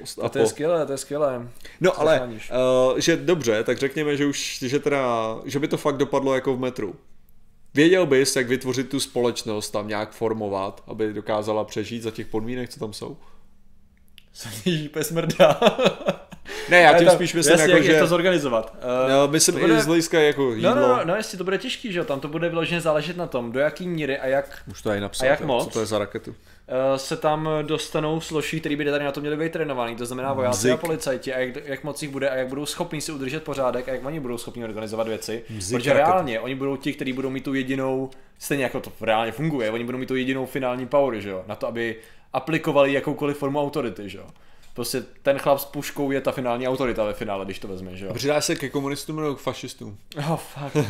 Post- 0.00 0.18
A 0.24 0.28
to 0.28 0.38
je 0.38 0.46
skvělé, 0.46 0.86
to 0.86 0.92
je 0.92 0.98
skvělé. 0.98 1.48
No 1.80 2.00
ale, 2.00 2.12
Zachráníš. 2.12 2.50
uh, 2.92 2.98
že 2.98 3.16
dobře, 3.16 3.64
tak 3.64 3.78
řekněme, 3.78 4.16
že 4.16 4.26
už, 4.26 4.58
že 4.62 4.78
teda, 4.78 5.36
že 5.44 5.58
by 5.58 5.68
to 5.68 5.76
fakt 5.76 5.96
dopadlo 5.96 6.34
jako 6.34 6.56
v 6.56 6.60
metru. 6.60 6.96
Věděl 7.74 8.06
bys, 8.06 8.36
jak 8.36 8.48
vytvořit 8.48 8.88
tu 8.88 9.00
společnost, 9.00 9.70
tam 9.70 9.88
nějak 9.88 10.10
formovat, 10.12 10.82
aby 10.86 11.12
dokázala 11.12 11.64
přežít 11.64 12.02
za 12.02 12.10
těch 12.10 12.26
podmínek, 12.26 12.68
co 12.70 12.80
tam 12.80 12.92
jsou? 12.92 13.16
Se 14.32 14.48
mi 14.66 15.04
smrdá. 15.04 15.60
Ne, 16.68 16.80
já 16.80 16.98
tím 16.98 17.08
spíš 17.10 17.34
myslím, 17.34 17.52
jasně, 17.52 17.62
jako, 17.62 17.76
jak, 17.76 17.84
že... 17.84 17.92
jak 17.92 18.00
to 18.00 18.06
zorganizovat. 18.06 18.76
Uh, 19.04 19.10
No, 19.12 19.28
myslím 19.28 19.54
to 19.54 19.58
i 19.58 19.62
bude- 19.62 19.80
z 19.80 19.86
hlediska 19.86 20.20
jako 20.20 20.52
jídlo. 20.52 20.74
No, 20.74 20.80
no, 20.80 20.88
no, 20.88 21.00
no, 21.04 21.16
jestli 21.16 21.38
to 21.38 21.44
bude 21.44 21.58
těžký, 21.58 21.92
že 21.92 21.98
jo, 21.98 22.04
tam 22.04 22.20
to 22.20 22.28
bude 22.28 22.48
vyloženě 22.48 22.80
záležet 22.80 23.16
na 23.16 23.26
tom, 23.26 23.52
do 23.52 23.60
jaký 23.60 23.88
míry 23.88 24.18
a 24.18 24.26
jak 24.26 24.58
Už 24.70 24.82
to 24.82 24.90
je 24.90 25.00
napsat, 25.00 25.24
A 25.24 25.28
jak 25.28 25.40
moc? 25.40 25.64
co 25.64 25.70
to 25.70 25.80
je 25.80 25.86
za 25.86 25.98
raketu. 25.98 26.30
uh, 26.30 26.36
se 26.96 27.16
tam 27.16 27.48
dostanou 27.62 28.20
složky, 28.20 28.60
který 28.60 28.76
by 28.76 28.84
tady 28.84 29.04
na 29.04 29.12
to 29.12 29.20
měli 29.20 29.36
být 29.36 29.52
trénovaný, 29.52 29.96
to 29.96 30.06
znamená 30.06 30.32
vojáci 30.32 30.58
Mzik. 30.66 30.72
a 30.72 30.76
policajti, 30.76 31.34
a 31.34 31.38
jak, 31.38 31.56
jak 31.66 31.84
moc 31.84 32.02
jich 32.02 32.10
bude 32.10 32.30
a 32.30 32.34
jak 32.34 32.48
budou 32.48 32.66
schopni 32.66 33.00
si 33.00 33.12
udržet 33.12 33.42
pořádek 33.42 33.88
a 33.88 33.92
jak 33.92 34.04
oni 34.04 34.20
budou 34.20 34.38
schopni 34.38 34.64
organizovat 34.64 35.08
věci. 35.08 35.42
Mzik 35.50 35.76
Protože 35.78 35.92
reálně 35.92 36.40
oni 36.40 36.54
budou 36.54 36.76
ti, 36.76 36.92
kteří 36.92 37.12
budou 37.12 37.30
mít 37.30 37.44
tu 37.44 37.54
jedinou, 37.54 38.10
stejně 38.38 38.64
jako 38.64 38.80
to 38.80 38.92
reálně 39.00 39.32
funguje, 39.32 39.70
oni 39.70 39.84
budou 39.84 39.98
mít 39.98 40.06
tu 40.06 40.16
jedinou 40.16 40.46
finální 40.46 40.86
power, 40.86 41.20
že 41.20 41.30
jo, 41.30 41.44
na 41.46 41.54
to, 41.54 41.66
aby 41.66 41.96
aplikovali 42.32 42.92
jakoukoliv 42.92 43.36
formu 43.38 43.60
autority, 43.60 44.08
že 44.08 44.18
jo. 44.18 44.24
Prostě 44.78 45.04
ten 45.22 45.38
chlap 45.38 45.58
s 45.58 45.64
puškou 45.64 46.10
je 46.10 46.20
ta 46.20 46.32
finální 46.32 46.68
autorita 46.68 47.04
ve 47.04 47.12
finále, 47.12 47.44
když 47.44 47.58
to 47.58 47.68
vezme, 47.68 47.96
že 47.96 48.06
jo. 48.06 48.14
Přidáš 48.14 48.44
se 48.44 48.56
ke 48.56 48.68
komunistům 48.68 49.16
nebo 49.16 49.34
k 49.34 49.38
fašistům. 49.38 49.98
Oh, 50.16 50.36
fuck. 50.36 50.86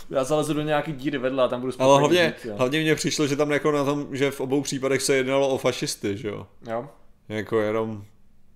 Já 0.10 0.24
zalezu 0.24 0.54
do 0.54 0.62
nějaký 0.62 0.92
díry 0.92 1.18
vedle 1.18 1.44
a 1.44 1.48
tam 1.48 1.60
budu 1.60 1.72
Ale 1.78 1.98
hlavně, 1.98 2.34
žít, 2.44 2.50
hlavně 2.56 2.80
mně 2.80 2.94
přišlo, 2.94 3.26
že 3.26 3.36
tam 3.36 3.50
jako 3.50 3.72
na 3.72 3.84
tom, 3.84 4.06
že 4.12 4.30
v 4.30 4.40
obou 4.40 4.60
případech 4.62 5.02
se 5.02 5.16
jednalo 5.16 5.48
o 5.48 5.58
fašisty, 5.58 6.16
že 6.16 6.28
jo. 6.28 6.46
Jo. 6.70 6.88
Jako 7.28 7.60
jenom, 7.60 8.04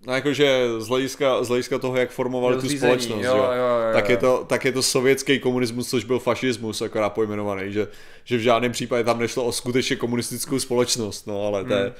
no 0.07 0.15
jakože 0.15 0.69
z 0.79 0.89
hlediska, 0.89 1.45
z 1.45 1.49
hlediska 1.49 1.79
toho, 1.79 1.97
jak 1.97 2.11
formovali 2.11 2.61
tu 2.61 2.69
společnost, 2.69 3.25
jo, 3.25 3.37
jo, 3.37 3.45
jo, 3.53 3.87
jo, 3.87 3.93
tak, 3.93 4.09
je 4.09 4.17
to, 4.17 4.45
tak 4.49 4.65
je 4.65 4.73
to 4.73 4.83
sovětský 4.83 5.39
komunismus, 5.39 5.91
což 5.91 6.05
byl 6.05 6.19
fašismus, 6.19 6.83
akorát 6.83 7.11
pojmenovaný, 7.11 7.73
že, 7.73 7.89
že 8.25 8.37
v 8.37 8.41
žádném 8.41 8.73
případě 8.73 9.05
tam 9.05 9.19
nešlo 9.19 9.45
o 9.45 9.53
skutečně 9.53 9.97
komunistickou 9.97 10.59
společnost, 10.59 11.27
no 11.27 11.47
ale 11.47 11.65
to 11.65 11.75
je 11.75 11.83
Hmm. 11.83 11.93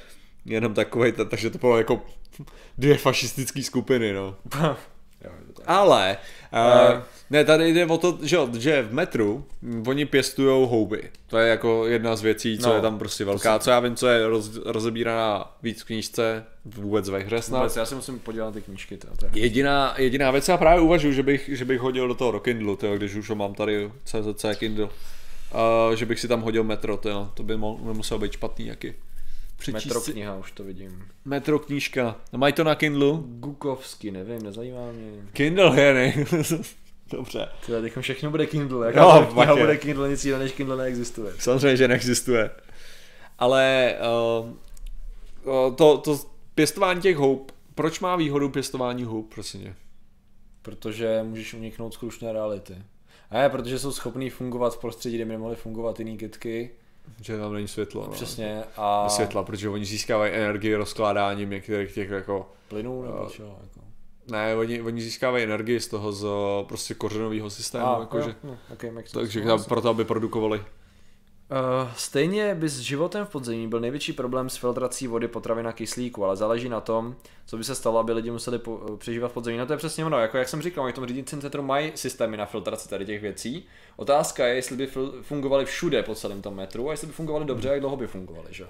Jenom 0.45 0.73
takovej, 0.73 1.11
takže 1.11 1.49
to 1.49 1.57
bylo 1.57 1.77
jako 1.77 2.01
dvě 2.77 2.97
fašistické 2.97 3.63
skupiny, 3.63 4.13
no. 4.13 4.35
Ale, 5.65 6.17
uh, 6.53 7.01
ne, 7.29 7.45
tady 7.45 7.73
jde 7.73 7.85
o 7.85 7.97
to, 7.97 8.17
že, 8.21 8.35
jo, 8.35 8.49
že 8.59 8.81
v 8.81 8.93
metru 8.93 9.45
mm, 9.61 9.83
oni 9.87 10.05
pěstujou 10.05 10.67
houby. 10.67 11.09
To 11.27 11.37
je 11.37 11.49
jako 11.49 11.87
jedna 11.87 12.15
z 12.15 12.21
věcí, 12.21 12.57
co 12.57 12.69
No, 12.69 12.75
je 12.75 12.81
tam 12.81 12.99
prostě 12.99 13.25
velká. 13.25 13.59
Co 13.59 13.69
já 13.69 13.79
vím, 13.79 13.95
co 13.95 14.07
je 14.07 14.27
roz, 14.27 14.51
rozebíraná 14.65 15.55
víc 15.61 15.81
v 15.81 15.85
knížce, 15.85 16.43
vůbec 16.65 17.09
ve 17.09 17.19
hře 17.19 17.41
snad. 17.41 17.57
Vůbec, 17.57 17.75
já 17.75 17.85
si 17.85 17.95
musím 17.95 18.19
podívat 18.19 18.45
na 18.45 18.51
ty 18.51 18.61
knížky. 18.61 18.97
To 18.97 19.07
je. 19.25 19.31
Jediná, 19.33 19.95
jediná 19.97 20.31
věc, 20.31 20.47
já 20.47 20.57
právě 20.57 20.81
uvažuji, 20.81 21.13
že 21.13 21.23
bych, 21.23 21.49
že 21.53 21.65
bych 21.65 21.79
hodil 21.79 22.07
do 22.07 22.15
toho 22.15 22.31
do 22.31 22.39
Kindlu, 22.39 22.75
tyjo, 22.75 22.95
když 22.97 23.15
už 23.15 23.29
ho 23.29 23.35
mám 23.35 23.53
tady 23.53 23.91
CZC 24.05 24.45
Kindle. 24.55 24.85
Uh, 24.85 25.95
že 25.95 26.05
bych 26.05 26.19
si 26.19 26.27
tam 26.27 26.41
hodil 26.41 26.63
metro, 26.63 26.97
tyjo, 26.97 27.29
to 27.33 27.43
by 27.43 27.55
mo- 27.55 27.87
nemuselo 27.87 28.19
být 28.19 28.31
špatný 28.31 28.67
jaký. 28.67 28.93
Přečíst 29.71 29.85
Metro 29.85 30.01
kniha, 30.01 30.35
už 30.35 30.51
to 30.51 30.63
vidím. 30.63 31.07
metro 31.25 31.59
knížka. 31.59 32.15
No, 32.33 32.39
mají 32.39 32.53
to 32.53 32.63
na 32.63 32.75
Kindlu? 32.75 33.23
Gukovsky, 33.27 34.11
nevím, 34.11 34.41
nezajímá 34.43 34.91
mě. 34.91 35.11
Kindle 35.33 35.81
je, 35.81 35.93
ne? 35.93 36.25
Dobře. 37.11 37.47
Tyhle, 37.65 37.81
teď 37.81 37.93
všechno 37.99 38.31
bude 38.31 38.45
Kindle, 38.45 38.87
jak 38.87 38.95
No, 38.95 39.25
kniha 39.33 39.55
bude 39.55 39.77
Kindle, 39.77 40.09
nic 40.09 40.25
jiného 40.25 40.43
než 40.43 40.51
Kindle 40.51 40.77
neexistuje. 40.77 41.33
Samozřejmě, 41.39 41.77
že 41.77 41.87
neexistuje. 41.87 42.49
Ale 43.39 43.95
uh, 45.45 45.75
to, 45.75 45.97
to 45.97 46.19
pěstování 46.55 47.01
těch 47.01 47.17
houb, 47.17 47.51
proč 47.75 47.99
má 47.99 48.15
výhodu 48.15 48.49
pěstování 48.49 49.03
houb, 49.03 49.33
prosím 49.33 49.61
tě? 49.61 49.75
Protože 50.61 51.23
můžeš 51.23 51.53
uniknout 51.53 51.93
z 51.93 51.97
krušné 51.97 52.33
reality. 52.33 52.75
A 53.29 53.37
je, 53.39 53.49
protože 53.49 53.79
jsou 53.79 53.91
schopný 53.91 54.29
fungovat 54.29 54.75
v 54.75 54.79
prostředí, 54.81 55.15
kde 55.15 55.25
by 55.25 55.31
nemohly 55.31 55.55
fungovat 55.55 55.99
jiný 55.99 56.17
kytky. 56.17 56.69
Že 57.21 57.37
tam 57.37 57.53
není 57.53 57.67
světlo. 57.67 58.03
No. 58.07 58.13
Přesně. 58.13 58.63
A 58.77 59.09
Světla, 59.09 59.43
protože 59.43 59.69
oni 59.69 59.85
získávají 59.85 60.33
energii 60.33 60.75
rozkládáním 60.75 61.49
některých 61.49 61.93
těch 61.93 62.09
jako... 62.09 62.49
plynů 62.67 63.01
nebo 63.01 63.29
čo, 63.31 63.43
jako. 63.43 63.79
Ne, 64.31 64.55
oni, 64.55 64.81
oni 64.81 65.01
získávají 65.01 65.43
energii 65.43 65.79
z 65.79 65.87
toho 65.87 66.11
z 66.11 66.27
prostě 66.67 66.93
kořenového 66.93 67.49
systému, 67.49 67.85
A, 67.85 67.99
jakože, 67.99 68.29
jo, 68.29 68.35
no, 68.43 68.57
okay, 68.73 68.91
takže 69.13 69.45
No, 69.45 69.57
tam 69.57 69.63
proto, 69.63 69.89
aby 69.89 70.05
produkovali. 70.05 70.63
Uh, 71.53 71.89
stejně 71.95 72.55
by 72.55 72.69
s 72.69 72.79
životem 72.79 73.25
v 73.25 73.29
podzemí 73.29 73.67
byl 73.67 73.79
největší 73.79 74.13
problém 74.13 74.49
s 74.49 74.55
filtrací 74.55 75.07
vody, 75.07 75.27
potravin 75.27 75.67
a 75.67 75.71
kyslíku, 75.71 76.25
ale 76.25 76.35
záleží 76.35 76.69
na 76.69 76.81
tom, 76.81 77.15
co 77.45 77.57
by 77.57 77.63
se 77.63 77.75
stalo, 77.75 77.99
aby 77.99 78.13
lidi 78.13 78.31
museli 78.31 78.59
po, 78.59 78.97
přežívat 78.97 79.27
v 79.27 79.33
podzemí. 79.33 79.57
No 79.57 79.65
to 79.65 79.73
je 79.73 79.77
přesně 79.77 80.05
ono, 80.05 80.19
jako 80.19 80.37
jak 80.37 80.49
jsem 80.49 80.61
říkal, 80.61 80.91
v 80.91 80.93
tom 80.93 81.07
řídícím 81.07 81.41
centru 81.41 81.63
mají 81.63 81.91
systémy 81.95 82.37
na 82.37 82.45
filtraci 82.45 82.89
tady 82.89 83.05
těch 83.05 83.21
věcí. 83.21 83.65
Otázka 83.95 84.47
je, 84.47 84.55
jestli 84.55 84.75
by 84.75 84.87
fungovaly 85.21 85.65
všude 85.65 86.03
po 86.03 86.15
celém 86.15 86.41
tom 86.41 86.55
metru 86.55 86.89
a 86.89 86.91
jestli 86.91 87.07
by 87.07 87.13
fungovaly 87.13 87.45
dobře, 87.45 87.67
jak 87.67 87.79
dlouho 87.79 87.97
by 87.97 88.07
fungovaly, 88.07 88.47
že? 88.49 88.65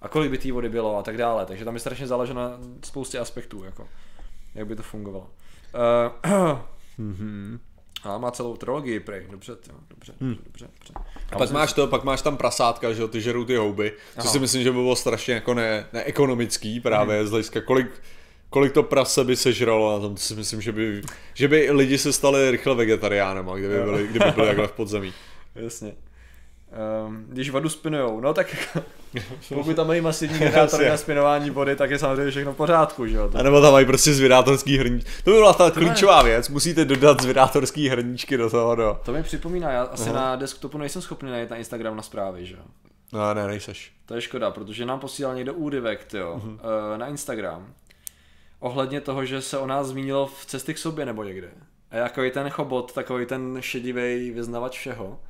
A 0.00 0.08
kolik 0.08 0.30
by 0.30 0.38
té 0.38 0.52
vody 0.52 0.68
bylo 0.68 0.98
a 0.98 1.02
tak 1.02 1.16
dále, 1.16 1.46
takže 1.46 1.64
tam 1.64 1.74
je 1.74 1.80
strašně 1.80 2.06
záleží 2.06 2.34
na 2.34 2.58
spoustě 2.84 3.18
aspektů, 3.18 3.64
jako, 3.64 3.88
jak 4.54 4.66
by 4.66 4.76
to 4.76 4.82
fungovalo. 4.82 5.30
Uh, 6.24 6.58
A 8.04 8.18
má 8.18 8.30
celou 8.30 8.56
trilogii, 8.56 9.00
prej, 9.00 9.26
dobře, 9.30 9.52
jo, 9.52 9.74
dobře, 9.90 10.12
Hmm. 10.20 10.30
dobře, 10.44 10.44
dobře, 10.44 10.92
dobře. 10.94 11.10
A 11.32 11.38
pak 11.38 11.50
máš 11.50 11.72
to, 11.72 11.86
pak 11.86 12.04
máš 12.04 12.22
tam 12.22 12.36
prasátka, 12.36 12.92
že 12.92 13.02
jo, 13.02 13.08
ty 13.08 13.20
žerou 13.20 13.44
ty 13.44 13.56
houby, 13.56 13.92
co 14.14 14.20
Aha. 14.20 14.30
si 14.30 14.38
myslím, 14.38 14.62
že 14.62 14.70
by 14.70 14.76
bylo 14.76 14.96
strašně 14.96 15.34
jako 15.34 15.54
ne, 15.54 15.86
neekonomický 15.92 16.80
právě 16.80 17.26
z 17.26 17.30
hlediska 17.30 17.60
kolik, 17.60 18.02
kolik 18.50 18.72
to 18.72 18.82
prase 18.82 19.24
by 19.24 19.36
sežralo 19.36 19.92
na 19.92 20.00
tom, 20.00 20.14
to 20.14 20.20
si 20.20 20.34
myslím, 20.34 20.60
že 20.60 20.72
by, 20.72 21.02
že 21.34 21.48
by 21.48 21.70
lidi 21.70 21.98
se 21.98 22.12
stali 22.12 22.50
rychle 22.50 22.74
vegetariánem, 22.74 23.46
kdyby 23.46 23.74
byli, 23.84 24.06
kdyby 24.06 24.30
byli 24.34 24.46
takhle 24.46 24.66
v 24.68 24.72
podzemí. 24.72 25.12
Jasně. 25.54 25.94
Um, 27.06 27.24
když 27.28 27.50
vodu 27.50 27.68
spinujou, 27.68 28.20
no 28.20 28.34
tak 28.34 28.46
jako, 28.54 28.86
pokud 29.54 29.76
tam 29.76 29.86
mají 29.86 30.00
masivní 30.00 30.38
generátory 30.38 30.82
Jasně. 30.84 30.90
na 30.90 30.96
spinování 30.96 31.50
vody, 31.50 31.76
tak 31.76 31.90
je 31.90 31.98
samozřejmě 31.98 32.30
všechno 32.30 32.52
v 32.52 32.56
pořádku, 32.56 33.06
že 33.06 33.16
jo? 33.16 33.28
To- 33.28 33.38
A 33.38 33.42
nebo 33.42 33.60
tam 33.60 33.72
mají 33.72 33.86
prostě 33.86 34.14
zvědátorský 34.14 34.78
hrníčky. 34.78 35.10
To 35.24 35.30
by 35.30 35.36
byla 35.36 35.52
ta 35.52 35.70
klíčová 35.70 36.22
věc, 36.22 36.48
musíte 36.48 36.84
dodat 36.84 37.22
zvědátorský 37.22 37.88
hrníčky 37.88 38.36
do 38.36 38.50
toho, 38.50 38.74
do. 38.74 39.00
To 39.04 39.12
mi 39.12 39.22
připomíná, 39.22 39.70
já 39.70 39.82
asi 39.82 40.12
na 40.12 40.36
desktopu 40.36 40.78
nejsem 40.78 41.02
schopný 41.02 41.30
najít 41.30 41.50
na 41.50 41.56
Instagram 41.56 41.96
na 41.96 42.02
zprávy, 42.02 42.46
že 42.46 42.54
jo? 42.54 42.62
No 43.12 43.34
ne, 43.34 43.46
nejseš. 43.46 43.92
To 44.06 44.14
je 44.14 44.20
škoda, 44.20 44.50
protože 44.50 44.86
nám 44.86 45.00
posílal 45.00 45.34
někdo 45.34 45.54
úryvek, 45.54 46.04
tyjo, 46.04 46.36
Mhm. 46.36 46.52
uh, 46.52 46.58
na 46.98 47.06
Instagram. 47.06 47.66
Ohledně 48.60 49.00
toho, 49.00 49.24
že 49.24 49.42
se 49.42 49.58
o 49.58 49.66
nás 49.66 49.86
zmínilo 49.86 50.26
v 50.26 50.46
cesty 50.46 50.74
k 50.74 50.78
sobě 50.78 51.06
nebo 51.06 51.24
někde. 51.24 51.48
A 51.90 51.96
jako 51.96 52.22
ten 52.32 52.50
chobot, 52.50 52.92
takový 52.92 53.26
ten 53.26 53.56
šedivý 53.60 54.30
vyznavač 54.30 54.78
všeho. 54.78 55.20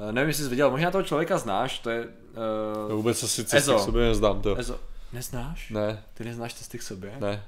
Uh, 0.00 0.12
nevím, 0.12 0.28
jestli 0.28 0.44
jsi 0.44 0.50
viděl, 0.50 0.70
možná 0.70 0.90
toho 0.90 1.04
člověka 1.04 1.38
znáš, 1.38 1.78
to 1.78 1.90
je... 1.90 2.04
To 2.34 2.40
Uh, 2.88 2.92
vůbec 2.96 3.22
asi 3.22 3.44
cesty 3.44 3.72
k 3.74 3.78
sobě 3.78 4.02
neznám 4.02 4.42
to. 4.42 4.56
Ezo. 4.56 4.80
Neznáš? 5.12 5.70
Ne, 5.70 6.02
Ty 6.14 6.24
neznáš 6.24 6.54
cesty 6.54 6.78
k 6.78 6.82
sobě? 6.82 7.12
ne. 7.20 7.42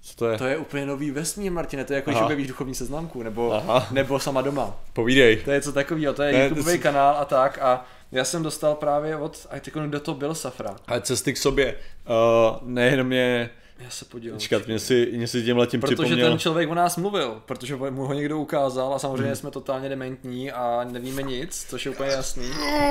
Co 0.00 0.16
to 0.16 0.28
je? 0.28 0.38
To 0.38 0.44
je 0.46 0.56
úplně 0.56 0.86
nový 0.86 1.10
vesmír, 1.10 1.52
Martine, 1.52 1.84
to 1.84 1.92
je 1.92 1.96
jako, 1.96 2.10
Aha. 2.10 2.18
že 2.20 2.24
objevíš 2.24 2.46
duchovní 2.46 2.74
seznamku, 2.74 3.22
nebo, 3.22 3.54
Aha. 3.54 3.86
nebo 3.90 4.18
sama 4.20 4.42
doma. 4.42 4.76
Povídej. 4.92 5.36
To 5.36 5.50
je 5.50 5.60
co 5.60 5.72
takového, 5.72 6.14
to 6.14 6.22
je 6.22 6.32
Ne, 6.32 6.38
YouTubeový 6.42 6.64
to 6.64 6.70
si- 6.70 6.78
kanál 6.78 7.16
a 7.18 7.24
tak 7.24 7.58
a 7.58 7.84
já 8.12 8.24
jsem 8.24 8.42
dostal 8.42 8.74
právě 8.74 9.16
od, 9.16 9.46
a 9.50 9.60
teď 9.60 9.74
kdo 9.74 10.00
to 10.00 10.14
byl, 10.14 10.34
Safra. 10.34 10.76
Ale 10.86 11.00
cesty 11.00 11.32
k 11.32 11.36
sobě. 11.36 11.74
Uh, 12.08 12.68
nejenom 12.68 13.06
mě, 13.06 13.50
Já 13.78 13.90
se 13.90 14.04
podívám. 14.04 14.38
čekat, 14.40 14.66
mě 14.66 14.78
si, 14.78 15.12
mě 15.16 15.26
si 15.26 15.42
tímhle 15.42 15.66
tím 15.66 15.80
Protože 15.80 15.94
připomněl. 15.94 16.28
ten 16.30 16.38
člověk 16.38 16.70
o 16.70 16.74
nás 16.74 16.96
mluvil, 16.96 17.42
protože 17.46 17.76
mu 17.76 18.06
ho 18.06 18.14
někdo 18.14 18.38
ukázal 18.38 18.94
a 18.94 18.98
samozřejmě 18.98 19.36
jsme 19.36 19.50
totálně 19.50 19.88
dementní 19.88 20.50
a 20.52 20.84
nevíme 20.90 21.22
nic, 21.22 21.66
což 21.70 21.86
je 21.86 21.92
úplně 21.92 22.10
jasný. 22.10 22.50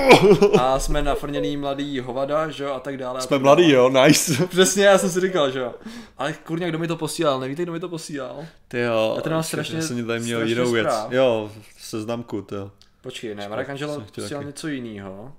A 0.60 0.80
jsme 0.80 1.02
nafrněný 1.02 1.58
mladý 1.58 2.00
hovada, 2.00 2.50
že 2.50 2.64
jo, 2.64 2.74
a 2.74 2.80
tak 2.80 2.98
dále. 2.98 3.22
Jsme 3.22 3.30
tak 3.30 3.42
mladý, 3.42 3.70
jo, 3.72 3.90
nice. 3.90 4.48
Přesně, 4.50 4.86
já 4.86 4.98
jsem 4.98 5.10
si 5.10 5.22
říkal, 5.22 5.52
že 5.52 5.60
jo. 5.60 5.74
Ale 6.18 6.34
kurňa, 6.34 6.68
kdo 6.70 6.80
mi 6.80 6.88
to 6.88 6.96
posílal? 6.96 7.40
Nevíte, 7.40 7.64
kdo 7.64 7.72
mi 7.72 7.80
to 7.80 7.90
posílal? 7.90 8.46
Ty 8.68 8.80
jo, 8.80 9.14
Já 9.16 9.22
tady 9.22 9.34
mám 9.34 9.44
strašně- 9.44 9.76
já 9.76 9.82
jsem 9.82 10.06
tady 10.08 10.20
měl 10.20 10.48
jinou 10.48 10.72
věc. 10.72 10.88
Jo, 11.10 11.52
seznamku, 11.80 12.42
to 12.42 12.56
jo. 12.56 12.72
Počkej, 13.02 13.36
ne, 13.36 13.50
Marek 13.50 13.70
Angelo 13.70 14.02
posílal 14.16 14.44
něco 14.44 14.68
jiného. 14.68 15.34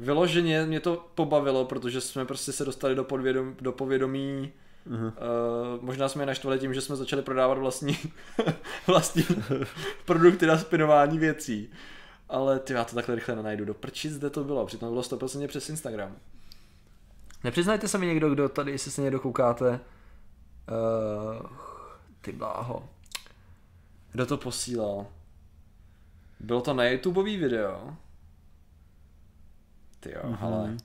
Vyloženě 0.00 0.66
mě 0.66 0.80
to 0.80 1.10
pobavilo, 1.14 1.64
protože 1.64 2.00
jsme 2.00 2.24
prostě 2.24 2.52
se 2.52 2.64
dostali 2.64 2.94
do, 2.94 3.04
podvědom, 3.04 3.56
do 3.60 3.72
povědomí 3.72 4.52
Mhm. 4.86 5.06
Uh, 5.06 5.12
možná 5.80 6.08
jsme 6.08 6.22
je 6.22 6.26
naštvali 6.26 6.58
tím, 6.58 6.74
že 6.74 6.80
jsme 6.80 6.96
začali 6.96 7.22
prodávat 7.22 7.58
vlastní, 7.58 7.98
vlastní 8.86 9.26
produkty 10.04 10.46
na 10.46 10.58
spinování 10.58 11.18
věcí. 11.18 11.70
Ale 12.28 12.58
ty 12.58 12.72
já 12.72 12.84
to 12.84 12.94
takhle 12.94 13.14
rychle 13.14 13.36
nenajdu. 13.36 13.64
Do 13.64 13.74
prčic, 13.74 14.18
kde 14.18 14.30
to 14.30 14.44
bylo? 14.44 14.66
Přitom 14.66 14.88
to 14.88 14.90
bylo 14.90 15.02
100% 15.02 15.48
přes 15.48 15.68
Instagram. 15.68 16.16
Nepřiznajte 17.44 17.88
se 17.88 17.98
mi 17.98 18.06
někdo, 18.06 18.30
kdo 18.30 18.48
tady, 18.48 18.72
jestli 18.72 18.90
se 18.90 19.02
někdo 19.02 19.20
koukáte. 19.20 19.70
Uh, 19.70 21.46
ty 22.20 22.32
bláho. 22.32 22.88
Kdo 24.12 24.26
to 24.26 24.36
posílal? 24.36 25.06
Bylo 26.40 26.60
to 26.60 26.74
na 26.74 26.84
YouTubeový 26.84 27.36
video? 27.36 27.96
Ty 30.00 30.10
jo, 30.10 30.20
mm-hmm. 30.24 30.38
ale 30.40 30.76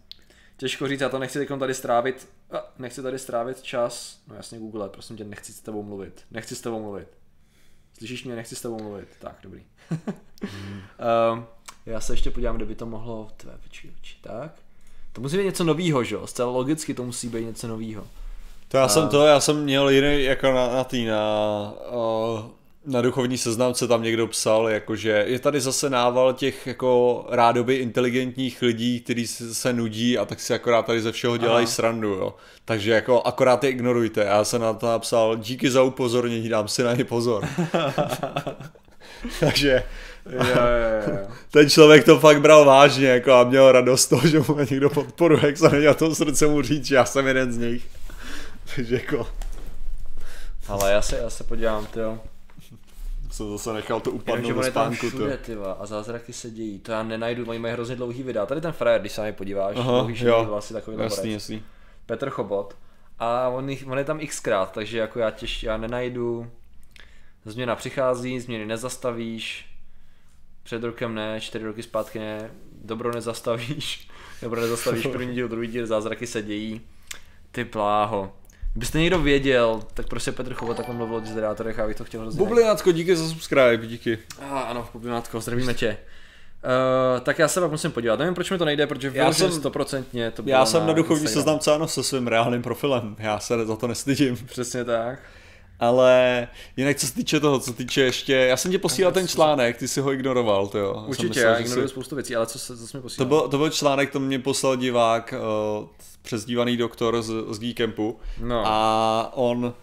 těžko 0.58 0.88
říct, 0.88 1.02
já 1.02 1.10
to 1.10 1.20
nechci 1.20 1.46
tady 1.46 1.74
strávit, 1.74 2.28
a, 2.52 2.74
nechci 2.80 3.02
tady 3.02 3.20
strávit 3.20 3.62
čas, 3.62 4.20
no 4.28 4.36
jasně 4.36 4.60
Google, 4.60 4.90
prosím 4.90 5.18
tě, 5.18 5.24
nechci 5.24 5.54
s 5.54 5.60
tebou 5.60 5.84
mluvit, 5.84 6.26
nechci 6.32 6.56
s 6.56 6.62
tebou 6.62 6.82
mluvit. 6.82 7.08
Slyšíš 7.98 8.24
mě, 8.24 8.36
nechci 8.36 8.56
s 8.56 8.62
tebou 8.62 8.84
mluvit, 8.84 9.08
tak, 9.20 9.36
dobrý. 9.44 9.64
Mhm. 10.44 10.82
um, 11.34 11.46
já 11.86 12.02
se 12.02 12.14
ještě 12.14 12.32
podívám, 12.32 12.56
kde 12.56 12.66
by 12.66 12.76
to 12.76 12.86
mohlo, 12.86 13.32
tvé 13.38 13.58
počkej, 13.64 13.92
počkej, 13.92 14.18
tak. 14.22 14.52
To 15.14 15.22
musí 15.22 15.38
být 15.38 15.44
něco 15.44 15.64
novýho, 15.64 16.04
že 16.04 16.16
jo, 16.16 16.28
zcela 16.28 16.52
logicky 16.52 16.94
to 16.94 17.04
musí 17.04 17.30
být 17.30 17.46
něco 17.46 17.68
novýho. 17.68 18.08
To 18.68 18.78
já 18.78 18.88
jsem 18.88 19.10
to, 19.10 19.26
já 19.26 19.40
jsem 19.40 19.64
měl 19.64 19.90
jiný, 19.90 20.24
jako 20.24 20.52
na, 20.52 20.68
na 20.68 20.84
tý, 20.84 21.06
na, 21.06 21.74
uh, 21.92 22.46
na 22.86 23.02
duchovní 23.02 23.38
seznamce 23.38 23.88
tam 23.88 24.04
někdo 24.04 24.28
psal, 24.28 24.70
jakože 24.70 25.24
je 25.28 25.40
tady 25.40 25.62
zase 25.62 25.90
nával 25.90 26.34
těch 26.34 26.68
jako 26.68 27.26
rádoby 27.30 27.76
inteligentních 27.76 28.62
lidí, 28.62 29.00
kteří 29.00 29.28
se, 29.28 29.74
nudí 29.74 30.18
a 30.18 30.26
tak 30.26 30.40
si 30.40 30.54
akorát 30.54 30.86
tady 30.86 31.02
ze 31.02 31.12
všeho 31.12 31.38
dělají 31.38 31.66
Aha. 31.66 31.74
srandu, 31.74 32.10
jo. 32.10 32.36
Takže 32.66 32.92
jako 32.92 33.22
akorát 33.22 33.64
je 33.64 33.70
ignorujte. 33.70 34.24
Já 34.24 34.44
jsem 34.44 34.62
na 34.62 34.74
to 34.74 34.88
napsal, 34.88 35.36
díky 35.36 35.72
za 35.72 35.84
upozornění, 35.84 36.50
dám 36.50 36.68
si 36.68 36.84
na 36.84 36.94
ně 36.94 37.04
pozor. 37.04 37.48
Takže 39.40 39.84
Jo, 40.30 40.44
jo, 40.44 41.14
jo. 41.14 41.28
ten 41.52 41.70
člověk 41.70 42.06
to 42.06 42.20
fakt 42.20 42.42
bral 42.42 42.66
vážně 42.66 43.08
jako 43.08 43.34
a 43.34 43.44
měl 43.44 43.72
radost 43.72 44.08
toho, 44.08 44.28
že 44.28 44.40
mu 44.40 44.58
někdo 44.72 44.90
podporuje, 44.90 45.46
jak 45.46 45.58
se 45.58 45.70
neměl 45.70 45.94
to 45.94 46.16
srdce 46.16 46.48
mu 46.48 46.62
říct, 46.62 46.86
že 46.86 46.96
já 46.96 47.06
jsem 47.06 47.28
jeden 47.28 47.54
z 47.54 47.58
nich. 47.58 47.84
Takže 48.76 48.96
jako 48.96 49.28
Ale 50.68 50.92
já 50.92 51.02
se, 51.02 51.18
já 51.18 51.30
se 51.30 51.44
podívám, 51.44 51.86
ty 51.86 52.00
jo. 52.00 52.20
Jsem 53.36 53.50
zase 53.50 53.74
nechal 53.74 54.00
to 54.00 54.12
upadnout 54.12 54.52
on 54.52 54.56
do 54.56 54.66
je 54.66 54.72
tam 54.72 54.94
spánku. 54.94 55.12
To. 55.12 55.18
všude, 55.18 55.38
ty 55.38 55.56
a 55.80 55.86
zázraky 55.86 56.34
se 56.34 56.50
dějí. 56.50 56.80
To 56.80 56.92
já 56.92 57.04
nenajdu, 57.04 57.46
oni 57.48 57.60
mají 57.60 57.74
hrozně 57.74 57.96
dlouhý 57.96 58.24
videa. 58.24 58.46
Tady 58.46 58.62
ten 58.62 58.72
frajer, 58.72 59.02
když 59.02 59.12
se 59.12 59.26
na 59.26 59.32
podíváš, 59.32 59.78
Aha, 59.78 59.92
dlouhý 59.92 60.16
šedý 60.16 60.32
vlasy, 60.46 60.74
takový 60.74 60.98
jasný, 61.00 61.34
jasný. 61.34 61.64
Petr 62.06 62.30
Chobot. 62.30 62.78
A 63.20 63.50
on, 63.50 63.70
jich, 63.70 63.88
on 63.88 63.98
je 63.98 64.04
tam 64.04 64.20
xkrát, 64.20 64.72
takže 64.72 64.98
jako 64.98 65.20
já 65.20 65.32
těž, 65.32 65.64
já 65.64 65.78
nenajdu. 65.78 66.52
Změna 67.46 67.76
přichází, 67.76 68.40
změny 68.40 68.66
nezastavíš. 68.66 69.66
Před 70.64 70.84
rokem 70.84 71.16
ne, 71.16 71.42
čtyři 71.42 71.66
roky 71.66 71.84
zpátky 71.84 72.20
ne. 72.20 72.52
Dobro 72.72 73.14
nezastavíš. 73.14 74.08
Dobro 74.42 74.62
nezastavíš, 74.62 75.08
první 75.08 75.34
díl, 75.34 75.48
druhý 75.48 75.68
díl, 75.68 75.88
zázraky 75.88 76.28
se 76.28 76.42
dějí. 76.42 76.82
Ty 77.52 77.64
bláho. 77.64 78.34
Kdybyste 78.76 79.00
někdo 79.00 79.20
věděl, 79.20 79.84
tak 79.94 80.08
prostě 80.08 80.32
Petr 80.32 80.54
Chobot 80.54 80.78
takhle 80.78 80.96
mluvil 80.96 81.16
o 81.16 81.20
dizderátorech 81.20 81.80
a 81.80 81.82
já 81.82 81.88
bych 81.88 81.98
to 81.98 82.04
chtěl 82.04 82.22
hrozně. 82.22 82.38
Bublinátko, 82.38 82.92
díky 82.92 83.16
za 83.16 83.30
subscribe, 83.30 83.78
díky. 83.78 84.18
Ah, 84.42 84.60
ano, 84.60 84.90
Bublinátko, 84.94 85.42
zdravíme 85.42 85.74
tě. 85.74 85.98
Uh, 86.64 87.20
tak 87.20 87.40
já 87.40 87.48
se 87.48 87.62
pak 87.62 87.72
musím 87.72 87.92
podívat. 87.92 88.20
Nevím, 88.20 88.34
proč 88.34 88.52
mi 88.52 88.58
to 88.58 88.66
nejde, 88.66 88.88
protože 88.88 89.12
Já 89.14 89.34
jsem 89.34 89.52
stoprocentně 89.52 90.32
to 90.32 90.44
bylo 90.44 90.58
Já 90.58 90.66
jsem 90.66 90.88
na 90.88 90.94
duchovní 90.94 91.24
Instagramu. 91.24 91.44
seznamce 91.44 91.74
ano 91.76 91.88
se 91.88 92.04
svým 92.04 92.28
reálným 92.28 92.62
profilem, 92.62 93.16
já 93.20 93.40
se 93.40 93.66
za 93.66 93.76
to 93.76 93.88
nestydím. 93.88 94.38
Přesně 94.46 94.84
tak. 94.84 95.20
Ale 95.80 96.48
jinak 96.78 96.98
co 96.98 97.08
se 97.08 97.14
týče 97.14 97.40
toho, 97.40 97.60
co 97.60 97.74
týče 97.74 98.02
ještě, 98.02 98.34
já 98.34 98.58
jsem 98.58 98.72
ti 98.72 98.78
posílal 98.78 99.12
ten 99.14 99.28
článek, 99.28 99.78
ty 99.78 99.88
si 99.88 100.02
ho 100.02 100.12
ignoroval, 100.14 100.68
to 100.68 100.78
jo. 100.78 100.94
Já 100.98 101.02
Určitě, 101.02 101.28
myslel, 101.28 101.46
já 101.48 101.56
že 101.58 101.62
ignoruju 101.64 101.88
si- 101.88 101.92
spoustu 101.92 102.16
věcí, 102.16 102.36
ale 102.36 102.46
co, 102.48 102.60
se, 102.60 102.78
co 102.78 102.88
jsi 102.88 102.98
mi 102.98 103.02
To 103.02 103.04
posílal? 103.04 103.28
byl, 103.28 103.42
to 103.42 103.58
byl 103.58 103.70
článek, 103.70 104.12
to 104.12 104.20
mě 104.20 104.40
poslal 104.40 104.76
divák, 104.76 105.34
uh, 105.82 105.88
přezdívaný 106.22 106.78
doktor 106.78 107.22
z, 107.22 107.34
z 107.50 107.60
Geekampu. 107.60 108.20
No. 108.42 108.64
A 108.66 109.32
on, 109.36 109.74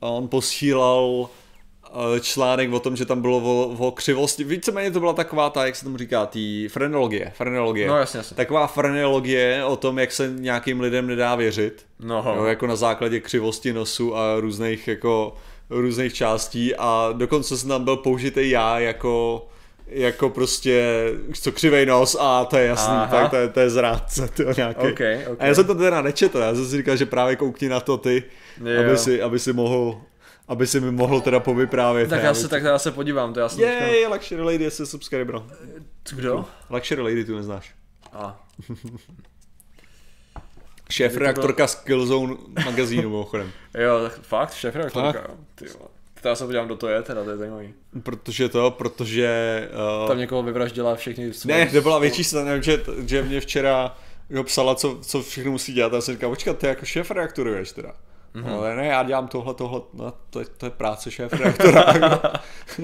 on 0.00 0.28
posílal 0.28 1.28
eh, 1.28 1.39
článek 2.20 2.72
o 2.72 2.80
tom, 2.80 2.96
že 2.96 3.06
tam 3.06 3.20
bylo 3.20 3.36
o, 3.36 3.76
o 3.86 3.90
křivosti. 3.90 4.44
Víceméně 4.44 4.90
to 4.90 5.00
byla 5.00 5.12
taková 5.12 5.50
ta, 5.50 5.66
jak 5.66 5.76
se 5.76 5.84
tomu 5.84 5.96
říká, 5.96 6.26
tý 6.26 6.68
frenologie. 6.68 7.32
frenologie. 7.36 7.88
No, 7.88 7.96
jasně, 7.96 8.16
jasně. 8.16 8.36
Taková 8.36 8.66
frenologie 8.66 9.64
o 9.64 9.76
tom, 9.76 9.98
jak 9.98 10.12
se 10.12 10.32
nějakým 10.36 10.80
lidem 10.80 11.06
nedá 11.06 11.34
věřit. 11.34 11.84
No. 12.00 12.34
Jo, 12.36 12.44
jako 12.44 12.66
na 12.66 12.76
základě 12.76 13.20
křivosti 13.20 13.72
nosu 13.72 14.16
a 14.16 14.40
různých 14.40 14.88
jako 14.88 15.34
různých 15.70 16.14
částí 16.14 16.74
a 16.74 17.08
dokonce 17.12 17.58
jsem 17.58 17.68
tam 17.68 17.84
byl 17.84 17.96
použitý 17.96 18.50
já 18.50 18.78
jako 18.78 19.46
jako 19.90 20.30
prostě, 20.30 21.04
co 21.32 21.52
křivej 21.52 21.86
nos 21.86 22.16
a 22.20 22.44
to 22.44 22.56
je 22.56 22.66
jasný, 22.66 22.94
Aha. 22.94 23.06
tak 23.06 23.30
to 23.30 23.36
je, 23.36 23.48
to 23.48 23.60
je 23.60 23.70
zrádce, 23.70 24.28
to 24.28 24.42
nějaký. 24.56 24.80
Ok, 24.80 25.00
ok. 25.32 25.36
A 25.38 25.46
já 25.46 25.54
jsem 25.54 25.66
to 25.66 25.74
teda 25.74 26.02
nečetl, 26.02 26.38
já 26.38 26.54
jsem 26.54 26.66
si 26.66 26.76
říkal, 26.76 26.96
že 26.96 27.06
právě 27.06 27.36
koukni 27.36 27.68
na 27.68 27.80
to 27.80 27.96
ty, 27.96 28.22
Jo. 28.64 28.80
aby 28.80 28.98
si, 28.98 29.22
aby 29.22 29.38
si 29.38 29.52
mohl, 29.52 30.00
aby 30.50 30.66
si 30.66 30.80
mi 30.80 30.90
mohl 30.90 31.20
teda 31.20 31.40
povyprávět. 31.40 32.10
tak 32.10 32.22
já 32.22 32.34
se, 32.34 32.48
tak 32.48 32.62
já 32.62 32.78
se 32.78 32.90
podívám, 32.90 33.34
to 33.34 33.40
já 33.40 33.48
jsem 33.48 33.58
teďka- 33.58 33.86
Jej, 33.86 34.06
Luxury 34.06 34.42
Lady 34.42 34.64
je 34.64 34.70
subscriber. 34.70 35.42
Kdo? 36.10 36.44
Luxury 36.70 37.02
Lady 37.02 37.24
tu 37.24 37.36
neznáš. 37.36 37.74
A. 38.12 38.44
Šéf 40.90 41.16
reaktorka 41.16 41.66
z 41.66 41.74
Killzone 41.74 42.34
magazínu 42.64 43.02
mimochodem. 43.02 43.52
Jo, 43.78 44.00
tak 44.02 44.20
fakt, 44.22 44.54
šéf 44.54 44.74
vole. 44.94 45.12
Tak 46.14 46.24
já 46.24 46.34
se 46.34 46.44
podívám, 46.44 46.66
kdo 46.66 46.76
to 46.76 46.88
je, 46.88 47.02
teda, 47.02 47.24
to 47.24 47.30
je 47.30 47.36
zajímavý. 47.36 47.74
Protože 48.02 48.48
to, 48.48 48.70
protože... 48.70 49.68
Uh, 50.02 50.08
Tam 50.08 50.18
někoho 50.18 50.42
vyvraždila 50.42 50.94
všechny 50.96 51.34
svoje... 51.34 51.64
Ne, 51.64 51.70
to 51.70 51.80
byla 51.80 51.98
větší 51.98 52.24
strana, 52.24 52.60
že, 52.60 52.82
že 53.06 53.22
mě 53.22 53.40
včera 53.40 53.96
jo, 54.30 54.44
psala, 54.44 54.74
co, 54.74 54.98
co 55.02 55.22
všechno 55.22 55.52
musí 55.52 55.72
dělat. 55.72 55.92
A 55.92 55.96
já 55.96 56.00
jsem 56.00 56.14
říkal, 56.14 56.30
počkat, 56.30 56.58
ty 56.58 56.66
jako 56.66 56.84
šéf 56.84 57.10
reaktoruješ 57.10 57.72
teda. 57.72 57.92
Mhm. 58.34 58.44
Mm-hmm. 58.44 58.54
Ale 58.54 58.76
ne, 58.76 58.86
já 58.86 59.02
dělám 59.02 59.28
tohle, 59.28 59.54
tohle, 59.54 59.80
no, 59.94 60.12
to, 60.30 60.40
je, 60.40 60.46
to 60.58 60.66
je 60.66 60.70
práce 60.70 61.10
šéf 61.10 61.32
reaktora. 61.32 61.84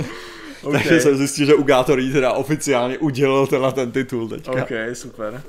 okay. 0.62 0.82
Takže 0.82 1.00
jsem 1.00 1.16
zjistil, 1.16 1.46
že 1.46 1.54
u 1.54 1.62
Gátor 1.62 2.00
jí 2.00 2.12
teda 2.12 2.32
oficiálně 2.32 2.98
udělil 2.98 3.46
tenhle 3.46 3.72
ten 3.72 3.92
titul 3.92 4.28
teďka. 4.28 4.52
OK, 4.52 4.70
super. 4.92 5.42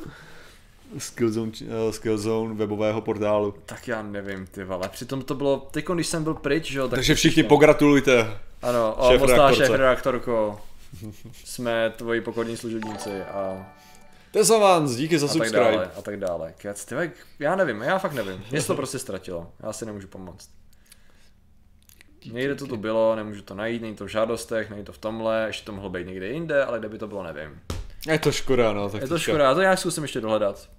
Skillzone, 0.97 1.51
eh, 1.61 1.93
Skillzone 1.93 2.53
webového 2.53 3.01
portálu. 3.01 3.53
Tak 3.65 3.87
já 3.87 4.01
nevím, 4.01 4.47
ty 4.51 4.63
vole. 4.63 4.89
Přitom 4.89 5.21
to 5.21 5.35
bylo, 5.35 5.67
teď 5.71 5.85
když 5.93 6.07
jsem 6.07 6.23
byl 6.23 6.33
pryč, 6.33 6.71
že 6.71 6.79
jo, 6.79 6.87
tak 6.87 6.97
Takže 6.97 7.15
všichni 7.15 7.43
pogratulujte. 7.43 8.37
Ano, 8.61 8.95
o, 8.97 9.11
šéf 9.11 9.21
šéf 9.57 9.69
redaktorko. 9.69 10.61
Jsme 11.45 11.93
tvoji 11.95 12.21
pokorní 12.21 12.57
služebníci 12.57 13.21
a, 13.21 13.65
Tezavans, 14.37 14.95
díky 14.95 15.19
za 15.19 15.25
a 15.25 15.27
tak 15.27 15.37
subscribe. 15.37 15.71
dále, 15.71 15.91
a 15.97 16.01
tak 16.01 16.19
dále. 16.19 16.53
Kec, 16.57 16.85
ty 16.85 16.95
vole, 16.95 17.11
já 17.39 17.55
nevím, 17.55 17.81
já 17.81 17.99
fakt 17.99 18.13
nevím. 18.13 18.43
Mě 18.51 18.61
to 18.63 18.75
prostě 18.75 18.99
ztratilo, 18.99 19.51
já 19.59 19.73
si 19.73 19.85
nemůžu 19.85 20.07
pomoct. 20.07 20.49
Někde 22.31 22.55
to 22.55 22.67
tu 22.67 22.77
bylo, 22.77 23.15
nemůžu 23.15 23.41
to 23.41 23.55
najít, 23.55 23.81
není 23.81 23.95
to 23.95 24.05
v 24.05 24.07
žádostech, 24.07 24.69
není 24.69 24.83
to 24.83 24.91
v 24.91 24.97
tomhle, 24.97 25.43
ještě 25.47 25.65
to 25.65 25.71
mohlo 25.71 25.89
být 25.89 26.07
někde 26.07 26.27
jinde, 26.27 26.65
ale 26.65 26.79
kde 26.79 26.89
by 26.89 26.97
to 26.97 27.07
bylo, 27.07 27.23
nevím. 27.23 27.61
Je 28.07 28.19
to 28.19 28.31
škoda, 28.31 28.73
no. 28.73 28.89
Tak 28.89 29.01
Je 29.01 29.07
to 29.07 29.19
škoda, 29.19 29.43
já 29.43 29.53
to 29.53 29.61
nějak 29.61 29.79
zkusím 29.79 30.03
ještě 30.03 30.21
dohledat. 30.21 30.69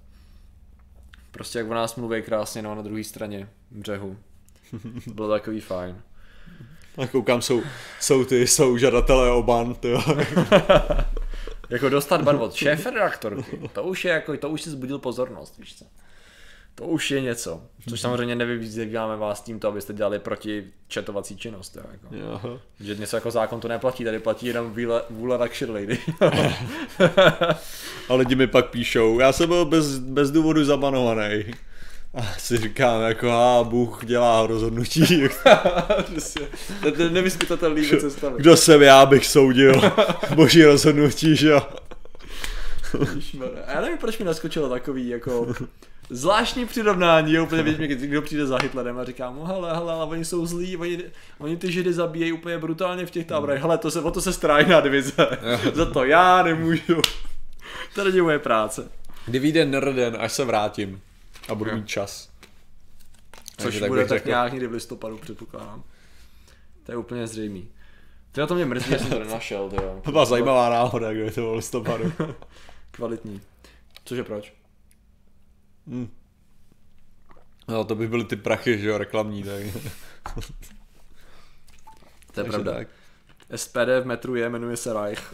Prostě 1.31 1.59
jak 1.59 1.69
o 1.69 1.73
nás 1.73 1.95
mluví 1.95 2.21
krásně, 2.21 2.61
no, 2.61 2.75
na 2.75 2.81
druhé 2.81 3.03
straně 3.03 3.49
břehu. 3.71 4.17
To 5.05 5.11
bylo 5.13 5.29
takový 5.29 5.59
fajn. 5.59 6.01
A 6.97 7.07
koukám, 7.07 7.41
jsou, 7.41 7.61
jsou 7.99 8.25
ty, 8.25 8.47
jsou 8.47 8.77
žadatelé 8.77 9.31
o 9.31 9.43
ban, 9.43 9.75
ty 9.75 9.89
jo. 9.89 10.01
Jako 11.69 11.89
dostat 11.89 12.21
ban 12.21 12.35
od 12.35 12.53
šéf 12.53 12.85
redaktorky, 12.85 13.69
to 13.73 13.83
už 13.83 14.05
je 14.05 14.11
jako, 14.11 14.37
to 14.37 14.49
už 14.49 14.61
si 14.61 14.69
zbudil 14.69 14.99
pozornost, 14.99 15.57
víš 15.57 15.77
co. 15.77 15.85
To 16.75 16.85
už 16.85 17.11
je 17.11 17.21
něco. 17.21 17.61
Což 17.89 18.01
samozřejmě 18.01 18.35
nevyzýváme 18.35 19.17
vás 19.17 19.41
tímto, 19.41 19.67
abyste 19.67 19.93
dělali 19.93 20.19
proti 20.19 20.67
četovací 20.87 21.37
činnost. 21.37 21.75
Jo, 21.75 21.83
jako. 21.91 22.15
jo. 22.15 22.59
Že 22.79 22.95
něco 22.95 23.17
jako 23.17 23.31
zákon 23.31 23.59
to 23.59 23.67
neplatí, 23.67 24.03
tady 24.03 24.19
platí 24.19 24.45
jenom 24.45 24.73
vůle, 24.73 25.03
vůle 25.09 25.37
Luxury 25.43 25.71
Lady. 25.71 25.99
A 28.09 28.13
lidi 28.13 28.35
mi 28.35 28.47
pak 28.47 28.69
píšou, 28.69 29.19
já 29.19 29.31
jsem 29.31 29.49
byl 29.49 29.65
bez, 29.65 29.97
bez 29.97 30.31
důvodu 30.31 30.65
zabanovaný. 30.65 31.45
A 32.13 32.21
si 32.37 32.57
říkám, 32.57 33.01
jako, 33.01 33.31
a 33.31 33.63
Bůh 33.63 34.05
dělá 34.05 34.47
rozhodnutí. 34.47 35.01
to 36.81 37.01
je 37.01 37.09
nevyspytatelný 37.09 37.87
cesta. 37.87 38.33
Kdo 38.37 38.57
jsem 38.57 38.81
já, 38.81 39.01
abych 39.01 39.25
soudil 39.25 39.81
boží 40.35 40.63
rozhodnutí, 40.63 41.35
že 41.35 41.49
jo. 41.49 41.61
A 43.65 43.71
já 43.71 43.81
nevím, 43.81 43.97
proč 43.97 44.17
mi 44.17 44.25
naskočilo 44.25 44.69
takový 44.69 45.07
jako 45.07 45.53
zvláštní 46.09 46.65
přirovnání, 46.65 47.33
jo, 47.33 47.43
úplně 47.43 47.63
víš, 47.63 47.75
kdo 47.77 48.21
přijde 48.21 48.45
za 48.45 48.57
Hitlerem 48.61 48.97
a 48.97 49.03
říká 49.03 49.31
mu, 49.31 49.45
hele, 49.45 49.73
hele, 49.73 49.93
ale 49.93 50.05
oni 50.05 50.25
jsou 50.25 50.45
zlí, 50.45 50.77
oni, 50.77 51.03
oni 51.37 51.57
ty 51.57 51.71
židy 51.71 51.93
zabíjejí 51.93 52.31
úplně 52.31 52.57
brutálně 52.57 53.05
v 53.05 53.11
těch 53.11 53.25
táborech, 53.25 53.61
hele, 53.61 53.77
to 53.77 53.91
se, 53.91 54.01
o 54.01 54.11
to 54.11 54.21
se 54.21 54.33
stará 54.33 54.59
jiná 54.59 54.81
divize, 54.81 55.13
za 55.73 55.85
to 55.85 56.05
já 56.05 56.43
nemůžu. 56.43 57.01
To 57.95 58.03
není 58.03 58.21
moje 58.21 58.39
práce. 58.39 58.89
Kdy 59.25 59.39
vyjde 59.39 59.65
Nerden, 59.65 60.17
až 60.19 60.31
se 60.31 60.45
vrátím. 60.45 61.01
A 61.49 61.55
budu 61.55 61.71
mít 61.75 61.87
čas. 61.87 62.29
Což 63.57 63.63
Takže 63.63 63.79
tak 63.79 63.89
bude 63.89 64.01
tak 64.01 64.09
řekl. 64.09 64.27
nějak 64.27 64.51
někdy 64.51 64.67
v 64.67 64.71
listopadu, 64.71 65.17
předpokládám. 65.17 65.83
To 66.83 66.91
je 66.91 66.97
úplně 66.97 67.27
zřejmý. 67.27 67.69
To 68.31 68.47
to 68.47 68.55
mě 68.55 68.65
mrzí, 68.65 68.89
že 68.89 68.99
jsem 68.99 69.09
to 69.09 69.19
nenašel, 69.19 69.69
to 69.69 69.83
jo. 69.83 70.01
To 70.05 70.11
byla 70.11 70.25
zajímavá 70.25 70.69
náhoda, 70.69 71.13
kdy 71.13 71.31
to 71.31 71.41
bylo 71.41 71.53
v 71.53 71.55
listopadu. 71.55 72.13
Kvalitní. 72.91 73.41
Cože 74.05 74.23
proč? 74.23 74.53
No, 77.67 77.85
to 77.85 77.95
by 77.95 78.07
byly 78.07 78.23
ty 78.23 78.35
prachy, 78.35 78.79
že 78.79 78.89
jo, 78.89 78.97
reklamní, 78.97 79.43
tak. 79.43 79.63
To 82.33 82.39
je 82.39 82.43
Takže 82.43 82.51
pravda. 82.51 82.73
tak. 82.73 82.87
SPD 83.55 84.01
v 84.01 84.05
metru 84.05 84.35
je, 84.35 84.49
jmenuje 84.49 84.77
se 84.77 84.93
Reich. 84.93 85.33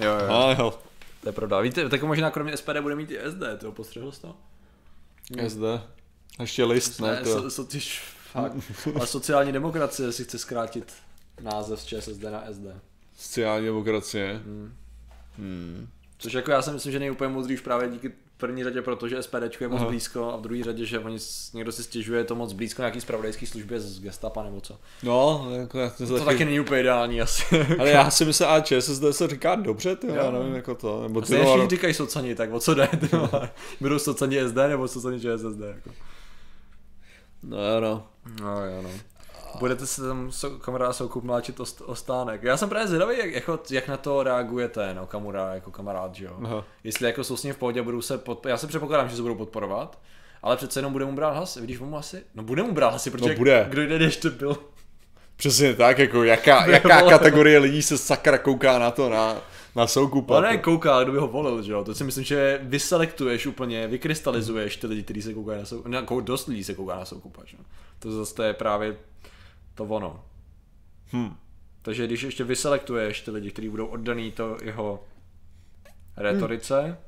Jo, 0.00 0.10
jo. 0.12 0.32
A 0.34 0.52
jo, 0.58 0.78
To 1.22 1.28
je 1.28 1.32
pravda. 1.32 1.60
Víte, 1.60 1.88
tak 1.88 2.02
možná 2.02 2.30
kromě 2.30 2.56
SPD 2.56 2.76
bude 2.80 2.94
mít 2.94 3.10
i 3.10 3.18
SD, 3.30 3.42
to 3.60 3.72
postřehl 3.72 4.12
jsi 4.12 4.20
to? 4.20 4.36
SD. 5.48 5.62
A 6.38 6.42
ještě 6.42 6.64
list, 6.64 7.00
ne, 7.00 7.10
Ne, 7.10 7.22
to. 7.22 7.32
so, 7.32 7.50
so, 7.50 7.70
tyž, 7.72 8.02
fakt. 8.32 8.52
Ale 8.94 9.06
sociální 9.06 9.52
demokracie 9.52 10.12
si 10.12 10.24
chce 10.24 10.38
zkrátit 10.38 10.92
název 11.40 11.80
z 11.80 11.84
ČSSD 11.84 12.22
na 12.22 12.44
SD. 12.52 12.66
Sociální 13.16 13.66
demokracie. 13.66 14.42
Což 16.18 16.32
jako 16.32 16.50
já 16.50 16.62
si 16.62 16.70
myslím, 16.70 16.92
že 16.92 16.98
není 16.98 17.10
úplně 17.10 17.28
moudrý 17.30 17.54
už 17.54 17.60
právě 17.60 17.88
díky 17.88 18.12
v 18.36 18.38
první 18.38 18.64
řadě, 18.64 18.82
protože 18.82 19.22
SPD 19.22 19.60
je 19.60 19.68
moc 19.68 19.80
Aha. 19.80 19.88
blízko 19.88 20.32
a 20.32 20.36
v 20.36 20.40
druhé 20.40 20.64
řadě, 20.64 20.84
že 20.86 20.98
oni, 20.98 21.18
někdo 21.54 21.72
si 21.72 21.82
stěžuje 21.82 22.20
je 22.20 22.24
to 22.24 22.34
moc 22.34 22.52
blízko 22.52 22.82
nějaký 22.82 23.00
spravodajský 23.00 23.46
službě 23.46 23.80
z 23.80 24.00
gestapa 24.00 24.42
nebo 24.42 24.60
co. 24.60 24.78
No, 25.02 25.48
jako, 25.60 25.78
to, 25.98 26.06
To 26.06 26.24
taky 26.24 26.44
není 26.44 26.60
úplně 26.60 26.80
ideální 26.80 27.20
asi. 27.20 27.60
Ale 27.78 27.90
já 27.90 28.10
si 28.10 28.24
myslím, 28.24 28.48
a 28.48 28.60
ČSSD 28.60 29.02
se 29.10 29.28
říká 29.28 29.54
dobře, 29.54 29.96
ty, 29.96 30.06
já 30.06 30.30
nevím, 30.30 30.54
jako 30.54 30.74
to. 30.74 31.02
Nebo 31.02 31.20
ty, 31.20 31.36
vole, 31.36 31.46
všichni 31.46 31.76
říkají 31.76 31.94
socani, 31.94 32.34
tak 32.34 32.52
o 32.52 32.60
co 32.60 32.74
jde? 32.74 32.88
ty? 33.00 33.08
Budou 33.80 33.98
socani 33.98 34.48
SD 34.48 34.56
nebo 34.56 34.88
socani 34.88 35.20
ČSSD? 35.20 35.60
Jako. 35.66 35.90
no, 37.42 37.56
jo, 37.56 37.80
no. 37.80 38.06
No 38.40 38.64
jo, 38.66 38.82
no. 38.82 38.90
Budete 39.58 39.86
se 39.86 40.02
tam 40.02 40.32
so, 40.32 40.58
kamarád 40.58 40.96
Soukup 40.96 41.24
mláčit 41.24 41.60
o, 41.60 41.62
st- 41.64 41.82
o 41.86 41.94
stánek. 41.94 42.42
Já 42.42 42.56
jsem 42.56 42.68
právě 42.68 42.88
zvědavý, 42.88 43.18
jak, 43.18 43.32
jako, 43.32 43.58
jak 43.70 43.88
na 43.88 43.96
to 43.96 44.22
reaguje 44.22 44.68
ten 44.68 44.98
Okamura 44.98 45.54
jako 45.54 45.70
kamarád, 45.70 46.14
že 46.14 46.24
jo. 46.24 46.36
Aha. 46.44 46.64
Jestli 46.84 47.06
jako 47.06 47.24
jsou 47.24 47.36
s 47.36 47.42
ním 47.42 47.54
v 47.54 47.56
pohodě, 47.56 47.82
budou 47.82 48.02
se 48.02 48.18
pod... 48.18 48.46
Já 48.46 48.56
se 48.56 48.66
předpokládám, 48.66 49.08
že 49.08 49.16
se 49.16 49.22
budou 49.22 49.34
podporovat, 49.34 49.98
ale 50.42 50.56
přece 50.56 50.78
jenom 50.78 50.92
bude 50.92 51.04
mu 51.04 51.12
brát 51.12 51.30
hlasy. 51.36 51.60
Vidíš, 51.60 51.78
mu 51.78 51.96
asi... 51.96 52.22
No 52.34 52.42
bude 52.42 52.62
mu 52.62 52.72
brát 52.72 52.88
hlasy, 52.88 53.10
protože 53.10 53.28
No, 53.30 53.36
bude. 53.38 53.66
kdo 53.68 53.82
jde, 53.86 53.94
ještě 53.94 54.30
byl. 54.30 54.56
Přesně 55.36 55.74
tak, 55.74 55.98
jako 55.98 56.24
jaká, 56.24 56.66
jaká 56.70 57.02
kategorie 57.02 57.58
lidí 57.58 57.82
se 57.82 57.98
sakra 57.98 58.38
kouká 58.38 58.78
na 58.78 58.90
to, 58.90 59.08
na, 59.08 59.36
na 59.76 59.86
soukupa. 59.86 60.36
Ale 60.36 60.48
ne 60.50 60.58
kouká, 60.58 61.02
kdo 61.02 61.12
by 61.12 61.18
ho 61.18 61.26
volil, 61.28 61.62
že 61.62 61.72
jo. 61.72 61.84
To 61.84 61.94
si 61.94 62.04
myslím, 62.04 62.24
že 62.24 62.60
vyselektuješ 62.62 63.46
úplně, 63.46 63.86
vykrystalizuješ 63.88 64.76
ty 64.76 64.86
lidi, 64.86 65.02
kteří 65.02 65.22
se 65.22 65.34
koukají 65.34 65.58
na 65.58 65.64
soukupa. 65.66 66.20
Dost 66.20 66.46
lidí 66.46 66.64
se 66.64 66.74
kouká 66.74 66.96
na 66.96 67.04
soukupa, 67.04 67.42
že 67.46 67.56
jo. 67.56 67.64
To 67.98 68.12
zase 68.12 68.34
to 68.34 68.42
je 68.42 68.52
právě 68.54 68.96
to 69.76 69.84
ono. 69.84 70.24
Hm. 71.12 71.34
Takže 71.82 72.06
když 72.06 72.22
ještě 72.22 72.44
vyselektuješ 72.44 73.20
ty 73.20 73.30
lidi, 73.30 73.50
kteří 73.50 73.68
budou 73.68 73.86
oddaný 73.86 74.32
to 74.32 74.56
jeho 74.62 75.04
retorice, 76.16 76.98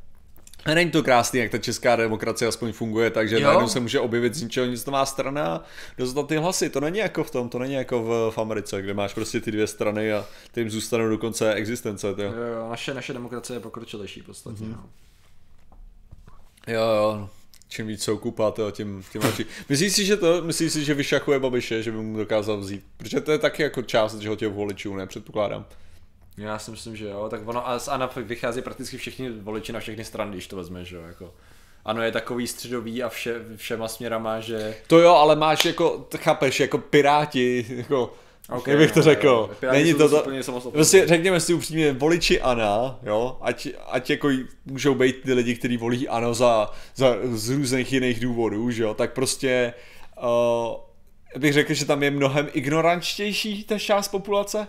A 0.64 0.74
není 0.74 0.90
to 0.90 1.02
krásný, 1.02 1.40
jak 1.40 1.50
ta 1.50 1.58
česká 1.58 1.96
demokracie 1.96 2.48
aspoň 2.48 2.72
funguje, 2.72 3.10
takže 3.10 3.40
Jo. 3.40 3.46
najednou 3.46 3.68
se 3.68 3.80
může 3.80 4.00
objevit 4.00 4.34
z 4.34 4.42
ničeho 4.42 4.66
nic 4.66 4.86
nová 4.86 5.06
strana 5.06 5.46
a 5.54 5.60
dostat 5.98 6.28
ty 6.28 6.36
hlasy. 6.36 6.70
To 6.70 6.80
není 6.80 6.98
jako 6.98 7.24
v 7.24 7.30
tom, 7.30 7.48
to 7.48 7.58
není 7.58 7.74
jako 7.74 8.02
v, 8.02 8.30
v 8.34 8.38
Americe, 8.38 8.82
kde 8.82 8.94
máš 8.94 9.14
prostě 9.14 9.40
ty 9.40 9.50
dvě 9.52 9.66
strany 9.66 10.12
a 10.12 10.26
ty 10.52 10.60
jim 10.60 10.70
zůstanou 10.70 11.08
do 11.08 11.18
konce 11.18 11.54
existence. 11.54 12.14
Tyjo. 12.14 12.32
jo, 12.32 12.42
jo, 12.42 12.68
naše, 12.70 12.94
naše 12.94 13.12
demokracie 13.12 13.56
je 13.56 13.60
pokročilejší 13.60 14.20
v 14.20 14.26
podstatě. 14.26 14.64
Mhm. 14.64 14.72
No. 14.72 14.84
Jo, 16.66 16.80
jo. 16.80 17.30
Čím 17.68 17.86
víc 17.86 18.02
soukupa, 18.02 18.50
tyjo, 18.50 18.70
tím, 18.70 19.02
tím 19.12 19.22
lepší. 19.22 19.44
Myslíš 19.68 19.92
si, 19.92 20.04
že 20.04 20.16
to, 20.16 20.42
myslíš 20.42 20.72
si, 20.72 20.84
že 20.84 20.94
vyšachuje 20.94 21.38
Babiše, 21.38 21.82
že 21.82 21.92
by 21.92 21.96
mu 21.96 22.18
dokázal 22.18 22.56
vzít? 22.56 22.84
Protože 22.96 23.20
to 23.20 23.32
je 23.32 23.38
taky 23.38 23.62
jako 23.62 23.82
část 23.82 24.18
že 24.18 24.28
ho 24.28 24.36
těch 24.36 24.48
voličů, 24.48 24.96
ne? 24.96 25.06
Předpokládám. 25.06 25.66
Já 26.36 26.58
si 26.58 26.70
myslím, 26.70 26.96
že 26.96 27.08
jo, 27.08 27.28
tak 27.30 27.48
ono 27.48 27.68
a 27.68 27.78
z 27.78 27.88
ANA 27.88 28.10
vychází 28.16 28.62
prakticky 28.62 28.96
všichni 28.96 29.30
voliči 29.30 29.72
na 29.72 29.80
všechny 29.80 30.04
strany, 30.04 30.30
když 30.30 30.46
to 30.46 30.56
vezmeš, 30.56 30.88
že 30.88 30.96
jo, 30.96 31.02
jako. 31.02 31.34
Ano, 31.84 32.02
je 32.02 32.12
takový 32.12 32.46
středový 32.46 33.02
a 33.02 33.08
vše, 33.08 33.34
všema 33.56 33.88
směrama, 33.88 34.40
že 34.40 34.76
To 34.86 34.98
jo, 34.98 35.14
ale 35.14 35.36
máš 35.36 35.64
jako, 35.64 36.06
chápeš, 36.16 36.60
jako 36.60 36.78
piráti, 36.78 37.66
jako, 37.68 38.14
okay, 38.48 38.74
jak 38.74 38.82
bych 38.82 38.92
to 38.92 38.98
no, 38.98 39.02
řekl. 39.02 39.50
jo. 39.62 39.72
Není 39.72 39.94
to 39.94 40.08
samostatní. 40.08 40.72
prostě 40.72 41.06
řekněme 41.06 41.40
si 41.40 41.54
upřímně, 41.54 41.92
voliči 41.92 42.40
Ana, 42.40 42.98
jo, 43.02 43.38
ať, 43.40 43.68
ať 43.86 44.10
jako 44.10 44.30
můžou 44.64 44.94
být 44.94 45.22
ty 45.22 45.32
lidi, 45.32 45.54
kteří 45.54 45.76
volí 45.76 46.08
Ano 46.08 46.34
za, 46.34 46.70
za, 46.94 47.16
z 47.24 47.50
různých 47.50 47.92
jiných 47.92 48.20
důvodů, 48.20 48.70
že 48.70 48.82
jo, 48.82 48.94
tak 48.94 49.12
prostě 49.12 49.74
uh, 50.22 51.40
bych 51.40 51.52
řekl, 51.52 51.74
že 51.74 51.84
tam 51.84 52.02
je 52.02 52.10
mnohem 52.10 52.48
ignorančtější 52.52 53.64
ta 53.64 53.78
část 53.78 54.08
populace, 54.08 54.68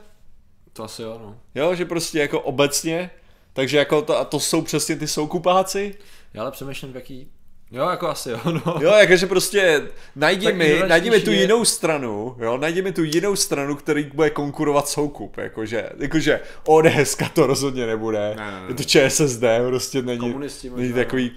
to 0.74 0.84
asi 0.84 1.02
jo, 1.02 1.20
no. 1.22 1.40
jo, 1.56 1.76
že 1.76 1.86
prostě 1.86 2.20
jako 2.20 2.42
obecně, 2.42 3.10
takže 3.54 3.78
jako 3.78 4.02
to, 4.02 4.18
a 4.18 4.26
to 4.26 4.40
jsou 4.40 4.62
přesně 4.62 4.96
ty 4.96 5.08
soukupáci, 5.08 5.96
Já 6.34 6.42
ale 6.42 6.52
přemýšlím, 6.52 6.92
v 6.92 6.96
jaký... 6.96 7.32
Jo, 7.72 7.90
jako 7.90 8.08
asi 8.10 8.30
jo, 8.30 8.40
no. 8.66 8.76
Jo, 8.82 8.92
jakože 8.94 9.28
prostě 9.28 9.82
najdi 10.16 10.46
Tak 10.46 10.56
mi, 10.56 10.84
najdi 10.88 11.10
mi 11.10 11.20
tu 11.22 11.32
je- 11.32 11.42
jinou 11.42 11.66
stranu, 11.66 12.36
jo, 12.40 12.58
najdi 12.58 12.82
mi 12.82 12.92
tu 12.92 13.04
jinou 13.04 13.36
stranu, 13.36 13.76
který 13.76 14.04
bude 14.14 14.30
konkurovat 14.30 14.88
Soukup, 14.90 15.38
jakože, 15.38 15.90
jakože 15.98 16.42
ODS 16.68 17.18
to 17.34 17.48
rozhodně 17.48 17.86
nebude, 17.86 18.20
Ne, 18.38 18.52
ne, 18.52 18.62
ne. 18.62 18.66
je 18.68 18.74
to 18.74 18.84
ČSSD, 18.84 19.44
prostě 19.68 20.02
není, 20.02 20.20
Komunisti 20.20 20.70
není 20.70 20.88
možná. 20.90 21.04
takový, 21.04 21.32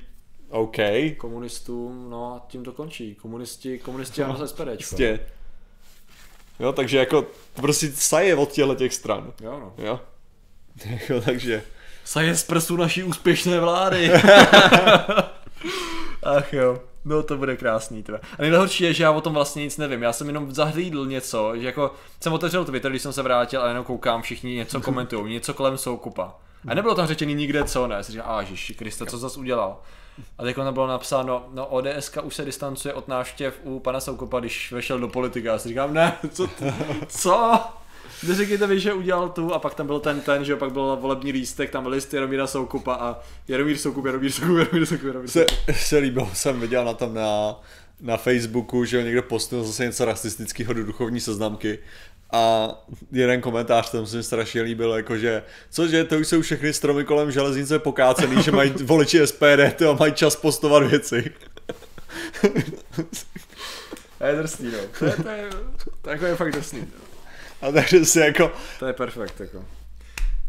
OK, 0.50 0.76
Komunistům, 1.16 2.10
no 2.10 2.34
a 2.34 2.46
tím 2.48 2.64
to 2.64 2.72
končí. 2.72 3.14
Komunisti, 3.14 3.78
komunisti 3.78 4.22
ano, 4.22 4.36
se 4.38 4.48
SPD. 4.48 4.64
prostě, 4.76 5.20
jo, 6.60 6.72
takže 6.72 6.98
jako, 6.98 7.26
prostě 7.54 7.90
saje 7.94 8.34
od 8.36 8.52
těchto 8.52 8.74
těch 8.74 8.94
stran, 8.94 9.32
Jo, 9.42 9.50
no. 9.78 9.84
jo, 9.84 10.00
jako, 10.90 11.20
takže, 11.20 11.62
Saje 12.04 12.34
z 12.34 12.44
prsů 12.44 12.76
naší 12.76 13.02
úspěšné 13.02 13.60
vlády. 13.60 14.10
Ach 16.22 16.52
jo. 16.52 16.80
No 17.04 17.22
to 17.22 17.36
bude 17.36 17.56
krásný 17.56 18.02
teda. 18.02 18.18
A 18.38 18.42
nejhorší 18.42 18.84
je, 18.84 18.94
že 18.94 19.02
já 19.02 19.10
o 19.10 19.20
tom 19.20 19.34
vlastně 19.34 19.62
nic 19.62 19.78
nevím. 19.78 20.02
Já 20.02 20.12
jsem 20.12 20.26
jenom 20.26 20.54
zahlídl 20.54 21.06
něco, 21.06 21.52
že 21.56 21.66
jako 21.66 21.94
jsem 22.20 22.32
otevřel 22.32 22.64
Twitter, 22.64 22.90
když 22.90 23.02
jsem 23.02 23.12
se 23.12 23.22
vrátil 23.22 23.62
a 23.62 23.68
jenom 23.68 23.84
koukám, 23.84 24.22
všichni 24.22 24.54
něco 24.54 24.80
komentují, 24.84 25.32
něco 25.32 25.54
kolem 25.54 25.78
soukupa. 25.78 26.34
A 26.68 26.74
nebylo 26.74 26.94
tam 26.94 27.06
řečený 27.06 27.34
nikde 27.34 27.64
co, 27.64 27.86
ne? 27.86 27.94
Já 27.94 28.02
si 28.02 28.12
říkám, 28.12 28.26
a 28.28 28.44
Kriste, 28.76 29.06
co 29.06 29.18
zas 29.18 29.36
udělal? 29.36 29.78
A 30.38 30.42
teď 30.42 30.56
tam 30.56 30.74
bylo 30.74 30.86
napsáno, 30.86 31.44
no 31.52 31.66
ODS 31.66 32.16
už 32.22 32.34
se 32.34 32.44
distancuje 32.44 32.94
od 32.94 33.08
návštěv 33.08 33.60
u 33.62 33.80
pana 33.80 34.00
Soukopa, 34.00 34.40
když 34.40 34.72
vešel 34.72 34.98
do 34.98 35.08
politiky. 35.08 35.46
Já 35.46 35.58
si 35.58 35.68
říkám, 35.68 35.94
ne, 35.94 36.16
co, 36.30 36.46
ty, 36.46 36.74
co? 37.08 37.60
Neřekněte 38.28 38.66
mi, 38.66 38.80
že 38.80 38.92
udělal 38.92 39.28
tu 39.28 39.54
a 39.54 39.58
pak 39.58 39.74
tam 39.74 39.86
byl 39.86 40.00
ten 40.00 40.20
ten, 40.20 40.44
že 40.44 40.56
pak 40.56 40.72
byl 40.72 40.96
volební 41.00 41.32
lístek, 41.32 41.70
tam 41.70 41.82
byl 41.82 41.92
list 41.92 42.14
Jaromíra 42.14 42.46
Soukupa 42.46 42.94
a 42.94 43.20
Jaromír 43.48 43.78
Soukup, 43.78 44.06
Jaromír 44.06 44.32
Soukup, 44.32 44.58
Jaromír 44.58 44.86
Soukup, 44.86 45.06
Jaromír 45.06 45.30
se, 45.30 45.46
Soukup. 45.48 45.76
se 45.76 45.98
líbilo, 45.98 46.30
jsem 46.34 46.60
viděl 46.60 46.84
na 46.84 46.94
tam 46.94 47.14
na, 47.14 47.60
na 48.00 48.16
Facebooku, 48.16 48.84
že 48.84 49.02
někdo 49.02 49.22
postil 49.22 49.64
zase 49.64 49.84
něco 49.84 50.04
rasistického 50.04 50.72
do 50.72 50.84
duchovní 50.84 51.20
seznamky 51.20 51.78
a 52.32 52.68
jeden 53.12 53.40
komentář 53.40 53.90
tam 53.90 54.06
se 54.06 54.16
mi 54.16 54.22
strašně 54.22 54.62
líbil, 54.62 54.92
jakože, 54.92 55.42
cože, 55.70 56.04
to 56.04 56.18
už 56.18 56.28
jsou 56.28 56.42
všechny 56.42 56.72
stromy 56.72 57.04
kolem 57.04 57.30
železnice 57.30 57.78
pokácený, 57.78 58.42
že 58.42 58.50
mají 58.52 58.70
voliči 58.84 59.26
SPD, 59.26 59.76
to 59.78 59.96
mají 59.96 60.12
čas 60.12 60.36
postovat 60.36 60.82
věci. 60.82 61.30
To 64.18 64.26
je 64.28 64.36
drsný, 64.36 64.70
no. 64.72 64.78
To 64.98 65.04
je, 65.04 65.12
to 65.12 65.28
je, 65.28 65.48
to 66.02 66.10
je, 66.10 66.12
jako 66.12 66.26
je 66.26 66.36
fakt 66.36 66.52
drsný. 66.52 66.80
No. 66.80 67.11
A 67.62 67.72
takže 67.72 68.04
si 68.04 68.18
jako, 68.20 68.52
To 68.78 68.86
je 68.86 68.92
perfekt, 68.92 69.40
jako. 69.40 69.64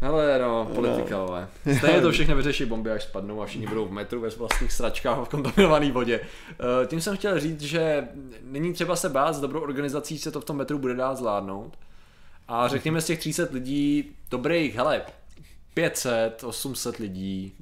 Hele, 0.00 0.38
no, 0.38 0.70
politika, 0.74 1.18
ale. 1.18 1.48
Stejně 1.78 2.00
to 2.00 2.12
všechno 2.12 2.36
vyřeší 2.36 2.64
bomby, 2.64 2.90
až 2.90 3.02
spadnou 3.02 3.42
a 3.42 3.46
všichni 3.46 3.66
budou 3.66 3.86
v 3.86 3.92
metru 3.92 4.20
ve 4.20 4.28
vlastních 4.28 4.72
sračkách 4.72 5.18
a 5.18 5.24
v 5.24 5.28
kontaminované 5.28 5.92
vodě. 5.92 6.20
Eh, 6.50 6.86
Tím 6.86 7.00
jsem 7.00 7.16
chtěl 7.16 7.40
říct, 7.40 7.60
že 7.60 8.08
není 8.42 8.72
třeba 8.72 8.96
se 8.96 9.08
bát, 9.08 9.32
s 9.32 9.40
dobrou 9.40 9.60
organizací 9.60 10.18
se 10.18 10.30
to 10.30 10.40
v 10.40 10.44
tom 10.44 10.56
metru 10.56 10.78
bude 10.78 10.94
dát 10.94 11.16
zvládnout. 11.16 11.78
A 12.48 12.68
řekněme 12.68 13.00
z 13.00 13.06
těch 13.06 13.18
300 13.18 13.42
lidí, 13.50 14.16
dobrých, 14.30 14.74
hele, 14.74 15.02
500, 15.74 16.44
800 16.44 16.96
lidí 16.96 17.52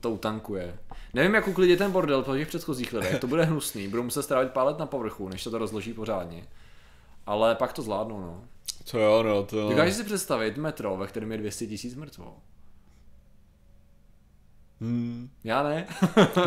to 0.00 0.10
utankuje. 0.10 0.74
Nevím, 1.14 1.34
jak 1.34 1.48
uklidit 1.48 1.78
ten 1.78 1.90
bordel 1.90 2.22
po 2.22 2.36
těch 2.36 2.48
předchozích 2.48 2.92
lidech, 2.92 3.18
to 3.20 3.26
bude 3.26 3.44
hnusný, 3.44 3.88
budou 3.88 4.02
muset 4.02 4.22
strávit 4.22 4.50
pár 4.52 4.66
let 4.66 4.78
na 4.78 4.86
povrchu, 4.86 5.28
než 5.28 5.42
se 5.42 5.50
to 5.50 5.58
rozloží 5.58 5.92
pořádně. 5.92 6.44
Ale 7.26 7.54
pak 7.54 7.72
to 7.72 7.82
zvládnou, 7.82 8.20
no. 8.20 8.44
To 8.90 8.98
jo, 8.98 9.22
no, 9.22 9.42
to 9.42 9.68
Dokážeš 9.68 9.94
si 9.94 10.04
představit 10.04 10.56
metro, 10.56 10.96
ve 10.96 11.06
kterém 11.06 11.32
je 11.32 11.38
200 11.38 11.66
tisíc 11.66 11.94
mrtvol? 11.94 12.34
Hmm. 14.80 15.30
Já 15.44 15.62
ne. 15.62 15.86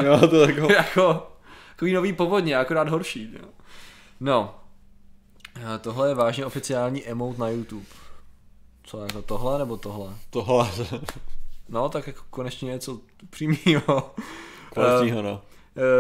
Jo, 0.04 0.28
to 0.28 0.36
jako, 0.42 0.72
jako 0.74 1.32
takový 1.76 1.94
nový 1.94 2.14
povodně, 2.14 2.58
akorát 2.58 2.90
horší. 2.90 3.34
Jo. 3.34 3.48
No. 4.20 4.56
A 5.68 5.78
Tohle 5.78 6.10
je 6.10 6.16
vážně 6.16 6.46
oficiální 6.46 7.06
emote 7.06 7.42
na 7.42 7.50
YouTube. 7.50 7.86
Co 8.84 9.02
jako 9.02 9.22
tohle 9.22 9.60
nebo 9.60 9.78
tohle? 9.78 10.16
tohle, 10.30 10.70
No, 11.70 11.90
tak 11.90 12.08
jako 12.08 12.24
konečně 12.30 12.66
něco 12.66 13.00
přímýho. 13.30 14.16
kvalitního, 14.74 15.22
no. 15.22 15.42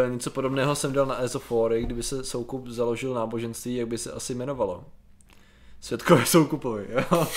E, 0.05 0.09
něco 0.09 0.31
podobného 0.31 0.75
jsem 0.75 0.93
dal 0.93 1.05
na 1.05 1.21
Ezofory, 1.21 1.83
kdyby 1.83 2.03
se 2.03 2.23
Soukup 2.23 2.67
založil 2.67 3.13
náboženství, 3.13 3.75
jak 3.75 3.87
by 3.87 3.97
se 3.97 4.11
asi 4.11 4.33
jmenovalo. 4.33 4.83
Světkové 5.85 6.25
Soukupovi, 6.25 6.87
jo. 6.89 7.27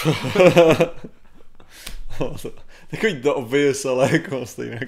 Takový 2.90 3.22
to 3.22 3.34
obvious, 3.34 3.84
ale 3.84 4.12
jako 4.12 4.46
stejně. 4.46 4.80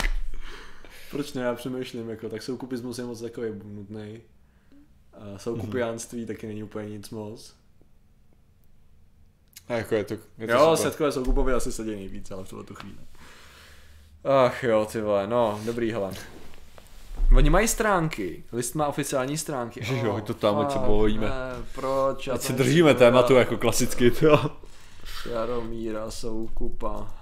Proč 1.11 1.32
ne, 1.32 1.43
já 1.43 1.55
přemýšlím, 1.55 2.11
jako, 2.11 2.28
tak 2.28 2.43
soukupismus 2.43 2.99
je 2.99 3.05
moc 3.05 3.20
takový 3.20 3.49
nutný. 3.65 4.20
A 5.12 5.39
soukupiánství 5.39 6.27
taky 6.27 6.47
není 6.47 6.62
úplně 6.62 6.89
nic 6.89 7.11
moc. 7.11 7.55
A 9.69 9.73
jako 9.73 9.95
je 9.95 10.05
to, 10.05 10.15
je 10.15 10.47
to 10.47 10.53
Jo, 10.53 10.77
super. 10.77 10.91
setkové 10.91 11.12
soukupovi 11.12 11.53
asi 11.53 11.73
sedí 11.73 11.91
nejvíc, 11.91 12.31
ale 12.31 12.45
v 12.45 12.49
tuhle 12.49 12.65
tu 12.65 12.74
chvíli. 12.74 12.99
Ach 14.24 14.65
jo, 14.65 14.89
ty 14.93 15.01
vole, 15.01 15.27
no, 15.27 15.61
dobrý, 15.65 15.93
hele. 15.93 16.12
Oni 17.36 17.51
mají 17.51 17.69
stránky, 17.69 18.44
list 18.52 18.74
má 18.74 18.86
oficiální 18.86 19.39
stránky. 19.39 19.81
Ježiš, 19.81 20.02
jo, 20.02 20.15
Oh, 20.15 20.20
to 20.20 20.35
tam, 20.35 20.59
ať 20.59 20.73
se 20.73 20.78
bojíme. 20.78 21.27
Ne, 21.28 21.65
proč? 21.74 22.28
Ať 22.28 22.40
se 22.43 22.52
držíme 22.52 22.94
tématu 22.94 23.35
jako 23.35 23.57
klasicky, 23.59 24.12
jo. 24.23 24.39
Jaromíra 25.31 26.11
Soukupa. 26.11 27.15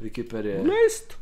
Wikipedie. 0.00 0.62
List. 0.62 1.18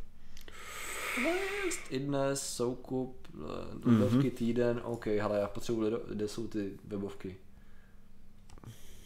List. 1.64 1.80
I 1.90 1.98
dnes, 1.98 2.42
Soukup, 2.56 3.28
Mhm. 3.34 3.46
eh, 3.84 4.04
webovky 4.04 4.30
týden, 4.30 4.80
OK, 4.84 5.06
hele, 5.06 5.38
já 5.38 5.48
potřebuji, 5.48 5.80
lido- 5.82 6.00
kde 6.14 6.28
jsou 6.28 6.46
ty 6.46 6.70
webovky. 6.88 7.36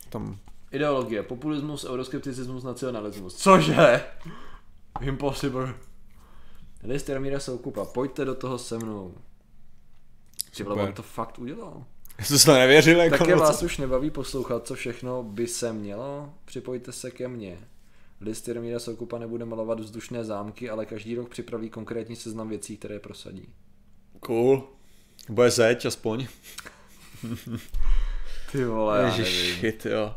Tam, 0.08 0.38
Ideologie, 0.70 1.22
populismus, 1.22 1.84
euroskepticismus, 1.84 2.64
nacionalismus. 2.64 3.34
Cože? 3.34 4.04
Impossible. 5.00 5.74
List 6.82 7.08
Jaromíra 7.08 7.40
Soukupa, 7.40 7.84
pojďte 7.84 8.24
do 8.24 8.34
toho 8.34 8.58
se 8.58 8.76
mnou. 8.78 9.14
Ty 10.56 10.62
vole, 10.62 10.82
on 10.82 10.92
to 10.92 11.02
fakt 11.02 11.38
udělal. 11.38 11.84
já 12.18 12.24
jsem 12.24 12.38
to 12.38 12.58
nevěřil, 12.58 13.00
jako 13.00 13.18
Také 13.18 13.32
no, 13.36 13.40
vás 13.40 13.62
už 13.62 13.78
nebaví 13.78 14.10
poslouchat, 14.10 14.66
co 14.66 14.74
všechno 14.74 15.22
by 15.22 15.46
se 15.46 15.72
mělo? 15.72 16.34
Připojte 16.44 16.92
se 16.92 17.10
ke 17.10 17.28
mně. 17.28 17.58
List 18.20 18.48
Jaromíra 18.48 18.78
Soukupa 18.78 19.18
nebude 19.18 19.44
malovat 19.44 19.80
vzdušné 19.80 20.24
zámky, 20.24 20.70
ale 20.70 20.86
každý 20.86 21.14
rok 21.14 21.28
připraví 21.28 21.70
konkrétní 21.70 22.16
seznam 22.16 22.48
věcí, 22.48 22.76
které 22.76 22.98
prosadí. 23.00 23.48
Cool. 24.20 24.68
Bude 25.28 25.50
zeď 25.50 25.86
aspoň. 25.86 26.26
Ty 28.52 28.64
vole, 28.64 29.00
já 29.02 29.08
nevím. 29.16 29.24
shit, 29.24 29.86
jo. 29.86 30.16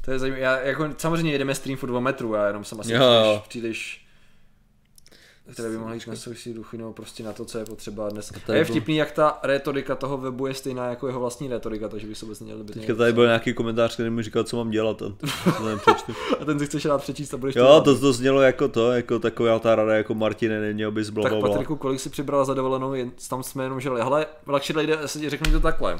To 0.00 0.10
je 0.10 0.18
zajímavé. 0.18 0.42
Já, 0.42 0.60
jako, 0.60 0.88
samozřejmě 0.98 1.32
jedeme 1.32 1.54
stream 1.54 1.78
furt 1.78 1.88
2 1.88 2.00
metrů, 2.00 2.34
já 2.34 2.46
jenom 2.46 2.64
jsem 2.64 2.80
asi 2.80 2.92
Jo, 2.92 2.98
příliš, 2.98 3.26
jo. 3.34 3.42
příliš 3.48 4.01
které 5.52 5.68
by 5.68 5.78
mohly 5.78 5.96
jít 5.96 6.06
na 6.06 6.16
souvisí 6.16 6.54
duchy, 6.54 6.78
nebo 6.78 6.92
prostě 6.92 7.22
na 7.22 7.32
to, 7.32 7.44
co 7.44 7.58
je 7.58 7.64
potřeba 7.64 8.08
dnes. 8.08 8.32
A 8.48 8.54
je 8.54 8.64
vtipný, 8.64 8.96
jak 8.96 9.12
ta 9.12 9.38
retorika 9.42 9.94
toho 9.94 10.18
webu 10.18 10.46
je 10.46 10.54
stejná 10.54 10.86
jako 10.86 11.06
jeho 11.06 11.20
vlastní 11.20 11.48
retorika, 11.48 11.88
takže 11.88 12.06
by 12.06 12.14
se 12.14 12.24
vůbec 12.24 12.40
neměli 12.40 12.64
být. 12.64 12.72
Teďka 12.72 12.94
tady 12.94 13.12
byl 13.12 13.24
nějaký 13.24 13.54
komentář, 13.54 13.94
který 13.94 14.10
mi 14.10 14.22
říkal, 14.22 14.44
co 14.44 14.56
mám 14.56 14.70
dělat. 14.70 15.02
A 15.02 15.08
to. 15.08 15.16
A 16.40 16.44
ten 16.44 16.58
si 16.58 16.66
chceš 16.66 16.84
rád 16.84 16.98
přečíst 16.98 17.34
a 17.34 17.36
budeš 17.36 17.56
Jo, 17.56 17.80
to, 17.84 17.98
to 17.98 18.12
znělo 18.12 18.42
jako 18.42 18.68
to, 18.68 18.92
jako 18.92 19.18
taková 19.18 19.58
ta 19.58 19.74
rada, 19.74 19.94
jako 19.94 20.14
Martine, 20.14 20.60
neměl 20.60 20.90
bys 20.90 21.06
Tak 21.06 21.14
blablabla. 21.14 21.48
Patriku, 21.48 21.76
kolik 21.76 22.00
si 22.00 22.10
přibrala 22.10 22.44
za 22.44 22.54
dovolenou, 22.54 22.94
jen, 22.94 23.12
tam 23.28 23.42
jsme 23.42 23.64
jenom 23.64 23.80
žili. 23.80 24.00
Hele, 24.02 24.26
já 24.88 25.08
si 25.08 25.30
řeknu 25.30 25.52
to 25.52 25.60
takhle. 25.60 25.98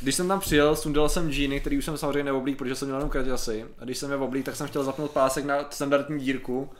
Když 0.00 0.14
jsem 0.14 0.28
tam 0.28 0.40
přijel, 0.40 0.76
sundal 0.76 1.08
jsem 1.08 1.30
džíny, 1.30 1.60
který 1.60 1.78
už 1.78 1.84
jsem 1.84 1.96
samozřejmě 1.96 2.24
neoblík, 2.24 2.58
protože 2.58 2.74
jsem 2.74 2.88
měl 2.88 2.98
jenom 2.98 3.10
kraťasy. 3.10 3.64
A 3.78 3.84
když 3.84 3.98
jsem 3.98 4.10
je 4.10 4.16
oblík, 4.16 4.44
tak 4.44 4.56
jsem 4.56 4.66
chtěl 4.66 4.84
zapnout 4.84 5.10
pásek 5.10 5.44
na 5.44 5.66
standardní 5.70 6.18
dírku. 6.18 6.70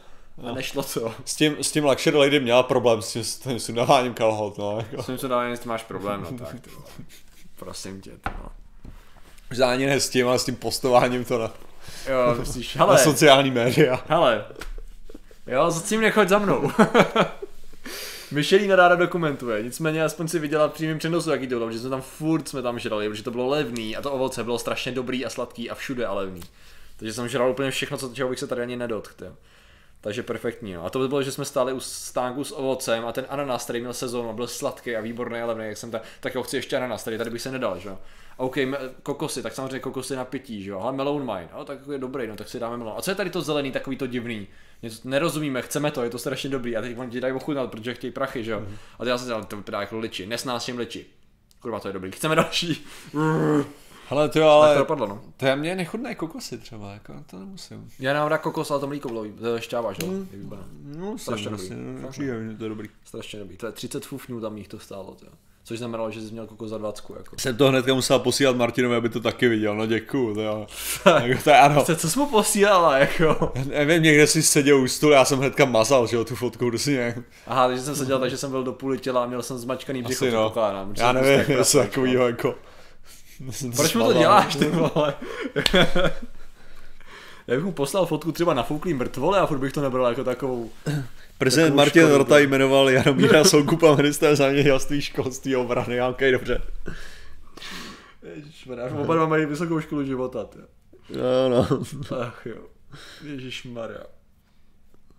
A 0.47 0.53
nešlo 0.53 0.83
to. 0.83 1.15
S 1.25 1.37
tím, 1.37 1.57
s 1.61 1.73
tím 1.73 1.85
Luxury 1.85 2.17
Lady 2.17 2.41
měla 2.41 2.63
problém 2.63 3.03
s 3.03 3.13
tím, 3.13 3.25
s 3.25 3.39
tím 3.39 3.61
sundáváním 3.61 4.15
kalhot, 4.15 4.59
no. 4.59 4.79
Jako. 4.79 4.97
Myslím, 4.97 5.17
že 5.19 5.29
dál 5.29 5.43
máš 5.65 5.83
problém, 5.83 6.21
no 6.31 6.39
tak. 6.39 6.67
Vole. 6.75 6.87
Prosím 7.57 8.01
tě, 8.01 8.11
to 8.11 8.31
no. 8.43 8.51
Možná 9.51 9.71
ani 9.71 9.87
ne 9.87 10.01
s 10.01 10.09
tím, 10.09 10.29
ale 10.29 10.39
s 10.39 10.45
tím 10.45 10.57
postováním 10.57 11.25
to 11.25 11.39
na, 11.39 11.51
Jo, 12.09 12.35
myslíš, 12.39 12.75
na 12.75 12.85
hele, 12.85 12.99
sociální 12.99 13.51
média. 13.51 14.05
hele. 14.09 14.45
Jo, 15.47 15.71
za 15.71 15.81
tím 15.81 16.01
nechoď 16.01 16.29
za 16.29 16.39
mnou. 16.39 16.71
Michelina 18.31 18.77
ráda 18.77 18.95
dokumentuje, 18.97 19.63
nicméně 19.63 20.05
aspoň 20.05 20.29
si 20.29 20.39
viděla 20.39 20.69
v 20.69 20.73
přímém 20.73 20.99
přenosu, 20.99 21.31
jaký 21.31 21.47
to 21.47 21.55
bylo, 21.59 21.73
že 21.73 21.79
jsme 21.79 21.91
tam 21.91 22.03
furt 22.03 22.49
jsme 22.49 22.63
tam 22.63 22.79
žrali, 22.79 23.09
protože 23.09 23.23
to 23.23 23.31
bylo 23.31 23.47
levný 23.49 23.97
a 23.97 24.03
to 24.03 24.13
ovoce 24.13 24.45
bylo 24.45 24.59
strašně 24.59 24.93
dobrý 24.93 25.25
a 25.27 25.31
sladký 25.31 25.71
a 25.71 25.75
všude 25.75 26.07
a 26.07 26.13
levný. 26.13 26.41
Takže 26.97 27.13
jsem 27.13 27.29
žral 27.29 27.51
úplně 27.51 27.71
všechno, 27.71 27.99
co, 27.99 28.15
čeho 28.15 28.29
bych 28.29 28.39
se 28.39 28.47
tady 28.47 28.63
ani 28.63 28.77
nedotkl. 28.77 29.25
jo. 29.25 29.33
Takže 30.01 30.23
perfektní. 30.23 30.73
No. 30.73 30.85
A 30.85 30.91
to 30.91 30.99
by 30.99 31.09
bylo, 31.09 31.23
že 31.23 31.33
jsme 31.33 31.45
stáli 31.45 31.73
u 31.73 31.81
stánku 31.81 32.45
s 32.45 32.59
ovocem 32.59 33.07
a 33.07 33.13
ten 33.13 33.27
ananas, 33.29 33.65
který 33.65 33.81
měl 33.81 33.93
sezónu 33.93 34.31
a 34.31 34.33
byl 34.33 34.47
sladký 34.47 34.97
a 34.97 35.01
výborný 35.01 35.41
a 35.41 35.47
levný, 35.47 35.65
jak 35.67 35.77
jsem 35.77 35.91
tak, 35.91 36.03
tak 36.21 36.35
jo, 36.35 36.43
chci 36.43 36.57
ještě 36.57 36.77
ananas, 36.77 37.05
tady, 37.05 37.19
tady 37.19 37.31
bych 37.31 37.43
se 37.43 37.51
nedal, 37.51 37.79
že 37.79 37.89
jo. 37.89 37.99
A 38.39 38.43
OK, 38.43 38.57
kokosy, 39.03 39.43
tak 39.43 39.55
samozřejmě 39.55 39.79
kokosy 39.79 40.17
na 40.17 40.25
pití, 40.25 40.63
že 40.63 40.71
jo. 40.71 40.81
Ale 40.81 40.93
melon 40.93 41.21
mine, 41.21 41.49
no, 41.55 41.65
tak 41.65 41.79
je 41.93 41.99
dobrý, 41.99 42.27
no, 42.27 42.37
tak 42.37 42.49
si 42.49 42.61
dáme 42.61 42.77
melon. 42.77 42.95
A 42.97 43.03
co 43.03 43.11
je 43.11 43.15
tady 43.15 43.31
to 43.31 43.43
zelený, 43.43 43.73
takový 43.73 43.97
to 43.97 44.07
divný? 44.07 44.47
Něco 44.83 45.09
nerozumíme, 45.09 45.63
chceme 45.63 45.91
to, 45.91 46.03
je 46.03 46.11
to 46.11 46.19
strašně 46.19 46.51
dobrý. 46.51 46.77
A 46.77 46.81
teď 46.81 46.99
oni 46.99 47.11
ti 47.11 47.21
dají 47.21 47.35
ochutnat, 47.35 47.71
protože 47.71 47.95
chtějí 47.95 48.11
prachy, 48.11 48.45
že 48.45 48.51
jo. 48.51 48.61
Mhm. 48.61 48.77
A 48.99 49.05
já 49.05 49.19
jsem 49.19 49.25
si 49.25 49.31
dal, 49.31 49.45
to 49.45 49.57
vypadá 49.57 49.81
jako 49.81 49.99
liči, 49.99 50.27
nesnáším 50.27 50.79
liči. 50.79 51.07
Kurva, 51.61 51.81
to 51.81 51.89
je 51.89 51.93
dobrý. 51.93 52.11
Chceme 52.11 52.35
další. 52.35 52.87
Hele, 54.11 54.29
ty 54.29 54.39
jo, 54.39 54.47
Ale... 54.47 54.67
To 54.67 54.71
ale 54.71 54.79
dopadlo, 54.79 55.07
no. 55.07 55.21
to 55.37 55.47
je 55.47 55.57
mě 55.57 55.77
nechutné 55.77 56.15
kokosy 56.15 56.59
třeba, 56.59 56.93
jako 56.93 57.15
to 57.31 57.39
nemusím. 57.39 57.91
Já 57.99 58.15
nám 58.15 58.29
dá 58.29 58.39
kokos, 58.39 58.71
ale 58.71 58.81
to 58.81 58.87
mlíko 58.87 59.09
bylo 59.09 59.25
to 59.25 59.59
že 59.59 60.07
jo. 60.07 60.13
Mm. 60.13 60.29
Je 60.33 60.39
výborné. 60.39 60.65
No, 60.85 61.19
Strašně 61.19 61.49
vlastně, 61.49 61.77
dobrý. 61.77 62.03
no, 62.03 62.13
že 62.13 62.57
to 62.59 62.65
je 62.65 62.69
dobrý. 62.69 62.89
Strašně 63.05 63.39
dobrý. 63.39 63.57
To 63.57 63.67
je 63.67 63.73
30 63.73 64.07
fufňů 64.07 64.41
tam 64.41 64.59
jich 64.59 64.69
to 64.69 64.79
stálo, 64.79 65.15
to. 65.15 65.27
Což 65.65 65.79
znamenalo, 65.79 66.11
že 66.11 66.21
jsi 66.21 66.33
měl 66.33 66.47
kokos 66.47 66.71
za 66.71 66.79
20, 66.79 67.05
jako. 67.17 67.37
Jsem 67.39 67.57
to 67.57 67.69
hnedka 67.69 67.95
musel 67.95 68.19
posílat 68.19 68.57
Martinovi, 68.57 68.97
aby 68.97 69.09
to 69.09 69.21
taky 69.21 69.49
viděl, 69.49 69.77
no 69.77 69.87
děkuju, 69.87 70.35
to 70.35 70.41
jo. 70.41 70.67
jako 71.23 71.43
to 71.45 71.51
je 71.51 71.59
ano. 71.59 71.85
Co, 71.85 71.97
co 71.97 72.11
jsi 72.11 72.19
mu 72.19 72.27
posílala, 72.27 72.99
jako? 72.99 73.53
Nevím, 73.67 74.03
někde 74.03 74.27
si 74.27 74.43
seděl 74.43 74.81
u 74.81 74.89
stolu, 74.89 75.13
já 75.13 75.25
jsem 75.25 75.39
hnedka 75.39 75.65
mazal, 75.65 76.07
že 76.07 76.17
jo, 76.17 76.25
tu 76.25 76.37
fotku, 76.37 76.69
kdo 76.69 76.79
si 76.79 76.93
nějak. 76.93 77.17
Aha, 77.47 77.67
takže 77.67 77.83
jsem 77.83 77.97
seděl 77.97 78.19
tak, 78.19 78.31
že 78.31 78.37
jsem 78.37 78.51
byl 78.51 78.65
do 78.65 78.73
půli 78.73 78.99
těla 78.99 79.23
a 79.23 79.27
měl 79.27 79.43
jsem 79.43 79.59
zmačkaný 79.59 80.03
břicho, 80.03 80.27
no. 80.31 80.53
Já 80.97 81.13
jsem 81.13 81.23
nevím, 81.23 81.39
něco 81.39 81.53
prasák, 81.53 81.89
takového 81.89 82.23
no. 82.23 82.29
jako. 82.29 82.55
Proč 83.77 83.95
mu 83.95 84.05
to 84.05 84.13
děláš, 84.13 84.57
ty 84.57 84.65
vole? 84.65 85.15
Já 87.47 87.55
bych 87.55 87.65
mu 87.65 87.73
poslal 87.73 88.07
fotku 88.07 88.33
třeba 88.33 88.55
na 88.55 88.63
fouklý 88.63 88.95
mrtvole 88.95 89.41
a 89.41 89.47
furt 89.47 89.59
bych 89.59 89.73
to 89.73 89.83
nebral 89.83 90.07
jako 90.07 90.25
takovou. 90.25 90.71
Prezident 91.39 91.75
Martin 91.75 92.03
škodu, 92.03 92.19
Rota 92.19 92.39
jmenoval 92.39 92.91
Jaromíra 92.91 93.45
Soukupa 93.45 93.95
ministrem 93.95 94.37
zemědělství 94.37 95.01
školství 95.01 95.55
a 95.55 95.59
obrany. 95.59 96.03
Ok, 96.03 96.21
dobře. 96.33 96.63
Ježišmarja, 98.35 98.95
oba 98.95 99.15
dva 99.15 99.27
mají 99.27 99.47
vysokou 99.47 99.81
školu 99.81 100.05
života. 100.05 100.49
Tě. 100.53 100.59
No, 101.19 101.49
no. 101.49 101.69
Ach 102.21 102.47
jo. 102.47 102.63
Ježišmarja. 103.25 104.01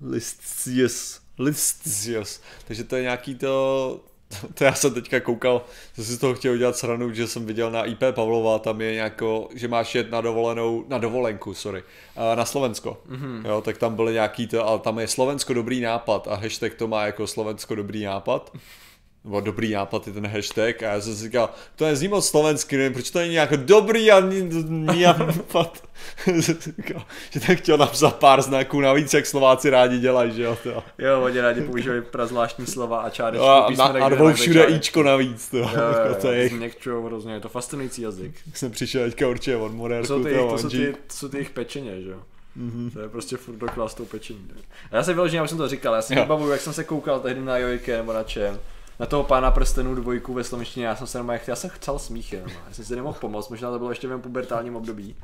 Listzius. 0.01 1.21
Listzius. 1.39 2.41
Takže 2.67 2.83
to 2.83 2.95
je 2.95 3.01
nějaký 3.01 3.35
to... 3.35 4.03
To 4.53 4.63
já 4.63 4.73
jsem 4.73 4.93
teďka 4.93 5.19
koukal, 5.19 5.65
že 5.95 6.03
si 6.03 6.13
z 6.13 6.17
toho 6.17 6.35
chtěl 6.35 6.53
udělat 6.53 6.77
sranu, 6.77 7.13
že 7.13 7.27
jsem 7.27 7.45
viděl 7.45 7.71
na 7.71 7.83
IP 7.83 8.03
Pavlova, 8.11 8.59
tam 8.59 8.81
je 8.81 8.93
nějako, 8.93 9.49
že 9.55 9.67
máš 9.67 9.95
jet 9.95 10.11
na 10.11 10.21
dovolenou, 10.21 10.85
na 10.87 10.97
dovolenku, 10.97 11.53
sorry, 11.53 11.83
na 12.35 12.45
Slovensko. 12.45 12.97
Mm-hmm. 13.09 13.45
Jo, 13.45 13.61
tak 13.61 13.77
tam 13.77 13.95
byly 13.95 14.13
nějaký 14.13 14.47
to, 14.47 14.67
ale 14.67 14.79
tam 14.79 14.99
je 14.99 15.07
Slovensko 15.07 15.53
dobrý 15.53 15.81
nápad 15.81 16.27
a 16.27 16.35
hashtag 16.35 16.73
to 16.73 16.87
má 16.87 17.05
jako 17.05 17.27
Slovensko 17.27 17.75
dobrý 17.75 18.03
nápad. 18.03 18.51
Nebo 19.23 19.41
dobrý 19.41 19.73
nápad 19.73 20.07
je 20.07 20.13
ten 20.13 20.27
hashtag 20.27 20.83
a 20.83 20.93
já 20.93 21.01
jsem 21.01 21.15
si 21.15 21.23
říkal, 21.23 21.49
to 21.75 21.85
nezní 21.85 22.07
moc 22.07 22.27
slovensky, 22.27 22.77
nevím, 22.77 22.93
proč 22.93 23.09
to 23.09 23.19
není 23.19 23.33
jako 23.33 23.55
dobrý 23.55 24.11
a 24.11 24.19
nápad. 24.69 25.83
Že 27.31 27.39
tak 27.47 27.57
chtěl 27.57 27.77
napsat 27.77 28.15
pár 28.15 28.41
znaků 28.41 28.81
navíc, 28.81 29.13
jak 29.13 29.25
Slováci 29.25 29.69
rádi 29.69 29.99
dělají, 29.99 30.31
že 30.31 30.43
jo. 30.43 30.57
To. 30.63 30.83
Jo, 30.97 31.21
oni 31.21 31.41
rádi 31.41 31.61
používají 31.61 32.01
prazvláštní 32.01 32.65
slova 32.65 32.99
a 32.99 33.09
čáry. 33.09 33.37
A, 33.37 33.67
na, 33.77 33.85
a 33.85 34.09
dvou 34.09 34.33
všude 34.33 34.65
ičko 34.65 35.03
navíc, 35.03 35.49
to, 35.49 35.57
Jo, 35.57 35.69
jo, 35.75 35.81
jako 35.81 36.21
to 36.21 36.31
je, 36.31 36.49
změkčujou 36.49 37.05
hrozně, 37.05 37.33
je 37.33 37.39
to 37.39 37.49
fascinující 37.49 38.01
jazyk. 38.01 38.35
jsem 38.53 38.71
přišel 38.71 39.05
teďka 39.05 39.27
určitě 39.27 39.55
od 39.55 39.71
Morérku, 39.71 40.07
jsou 40.07 40.23
ty, 40.23 40.33
to, 40.33 40.49
to 40.49 40.57
jsou 40.57 40.69
ty, 40.69 40.95
to 41.07 41.13
jsou 41.13 41.27
ty 41.27 41.37
jejich 41.37 41.49
pečeně, 41.49 42.01
že 42.01 42.09
jo. 42.09 42.19
Mm-hmm. 42.57 42.93
To 42.93 42.99
je 42.99 43.09
prostě 43.09 43.37
furt 43.37 43.55
doklad 43.55 43.91
s 43.91 43.93
tou 43.93 44.05
pečení. 44.05 44.47
A 44.91 44.95
já 44.95 45.03
se 45.03 45.13
vyloženě, 45.13 45.37
já 45.37 45.43
už 45.43 45.49
jsem 45.49 45.57
to 45.57 45.67
říkal, 45.67 45.93
já 45.93 46.01
si 46.01 46.15
vybavuju, 46.15 46.51
jak 46.51 46.61
jsem 46.61 46.73
se 46.73 46.83
koukal 46.83 47.19
tehdy 47.19 47.41
na 47.41 47.57
Jojke 47.57 47.97
nebo 47.97 48.13
na 48.13 48.23
čem, 48.23 48.59
na 48.99 49.05
toho 49.05 49.23
pána 49.23 49.51
prstenů 49.51 49.95
dvojku 49.95 50.33
ve 50.33 50.43
slovenštině, 50.43 50.85
já 50.85 50.95
jsem 50.95 51.07
se 51.07 51.17
normálně, 51.17 51.41
já 51.47 51.55
jsem 51.55 51.69
chcel 51.69 51.99
smích 51.99 52.33
jenom, 52.33 52.49
já 52.67 52.73
jsem 52.73 52.85
si 52.85 52.95
nemohl 52.95 53.19
pomoct, 53.19 53.49
možná 53.49 53.71
to 53.71 53.77
bylo 53.77 53.89
ještě 53.89 54.07
v 54.07 54.09
mém 54.09 54.21
pubertálním 54.21 54.75
období. 54.75 55.15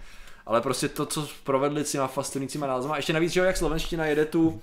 Ale 0.46 0.62
prostě 0.62 0.90
to, 0.90 1.06
co 1.06 1.28
provedli 1.44 1.86
s 1.86 1.92
těma 1.92 2.08
fascinujícíma 2.08 2.68
názvama, 2.68 2.94
a 2.94 2.98
ještě 2.98 3.14
navíc, 3.14 3.32
že 3.32 3.40
jo, 3.40 3.46
jak 3.46 3.58
slovenština 3.58 4.06
jede 4.06 4.26
tu, 4.26 4.62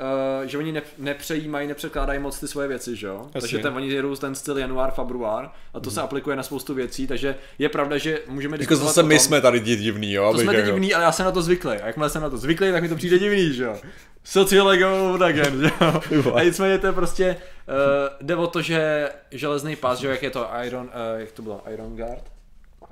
uh, 0.00 0.46
že 0.46 0.58
oni 0.58 0.72
ne, 0.72 0.82
nepřejímají, 0.98 1.68
nepřekládají 1.68 2.18
moc 2.18 2.40
ty 2.40 2.48
svoje 2.48 2.68
věci, 2.68 2.96
že 2.96 3.06
jo? 3.06 3.28
Takže 3.32 3.58
ten, 3.58 3.74
oni 3.76 3.88
jedou 3.88 4.16
ten 4.16 4.34
styl 4.34 4.58
január, 4.58 4.90
február 4.90 5.50
a 5.74 5.80
to 5.80 5.90
se 5.90 6.00
aplikuje 6.00 6.36
na 6.36 6.42
spoustu 6.42 6.74
věcí, 6.74 7.06
takže 7.06 7.34
je 7.58 7.68
pravda, 7.68 7.98
že 7.98 8.20
můžeme 8.28 8.54
Jako 8.54 8.58
diskutovat 8.60 8.88
zase 8.88 9.02
o 9.02 9.06
my 9.06 9.18
jsme 9.18 9.40
tady 9.40 9.60
di- 9.60 9.76
divný, 9.76 10.12
jo. 10.12 10.32
to 10.32 10.38
jsme 10.38 10.54
jako- 10.54 10.66
divný, 10.66 10.94
ale 10.94 11.04
já 11.04 11.12
jsem 11.12 11.24
na 11.26 11.32
to 11.32 11.42
zvyklý. 11.42 11.72
A 11.76 11.86
jakmile 11.86 12.10
jsem 12.10 12.22
na 12.22 12.30
to 12.30 12.38
zvyklý, 12.38 12.72
tak 12.72 12.82
mi 12.82 12.88
to 12.88 12.96
přijde 12.96 13.18
divný, 13.18 13.52
že 13.54 13.64
jo. 13.64 13.76
Sociolego 14.24 15.18
again, 15.24 15.60
že 15.60 15.70
jo. 16.14 16.34
A 16.34 16.42
nicméně 16.44 16.78
to 16.78 16.86
je 16.86 16.92
prostě, 16.92 17.36
uh, 17.68 18.26
jde 18.26 18.36
o 18.36 18.46
to, 18.46 18.62
že 18.62 19.08
železný 19.30 19.76
pás, 19.76 19.98
že 19.98 20.06
jo, 20.06 20.10
jak 20.12 20.22
je 20.22 20.30
to 20.30 20.48
Iron, 20.66 20.84
uh, 21.14 21.20
jak 21.20 21.32
to 21.32 21.42
bylo, 21.42 21.62
Iron 21.72 21.96
Guard? 21.96 22.22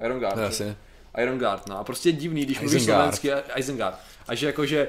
Iron 0.05 0.19
Guard. 0.19 0.39
Jasně. 0.39 0.77
Iron 1.23 1.39
Guard, 1.39 1.69
no. 1.69 1.79
A 1.79 1.85
prostě 1.85 2.09
je 2.09 2.13
divný, 2.13 2.45
když 2.45 2.61
mluvíš 2.61 2.83
slovensky, 2.85 3.33
a- 3.33 3.59
Isengard. 3.59 3.95
A 4.29 4.35
že 4.35 4.47
jakože, 4.47 4.89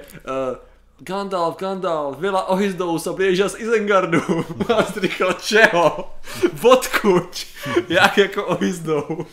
uh, 0.52 0.58
Gandalf, 1.04 1.58
Gandalf, 1.58 2.20
Vila 2.20 2.48
Ohyzdous 2.48 3.08
a 3.08 3.14
přijížděl 3.14 3.50
z 3.50 3.60
Isengardu. 3.60 4.22
A 4.78 5.02
říkal, 5.02 5.34
čeho? 5.34 6.14
Odkud? 6.62 7.46
Jak 7.90 8.18
jako 8.18 8.46
Ohyzdou? 8.46 9.26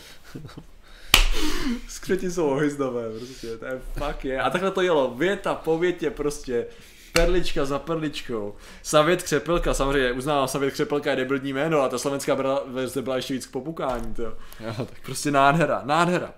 Skřeti 1.87 2.31
jsou 2.31 2.49
ohyzdové, 2.49 3.09
prostě, 3.17 3.57
to 3.57 3.65
je 3.65 3.81
fakt 3.97 4.25
je. 4.25 4.41
A 4.41 4.49
takhle 4.49 4.71
to 4.71 4.81
jelo, 4.81 5.13
věta 5.17 5.55
po 5.55 5.77
větě 5.77 6.11
prostě, 6.11 6.67
perlička 7.13 7.65
za 7.65 7.79
perličkou. 7.79 8.55
Savět 8.83 9.23
Křepelka, 9.23 9.73
samozřejmě 9.73 10.11
uznávám, 10.11 10.47
Savět 10.47 10.73
Křepelka 10.73 11.09
je 11.09 11.15
debilní 11.15 11.53
jméno 11.53 11.81
a 11.81 11.89
ta 11.89 11.97
slovenská 11.97 12.37
verze 12.67 13.01
byla 13.01 13.15
ještě 13.15 13.33
víc 13.33 13.45
k 13.45 13.51
popukání, 13.51 14.13
to. 14.13 14.23
Jo, 14.23 14.33
tak 14.77 15.01
Prostě 15.05 15.31
nádhera, 15.31 15.81
nádhera. 15.85 16.33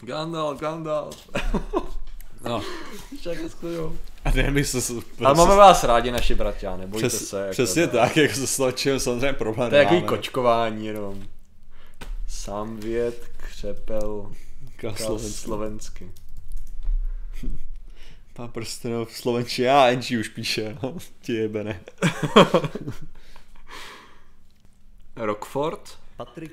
Gandalf, 0.00 0.60
Gandalf. 0.60 1.30
No. 2.44 2.62
Však 3.20 3.38
skvělou. 3.48 3.96
A 4.24 4.30
ne, 4.30 4.50
my 4.50 4.64
se... 4.64 4.92
Ale 5.24 5.34
máme 5.34 5.56
vás 5.56 5.84
rádi, 5.84 6.10
naši 6.10 6.34
bratia, 6.34 6.76
nebojte 6.76 7.08
Přes, 7.08 7.28
se. 7.28 7.40
Jako, 7.40 7.50
přesně 7.52 7.86
tak, 7.86 8.16
jako 8.16 8.34
se 8.34 8.46
sločil 8.46 9.00
samozřejmě 9.00 9.32
problém 9.32 9.70
To 9.70 9.76
je 9.76 9.82
takový 9.84 10.00
nemáme. 10.00 10.16
kočkování 10.16 10.86
jenom. 10.86 11.24
Samvět, 12.28 13.30
křepel, 13.36 14.32
Ka- 14.78 14.94
slovensky. 14.94 15.40
slovensky. 15.44 16.10
Pán 18.32 18.48
prstenov 18.50 19.08
v 19.10 19.16
slovenčině, 19.16 19.70
a 19.70 19.90
NG 19.92 20.10
už 20.20 20.28
píše, 20.28 20.76
no, 20.82 20.94
ti 21.22 21.34
jebene. 21.34 21.80
Rockford? 25.16 25.98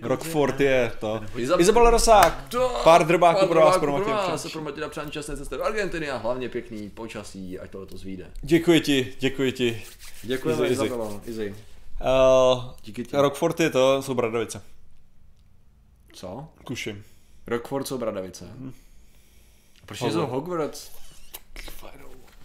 Rockford 0.01 0.59
je 0.59 0.91
to. 0.99 1.21
Izab- 1.35 1.59
Izabela 1.61 1.89
Rosák, 1.89 2.47
To- 2.49 2.81
pár 2.83 3.07
drbáků 3.07 3.47
pro 3.47 3.59
vás, 3.59 3.77
pro 3.77 3.79
pro 3.79 3.91
Matěje 3.91 4.15
vás, 4.15 4.51
pro 4.51 4.61
Matěja 4.61 4.89
Přání 4.89 5.11
časné 5.11 5.37
cesty 5.37 5.55
do 5.55 5.63
Argentiny 5.63 6.09
a 6.09 6.17
hlavně 6.17 6.49
pěkný 6.49 6.89
počasí, 6.89 7.59
ať 7.59 7.71
to 7.71 7.79
letos 7.79 8.03
vyjde. 8.03 8.31
Děkuji 8.41 8.81
ti, 8.81 9.13
děkuji 9.19 9.51
ti. 9.51 9.83
Děkujeme. 10.23 10.67
Izabelo, 10.67 11.21
Izzy. 11.25 11.55
Uh, 12.55 12.63
Díky 12.83 13.03
ti. 13.03 13.17
Rockford 13.17 13.59
je 13.59 13.69
to, 13.69 14.01
jsou 14.01 14.13
Bradavice. 14.13 14.61
Co? 16.13 16.47
Kuším. 16.63 17.03
Rockford 17.47 17.87
jsou 17.87 17.97
Bradavice. 17.97 18.45
Mhm. 18.45 18.73
Proč 19.85 19.99
jsou 19.99 20.25
Hogwarts? 20.25 20.91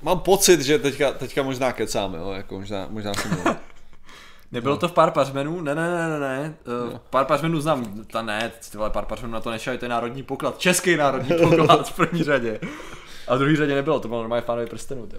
Mám 0.02 0.20
pocit, 0.20 0.60
že 0.60 0.78
teďka, 0.78 1.12
teďka 1.12 1.42
možná 1.42 1.72
kecáme, 1.72 2.18
jo, 2.18 2.30
jako 2.30 2.58
možná, 2.58 2.86
možná 2.90 3.14
si 3.14 3.28
Nebylo 4.52 4.76
to 4.76 4.88
v 4.88 4.92
pár 4.92 5.10
pařmenů? 5.10 5.60
Ne, 5.60 5.74
ne, 5.74 5.90
ne, 5.90 6.08
ne, 6.08 6.18
ne. 6.18 6.54
Uh, 6.90 6.98
pár 7.10 7.26
pařmenů 7.26 7.60
znám, 7.60 8.04
ta 8.04 8.22
ne, 8.22 8.52
ty 8.70 8.78
vole, 8.78 8.90
pár 8.90 9.04
pařmenů 9.04 9.32
na 9.32 9.40
to 9.40 9.50
nešel, 9.50 9.78
to 9.78 9.84
je 9.84 9.88
národní 9.88 10.22
poklad, 10.22 10.58
český 10.58 10.96
národní 10.96 11.36
poklad 11.42 11.88
v 11.88 11.96
první 11.96 12.22
řadě. 12.22 12.60
A 13.28 13.34
v 13.34 13.38
druhé 13.38 13.56
řadě 13.56 13.74
nebylo, 13.74 14.00
to 14.00 14.08
bylo 14.08 14.20
normálně 14.20 14.42
fánovi 14.42 14.66
prstenů, 14.66 15.06
to. 15.06 15.16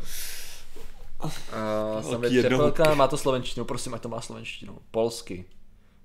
Uh. 1.24 2.30
Čepelka, 2.42 2.94
má 2.94 3.08
to 3.08 3.18
slovenštinu, 3.18 3.66
prosím, 3.66 3.94
ať 3.94 4.02
to 4.02 4.10
má 4.10 4.22
slovenštinu. 4.22 4.78
Polsky. 4.92 5.46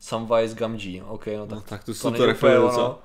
Samwise 0.01 0.55
Gamgee, 0.55 1.03
ok, 1.03 1.27
no 1.27 1.47
tak, 1.47 1.57
No, 1.57 1.63
tak 1.69 1.85
tu 1.85 1.93
to 1.93 1.95
jsi 1.95 2.03
to 2.03 2.11
není 2.11 2.25
trefil, 2.25 2.99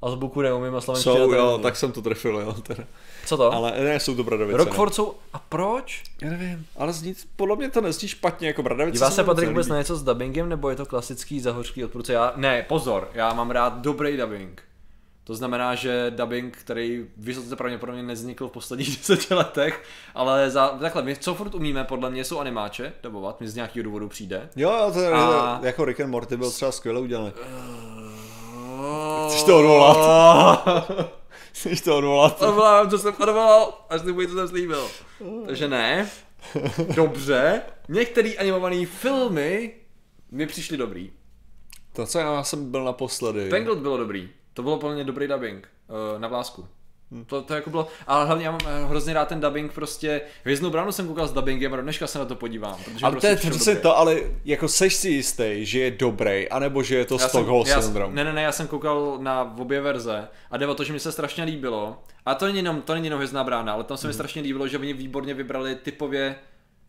co? 0.00 0.06
ono. 0.06 0.12
Azbuku 0.12 0.40
neumím 0.42 0.74
a 0.74 0.80
slovenština 0.80 1.14
Jsou, 1.14 1.20
jo, 1.32 1.46
neumím. 1.46 1.62
tak 1.62 1.76
jsem 1.76 1.92
to 1.92 2.02
trefil, 2.02 2.36
jo, 2.38 2.52
teda. 2.52 2.84
Co 3.26 3.36
to? 3.36 3.52
Ale 3.52 3.72
ne, 3.84 4.00
jsou 4.00 4.14
to 4.14 4.24
Bradavice. 4.24 4.56
Rockford 4.58 4.94
jsou, 4.94 5.14
a 5.32 5.38
proč? 5.38 6.02
Já 6.22 6.30
nevím, 6.30 6.66
ale 6.76 6.92
zní, 6.92 7.14
podle 7.36 7.56
mě 7.56 7.70
to 7.70 7.80
nezní 7.80 8.08
špatně 8.08 8.48
jako 8.48 8.62
Bradavice. 8.62 8.92
Dívá 8.98 9.10
se 9.10 9.24
Patrik 9.24 9.48
vůbec 9.48 9.68
na 9.68 9.78
něco 9.78 9.96
s 9.96 10.02
dubbingem, 10.02 10.48
nebo 10.48 10.70
je 10.70 10.76
to 10.76 10.86
klasický 10.86 11.40
zahořklý 11.40 11.84
odpůrce? 11.84 12.12
Já, 12.12 12.32
ne, 12.36 12.62
pozor, 12.68 13.10
já 13.14 13.32
mám 13.34 13.50
rád 13.50 13.78
dobrý 13.78 14.16
dubbing. 14.16 14.62
To 15.24 15.34
znamená, 15.34 15.74
že 15.74 16.10
dubbing, 16.16 16.56
který 16.56 17.06
vysoce 17.16 17.56
pravděpodobně 17.56 18.02
nevznikl 18.02 18.48
v 18.48 18.52
posledních 18.52 18.98
deseti 18.98 19.34
letech, 19.34 19.82
ale 20.14 20.50
za, 20.50 20.68
takhle, 20.68 21.02
my 21.02 21.16
co 21.16 21.34
furt 21.34 21.54
umíme, 21.54 21.84
podle 21.84 22.10
mě 22.10 22.24
jsou 22.24 22.38
animáče 22.38 22.92
dubovat, 23.02 23.40
mi 23.40 23.48
z 23.48 23.54
nějakého 23.54 23.84
důvodu 23.84 24.08
přijde. 24.08 24.48
Jo, 24.56 24.70
jo, 24.70 24.90
to 24.92 25.00
je, 25.00 25.12
A- 25.12 25.60
jako 25.62 25.84
Rick 25.84 26.00
and 26.00 26.10
Morty 26.10 26.36
byl 26.36 26.50
třeba 26.50 26.72
skvěle 26.72 27.00
udělaný. 27.00 27.32
Chceš 27.36 27.97
Chceš 29.28 29.42
to 29.42 29.58
odvolat? 29.58 30.68
Chceš 31.52 31.80
to 31.80 31.98
odvolat? 31.98 32.42
Odvolám, 32.42 32.90
co 32.90 32.98
jsem 32.98 33.14
odvolal, 33.20 33.86
až 33.90 34.00
slibuji, 34.00 34.28
co 34.28 34.34
jsem 34.34 34.48
slíbil. 34.48 34.88
Takže 35.46 35.68
ne. 35.68 36.10
Dobře. 36.94 37.62
Některé 37.88 38.32
animované 38.38 38.86
filmy 38.86 39.74
mi 40.30 40.46
přišly 40.46 40.76
dobrý. 40.76 41.10
To, 41.92 42.06
co 42.06 42.18
já 42.18 42.44
jsem 42.44 42.70
byl 42.70 42.84
naposledy. 42.84 43.50
Tangled 43.50 43.78
bylo 43.78 43.96
dobrý. 43.96 44.28
To 44.54 44.62
bylo 44.62 44.78
plně 44.78 45.04
dobrý 45.04 45.28
dubbing 45.28 45.68
uh, 46.14 46.20
na 46.20 46.28
vlásku. 46.28 46.68
To, 47.26 47.42
to 47.42 47.54
jako 47.54 47.70
bylo, 47.70 47.88
ale 48.06 48.26
hlavně 48.26 48.44
já 48.44 48.50
mám 48.50 48.60
eh, 48.66 48.84
hrozně 48.86 49.14
rád 49.14 49.28
ten 49.28 49.40
dubbing, 49.40 49.72
prostě 49.72 50.20
Hvězdnou 50.44 50.70
bránu 50.70 50.92
jsem 50.92 51.06
koukal 51.08 51.28
s 51.28 51.32
dubbingem 51.32 51.74
a 51.74 51.76
dneška 51.76 52.06
se 52.06 52.18
na 52.18 52.24
to 52.24 52.34
podívám. 52.34 52.76
Protože 52.84 52.98
Ale 53.06 53.14
mi 53.14 53.20
to 53.20 53.26
je 53.26 53.36
přesně 53.36 53.76
to, 53.76 53.98
ale 53.98 54.16
jako 54.44 54.68
seš 54.68 54.94
si 54.94 55.08
jistý, 55.08 55.66
že 55.66 55.80
je 55.80 55.90
dobrý, 55.90 56.48
anebo 56.48 56.82
že 56.82 56.96
je 56.96 57.04
to 57.04 57.14
Já 57.20 57.28
Stockholm 57.28 57.66
jsem- 57.66 57.82
syndrom. 57.82 58.14
Ne, 58.14 58.24
ne, 58.24 58.32
ne, 58.32 58.42
já 58.42 58.52
jsem 58.52 58.66
koukal 58.68 59.18
na 59.20 59.54
obě 59.58 59.80
verze 59.80 60.28
a 60.50 60.56
jde 60.56 60.66
o 60.66 60.74
to, 60.74 60.84
že 60.84 60.92
mi 60.92 61.00
se 61.00 61.12
strašně 61.12 61.44
líbilo. 61.44 62.02
A 62.26 62.34
to 62.34 62.46
není 62.46 62.58
jenom, 62.58 62.82
to 62.82 62.94
není 62.94 63.06
jenom 63.06 63.18
Hvězdná 63.18 63.44
brána, 63.44 63.72
ale 63.72 63.84
tam 63.84 63.96
se 63.96 64.06
mi 64.06 64.12
strašně 64.12 64.42
líbilo, 64.42 64.68
že 64.68 64.78
oni 64.78 64.92
výborně 64.92 65.34
vybrali 65.34 65.74
typově 65.74 66.34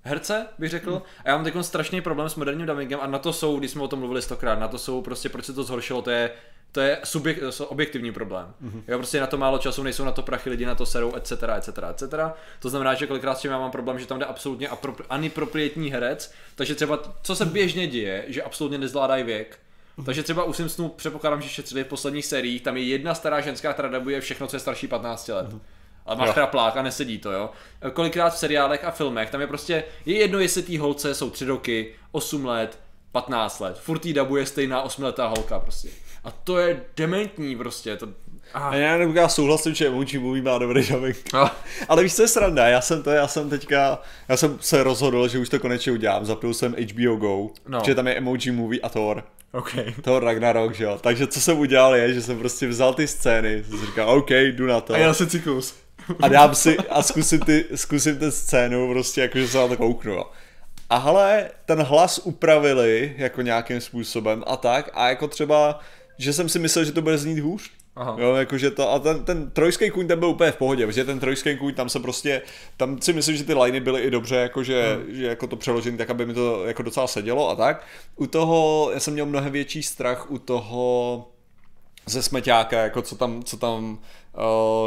herce, 0.03 0.47
bych 0.59 0.69
řekl. 0.69 1.01
A 1.25 1.29
já 1.29 1.35
mám 1.35 1.43
takový 1.43 1.63
strašný 1.63 2.01
problém 2.01 2.29
s 2.29 2.35
moderním 2.35 2.65
dubbingem 2.65 2.99
a 3.01 3.07
na 3.07 3.19
to 3.19 3.33
jsou, 3.33 3.59
když 3.59 3.71
jsme 3.71 3.83
o 3.83 3.87
tom 3.87 3.99
mluvili 3.99 4.21
stokrát, 4.21 4.59
na 4.59 4.67
to 4.67 4.77
jsou 4.77 5.01
prostě, 5.01 5.29
proč 5.29 5.45
se 5.45 5.53
to 5.53 5.63
zhoršilo, 5.63 6.01
to 6.01 6.09
je 6.09 6.31
to 6.71 6.81
je 6.81 6.99
subjekt, 7.03 7.39
to 7.57 7.67
objektivní 7.67 8.11
problém. 8.11 8.53
Mm-hmm. 8.63 8.81
Jo, 8.87 8.97
prostě 8.97 9.19
na 9.19 9.27
to 9.27 9.37
málo 9.37 9.57
času, 9.57 9.83
nejsou 9.83 10.05
na 10.05 10.11
to 10.11 10.21
prachy, 10.21 10.49
lidi 10.49 10.65
na 10.65 10.75
to 10.75 10.85
serou, 10.85 11.15
etc., 11.15 11.31
etc., 11.57 11.69
etc. 11.89 12.03
To 12.59 12.69
znamená, 12.69 12.93
že 12.93 13.07
kolikrát 13.07 13.37
s 13.37 13.41
tím 13.41 13.51
já 13.51 13.59
mám 13.59 13.71
problém, 13.71 13.99
že 13.99 14.05
tam 14.05 14.19
jde 14.19 14.25
absolutně 14.25 14.69
apropri- 14.69 15.05
aniproprietní 15.09 15.91
herec, 15.91 16.33
takže 16.55 16.75
třeba, 16.75 16.99
co 17.21 17.35
se 17.35 17.45
běžně 17.45 17.87
děje, 17.87 18.25
že 18.27 18.43
absolutně 18.43 18.77
nezvládají 18.77 19.23
věk, 19.23 19.59
takže 20.05 20.23
třeba 20.23 20.43
u 20.43 20.53
Simpsonů 20.53 20.89
předpokládám, 20.89 21.41
že 21.41 21.49
šetřili 21.49 21.83
v 21.83 21.87
posledních 21.87 22.25
sériích, 22.25 22.61
tam 22.61 22.77
je 22.77 22.83
jedna 22.83 23.15
stará 23.15 23.41
ženská, 23.41 23.73
která 23.73 23.89
dabuje 23.89 24.21
všechno, 24.21 24.47
co 24.47 24.55
je 24.55 24.59
starší 24.59 24.87
15 24.87 25.27
let. 25.27 25.47
Ale 26.09 26.17
má 26.17 26.25
Jo. 26.25 26.33
chraplák 26.33 26.77
a 26.77 26.81
nesedí 26.81 27.17
to, 27.17 27.31
jo. 27.31 27.49
Kolikrát 27.93 28.29
v 28.29 28.37
seriálech 28.37 28.83
a 28.85 28.91
filmech, 28.91 29.29
tam 29.29 29.41
je 29.41 29.47
prostě, 29.47 29.83
je 30.05 30.15
jedno, 30.17 30.39
jestli 30.39 30.61
tý 30.63 30.77
holce 30.77 31.15
jsou 31.15 31.29
3 31.29 31.45
roky, 31.45 31.93
8 32.11 32.45
let, 32.45 32.79
15 33.11 33.59
let. 33.59 33.79
Furt 33.79 34.05
jí 34.05 34.13
dabuje 34.13 34.45
stejná 34.45 34.85
8letá 34.87 35.27
holka 35.35 35.59
prostě. 35.59 35.89
A 36.23 36.31
to 36.31 36.57
je 36.57 36.81
dementní 36.97 37.55
prostě, 37.55 37.97
to... 37.97 38.07
A 38.53 38.75
já, 38.75 38.97
nebo 38.97 39.13
já 39.13 39.27
souhlasím, 39.27 39.75
že 39.75 39.87
emoji 39.87 40.19
movie 40.19 40.43
má 40.43 40.57
dobrý 40.57 40.87
dubbing. 40.87 41.17
Ah. 41.33 41.49
Ale 41.89 42.03
víš, 42.03 42.15
co 42.15 42.21
je 42.21 42.27
sranda? 42.27 42.67
Já 42.67 42.81
jsem 42.81 43.03
to, 43.03 43.09
já 43.11 43.27
jsem 43.27 43.49
teďka, 43.49 43.99
já 44.29 44.37
jsem 44.37 44.57
se 44.61 44.83
rozhodl, 44.83 45.27
že 45.27 45.39
už 45.39 45.49
to 45.49 45.59
konečně 45.59 45.91
udělám. 45.91 46.25
Zapnul 46.25 46.53
jsem 46.53 46.75
HBO 46.93 47.15
Go, 47.15 47.49
No. 47.67 47.81
že 47.85 47.95
tam 47.95 48.07
je 48.07 48.15
emoji 48.15 48.51
movie 48.51 48.81
a 48.81 48.89
Thor. 48.89 49.23
OK. 49.51 49.75
Thor 50.01 50.23
Ragnarok, 50.23 50.73
že 50.75 50.83
jo. 50.83 50.97
Takže 51.01 51.27
co 51.27 51.41
jsem 51.41 51.59
udělal 51.59 51.95
je, 51.95 52.13
že 52.13 52.21
jsem 52.21 52.39
prostě 52.39 52.67
vzal 52.67 52.93
ty 52.93 53.07
scény, 53.07 53.63
jsem 53.69 53.85
říkal, 53.85 54.09
OK, 54.09 54.31
jdu 54.31 54.65
na 54.67 54.81
to. 54.81 54.93
A 54.93 54.97
já 54.97 55.13
se 55.13 55.27
cyklus. 55.27 55.75
A 56.21 56.27
dám 56.27 56.55
si 56.55 56.77
a 56.77 57.03
zkusím, 57.03 57.39
ty, 57.39 57.65
zkusím 57.75 58.17
ten 58.17 58.31
scénu, 58.31 58.89
prostě 58.89 59.21
jakože 59.21 59.47
se 59.47 59.57
na 59.57 59.67
to 59.67 59.77
kouknu. 59.77 60.23
A 60.89 60.97
hele, 60.97 61.49
ten 61.65 61.81
hlas 61.81 62.19
upravili 62.23 63.15
jako 63.17 63.41
nějakým 63.41 63.81
způsobem 63.81 64.43
a 64.47 64.57
tak 64.57 64.89
a 64.93 65.09
jako 65.09 65.27
třeba, 65.27 65.79
že 66.17 66.33
jsem 66.33 66.49
si 66.49 66.59
myslel, 66.59 66.85
že 66.85 66.91
to 66.91 67.01
bude 67.01 67.17
znít 67.17 67.39
hůř. 67.39 67.71
Aha. 67.95 68.15
Jo, 68.19 68.35
jakože 68.35 68.71
to, 68.71 68.91
a 68.91 68.99
ten, 68.99 69.25
ten 69.25 69.51
trojský 69.51 69.89
kůň 69.89 70.07
ten 70.07 70.19
byl 70.19 70.29
úplně 70.29 70.51
v 70.51 70.57
pohodě, 70.57 70.85
protože 70.87 71.05
ten 71.05 71.19
trojský 71.19 71.57
kůň 71.57 71.73
tam 71.73 71.89
se 71.89 71.99
prostě, 71.99 72.41
tam 72.77 73.01
si 73.01 73.13
myslím, 73.13 73.37
že 73.37 73.43
ty 73.43 73.53
liney 73.53 73.79
byly 73.79 74.01
i 74.01 74.11
dobře, 74.11 74.35
jakože, 74.35 74.95
hmm. 74.95 75.15
že 75.15 75.25
jako 75.25 75.47
to 75.47 75.55
přeložený 75.55 75.97
tak, 75.97 76.09
aby 76.09 76.25
mi 76.25 76.33
to 76.33 76.65
jako 76.65 76.83
docela 76.83 77.07
sedělo 77.07 77.49
a 77.49 77.55
tak. 77.55 77.85
U 78.15 78.27
toho, 78.27 78.89
já 78.93 78.99
jsem 78.99 79.13
měl 79.13 79.25
mnohem 79.25 79.51
větší 79.51 79.83
strach 79.83 80.31
u 80.31 80.37
toho, 80.37 81.27
ze 82.05 82.23
smeťáka, 82.23 82.81
jako 82.81 83.01
co 83.01 83.15
tam, 83.15 83.43
co 83.43 83.57
tam 83.57 83.99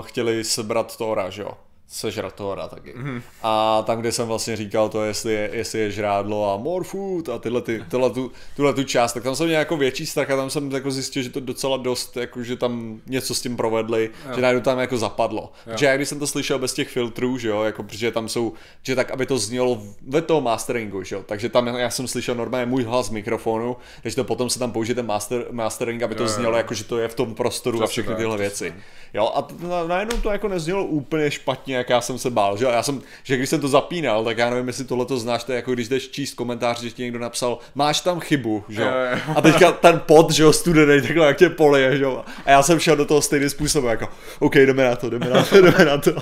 chtěli 0.02 0.44
sebrat 0.44 0.96
Tora, 0.96 1.30
že 1.30 1.42
jo? 1.42 1.50
Sežrat 1.92 2.34
Tora 2.34 2.68
taky. 2.68 2.92
Mm. 2.96 3.22
A 3.42 3.82
tam, 3.82 4.00
kde 4.00 4.12
jsem 4.12 4.28
vlastně 4.28 4.56
říkal 4.56 4.88
to, 4.88 5.04
jestli 5.04 5.32
je, 5.32 5.50
jestli 5.52 5.78
je 5.78 5.90
žrádlo 5.90 6.54
a 6.54 6.56
more 6.56 6.84
food 6.84 7.28
a 7.28 7.38
tyhle, 7.38 7.62
ty, 7.62 7.84
tyhle 7.90 8.10
tu, 8.10 8.32
tuhle 8.56 8.74
tu 8.74 8.84
část, 8.84 9.12
tak 9.12 9.22
tam 9.22 9.36
jsem 9.36 9.46
měl 9.46 9.58
jako 9.58 9.76
větší 9.76 10.06
strach 10.06 10.30
a 10.30 10.36
tam 10.36 10.50
jsem 10.50 10.70
jako 10.70 10.90
zjistil, 10.90 11.22
že 11.22 11.30
to 11.30 11.40
docela 11.40 11.76
dost, 11.76 12.16
jako 12.16 12.42
že 12.42 12.56
tam 12.56 13.00
něco 13.06 13.34
s 13.34 13.40
tím 13.40 13.56
provedli, 13.56 14.10
jo. 14.26 14.34
že 14.34 14.40
najednou 14.40 14.62
tam 14.62 14.78
jako 14.78 14.98
zapadlo. 14.98 15.52
Jo. 15.66 15.76
Že 15.76 15.86
já 15.86 15.96
když 15.96 16.08
jsem 16.08 16.18
to 16.18 16.26
slyšel 16.26 16.58
bez 16.58 16.74
těch 16.74 16.88
filtrů, 16.88 17.38
že 17.38 17.48
jo, 17.48 17.62
jako 17.62 17.82
protože 17.82 18.10
tam 18.10 18.28
jsou, 18.28 18.52
že 18.82 18.96
tak, 18.96 19.10
aby 19.10 19.26
to 19.26 19.38
znělo 19.38 19.82
ve 20.08 20.22
toho 20.22 20.40
masteringu, 20.40 21.02
že 21.02 21.14
jo, 21.14 21.22
takže 21.26 21.48
tam 21.48 21.66
já 21.66 21.90
jsem 21.90 22.08
slyšel 22.08 22.34
normálně 22.34 22.66
můj 22.66 22.84
hlas 22.84 23.06
z 23.06 23.10
mikrofonu, 23.10 23.76
takže 24.02 24.16
to 24.16 24.24
potom 24.24 24.50
se 24.50 24.58
tam 24.58 24.72
použije 24.72 24.94
ten 24.94 25.06
master, 25.06 25.46
mastering, 25.50 26.02
aby 26.02 26.14
to 26.14 26.22
Jo, 26.22 26.28
jo, 26.28 26.34
znělo 26.34 26.56
jako, 26.56 26.74
že 26.74 26.84
to 26.84 26.98
je 26.98 27.08
v 27.08 27.14
tom 27.14 27.34
prostoru 27.34 27.78
a 27.78 27.86
Přesně 27.86 27.92
všechny 27.92 28.08
tak, 28.08 28.18
tyhle 28.18 28.38
věci. 28.38 28.74
Jo, 29.14 29.32
a 29.34 29.48
najednou 29.86 30.16
to 30.16 30.30
jako 30.30 30.48
neznělo 30.48 30.84
úplně 30.84 31.30
špatně, 31.30 31.81
jak 31.82 31.90
já 31.90 32.00
jsem 32.00 32.18
se 32.18 32.30
bál, 32.30 32.56
že? 32.56 32.64
Já 32.64 32.82
jsem, 32.82 33.02
že 33.22 33.36
když 33.36 33.48
jsem 33.48 33.60
to 33.60 33.68
zapínal, 33.68 34.24
tak 34.24 34.38
já 34.38 34.50
nevím, 34.50 34.66
jestli 34.66 34.84
tohle 34.84 35.06
to 35.06 35.18
znáš, 35.18 35.44
to 35.44 35.52
je 35.52 35.56
jako 35.56 35.72
když 35.72 35.88
jdeš 35.88 36.08
číst 36.08 36.34
komentář, 36.34 36.80
že 36.80 36.90
ti 36.90 37.02
někdo 37.02 37.18
napsal, 37.18 37.58
máš 37.74 38.00
tam 38.00 38.20
chybu, 38.20 38.64
že 38.68 38.82
jo. 38.82 38.88
A 39.36 39.40
teďka 39.40 39.72
ten 39.72 40.00
pot, 40.06 40.30
že 40.30 40.42
jo, 40.42 40.52
studený, 40.52 41.02
takhle 41.02 41.26
jak 41.26 41.36
tě 41.36 41.48
polije, 41.48 41.96
že 41.96 42.02
jo? 42.04 42.24
A 42.46 42.50
já 42.50 42.62
jsem 42.62 42.78
šel 42.78 42.96
do 42.96 43.04
toho 43.04 43.22
stejným 43.22 43.50
způsobem, 43.50 43.90
jako, 43.90 44.08
OK, 44.38 44.54
jdeme 44.54 44.84
na 44.84 44.96
to, 44.96 45.10
jdeme 45.10 45.28
na 45.28 45.44
to, 45.44 45.60
jdeme 45.60 45.84
na 45.84 45.98
to. 45.98 46.12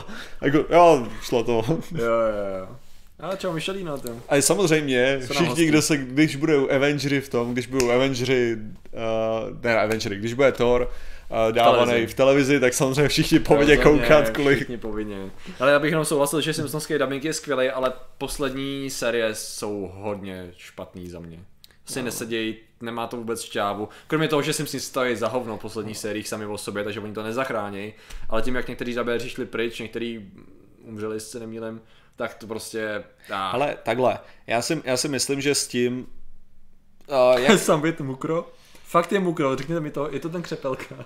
Jako, 0.43 0.59
jo, 0.71 1.07
šlo 1.23 1.45
to. 1.45 1.65
Jo, 1.95 2.05
jo, 2.05 2.59
jo. 2.59 2.69
A 3.23 3.37
čau, 3.37 3.53
Michelino 3.53 3.99
tam. 3.99 4.23
A 4.29 4.43
samozřejmě, 4.43 5.21
všichni, 5.33 5.67
kdo 5.67 5.83
se, 5.83 5.97
když 5.97 6.37
budou 6.37 6.71
Avengery 6.71 7.21
v 7.21 7.29
tom, 7.29 7.53
když 7.53 7.67
budou 7.67 7.91
Avengery, 7.91 8.57
uh, 8.57 9.63
ne 9.63 9.81
Avengery, 9.81 10.17
když 10.17 10.35
bude 10.35 10.53
Thor 10.53 10.91
uh, 11.31 11.53
dávaný 11.53 11.87
televizi. 11.87 12.07
v 12.07 12.15
televizi, 12.15 12.61
tak 12.61 12.75
samozřejmě 12.75 13.09
všichni 13.09 13.39
povinně 13.39 13.77
koukat, 13.77 14.31
kolik, 14.31 14.57
Všichni 14.57 14.79
povinně. 14.79 15.31
Ale 15.61 15.73
já 15.73 15.79
bych 15.79 15.91
jenom 15.91 16.05
souhlasil, 16.05 16.41
že 16.41 16.53
Simpsonský 16.53 16.99
dubbing 16.99 17.25
je 17.25 17.33
skvělý, 17.33 17.69
ale 17.69 17.93
poslední 18.19 18.91
série 18.91 19.35
jsou 19.35 19.91
hodně 19.95 20.51
špatný 20.57 21.09
za 21.09 21.21
mě. 21.21 21.39
Si 21.87 21.99
no. 21.99 22.05
nesedějí, 22.05 22.57
nemá 22.81 23.07
to 23.07 23.17
vůbec 23.17 23.43
šťávu. 23.43 23.89
Kromě 24.07 24.29
toho, 24.29 24.43
že 24.43 24.53
Simpsons 24.53 24.85
stojí 24.85 25.17
za 25.17 25.29
hovno 25.29 25.57
v 25.57 25.61
posledních 25.61 25.99
sériích 25.99 26.29
sami 26.29 26.47
o 26.47 26.59
sobě, 26.59 26.85
takže 26.85 27.01
oni 27.01 27.13
to 27.13 27.23
nezachrání. 27.23 27.93
Ale 28.29 28.43
tím, 28.43 28.55
jak 28.55 28.69
někteří 28.69 28.93
zabéři 28.93 29.31
šli 29.31 29.47
pryč, 29.47 29.79
někteří 29.79 30.31
umřeli 30.85 31.21
s 31.21 31.35
nemílem, 31.35 31.81
tak 32.21 32.35
to 32.35 32.47
prostě... 32.47 33.05
Ah. 33.31 33.55
Ale 33.55 33.77
takhle, 33.83 34.19
já 34.47 34.63
si, 34.63 34.83
já 34.85 34.97
si 34.97 35.09
myslím, 35.09 35.41
že 35.41 35.55
s 35.55 35.69
tím, 35.69 36.07
uh, 37.07 37.41
jak, 37.41 37.59
Sam 37.59 37.83
být 37.83 38.01
mukro? 38.01 38.53
Fakt 38.85 39.13
je 39.13 39.21
mukro, 39.21 39.57
řekněte 39.57 39.81
mi 39.81 39.91
to, 39.91 40.09
je 40.13 40.21
to 40.21 40.29
ten 40.29 40.43
křepelka. 40.43 40.95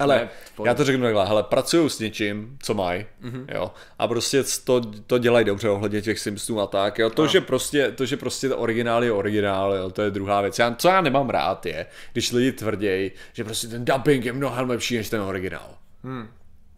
hele, 0.00 0.16
Ne, 0.16 0.28
já 0.64 0.74
to 0.74 0.84
řeknu 0.84 1.02
takhle, 1.02 1.26
hele, 1.26 1.42
pracují 1.42 1.90
s 1.90 1.98
něčím, 1.98 2.58
co 2.62 2.74
mají, 2.74 3.06
mm-hmm. 3.22 3.44
jo, 3.54 3.72
a 3.98 4.08
prostě 4.08 4.44
to, 4.64 4.80
to 5.06 5.18
dělají 5.18 5.44
dobře 5.44 5.68
ohledně 5.68 6.02
těch 6.02 6.18
Simpsonů 6.18 6.60
a 6.60 6.66
tak, 6.66 6.98
jo, 6.98 7.10
to, 7.10 7.26
že 7.26 7.40
prostě, 7.40 7.92
to, 7.92 8.06
že 8.06 8.16
prostě 8.16 8.54
originál 8.54 9.04
je 9.04 9.12
originál, 9.12 9.74
jo, 9.74 9.90
to 9.90 10.02
je 10.02 10.10
druhá 10.10 10.40
věc. 10.40 10.58
Já, 10.58 10.74
co 10.74 10.88
já 10.88 11.00
nemám 11.00 11.30
rád 11.30 11.66
je, 11.66 11.86
když 12.12 12.32
lidi 12.32 12.52
tvrdějí, 12.52 13.10
že 13.32 13.44
prostě 13.44 13.68
ten 13.68 13.84
dubbing 13.84 14.24
je 14.24 14.32
mnohem 14.32 14.70
lepší 14.70 14.96
než 14.96 15.08
ten 15.08 15.20
originál. 15.20 15.74
Hmm. 16.04 16.28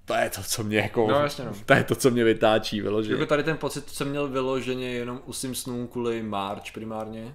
To 0.04 0.14
je 0.14 0.30
to, 0.30 0.40
co 0.42 0.64
mě 0.64 0.78
jako, 0.78 1.06
No, 1.10 1.20
jasně, 1.20 1.44
no. 1.44 1.52
to 1.66 1.74
je 1.74 1.84
to, 1.84 1.94
co 1.94 2.10
mě 2.10 2.24
vytáčí, 2.24 2.80
vyloženě. 2.80 3.14
Jako 3.14 3.26
tady 3.26 3.42
ten 3.42 3.56
pocit 3.56 3.90
jsem 3.90 4.08
měl 4.08 4.28
vyloženě 4.28 4.92
jenom 4.92 5.20
u 5.26 5.32
Simpsonů 5.32 5.86
kvůli 5.86 6.22
March 6.22 6.72
primárně. 6.74 7.34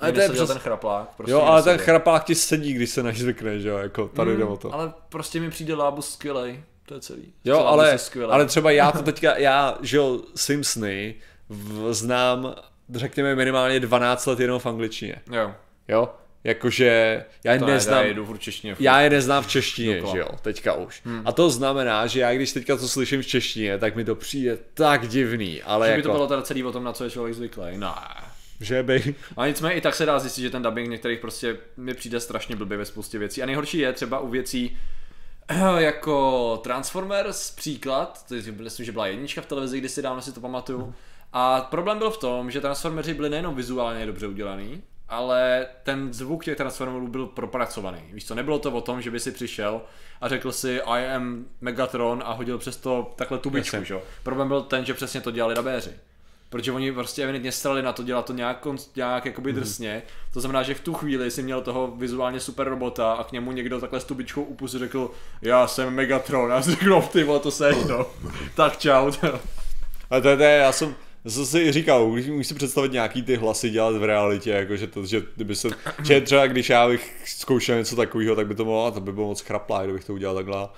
Ale 0.00 0.12
to 0.12 0.20
je 0.20 0.28
přes- 0.28 0.48
ten 0.48 0.58
chraplák. 0.58 1.08
Prostě 1.16 1.32
Jo, 1.32 1.40
ale 1.42 1.62
ten 1.62 1.72
neseděl. 1.72 1.84
chrapák 1.84 2.24
ti 2.24 2.34
sedí, 2.34 2.72
když 2.72 2.90
se 2.90 3.02
nažvykne, 3.02 3.58
že 3.60 3.68
jo, 3.68 3.76
jako 3.78 4.08
tady 4.08 4.36
jde 4.36 4.44
o 4.44 4.56
to. 4.56 4.74
Ale 4.74 4.92
prostě 5.08 5.40
mi 5.40 5.50
přijde 5.50 5.74
Lábus 5.74 6.12
skvělej. 6.12 6.62
To 6.86 6.94
je 6.94 7.00
celý. 7.00 7.32
Jo, 7.44 7.56
Lábus 7.56 7.70
ale, 7.72 7.98
skvělej. 7.98 8.34
ale 8.34 8.46
třeba 8.46 8.70
já 8.70 8.92
to 8.92 9.02
teďka, 9.02 9.36
já, 9.38 9.78
že 9.82 9.96
jo, 9.96 10.20
Simpsony 10.36 11.14
v, 11.48 11.94
znám, 11.94 12.54
řekněme, 12.94 13.34
minimálně 13.34 13.80
12 13.80 14.26
let 14.26 14.40
jenom 14.40 14.58
v 14.60 14.66
angličtině, 14.66 15.16
Jo. 15.32 15.54
jo? 15.88 16.08
Jakože 16.44 17.24
já 17.44 17.52
je 17.52 17.58
To 17.58 17.66
neznám, 17.66 18.06
jdu 18.06 18.24
v 18.24 18.38
češtině. 18.38 18.76
já 18.80 19.00
je 19.00 19.10
neznám 19.10 19.42
v 19.42 19.48
češtině, 19.48 19.96
Dokola. 19.96 20.12
že 20.14 20.18
jo, 20.20 20.28
teďka 20.42 20.74
už. 20.74 21.00
Hmm. 21.04 21.22
A 21.24 21.32
to 21.32 21.50
znamená, 21.50 22.06
že 22.06 22.20
já 22.20 22.34
když 22.34 22.52
teďka 22.52 22.76
to 22.76 22.88
slyším 22.88 23.22
v 23.22 23.26
češtině, 23.26 23.78
tak 23.78 23.96
mi 23.96 24.04
to 24.04 24.14
přijde 24.14 24.58
tak 24.74 25.08
divný, 25.08 25.62
ale 25.62 25.86
Že 25.86 25.90
jako, 25.90 25.98
by 25.98 26.02
to 26.02 26.12
bylo 26.12 26.26
teda 26.26 26.42
celý 26.42 26.64
o 26.64 26.72
tom, 26.72 26.84
na 26.84 26.92
co 26.92 27.04
je 27.04 27.10
člověk 27.10 27.34
zvyklý. 27.34 27.76
Ne. 27.76 27.88
že 28.60 28.82
by, 28.82 29.14
A 29.36 29.46
nicméně 29.46 29.74
i 29.74 29.80
tak 29.80 29.94
se 29.94 30.06
dá 30.06 30.18
zjistit, 30.18 30.42
že 30.42 30.50
ten 30.50 30.62
dubbing 30.62 30.88
některých 30.90 31.18
prostě 31.18 31.56
mi 31.76 31.94
přijde 31.94 32.20
strašně 32.20 32.56
blbý 32.56 32.76
ve 32.76 32.84
spoustě 32.84 33.18
věcí. 33.18 33.42
A 33.42 33.46
nejhorší 33.46 33.78
je 33.78 33.92
třeba 33.92 34.18
u 34.18 34.28
věcí 34.28 34.76
jako 35.78 36.56
Transformers 36.64 37.50
příklad, 37.50 38.24
to 38.28 38.34
je, 38.34 38.42
myslím, 38.52 38.86
že 38.86 38.92
byla 38.92 39.06
jednička 39.06 39.40
v 39.40 39.46
televizi, 39.46 39.78
když 39.78 39.90
si 39.92 40.02
dávno 40.02 40.22
si 40.22 40.32
to 40.32 40.40
pamatuju. 40.40 40.94
A 41.32 41.60
problém 41.60 41.98
byl 41.98 42.10
v 42.10 42.18
tom, 42.18 42.50
že 42.50 42.60
Transformeři 42.60 43.14
byli 43.14 43.30
nejenom 43.30 43.54
vizuálně 43.54 44.06
dobře 44.06 44.26
udělaný, 44.26 44.82
ale 45.10 45.66
ten 45.82 46.12
zvuk 46.12 46.44
těch 46.44 46.56
Transformerů 46.56 47.08
byl 47.08 47.26
propracovaný. 47.26 48.00
Víš 48.12 48.26
co, 48.26 48.34
nebylo 48.34 48.58
to 48.58 48.72
o 48.72 48.80
tom, 48.80 49.02
že 49.02 49.10
by 49.10 49.20
si 49.20 49.32
přišel 49.32 49.80
a 50.20 50.28
řekl 50.28 50.52
si 50.52 50.80
I 50.80 51.06
am 51.06 51.44
Megatron 51.60 52.22
a 52.26 52.32
hodil 52.32 52.58
přes 52.58 52.76
to 52.76 53.12
takhle 53.16 53.38
tubičku, 53.38 53.76
jo. 53.90 54.02
Problém 54.22 54.48
byl 54.48 54.62
ten, 54.62 54.84
že 54.84 54.94
přesně 54.94 55.20
to 55.20 55.30
dělali 55.30 55.54
dabéři. 55.54 55.90
Protože 56.50 56.72
oni 56.72 56.92
prostě 56.92 57.22
evidentně 57.22 57.52
strali 57.52 57.82
na 57.82 57.92
to 57.92 58.02
dělat 58.02 58.24
to 58.24 58.32
nějak, 58.32 58.66
nějak 58.96 59.24
jakoby 59.24 59.52
drsně. 59.52 60.02
To 60.32 60.40
znamená, 60.40 60.62
že 60.62 60.74
v 60.74 60.80
tu 60.80 60.94
chvíli 60.94 61.30
si 61.30 61.42
měl 61.42 61.60
toho 61.60 61.86
vizuálně 61.96 62.40
super 62.40 62.68
robota 62.68 63.12
a 63.12 63.24
k 63.24 63.32
němu 63.32 63.52
někdo 63.52 63.80
takhle 63.80 64.00
s 64.00 64.04
tubičkou 64.04 64.42
upus 64.42 64.70
řekl 64.70 65.10
já 65.42 65.66
jsem 65.66 65.94
Megatron 65.94 66.52
a 66.52 66.60
řekl, 66.60 66.84
no 66.84 67.02
ty 67.12 67.24
vole, 67.24 67.40
to 67.40 67.50
seš, 67.50 67.76
no. 67.88 68.06
tak 68.54 68.78
čau. 68.78 69.12
ale 70.10 70.22
to 70.22 70.36
to 70.36 70.42
je, 70.42 70.58
já 70.58 70.72
jsem, 70.72 70.94
zase 71.24 71.50
si 71.50 71.72
říkal, 71.72 72.10
když 72.10 72.46
si 72.46 72.54
představit 72.54 72.92
nějaký 72.92 73.22
ty 73.22 73.36
hlasy 73.36 73.70
dělat 73.70 73.96
v 73.96 74.04
realitě, 74.04 74.50
jako 74.50 74.76
že 74.76 74.86
to, 74.86 75.06
že 75.06 75.22
kdyby 75.36 75.56
se, 75.56 75.68
že 76.04 76.20
třeba 76.20 76.46
když 76.46 76.70
já 76.70 76.88
bych 76.88 77.22
zkoušel 77.26 77.76
něco 77.78 77.96
takového, 77.96 78.36
tak 78.36 78.46
by 78.46 78.54
to 78.54 78.64
bylo, 78.64 78.90
to 78.90 79.00
by 79.00 79.12
bylo 79.12 79.26
moc 79.26 79.40
chraplá, 79.40 79.84
kdybych 79.84 80.04
to 80.04 80.14
udělal 80.14 80.36
takhle. 80.36 80.68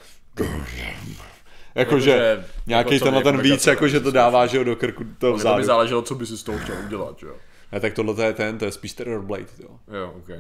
Jakože 1.75 2.11
Jakože- 2.11 2.45
nějaký 2.67 2.95
jako 2.95 2.99
co 2.99 3.05
tenhle 3.05 3.21
by, 3.21 3.25
ten 3.25 3.35
jako 3.35 3.43
víc, 3.43 3.51
Megatron, 3.51 3.73
jako 3.75 3.89
že 3.89 4.01
to 4.01 4.11
dává, 4.11 4.47
že 4.47 4.57
jo, 4.57 4.65
do 4.65 4.77
krku 4.77 5.05
toho 5.19 5.39
To 5.39 5.57
by 5.57 5.65
záleželo, 5.65 6.03
co 6.03 6.15
by 6.15 6.27
si 6.27 6.39
z 6.39 6.43
toho 6.43 6.59
chtěl 6.59 6.77
udělat, 6.87 7.19
že 7.19 7.27
jo. 7.27 7.35
Ne, 7.73 7.81
tak 7.81 7.93
tohle 7.95 8.15
to 8.15 8.23
je 8.23 8.33
ten, 8.33 8.59
to 8.59 8.65
je 8.65 8.73
spíš 8.73 8.93
Terror 8.93 9.23
Blade, 9.23 9.47
jo. 9.63 9.69
Jo, 9.99 10.13
ok. 10.17 10.31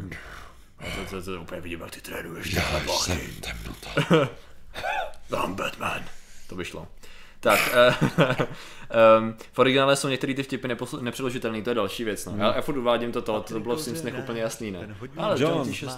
A 0.78 0.84
to, 0.84 1.16
to, 1.16 1.22
to, 1.22 1.40
úplně 1.40 1.60
vidím, 1.60 1.80
jak 1.80 1.90
ty 1.90 2.00
trénuješ. 2.00 2.52
Já 2.52 2.62
Jsem 2.88 3.18
temnota. 3.40 4.28
I'm 5.44 5.54
Batman. 5.54 6.04
To 6.48 6.54
by 6.54 6.64
šlo. 6.64 6.88
Tak, 7.42 7.60
um, 9.18 9.34
v 9.52 9.58
originále 9.58 9.96
jsou 9.96 10.08
některé 10.08 10.34
ty 10.34 10.42
vtipy 10.42 10.68
neposl- 10.68 11.00
nepřeložitelné, 11.00 11.62
to 11.62 11.70
je 11.70 11.74
další 11.74 12.04
věc. 12.04 12.26
No. 12.26 12.32
Já, 12.36 12.54
já 12.54 12.62
furt 12.62 12.76
uvádím 12.76 13.12
to, 13.12 13.22
to, 13.22 13.40
to 13.40 13.60
bylo 13.60 13.76
v 13.76 13.82
Simpsonech 13.82 14.14
úplně 14.18 14.40
jasný, 14.42 14.70
ne? 14.70 14.96
Ale 15.16 15.40
John 15.40 15.52
John, 15.52 15.68
ty 15.68 15.74
šest 15.74 15.96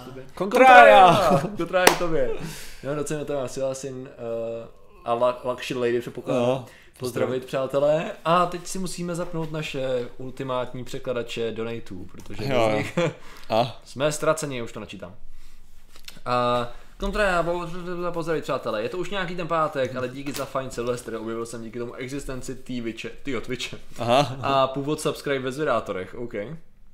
tobě. 1.99 2.29
Jo, 2.83 2.95
docela 2.95 3.25
to 3.25 3.39
asi 3.39 3.61
syn 3.73 3.95
uh, 3.95 4.07
a 5.05 5.13
La- 5.13 5.41
Luxury 5.43 5.79
Lady 5.79 5.99
předpokládám. 6.01 6.43
No. 6.45 6.65
Pozdravit 6.99 7.45
přátelé. 7.45 8.11
A 8.25 8.45
teď 8.45 8.67
si 8.67 8.79
musíme 8.79 9.15
zapnout 9.15 9.51
naše 9.51 10.07
ultimátní 10.17 10.83
překladače 10.83 11.51
donatů, 11.51 12.07
protože 12.11 12.53
Jo, 12.53 12.67
bez 12.69 12.77
nich 12.77 12.99
A? 13.49 13.79
jsme 13.85 14.11
ztraceni, 14.11 14.61
už 14.61 14.71
to 14.71 14.79
načítám. 14.79 15.15
A 16.25 16.67
Kontra, 16.97 17.45
pozdravit 18.13 18.43
přátelé, 18.43 18.83
je 18.83 18.89
to 18.89 18.97
už 18.97 19.09
nějaký 19.09 19.35
ten 19.35 19.47
pátek, 19.47 19.95
ale 19.95 20.09
díky 20.09 20.31
za 20.31 20.45
fajn 20.45 20.69
Silvestr, 20.71 21.15
objevil 21.15 21.45
jsem 21.45 21.63
díky 21.63 21.79
tomu 21.79 21.93
existenci 21.93 22.55
Twitche, 22.55 23.09
tyjo, 23.23 23.41
Twitche. 23.41 23.77
Aha, 23.99 24.37
A 24.41 24.67
původ 24.67 24.99
subscribe 25.01 25.39
ve 25.39 25.51
zvědátorech, 25.51 26.15
OK. 26.17 26.33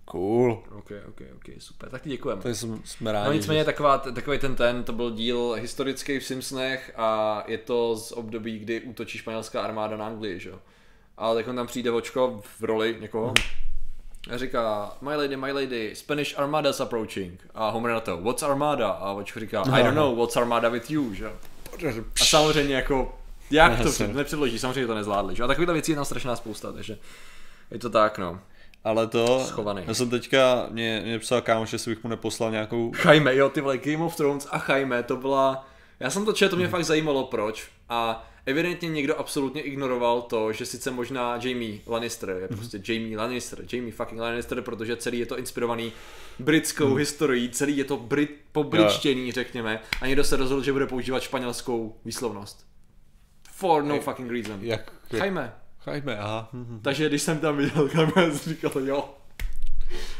cool. 0.06 0.64
OK, 0.72 0.92
OK, 1.08 1.22
OK, 1.36 1.46
super, 1.60 1.90
tak 1.90 2.02
ti 2.02 2.10
děkujeme. 2.10 2.42
Tak 2.42 2.56
jsme, 2.56 2.78
jsme 2.84 3.12
rádi. 3.12 3.26
No 3.28 3.34
nicméně 3.34 3.60
že- 3.62 3.66
taková, 3.66 3.98
takový 3.98 4.40
ten 4.40 4.56
ten, 4.56 4.84
to 4.84 4.94
byl 4.94 5.12
díl 5.12 5.52
historický 5.60 6.20
v 6.20 6.26
Simpsonech 6.26 6.92
a 6.96 7.44
je 7.48 7.58
to 7.58 7.96
z 7.98 8.12
období, 8.12 8.60
kdy 8.60 8.82
útočí 8.82 9.18
španělská 9.18 9.62
armáda 9.62 9.98
na 9.98 10.06
Anglii, 10.08 10.40
že 10.40 10.50
jo. 10.50 10.60
Ale 11.18 11.36
tak 11.36 11.48
on 11.48 11.56
tam 11.56 11.68
přijde 11.68 11.92
očko 11.92 12.42
v 12.60 12.64
roli 12.64 12.98
někoho 13.02 13.34
a 14.32 14.38
říká, 14.38 14.92
my 15.02 15.16
lady, 15.16 15.38
my 15.38 15.52
lady, 15.52 15.96
Spanish 15.96 16.40
armada's 16.40 16.80
approaching. 16.80 17.48
A 17.54 17.70
Homer 17.70 17.92
na 17.92 18.00
to, 18.00 18.18
what's 18.18 18.44
armada? 18.44 18.90
A 18.90 19.12
očko 19.12 19.40
říká, 19.40 19.62
I 19.62 19.84
don't 19.84 19.96
know, 19.96 20.18
what's 20.18 20.38
armada 20.38 20.70
with 20.70 20.92
you, 20.92 21.14
že. 21.14 21.32
A 22.22 22.26
samozřejmě 22.26 22.76
jako, 22.76 23.18
jak 23.52 23.82
to 23.82 23.92
před, 23.92 24.16
nepředloží, 24.16 24.60
samozřejmě 24.60 24.88
to 24.88 24.96
nezvládli, 24.96 25.36
že. 25.36 25.44
A 25.44 25.48
takovýhle 25.48 25.74
věcí 25.74 25.92
je 25.92 25.96
tam 25.96 26.06
strašná 26.06 26.36
spousta, 26.36 26.72
takže 26.72 26.98
je 27.72 27.80
to 27.80 27.90
tak, 27.90 28.18
no. 28.18 28.40
Ale 28.84 29.08
to, 29.08 29.40
Schovaný. 29.40 29.84
já 29.88 29.94
jsem 29.94 30.10
teďka, 30.10 30.66
mě, 30.70 31.02
mě 31.06 31.20
psal 31.20 31.42
kámoš, 31.42 31.74
jestli 31.74 31.96
bych 31.96 32.04
mu 32.04 32.10
neposlal 32.10 32.52
nějakou, 32.52 32.92
Jaime, 33.06 33.36
jo, 33.36 33.50
ty 33.50 33.62
vole, 33.62 33.78
Game 33.78 34.06
of 34.06 34.16
Thrones 34.16 34.48
a 34.52 34.72
Jaime, 34.72 35.04
to 35.04 35.16
byla... 35.16 35.68
Já 36.00 36.10
jsem 36.10 36.26
to 36.26 36.34
četl, 36.34 36.50
to 36.50 36.56
mě 36.56 36.68
fakt 36.68 36.86
zajímalo, 36.86 37.24
proč. 37.24 37.70
A 37.94 38.28
evidentně 38.46 38.90
někdo 38.90 39.20
absolutně 39.20 39.62
ignoroval 39.62 40.22
to, 40.22 40.54
že 40.54 40.66
sice 40.66 40.92
možná 40.92 41.40
Jamie 41.42 41.80
Lannister 41.88 42.30
je 42.42 42.48
prostě 42.48 42.82
Jamie 42.88 43.18
Lannister, 43.18 43.60
Jamie 43.74 43.92
fucking 43.94 44.22
Lannister, 44.22 44.62
protože 44.62 44.96
celý 44.96 45.20
je 45.20 45.26
to 45.26 45.38
inspirovaný 45.38 45.92
britskou 46.40 46.96
historií, 46.96 47.50
celý 47.50 47.78
je 47.78 47.84
to 47.84 47.98
Brit, 47.98 48.42
pobričtěný, 48.52 49.32
řekněme, 49.32 49.80
a 50.02 50.08
někdo 50.08 50.24
se 50.24 50.36
rozhodl, 50.38 50.64
že 50.64 50.72
bude 50.72 50.88
používat 50.88 51.24
španělskou 51.24 51.96
výslovnost. 52.06 52.66
For 53.52 53.84
no 53.84 54.00
fucking 54.00 54.32
reason. 54.32 54.60
jak, 54.62 54.92
jak 55.12 55.22
Jaime. 55.22 55.54
Jaime, 55.88 56.18
aha. 56.18 56.50
Takže 56.82 57.10
když 57.10 57.22
jsem 57.22 57.40
tam 57.40 57.58
viděl 57.58 57.90
Jaime, 57.94 58.32
jsem 58.38 58.54
říkal, 58.54 58.72
jo. 58.82 59.10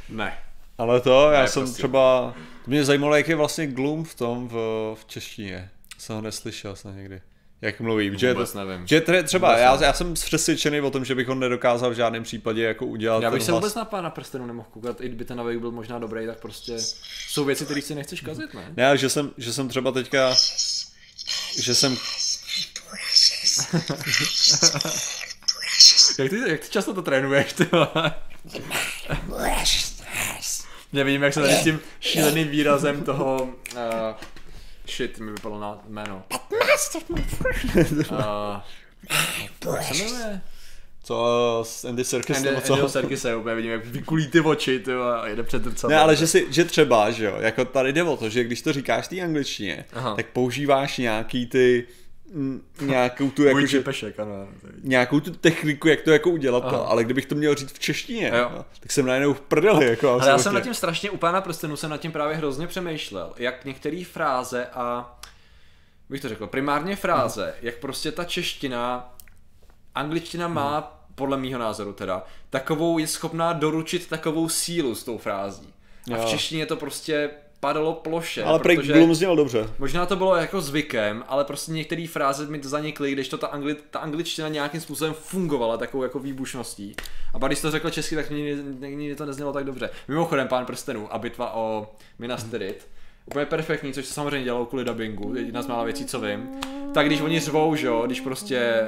Ne. 0.10 0.38
Ale 0.78 1.02
to, 1.02 1.32
já 1.32 1.42
Ne, 1.42 1.48
jsem 1.48 1.64
prostě. 1.64 1.78
třeba, 1.78 2.34
mě 2.68 2.86
zajímalo, 2.86 3.16
jak 3.16 3.28
je 3.28 3.36
vlastně 3.36 3.68
Gloom 3.68 4.04
v 4.04 4.16
tom 4.16 4.48
v, 4.48 4.54
v 5.00 5.06
češtině. 5.08 5.70
Jsem 5.98 6.16
ho 6.16 6.22
neslyšel 6.22 6.76
snad 6.76 6.96
někdy. 6.96 7.22
Jak 7.62 7.80
mluví, 7.80 8.12
že, 8.20 8.34
Vůbec 8.34 8.52
to, 8.52 8.66
nevím. 8.66 8.88
že 8.88 9.00
tře- 9.00 9.24
třeba, 9.24 9.48
Vůbec 9.48 9.62
já, 9.62 9.72
nevím. 9.72 9.84
já 9.84 9.94
jsem 9.94 10.14
přesvědčený 10.14 10.82
o 10.82 10.92
tom, 10.92 11.06
že 11.06 11.16
bych 11.16 11.28
ho 11.28 11.36
nedokázal 11.36 11.90
v 11.90 11.94
žádném 11.94 12.24
případě 12.24 12.64
jako 12.64 12.86
udělat 12.86 13.24
Já 13.24 13.32
bych 13.32 13.44
se 13.44 13.52
hlas. 13.52 13.62
vůbec 13.62 13.76
na 13.76 13.86
pána 13.86 14.10
prstenů 14.10 14.46
nemohl 14.46 14.68
koukat, 14.72 15.02
i 15.02 15.08
kdyby 15.08 15.26
ten 15.26 15.38
nový 15.38 15.58
byl 15.58 15.72
možná 15.72 16.00
dobrý, 16.00 16.26
tak 16.28 16.40
prostě 16.40 16.78
jsou 17.28 17.46
věci, 17.46 17.66
které 17.66 17.82
si 17.82 17.96
nechceš 17.96 18.22
kazit, 18.22 18.54
ne? 18.54 18.74
Ne, 18.78 18.88
ale 18.88 18.98
že 18.98 19.10
jsem, 19.10 19.32
že 19.38 19.54
jsem 19.54 19.68
třeba 19.70 19.92
teďka, 19.92 20.34
že 21.62 21.76
jsem, 21.76 21.98
Jak 26.20 26.30
ty, 26.30 26.40
jak 26.48 26.60
ty 26.60 26.70
často 26.70 26.94
to 26.94 27.02
trénuješ, 27.02 27.54
ty 27.54 27.64
vole? 27.72 28.14
Já 30.94 31.04
vidím, 31.04 31.24
jak 31.24 31.34
se 31.34 31.42
tady 31.42 31.54
s 31.54 31.64
tím 31.64 31.80
šíleným 32.00 32.48
výrazem 32.48 33.04
toho... 33.04 33.44
Uh, 33.44 33.80
shit, 34.92 35.20
mi 35.20 35.32
vypadlo 35.32 35.60
na 35.60 35.82
jméno. 35.88 36.24
Uh, 36.30 36.62
jak 39.66 39.84
se 39.84 39.94
jmenuje? 39.94 40.42
co 41.04 41.60
s 41.66 41.86
Andy 41.86 42.04
Serkis 42.04 42.38
Andy, 42.38 42.50
nebo 42.50 42.62
co? 42.62 42.74
Andyho 42.74 42.90
Serkise, 42.90 43.36
úplně 43.36 43.56
vidím, 43.56 43.72
jak 43.72 43.86
vykulí 43.86 44.28
ty 44.28 44.40
oči, 44.40 44.80
ty 44.80 44.94
a 44.94 45.28
jede 45.28 45.44
před 45.44 45.64
ten 45.64 45.74
Ne, 45.90 46.00
ale 46.00 46.16
že, 46.16 46.28
si, 46.28 46.48
že 46.50 46.66
třeba, 46.66 47.12
že 47.12 47.26
jo, 47.26 47.36
jako 47.40 47.66
tady 47.66 47.94
jde 47.94 48.04
o 48.04 48.18
to, 48.18 48.30
že 48.30 48.44
když 48.44 48.62
to 48.62 48.74
říkáš 48.74 49.08
té 49.08 49.22
angličtině, 49.22 49.86
Aha. 49.94 50.16
tak 50.16 50.26
používáš 50.26 50.98
nějaký 50.98 51.46
ty, 51.46 51.88
nějakou 52.82 53.30
tu, 53.30 53.44
jako, 53.44 53.66
že, 53.66 53.82
pešek, 53.82 54.20
ano. 54.20 54.48
nějakou 54.84 55.20
tu 55.20 55.32
techniku, 55.32 55.88
jak 55.88 56.02
to 56.02 56.12
jako 56.12 56.30
udělat, 56.30 56.64
Aha. 56.64 56.78
to, 56.78 56.90
ale 56.90 57.04
kdybych 57.04 57.26
to 57.26 57.36
měl 57.36 57.56
říct 57.56 57.72
v 57.74 57.80
češtině, 57.80 58.32
jo. 58.36 58.66
tak 58.80 58.92
jsem 58.92 59.06
najednou 59.06 59.34
v 59.34 59.42
prdeli, 59.42 59.86
jako 59.86 60.10
Ale 60.10 60.28
já 60.30 60.38
jsem 60.38 60.54
nad 60.54 60.62
tím 60.64 60.74
strašně 60.74 61.10
u 61.10 61.18
pána 61.18 61.42
prstenů 61.42 61.76
jsem 61.76 61.90
nad 61.90 61.98
tím 61.98 62.12
právě 62.12 62.38
hrozně 62.38 62.68
přemýšlel, 62.68 63.34
jak 63.38 63.66
některé 63.66 64.04
fráze 64.06 64.66
a 64.74 65.16
bych 66.10 66.22
to 66.22 66.30
řekl, 66.30 66.48
primárně 66.48 66.96
fráze, 66.96 67.54
jak 67.62 67.76
prostě 67.76 68.12
ta 68.12 68.24
čeština, 68.24 69.14
angličtina 69.96 70.48
má, 70.48 70.98
podle 71.16 71.38
mýho 71.38 71.60
názoru 71.60 71.94
teda, 71.94 72.24
takovou 72.50 72.98
je 72.98 73.08
schopná 73.08 73.54
doručit 73.54 74.08
takovou 74.08 74.50
sílu 74.50 74.96
s 74.96 75.04
tou 75.04 75.18
frází. 75.18 75.74
A 76.14 76.18
v 76.18 76.20
Jo. 76.22 76.28
češtině 76.30 76.66
to 76.66 76.76
prostě 76.76 77.30
padalo 77.62 77.94
ploše, 77.94 78.44
Ale 78.44 78.60
prej. 78.60 78.78
Gloom 78.78 79.16
zněl 79.16 79.36
dobře. 79.36 79.70
Možná 79.80 80.06
to 80.06 80.16
bylo 80.16 80.36
jako 80.36 80.62
zvykem, 80.62 81.24
ale 81.28 81.46
prostě 81.46 81.72
některé 81.72 82.08
fráze 82.08 82.48
mi 82.48 82.60
to 82.60 82.70
zanikly, 82.70 83.12
když 83.12 83.30
to 83.30 83.38
ta, 83.38 83.48
angli, 83.48 83.76
ta 83.92 84.00
angličtina 84.00 84.48
nějakým 84.48 84.82
způsobem 84.82 85.14
fungovala 85.14 85.78
takovou 85.78 86.04
jako 86.04 86.20
výbušností. 86.20 86.96
A 87.34 87.40
pak 87.40 87.50
když 87.50 87.62
to 87.62 87.72
řekl 87.72 87.90
česky, 87.90 88.16
tak 88.16 88.30
nikdy 88.30 89.16
to 89.16 89.26
neznělo 89.26 89.54
tak 89.54 89.64
dobře. 89.64 89.90
Mimochodem, 90.08 90.48
pán 90.48 90.66
prstenů 90.66 91.14
a 91.14 91.18
bitva 91.18 91.56
o 91.56 91.92
Minas 92.20 92.44
Tirith, 92.44 92.88
úplně 93.26 93.46
perfektní, 93.46 93.94
což 93.94 94.06
se 94.06 94.14
samozřejmě 94.14 94.44
dělalo 94.44 94.66
kvůli 94.66 94.86
dubbingu, 94.86 95.36
jedna 95.36 95.62
z 95.62 95.68
mála 95.68 95.84
věcí, 95.84 96.06
co 96.06 96.20
vím. 96.20 96.50
Tak 96.94 97.06
když 97.06 97.22
oni 97.22 97.40
řvou, 97.40 97.76
že 97.76 97.88
jo, 97.88 98.04
když 98.06 98.22
prostě 98.22 98.82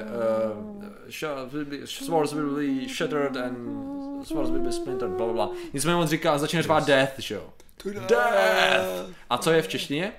uh, 0.55 1.85
swords 1.85 2.33
will 2.33 2.55
be 2.55 2.89
shattered 2.97 3.37
and 3.37 3.57
swords 4.27 4.51
will 4.51 4.61
be 4.61 4.71
splintered, 4.71 5.11
bla 5.11 5.25
bla 5.25 5.33
bla. 5.33 5.51
Nicméně 5.73 5.95
on 5.95 6.07
říká, 6.07 6.37
začne 6.37 6.61
řvát 6.63 6.87
death, 6.87 7.13
že 7.19 7.35
jo. 7.35 7.43
Death! 7.91 9.09
A 9.29 9.37
co 9.37 9.51
je 9.51 9.61
v 9.61 9.67
češtině? 9.67 10.11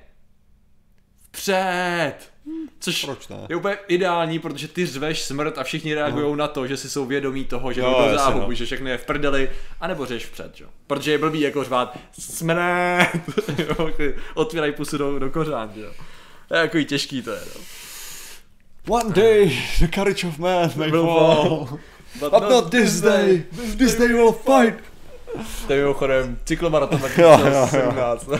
Vpřed! 1.32 2.34
Což 2.80 3.04
Proč 3.04 3.28
ne? 3.28 3.36
je 3.48 3.56
úplně 3.56 3.76
ideální, 3.88 4.38
protože 4.38 4.68
ty 4.68 4.86
řveš 4.86 5.22
smrt 5.22 5.58
a 5.58 5.64
všichni 5.64 5.94
reagují 5.94 6.36
na 6.36 6.48
to, 6.48 6.66
že 6.66 6.76
si 6.76 6.90
jsou 6.90 7.06
vědomí 7.06 7.44
toho, 7.44 7.72
že 7.72 7.80
jdou 7.80 8.08
do 8.10 8.18
záhubu, 8.18 8.46
no. 8.46 8.54
že 8.54 8.66
všechno 8.66 8.88
je 8.88 8.98
v 8.98 9.04
prdeli, 9.04 9.50
anebo 9.80 10.06
řeš 10.06 10.26
vpřed, 10.26 10.60
jo. 10.60 10.68
Protože 10.86 11.10
je 11.10 11.18
blbý 11.18 11.40
jako 11.40 11.64
řvát 11.64 11.98
smrt, 12.18 13.08
otvírají 14.34 14.72
pusu 14.72 14.98
do, 14.98 15.18
do 15.18 15.30
kořán, 15.30 15.72
jo. 15.74 15.92
To 16.48 16.54
je 16.54 16.60
jako 16.60 16.82
těžký 16.82 17.22
to 17.22 17.30
je, 17.30 17.40
no. 17.54 17.60
One 18.88 19.14
day, 19.14 19.58
the 19.80 19.88
courage 19.94 20.26
of 20.26 20.38
man 20.38 20.70
may 20.76 20.90
fall. 20.90 21.66
fall. 21.66 21.78
But 22.20 22.32
not 22.32 22.70
this 22.70 23.00
day. 23.00 23.44
This 23.76 23.96
day 23.96 24.08
will 24.08 24.32
fight. 24.32 24.93
To 25.66 25.72
je 25.72 25.80
mimochodem 25.80 26.38
cyklomaraton 26.44 27.00
tak 27.00 27.18
Jo, 27.18 27.38
jo, 27.40 27.46
jo. 27.46 27.66
17. 27.70 28.28
jo, 28.28 28.38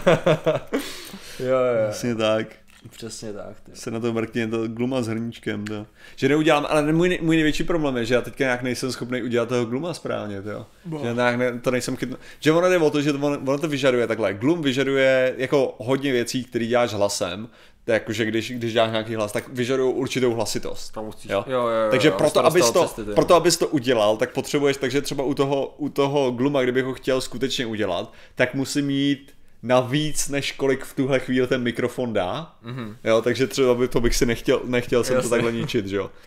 jo, 1.39 1.57
jo. 1.57 1.91
Přesně 1.91 2.15
tak. 2.15 2.47
Přesně 2.91 3.33
tak. 3.33 3.61
Ty. 3.61 3.71
Se 3.75 3.91
na 3.91 4.01
to 4.01 4.13
mrkně, 4.13 4.49
to 4.49 4.69
gluma 4.69 5.03
s 5.03 5.07
hrníčkem, 5.07 5.65
to. 5.65 5.87
Že 6.17 6.29
neudělám, 6.29 6.67
ale 6.69 6.93
můj, 6.93 7.19
můj 7.23 7.37
největší 7.37 7.65
problém 7.65 7.97
je, 7.97 8.05
že 8.05 8.15
já 8.15 8.21
teďka 8.21 8.45
nějak 8.45 8.63
nejsem 8.63 8.93
schopný 8.93 9.23
udělat 9.23 9.49
toho 9.49 9.65
gluma 9.65 9.95
správně, 9.95 10.43
to. 10.43 10.67
Že 11.03 11.15
nějak 11.15 11.37
ne, 11.37 11.61
to 11.61 11.71
nejsem 11.71 11.97
chytno. 11.97 12.17
Že 12.41 12.53
ono 12.53 12.69
jde 12.69 12.79
o 12.79 12.91
to, 12.91 13.03
že 13.03 13.13
to, 13.13 13.19
ono, 13.19 13.39
ono 13.39 13.59
to 13.59 13.69
vyžaduje 13.69 14.07
takhle. 14.07 14.35
Glum 14.35 14.63
vyžaduje 14.63 15.35
jako 15.37 15.75
hodně 15.79 16.13
věcí, 16.13 16.45
které 16.45 16.67
děláš 16.67 16.93
hlasem. 16.93 17.49
To 17.85 17.91
je 17.91 17.95
jako, 17.95 18.13
že 18.13 18.25
když, 18.25 18.51
když 18.51 18.73
děláš 18.73 18.91
nějaký 18.91 19.15
hlas, 19.15 19.33
tak 19.33 19.49
vyžadují 19.49 19.95
určitou 19.95 20.35
hlasitost. 20.35 20.93
Tam 20.93 21.05
musíš- 21.05 21.31
Jo? 21.31 21.45
jo, 21.47 21.61
jo, 21.61 21.69
jo, 21.69 21.91
takže 21.91 22.09
jo, 22.09 22.15
proto, 22.19 22.47
abys 22.47 22.71
to, 22.71 22.81
přes 22.85 22.93
ty, 22.93 23.05
ty. 23.05 23.13
proto, 23.13 23.35
abys 23.35 23.57
to 23.57 23.69
udělal, 23.69 24.17
tak 24.17 24.33
potřebuješ, 24.33 24.77
takže 24.77 25.03
třeba 25.03 25.25
u 25.25 25.35
toho, 25.35 25.67
u 25.77 25.89
toho 25.89 26.31
gluma, 26.31 26.63
kdybych 26.63 26.85
ho 26.85 26.95
chtěl 26.95 27.21
skutečně 27.21 27.67
udělat, 27.67 28.13
tak 28.35 28.55
musím 28.55 28.87
mít 28.87 29.33
na 29.63 29.81
víc, 29.81 30.29
než 30.29 30.53
kolik 30.53 30.85
v 30.85 30.95
tuhle 30.95 31.19
chvíli 31.21 31.47
ten 31.47 31.63
mikrofon 31.63 32.13
dá. 32.13 32.55
Mm-hmm. 32.65 32.97
Jo, 33.05 33.23
takže 33.23 33.47
třeba 33.47 33.75
by 33.75 33.89
to 33.89 34.01
bych 34.01 34.17
si 34.17 34.27
nechtěl, 34.27 34.61
nechtěl 34.65 35.05
jsem 35.05 35.15
Jasně. 35.17 35.29
to 35.29 35.35
takhle 35.35 35.53
ničit, 35.53 35.87
že 35.87 35.97
jo. 35.97 36.11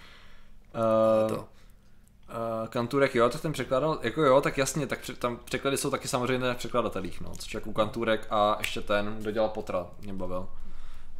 Uh, 1.29 1.35
uh, 1.37 2.67
Kanturek, 2.69 3.15
jo, 3.15 3.29
tak 3.29 3.41
ten 3.41 3.53
překládal, 3.53 3.99
jako 4.03 4.21
jo, 4.23 4.41
tak 4.41 4.57
jasně, 4.57 4.87
tak 4.87 4.99
pře- 4.99 5.13
tam 5.13 5.39
překlady 5.45 5.77
jsou 5.77 5.89
taky 5.89 6.07
samozřejmě 6.07 6.47
na 6.47 6.53
překladatelích, 6.53 7.21
no, 7.21 7.31
což 7.39 7.53
jako 7.53 7.71
Kanturek 7.73 8.27
a 8.29 8.55
ještě 8.59 8.81
ten, 8.81 9.15
kdo 9.19 9.31
dělal 9.31 9.49
Potra, 9.49 9.87
mě 10.01 10.13
bavil. 10.13 10.47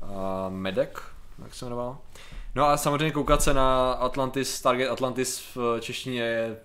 Uh, 0.02 0.54
Medek, 0.54 1.02
jak 1.44 1.54
se 1.54 1.66
jmenoval. 1.66 1.98
No 2.56 2.66
a 2.66 2.78
samozřejmě 2.78 3.12
koukat 3.12 3.42
se 3.42 3.54
na 3.54 3.92
Atlantis, 3.92 4.62
Target 4.62 4.90
Atlantis 4.90 5.56
v 5.56 5.78
češtině 5.80 6.22
je 6.22 6.58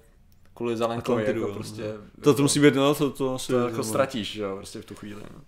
kvůli 0.54 0.76
Zelenkovi, 0.76 1.24
jako 1.26 1.54
prostě, 1.54 1.82
To, 2.22 2.34
to 2.34 2.42
musí 2.42 2.60
být, 2.60 2.74
no, 2.74 2.94
to, 2.94 3.10
to 3.10 3.34
asi... 3.34 3.52
to 3.52 3.58
jako 3.58 3.82
ztratíš, 3.82 4.36
jo, 4.36 4.56
prostě 4.56 4.82
v 4.82 4.84
tu 4.84 4.94
chvíli. 4.94 5.22
No. 5.34 5.40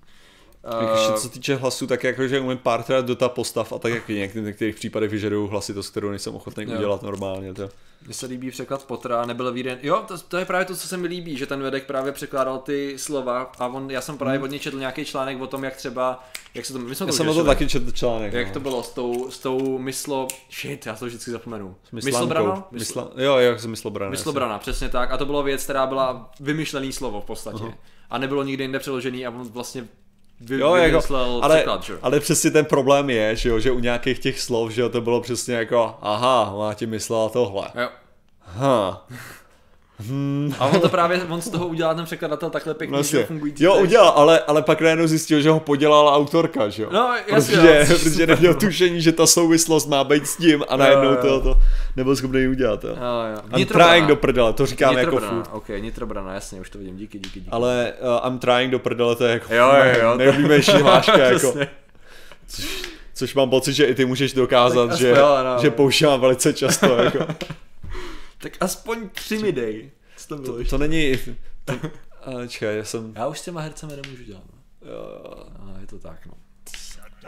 Jak 0.80 0.90
ještě 0.92 1.12
co 1.12 1.20
se 1.20 1.28
týče 1.28 1.54
hlasu, 1.54 1.86
tak 1.86 2.04
jako, 2.04 2.28
že 2.28 2.40
umím 2.40 2.58
párkrát 2.58 3.00
do 3.00 3.16
ta 3.16 3.28
postav 3.28 3.72
a 3.72 3.78
tak 3.78 3.92
jak 4.08 4.34
v 4.34 4.40
některých 4.40 4.74
případech 4.74 5.10
vyžadují 5.10 5.50
hlasitost, 5.50 5.90
kterou 5.90 6.10
nejsem 6.10 6.34
ochotný 6.34 6.64
Jo. 6.64 6.76
udělat 6.76 7.02
normálně. 7.02 7.54
To. 7.54 7.68
Mně 8.04 8.14
se 8.14 8.26
líbí 8.26 8.50
překlad 8.50 8.84
Pottera, 8.84 9.26
nebyl 9.26 9.52
víren. 9.52 9.78
Jo, 9.82 10.04
to, 10.08 10.18
to, 10.18 10.36
je 10.36 10.44
právě 10.44 10.64
to, 10.64 10.76
co 10.76 10.88
se 10.88 10.96
mi 10.96 11.08
líbí, 11.08 11.36
že 11.36 11.46
ten 11.46 11.62
Vedek 11.62 11.86
právě 11.86 12.12
překládal 12.12 12.58
ty 12.58 12.98
slova 12.98 13.52
a 13.58 13.66
on, 13.66 13.90
já 13.90 14.00
jsem 14.00 14.18
právě 14.18 14.40
od 14.40 14.50
něj 14.50 14.60
četl 14.60 14.78
nějaký 14.78 15.04
článek 15.04 15.40
o 15.40 15.46
tom, 15.46 15.64
jak 15.64 15.76
třeba, 15.76 16.24
jak 16.54 16.66
se 16.66 16.72
to, 16.72 16.78
my 16.78 16.94
jsme 16.94 17.04
Já 17.04 17.12
to 17.12 17.16
jsem 17.16 17.26
na 17.26 17.32
to 17.32 17.44
taky 17.44 17.68
četl 17.68 17.90
článek. 17.90 18.32
Jak 18.32 18.46
no. 18.46 18.52
to 18.52 18.60
bylo 18.60 18.82
s 18.82 18.90
tou, 18.90 19.30
s 19.30 19.38
tou 19.38 19.78
myslo... 19.78 20.28
Shit, 20.50 20.86
já 20.86 20.96
to 20.96 21.06
vždycky 21.06 21.30
zapomenu. 21.30 21.76
Myslobrana? 21.92 22.68
Mysla... 22.70 23.10
Jo, 23.16 23.36
jo, 23.36 23.58
jsem 23.58 23.70
myslobrana. 23.70 24.10
Myslobrana, 24.10 24.58
přesně 24.58 24.88
tak. 24.88 25.10
A 25.10 25.16
to 25.16 25.26
bylo 25.26 25.42
věc, 25.42 25.64
která 25.64 25.86
byla 25.86 26.30
vymyšlený 26.40 26.92
slovo 26.92 27.20
v 27.20 27.24
podstatě. 27.24 27.64
A 28.10 28.18
nebylo 28.18 28.42
nikdy 28.42 28.64
jinde 28.64 28.78
přeložený 28.78 29.26
a 29.26 29.30
on 29.30 29.48
vlastně 29.48 29.88
vy, 30.40 30.60
Jo, 30.60 30.74
jako, 30.74 31.00
ale, 31.42 31.64
ale 32.02 32.20
přesně 32.20 32.50
ten 32.50 32.64
problém 32.64 33.10
je, 33.10 33.36
že, 33.36 33.48
jo, 33.48 33.58
že 33.60 33.70
u 33.70 33.78
nějakých 33.78 34.18
těch 34.18 34.40
slov, 34.40 34.70
že 34.70 34.82
jo, 34.82 34.88
to 34.88 35.00
bylo 35.00 35.20
přesně 35.20 35.54
jako, 35.54 35.94
aha, 36.02 36.50
ona 36.54 36.74
ti 36.74 36.86
myslela 36.86 37.28
tohle. 37.28 37.68
Jo. 37.74 37.88
Ha. 38.40 39.06
A 40.58 40.66
on 40.66 40.80
to 40.80 40.88
právě, 40.88 41.22
on 41.28 41.40
z 41.40 41.48
toho 41.48 41.66
udělá 41.66 41.94
ten 41.94 42.04
překladatel 42.04 42.50
takhle 42.50 42.74
pěkný, 42.74 42.94
Vlastně. 42.94 43.18
že 43.18 43.24
fungující 43.26 43.64
Jo, 43.64 43.74
udělal, 43.74 44.08
ale, 44.16 44.40
ale 44.40 44.62
pak 44.62 44.80
najednou 44.80 45.06
zjistil, 45.06 45.40
že 45.40 45.50
ho 45.50 45.60
podělala 45.60 46.14
autorka, 46.14 46.68
že 46.68 46.82
jo? 46.82 46.88
No, 46.92 47.14
jasně, 47.28 47.56
protože, 47.56 47.76
jo, 47.78 47.86
což 47.86 47.90
je 48.04 48.10
protože 48.10 48.26
neměl 48.26 48.52
no. 48.52 48.60
tušení, 48.60 49.00
že 49.02 49.12
ta 49.12 49.26
souvislost 49.26 49.86
má 49.86 50.04
být 50.04 50.26
s 50.26 50.36
tím 50.36 50.64
a 50.68 50.76
najednou 50.76 51.10
jo, 51.10 51.16
to, 51.20 51.26
jo. 51.26 51.40
to 51.40 51.58
nebyl 51.96 52.16
schopný 52.16 52.46
udělat. 52.48 52.84
Jo. 52.84 52.90
Jo, 52.90 52.96
jo. 53.34 53.58
I'm 53.58 53.66
trying 53.66 54.06
do 54.08 54.16
prdele, 54.16 54.52
to 54.52 54.66
říkám 54.66 54.98
jako 54.98 55.18
furt. 55.18 55.48
ok, 55.52 55.68
Nitrobrana, 55.68 56.34
jasně, 56.34 56.60
už 56.60 56.70
to 56.70 56.78
vidím, 56.78 56.96
díky, 56.96 57.18
díky, 57.18 57.40
díky. 57.40 57.50
Ale 57.52 57.92
uh, 58.22 58.28
I'm 58.28 58.38
trying 58.38 58.70
do 58.72 58.78
prdele, 58.78 59.16
to 59.16 59.24
je 59.24 59.32
jako 59.32 59.54
Jo, 59.54 59.72
jo, 59.74 60.00
jo. 60.02 60.16
nejoblíbenější 60.16 60.72
hláška, 60.72 61.18
jako, 61.24 61.52
Přesně. 61.52 61.68
což 63.14 63.34
mám 63.34 63.50
pocit, 63.50 63.72
že 63.72 63.84
i 63.84 63.94
ty 63.94 64.04
můžeš 64.04 64.32
dokázat, 64.32 64.88
Tak 64.88 64.98
že, 64.98 65.14
no. 65.14 65.58
že 65.62 65.70
používám 65.70 66.20
velice 66.20 66.52
často. 66.52 66.96
Jako. 66.96 67.18
Tak 68.44 68.56
aspoň 68.60 69.08
tři 69.08 69.38
mi 69.38 69.52
dej. 69.52 69.90
Co 70.16 70.28
to 70.28 70.36
bylo 70.36 70.58
To, 70.58 70.64
to 70.64 70.78
není... 70.78 71.18
To, 71.64 71.72
a, 72.22 72.46
čekaj, 72.46 72.76
já 72.76 72.84
jsem... 72.84 73.12
Já 73.16 73.26
už 73.26 73.38
s 73.38 73.44
těma 73.44 73.60
hercemi 73.60 73.92
nemůžu 74.02 74.24
dělat. 74.24 74.42
No. 74.52 74.90
Jo, 74.90 75.46
A 75.58 75.80
je 75.80 75.86
to 75.86 75.98
tak, 75.98 76.26
no. 76.26 76.34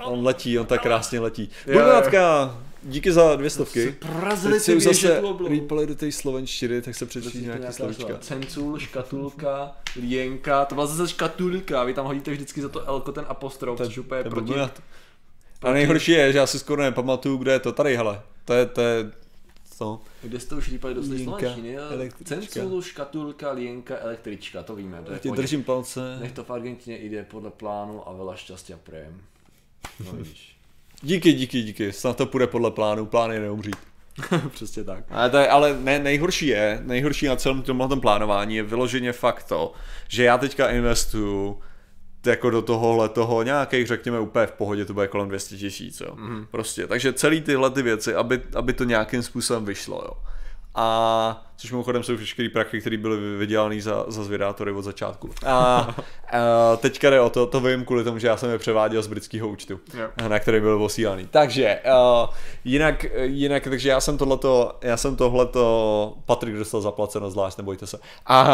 on 0.05 0.25
letí, 0.25 0.59
on 0.59 0.67
tak 0.67 0.83
krásně 0.83 1.21
letí. 1.21 1.51
Budovatka, 1.67 2.59
díky 2.83 3.13
za 3.13 3.37
dvě 3.37 3.51
stovky. 3.51 3.93
Prorazili 3.93 4.55
Teď 4.55 4.63
si 4.63 4.77
už 4.77 4.83
zase 4.83 5.23
replay 5.49 5.87
do 5.87 5.95
té 5.95 6.13
slovenštiny, 6.13 6.83
tak 6.83 6.95
se 6.95 7.07
přečti 7.07 7.39
nějaký 7.39 7.73
slovíčka. 7.73 8.19
Cencul, 8.19 8.79
škatulka, 8.79 9.77
lienka, 9.97 10.65
to 10.65 10.75
byla 10.75 10.87
zase 10.87 11.13
škatulka, 11.13 11.85
vy 11.85 11.95
tam 11.95 12.07
hodíte 12.07 12.31
vždycky 12.31 12.63
za 12.63 12.69
to 12.69 12.89
elko 12.89 13.13
ten 13.13 13.25
apostrof, 13.29 13.79
což 13.79 13.99
úplně 13.99 14.23
Ten 14.23 14.31
proti... 14.31 14.55
A 15.63 15.73
nejhorší 15.73 16.13
je, 16.13 16.33
že 16.33 16.39
já 16.39 16.47
si 16.47 16.59
skoro 16.59 16.83
nepamatuju, 16.83 17.37
kde 17.37 17.53
je 17.53 17.61
to. 17.61 17.73
Tady, 17.73 17.97
hele. 17.97 18.23
To 18.45 18.53
je, 18.53 18.67
to 18.67 18.81
je, 18.81 19.13
to. 19.79 20.01
Kde 20.23 20.41
jste 20.41 20.55
už 20.55 20.71
řípali 20.71 20.95
dost 20.95 21.09
Lienka, 21.09 21.25
slovenštiny, 21.25 21.73
jo? 21.73 21.83
električka. 21.91 22.47
Cencul, 22.47 22.83
škatulka, 22.83 23.51
lienka, 23.51 23.99
električka, 23.99 24.63
to 24.63 24.77
víme, 24.77 25.03
to 25.03 25.13
je 25.13 25.19
Ti 25.19 25.31
držím 25.31 25.65
palce. 25.65 26.19
Nech 26.21 26.33
to 26.33 26.45
v 26.45 26.51
Argentině 26.51 26.99
jde 26.99 27.25
podle 27.25 27.51
plánu 27.51 28.09
a 28.09 28.13
vela 28.13 28.37
šťastí 28.37 28.73
a 28.73 28.77
prejem. 28.77 29.21
No 30.05 30.13
vidíš. 30.17 30.57
Díky, 31.03 31.33
díky, 31.33 31.63
díky. 31.63 31.93
Snad 31.93 32.17
to 32.17 32.27
půjde 32.27 32.47
podle 32.47 32.71
plánu. 32.71 33.07
Plán 33.07 33.31
je 33.31 33.41
neumřít. 33.41 33.77
Přesně 34.49 34.85
tak. 34.85 35.05
Ale, 35.11 35.31
to 35.31 35.37
je, 35.37 35.49
ale 35.49 35.79
ne, 35.81 35.99
nejhorší 35.99 36.47
je, 36.47 36.81
nejhorší 36.83 37.27
na 37.27 37.37
celém 37.37 37.63
tomhle 37.63 37.89
tom 37.89 38.01
plánování 38.01 38.57
je 38.57 38.63
vyloženě 38.63 39.13
fakt 39.13 39.45
to, 39.45 39.73
že 40.09 40.25
já 40.25 40.39
teďka 40.39 40.71
investuju 40.71 41.61
jako 42.27 42.51
do 42.51 42.63
tohohle 42.63 43.09
toho 43.09 43.43
nějakých, 43.43 43.87
řekněme, 43.87 44.21
úplně 44.21 44.47
v 44.47 44.53
pohodě, 44.53 44.85
to 44.85 44.95
bude 44.95 45.09
kolem 45.09 45.29
200 45.29 45.57
tisíc, 45.57 46.01
jo. 46.01 46.15
Mm-hmm. 46.15 46.47
Prostě, 46.51 46.87
takže 46.87 47.13
celý 47.13 47.41
tyhle 47.41 47.71
ty 47.71 47.83
věci, 47.83 48.15
aby, 48.15 48.43
aby 48.55 48.73
to 48.73 48.85
nějakým 48.85 49.23
způsobem 49.23 49.65
vyšlo, 49.65 50.03
jo. 50.05 50.13
A 50.79 51.47
což 51.57 51.71
mimochodem 51.71 52.03
jsou 52.03 52.17
všechny 52.17 52.49
prachy, 52.49 52.81
které 52.81 52.97
byly 52.97 53.37
vydělané 53.37 53.81
za, 53.81 54.05
za 54.09 54.25
zvědátory 54.25 54.73
od 54.73 54.83
začátku. 54.83 55.31
A, 55.47 55.53
a 55.53 56.77
teďka 56.77 57.11
jde 57.11 57.21
o 57.21 57.31
to, 57.31 57.47
to 57.47 57.61
vím 57.61 57.85
kvůli 57.85 58.05
tomu, 58.05 58.19
že 58.19 58.27
já 58.27 58.37
jsem 58.37 58.51
je 58.51 58.59
převáděl 58.59 59.03
z 59.03 59.07
britského 59.07 59.49
účtu, 59.49 59.81
Jo. 59.95 60.29
na 60.29 60.39
který 60.39 60.61
byl 60.61 60.79
posílaný. 60.79 61.29
Takže, 61.31 61.81
uh, 61.85 62.29
jinak, 62.65 63.07
jinak, 63.23 63.65
takže 63.65 63.89
já 63.89 64.01
jsem 64.01 64.19
tohleto, 64.19 64.79
já 64.83 64.97
jsem 64.97 65.17
tohleto, 65.17 66.15
Patrik 66.27 66.55
dostal 66.55 66.81
zaplaceno 66.81 67.31
zvlášť, 67.31 67.59
nebojte 67.59 67.87
se. 67.87 67.99
A 68.27 68.45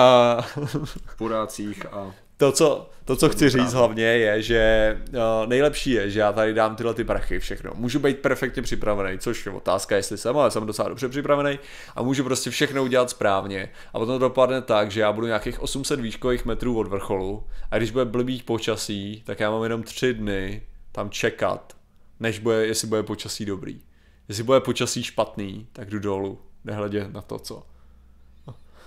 V 1.04 1.16
purácích 1.16 1.86
a... 1.92 2.12
to, 2.42 2.52
co, 2.52 2.90
to, 3.04 3.16
co 3.16 3.28
chci 3.28 3.50
říct 3.50 3.72
hlavně 3.72 4.04
je, 4.04 4.42
že 4.42 5.02
uh, 5.08 5.48
nejlepší 5.48 5.90
je, 5.90 6.10
že 6.10 6.20
já 6.20 6.32
tady 6.32 6.54
dám 6.54 6.76
tyhle 6.76 6.94
ty 6.94 7.04
prachy, 7.04 7.38
všechno. 7.38 7.70
Můžu 7.74 7.98
být 7.98 8.18
perfektně 8.18 8.62
připravený, 8.62 9.18
což 9.18 9.46
je 9.46 9.52
otázka, 9.52 9.96
jestli 9.96 10.18
jsem, 10.18 10.36
ale 10.36 10.50
jsem 10.50 10.66
docela 10.66 10.88
dobře 10.88 11.08
připravený 11.08 11.58
a 11.96 12.02
můžu 12.02 12.24
prostě 12.24 12.50
všechno 12.50 12.82
udělat 12.82 13.10
správně. 13.10 13.68
A 13.92 13.98
potom 13.98 14.14
to 14.14 14.18
dopadne 14.18 14.62
tak, 14.62 14.90
že 14.90 15.00
já 15.00 15.12
budu 15.12 15.26
nějakých 15.26 15.62
800 15.62 16.00
výškových 16.00 16.44
metrů 16.44 16.78
od 16.78 16.86
vrcholu 16.86 17.44
a 17.70 17.78
když 17.78 17.90
bude 17.90 18.04
blbý 18.04 18.42
počasí, 18.42 19.22
tak 19.26 19.40
já 19.40 19.50
mám 19.50 19.62
jenom 19.62 19.82
tři 19.82 20.14
dny 20.14 20.62
tam 20.92 21.10
čekat, 21.10 21.76
než 22.20 22.38
bude, 22.38 22.66
jestli 22.66 22.88
bude 22.88 23.02
počasí 23.02 23.44
dobrý. 23.44 23.80
Jestli 24.28 24.44
bude 24.44 24.60
počasí 24.60 25.02
špatný, 25.02 25.66
tak 25.72 25.90
jdu 25.90 25.98
dolů, 25.98 26.38
nehledě 26.64 27.08
na 27.12 27.22
to, 27.22 27.38
co. 27.38 27.62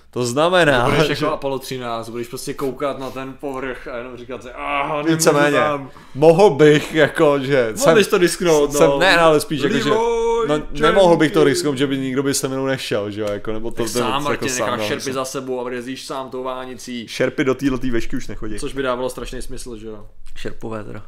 To 0.09 0.25
znamená, 0.25 0.89
Budeš 0.89 1.07
že... 1.07 1.13
jako 1.13 1.33
Apollo 1.33 1.59
13, 1.59 2.09
budeš 2.09 2.27
prostě 2.27 2.53
koukat 2.53 2.99
na 2.99 3.09
ten 3.09 3.33
povrch 3.33 3.87
a 3.87 3.97
jenom 3.97 4.17
říkat 4.17 4.43
si, 4.43 4.49
ah, 4.55 5.03
Víceméně. 5.07 5.59
Mohl 6.15 6.49
bych, 6.49 6.93
jako, 6.93 7.39
že... 7.39 7.73
Mohl 7.77 7.95
bys 7.95 8.07
to 8.07 8.17
risknout, 8.17 8.73
no. 8.73 8.79
Jsem, 8.79 8.99
ne, 8.99 9.17
ale 9.17 9.39
spíš, 9.39 9.61
jako, 9.61 9.77
že... 9.77 9.89
No, 10.47 10.61
nemohl 10.71 11.17
bych 11.17 11.31
to 11.31 11.43
risknout, 11.43 11.77
že 11.77 11.87
by 11.87 11.97
nikdo 11.97 12.23
by 12.23 12.33
se 12.33 12.47
mnou 12.47 12.65
nešel, 12.65 13.11
že 13.11 13.21
jo, 13.21 13.27
jako, 13.31 13.53
nebo 13.53 13.71
to... 13.71 13.83
Tak 13.83 13.87
sám, 13.87 14.07
jako 14.07 14.23
Martin, 14.23 14.47
necháš 14.47 14.79
no, 14.79 14.85
šerpy 14.87 15.01
jsem- 15.01 15.13
za 15.13 15.25
sebou 15.25 15.67
a 15.67 15.71
jezdíš 15.71 16.05
sám 16.05 16.29
tou 16.29 16.43
vánicí. 16.43 17.07
Šerpy 17.07 17.43
do 17.43 17.55
této 17.55 17.77
vešky 17.91 18.15
už 18.15 18.27
nechodí. 18.27 18.59
Což 18.59 18.73
by 18.73 18.81
dávalo 18.81 19.09
strašný 19.09 19.41
smysl, 19.41 19.77
že 19.77 19.87
jo? 19.87 20.07
Šerpové 20.35 20.83
teda. 20.83 21.03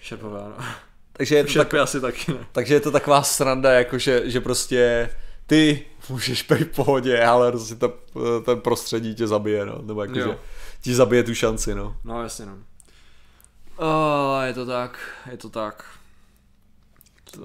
Šerpové, 0.00 0.40
no. 0.58 0.64
Takže 1.12 1.36
je, 1.36 1.44
to 1.44 1.52
tak, 1.58 1.74
asi 1.74 2.00
taky 2.00 2.32
ne. 2.32 2.38
takže 2.52 2.74
je 2.74 2.80
to 2.80 2.90
taková 2.90 3.22
sranda, 3.22 3.72
jako 3.72 3.98
že, 3.98 4.22
že 4.24 4.40
prostě 4.40 5.10
ty 5.48 5.84
můžeš 6.08 6.42
být 6.42 6.60
v 6.72 6.74
pohodě, 6.76 7.22
ale 7.24 7.52
prostě 7.52 7.74
ta, 7.74 7.88
ten 8.44 8.60
prostředí 8.60 9.14
tě 9.14 9.26
zabije, 9.26 9.66
no, 9.66 9.82
nebo 9.82 10.02
jako, 10.02 10.18
Jo. 10.18 10.26
že 10.32 10.38
ti 10.80 10.94
zabije 10.94 11.22
tu 11.22 11.34
šanci, 11.34 11.74
no. 11.74 11.96
No 12.04 12.22
jasně, 12.22 12.46
no. 12.46 12.56
Oh, 13.76 14.42
je 14.44 14.54
to 14.54 14.66
tak, 14.66 14.98
je 15.30 15.36
to 15.36 15.48
tak. 15.48 15.84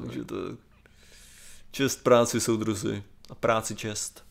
Takže 0.02 0.24
to 0.26 0.36
čest 1.72 2.04
práci 2.04 2.40
soudruzi 2.42 3.04
a 3.30 3.36
práci 3.36 3.76
čest. 3.76 4.24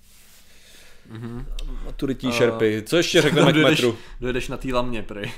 Mm-hmm. 1.13 1.45
Maturitní 1.85 2.33
šerpy. 2.33 2.83
Co 2.87 2.97
ještě 2.97 3.23
řekneme 3.23 3.53
k 3.53 3.57
metru? 3.57 3.99
dojedeš 4.21 4.49
na 4.49 4.57
té 4.57 4.69
lamě, 4.73 5.03
prej. 5.03 5.33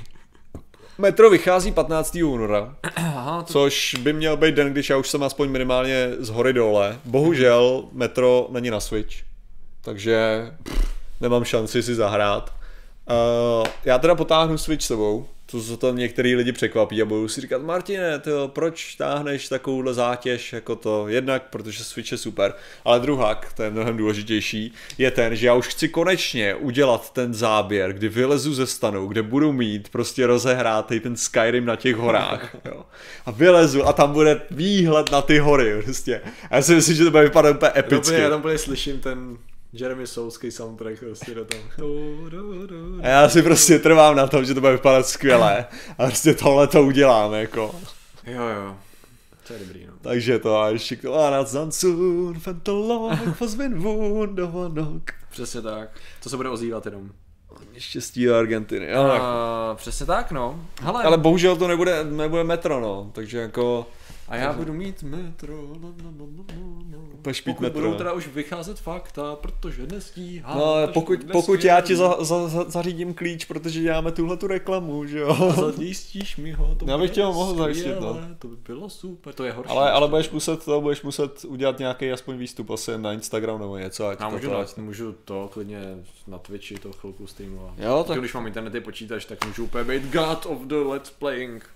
Metro 0.97 1.29
vychází 1.29 1.71
15. 1.71 2.15
února, 2.15 2.75
Aha, 2.95 3.43
to... 3.43 3.53
což 3.53 3.95
by 3.95 4.13
měl 4.13 4.37
být 4.37 4.55
den, 4.55 4.71
když 4.71 4.89
já 4.89 4.97
už 4.97 5.09
jsem 5.09 5.23
aspoň 5.23 5.49
minimálně 5.49 6.09
z 6.19 6.29
hory 6.29 6.53
dole. 6.53 6.99
Bohužel 7.05 7.83
Metro 7.91 8.47
není 8.51 8.69
na 8.69 8.79
Switch, 8.79 9.15
takže 9.81 10.45
nemám 11.21 11.43
šanci 11.43 11.83
si 11.83 11.95
zahrát. 11.95 12.53
Uh, 13.09 13.67
já 13.85 13.97
teda 13.97 14.15
potáhnu 14.15 14.57
Switch 14.57 14.83
s 14.83 14.87
sebou, 14.87 15.27
to 15.51 15.61
se 15.61 15.77
to 15.77 15.93
některý 15.93 16.35
lidi 16.35 16.51
překvapí 16.51 17.01
a 17.01 17.05
budou 17.05 17.27
si 17.27 17.41
říkat, 17.41 17.61
Martine, 17.61 18.19
tyjo, 18.19 18.47
proč 18.47 18.95
táhneš 18.95 19.49
takovouhle 19.49 19.93
zátěž 19.93 20.53
jako 20.53 20.75
to? 20.75 21.07
Jednak, 21.07 21.43
protože 21.49 21.83
Switch 21.83 22.11
je 22.11 22.17
super, 22.17 22.53
ale 22.85 22.99
druhak, 22.99 23.53
to 23.53 23.63
je 23.63 23.69
mnohem 23.69 23.97
důležitější, 23.97 24.73
je 24.97 25.11
ten, 25.11 25.35
že 25.35 25.47
já 25.47 25.53
už 25.53 25.67
chci 25.67 25.89
konečně 25.89 26.55
udělat 26.55 27.13
ten 27.13 27.33
záběr, 27.33 27.93
kdy 27.93 28.09
vylezu 28.09 28.53
ze 28.53 28.67
stanu, 28.67 29.07
kde 29.07 29.23
budu 29.23 29.51
mít 29.51 29.89
prostě 29.89 30.27
rozehrátej 30.27 30.99
ten 30.99 31.15
Skyrim 31.15 31.65
na 31.65 31.75
těch 31.75 31.95
horách. 31.95 32.55
Jo. 32.65 32.85
A 33.25 33.31
vylezu 33.31 33.87
a 33.87 33.93
tam 33.93 34.13
bude 34.13 34.41
výhled 34.51 35.11
na 35.11 35.21
ty 35.21 35.39
hory, 35.39 35.81
prostě. 35.83 36.21
A 36.49 36.55
já 36.55 36.61
si 36.61 36.75
myslím, 36.75 36.95
že 36.95 37.03
to 37.03 37.11
bude 37.11 37.23
vypadat 37.23 37.55
úplně 37.55 37.71
epicky. 37.75 37.95
Úplně, 37.95 38.17
já 38.17 38.29
tam 38.29 38.39
úplně 38.39 38.57
slyším 38.57 38.99
ten 38.99 39.37
Jeremy 39.75 40.07
Soulský 40.07 40.51
soundtrack 40.51 40.99
prostě 40.99 41.35
do 41.35 41.45
tam. 41.45 41.59
A 43.03 43.07
já 43.07 43.29
si 43.29 43.43
prostě 43.43 43.79
trvám 43.79 44.15
na 44.15 44.27
tom, 44.27 44.45
že 44.45 44.53
to 44.53 44.59
bude 44.59 44.71
vypadat 44.71 45.07
skvěle. 45.07 45.65
A 45.97 46.05
prostě 46.05 46.33
tohle 46.33 46.67
to 46.67 46.83
udělám, 46.83 47.33
jako. 47.33 47.75
Jo, 48.27 48.41
jo. 48.41 48.75
To 49.47 49.53
je 49.53 49.59
dobrý, 49.59 49.85
no. 49.85 49.93
Takže 50.01 50.39
to 50.39 50.61
a 50.61 50.69
ještě 50.69 50.95
k 50.95 51.01
tomu 51.01 51.15
a 51.15 51.29
nad 51.29 51.47
Zansun, 51.47 52.39
Fentolog, 52.39 53.13
Fosvin 53.33 53.79
Wunderwanok. 53.79 55.11
Přesně 55.31 55.61
tak. 55.61 55.89
To 56.23 56.29
se 56.29 56.37
bude 56.37 56.49
ozývat 56.49 56.85
jenom. 56.85 57.09
Štěstí 57.77 58.25
do 58.25 58.35
Argentiny. 58.35 58.91
Jo, 58.91 59.07
tak. 59.07 59.21
Uh, 59.21 59.77
přesně 59.77 60.05
tak, 60.05 60.31
no. 60.31 60.65
Hele, 60.81 61.03
Ale 61.03 61.17
bohužel 61.17 61.55
to 61.55 61.67
nebude, 61.67 62.03
nebude 62.03 62.43
metro, 62.43 62.79
no. 62.79 63.11
Takže 63.13 63.37
jako... 63.37 63.87
a 64.27 64.35
já 64.35 64.53
budu 64.53 64.73
mít 64.73 65.03
metro. 65.03 65.53
No, 65.81 65.93
no, 66.03 66.11
no, 66.11 66.27
no, 66.31 66.43
no. 66.91 66.97
Mít 67.25 67.41
Pokud 67.45 67.59
metro. 67.61 67.81
budou 67.81 67.93
teda 67.97 68.13
už 68.13 68.27
vycházet 68.27 68.79
fakta, 68.79 69.35
protože 69.35 69.87
nestíhám. 69.87 70.57
No, 70.57 70.73
takže 70.75 70.93
pokud, 70.93 71.11
nestíhám. 71.13 71.31
pokud 71.31 71.63
já 71.63 71.81
ti 71.81 71.95
za, 71.95 72.23
za, 72.23 72.47
za, 72.47 72.63
zařídím 72.69 73.13
klíč, 73.13 73.45
protože 73.45 73.81
děláme 73.81 74.11
tuhle 74.11 74.37
tu 74.37 74.47
reklamu, 74.47 75.05
že 75.05 75.19
jo. 75.19 75.53
Zajistíš 75.75 76.37
mi 76.37 76.51
ho, 76.51 76.75
to 76.75 76.85
Já 76.89 76.97
bych 76.97 77.11
tě 77.11 77.23
ho 77.23 77.33
mohl 77.33 77.55
zajistit, 77.55 77.95
no. 78.01 78.19
To 78.39 78.47
by 78.47 78.55
bylo 78.67 78.89
super, 78.89 79.33
to 79.33 79.43
je 79.43 79.51
horší. 79.51 79.69
Ale, 79.71 79.91
ale 79.91 80.07
budeš 80.07 80.29
muset 80.29 80.65
to, 80.65 80.81
budeš 80.81 81.01
muset 81.01 81.45
udělat 81.45 81.79
nějaký 81.79 82.11
aspoň 82.11 82.37
výstup 82.37 82.69
asi 82.69 82.97
na 82.97 83.13
Instagram 83.13 83.59
nebo 83.59 83.77
něco, 83.77 84.07
ať 84.07 84.19
Já 84.19 84.29
můžu, 84.29 84.49
to, 84.49 84.59
ať- 84.59 84.77
můžu 84.77 85.15
to 85.25 85.49
klidně 85.53 85.81
na 86.27 86.37
Twitchi 86.39 86.75
to 86.75 86.91
chvilku 86.91 87.27
streamovat. 87.27 87.73
Jo, 87.77 87.97
tak- 87.97 88.07
tak. 88.07 88.19
Když 88.19 88.33
mám 88.33 88.47
internety 88.47 88.79
počítač, 88.81 89.25
tak 89.25 89.45
můžu 89.45 89.63
úplně 89.63 89.83
být 89.83 90.11
God 90.13 90.45
of 90.45 90.61
the 90.61 90.75
Let's 90.75 91.09
Playing. 91.09 91.69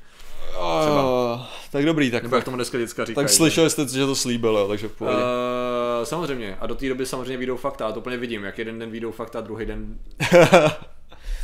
Uh, 0.59 1.41
tak 1.71 1.85
dobrý, 1.85 2.11
tak, 2.11 2.23
Nebo 2.23 2.35
jak 2.35 2.45
tomu 2.45 2.57
dneska 2.57 2.77
děcka 2.77 3.05
říkají. 3.05 3.25
tak 3.25 3.33
slyšeli 3.33 3.69
jste, 3.69 3.87
že 3.87 4.05
to 4.05 4.15
slíbil, 4.15 4.57
jo, 4.57 4.67
takže 4.67 4.87
v 4.87 4.91
pohodě. 4.91 5.17
Uh, 5.17 5.23
samozřejmě. 6.03 6.57
A 6.59 6.67
do 6.67 6.75
té 6.75 6.89
doby 6.89 7.05
samozřejmě 7.05 7.37
vyjdou 7.37 7.57
fakta. 7.57 7.87
A 7.87 7.91
to 7.91 7.99
úplně 7.99 8.17
vidím, 8.17 8.43
jak 8.43 8.57
jeden 8.57 8.79
den 8.79 8.91
vyjdou 8.91 9.11
fakta, 9.11 9.41
druhý 9.41 9.65
den... 9.65 9.99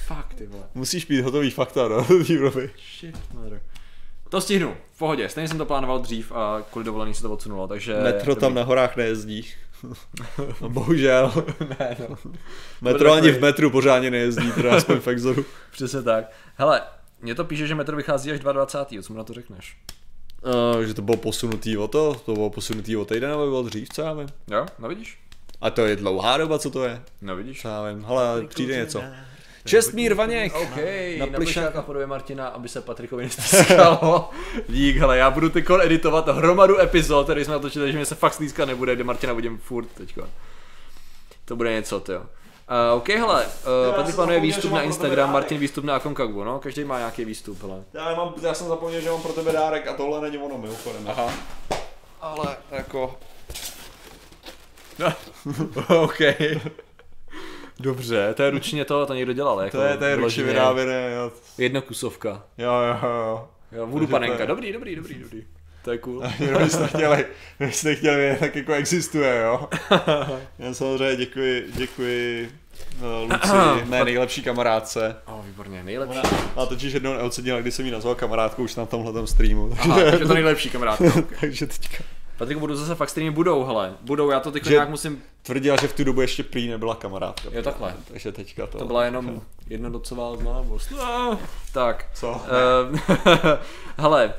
Fakt. 0.07 0.33
ty 0.33 0.47
vole. 0.47 0.63
Musíš 0.73 1.07
mít 1.07 1.21
hotový 1.21 1.51
fakta, 1.51 1.87
no, 1.87 2.03
té 2.27 2.37
doby. 2.37 2.69
Shit, 2.99 3.15
mother. 3.33 3.61
To 4.29 4.41
stihnu, 4.41 4.75
v 4.93 4.97
pohodě. 4.97 5.29
Stejně 5.29 5.47
jsem 5.47 5.57
to 5.57 5.65
plánoval 5.65 5.99
dřív 5.99 6.31
a 6.31 6.61
kvůli 6.71 6.85
dovolení 6.85 7.13
se 7.13 7.21
to 7.21 7.31
odsunulo, 7.31 7.67
takže... 7.67 7.95
Metro 8.03 8.35
tam 8.35 8.53
na 8.53 8.63
horách 8.63 8.95
nejezdí. 8.95 9.47
No, 10.61 10.69
bohužel. 10.69 11.33
ne, 11.79 11.97
no. 12.09 12.17
Metro 12.81 13.13
ani 13.13 13.31
v 13.31 13.41
metru 13.41 13.69
pořádně 13.69 14.11
nejezdí, 14.11 14.51
teda 14.51 14.75
aspoň 14.75 14.99
v 14.99 15.07
Exodu. 15.07 15.45
Přesně 15.71 16.01
tak. 16.01 16.31
Hele, 16.55 16.81
mě 17.25 17.35
to 17.35 17.45
píše, 17.45 17.67
že 17.67 17.75
metro 17.75 17.97
vychází 17.97 18.31
až 18.31 18.39
22. 18.39 19.01
Co 19.03 19.13
mu 19.13 19.17
na 19.17 19.23
to 19.23 19.33
řekneš? 19.33 19.77
Uh, 20.75 20.81
že 20.81 20.93
to 20.93 21.01
bylo 21.01 21.17
posunutý 21.17 21.77
o 21.77 21.87
to, 21.87 22.21
to 22.25 22.33
bylo 22.33 22.49
posunutý 22.49 22.97
o 22.97 23.05
týden, 23.05 23.29
nebo 23.29 23.45
bylo 23.45 23.63
dřív, 23.63 23.89
co 23.89 24.01
já 24.01 24.13
vím. 24.13 24.27
Jo, 24.51 24.65
no 24.79 24.87
vidíš? 24.89 25.19
A 25.61 25.69
to 25.69 25.85
je 25.85 25.95
dlouhá 25.95 26.37
doba, 26.37 26.59
co 26.59 26.69
to 26.71 26.83
je? 26.83 27.01
No 27.21 27.35
vidíš? 27.35 27.61
Co 27.61 27.67
já 27.67 27.89
vím, 27.89 28.05
ale 28.05 28.45
přijde 28.47 28.75
něco. 28.75 29.03
Čestmír 29.65 30.13
Vaněk! 30.13 30.55
OK, 30.55 30.77
Na 31.19 31.25
na 31.25 31.37
plišáka. 31.37 31.81
podobě 31.81 32.07
Martina, 32.07 32.47
aby 32.47 32.69
se 32.69 32.81
Patrikovi 32.81 33.23
nestýskalo. 33.23 34.29
Dík, 34.69 34.97
hele, 34.97 35.17
já 35.17 35.31
budu 35.31 35.49
teď 35.49 35.65
editovat 35.81 36.27
hromadu 36.27 36.79
epizod, 36.79 37.25
který 37.25 37.45
jsme 37.45 37.53
natočili, 37.53 37.91
že 37.91 37.97
mi 37.97 38.05
se 38.05 38.15
fakt 38.15 38.33
stýskat 38.33 38.67
nebude, 38.67 38.95
kde 38.95 39.03
Martina 39.03 39.33
budem 39.33 39.57
furt 39.57 39.85
teďko. 39.87 40.27
To 41.45 41.55
bude 41.55 41.71
něco, 41.73 41.99
ty 41.99 42.11
jo. 42.11 42.23
Uh, 42.69 42.97
OK, 42.97 43.09
hele, 43.09 43.45
uh, 43.89 43.95
Patrik 43.95 44.15
plánuje 44.15 44.39
výstup 44.39 44.71
na 44.71 44.81
Instagram. 44.81 45.31
Martin 45.31 45.57
výstup 45.57 45.83
na 45.85 45.95
Akonkagu, 45.95 46.43
no, 46.43 46.59
každý 46.59 46.83
má 46.83 46.97
nějaký 46.97 47.25
výstup, 47.25 47.61
hele. 47.61 47.83
Já, 47.93 48.15
mám, 48.15 48.33
já 48.41 48.53
jsem 48.53 48.67
zapomněl, 48.67 49.01
že 49.01 49.09
mám 49.09 49.21
pro 49.21 49.33
tebe 49.33 49.51
dárek 49.51 49.87
a 49.87 49.93
tohle 49.93 50.21
není 50.21 50.37
ono 50.37 50.57
mimochodem. 50.57 51.07
Aha. 51.07 51.33
Ale 52.21 52.57
jako... 52.71 53.17
OK. 56.03 56.19
Dobře, 57.79 58.33
to 58.33 58.43
je 58.43 58.49
ručně 58.49 58.85
to, 58.85 59.05
to 59.05 59.13
někdo 59.13 59.33
dělal, 59.33 59.61
jako 59.61 59.77
To 59.77 59.83
je, 59.83 59.97
to 59.97 60.05
je 60.05 60.15
ručně 60.15 60.43
vyráběné, 60.43 61.11
jo. 61.15 61.31
Jednokusovka. 61.57 62.43
Jo, 62.57 62.71
jo, 62.71 62.97
jo. 63.03 63.47
Jo, 63.71 63.85
Takže 63.93 64.07
to 64.07 64.11
panenka, 64.11 64.39
je- 64.39 64.47
dobrý, 64.47 64.73
dobrý, 64.73 64.95
dobrý, 64.95 65.15
dobrý. 65.19 65.47
To 65.85 65.91
je 65.91 65.97
cool. 65.97 66.23
Jenom 66.39 66.63
byste 66.63 66.87
chtěli, 66.87 67.25
byste 67.59 67.95
chtěli 67.95 68.17
vědět, 68.17 68.39
tak 68.39 68.55
jako 68.55 68.73
existuje, 68.73 69.41
jo. 69.43 69.69
Já 70.59 70.73
samozřejmě 70.73 71.15
děkuji, 71.15 71.67
děkuji 71.75 72.51
uh, 72.99 73.31
Luci, 73.31 73.85
mé 73.85 74.03
nejlepší 74.03 74.43
kamarádce. 74.43 75.15
O, 75.25 75.37
oh, 75.37 75.45
výborně, 75.45 75.83
nejlepší. 75.83 76.19
A 76.55 76.65
totiž 76.65 76.93
jednou 76.93 77.13
neocenila, 77.13 77.61
když 77.61 77.73
jsem 77.73 77.85
jí 77.85 77.91
nazval 77.91 78.15
kamarádkou 78.15 78.63
už 78.63 78.75
na 78.75 78.85
tomhle 78.85 79.27
streamu. 79.27 79.71
Aha, 79.79 80.01
takže 80.11 80.25
to 80.25 80.33
nejlepší 80.33 80.69
kamarád. 80.69 81.01
takže 81.39 81.67
teďka 81.67 82.03
Patriku, 82.37 82.59
budu 82.59 82.75
zase 82.75 82.95
fakt 82.95 83.09
streamy 83.09 83.31
budou, 83.31 83.63
hele. 83.63 83.93
Budou, 84.01 84.31
já 84.31 84.39
to 84.39 84.51
teď 84.51 84.65
nějak 84.69 84.89
musím, 84.89 85.21
tvrdila, 85.41 85.77
že 85.81 85.87
v 85.87 85.93
tu 85.93 86.03
dobu 86.03 86.21
ještě 86.21 86.43
prý 86.43 86.67
nebyla 86.67 86.95
kamarádka. 86.95 87.49
Jo, 87.51 87.63
takhle. 87.63 87.93
Takže 88.07 88.31
teďka 88.31 88.67
to... 88.67 88.77
to 88.77 88.85
byla 88.85 89.05
jenom 89.05 89.41
jednodocová 89.67 90.35
známost. 90.35 90.91
No, 90.91 91.39
tak. 91.73 92.05
Co? 92.13 92.31
Uh, 92.31 92.99
hele, 93.97 94.33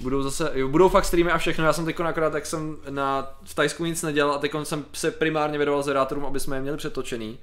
budou 0.00 0.22
zase, 0.22 0.50
jo, 0.54 0.68
budou 0.68 0.88
fakt 0.88 1.04
streamy 1.04 1.30
a 1.30 1.38
všechno, 1.38 1.64
já 1.64 1.72
jsem 1.72 1.84
teď 1.84 2.00
akorát, 2.00 2.34
jak 2.34 2.46
jsem 2.46 2.76
na, 2.90 3.34
v 3.44 3.54
Tajsku 3.54 3.84
nic 3.84 4.02
nedělal 4.02 4.34
a 4.34 4.38
teď 4.38 4.52
jsem 4.62 4.84
se 4.92 5.10
primárně 5.10 5.58
věnoval 5.58 5.82
zerátorům, 5.82 6.24
aby 6.26 6.40
jsme 6.40 6.56
je 6.56 6.60
měli 6.62 6.76
přetočený, 6.76 7.38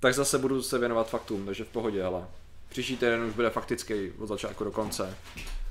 tak 0.00 0.14
zase 0.14 0.38
budu 0.38 0.62
se 0.62 0.78
věnovat 0.78 1.10
faktům, 1.10 1.46
takže 1.46 1.64
v 1.64 1.68
pohodě, 1.68 2.02
hele. 2.02 2.24
Příští 2.68 2.96
týden 2.96 3.22
už 3.22 3.34
bude 3.34 3.50
faktický 3.50 4.12
od 4.18 4.26
začátku 4.26 4.64
do 4.64 4.70
konce. 4.70 5.14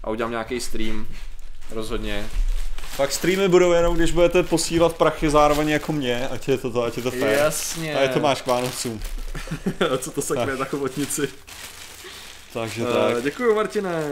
A 0.03 0.09
udělám 0.09 0.31
nějaký 0.31 0.59
stream, 0.59 1.07
rozhodně. 1.71 2.29
Pak 2.97 3.11
streamy 3.11 3.47
budou 3.47 3.71
jenom, 3.71 3.95
když 3.95 4.11
budete 4.11 4.43
posílat 4.43 4.95
prachy 4.95 5.29
zároveň 5.29 5.69
jako 5.69 5.91
mě, 5.93 6.27
ať 6.27 6.47
je 6.47 6.57
to 6.57 6.71
to, 6.71 6.83
ať 6.83 6.97
je 6.97 7.03
to 7.03 7.11
fér. 7.11 7.37
Jasně. 7.37 7.95
A 7.95 8.01
je 8.01 8.09
to 8.09 8.19
máš 8.19 8.41
k 8.41 8.47
Vánocům. 8.47 9.01
Co 9.97 10.11
to 10.11 10.21
sakne 10.21 10.55
za 10.55 10.65
chobotnici? 10.65 11.29
Takže 12.53 12.81
Uh, 12.83 12.93
tak. 12.93 13.23
děkuji 13.23 13.55
Martine. 13.55 14.03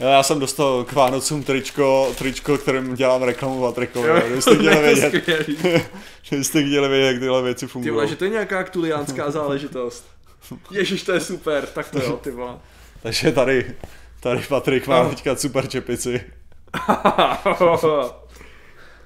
Já, 0.00 0.08
já 0.10 0.22
jsem 0.22 0.38
dostal 0.40 0.84
k 0.84 0.92
Vánocům 0.92 1.42
tričko, 1.42 2.12
tričko, 2.18 2.58
kterým 2.58 2.94
dělám 2.94 3.22
reklamu 3.22 3.60
Patrikovi. 3.60 4.08
Kdybyste 4.26 4.54
chtěli 4.56 4.80
vědět, 4.82 5.12
kdybyste 6.28 6.62
chtěli 6.66 6.88
vědět, 6.88 7.06
jak 7.06 7.18
tyhle 7.18 7.42
věci 7.42 7.66
Ty 7.66 7.72
fungují. 7.72 7.90
vole, 7.94 8.06
že 8.08 8.16
to 8.16 8.24
je 8.24 8.30
nějaká 8.30 8.58
aktuliánská 8.58 9.30
záležitost. 9.30 10.06
Ježíš, 10.70 11.02
to 11.02 11.12
je 11.12 11.20
super, 11.20 11.66
tak 11.66 11.90
to 11.90 11.98
jo, 11.98 12.16
ty 12.16 12.30
vole. 12.30 12.58
Takže 13.02 13.32
tady, 13.32 13.74
tady 14.20 14.40
Patrik 14.48 14.86
má 14.86 15.08
teďka 15.08 15.36
super 15.36 15.66
čepici. 15.68 16.20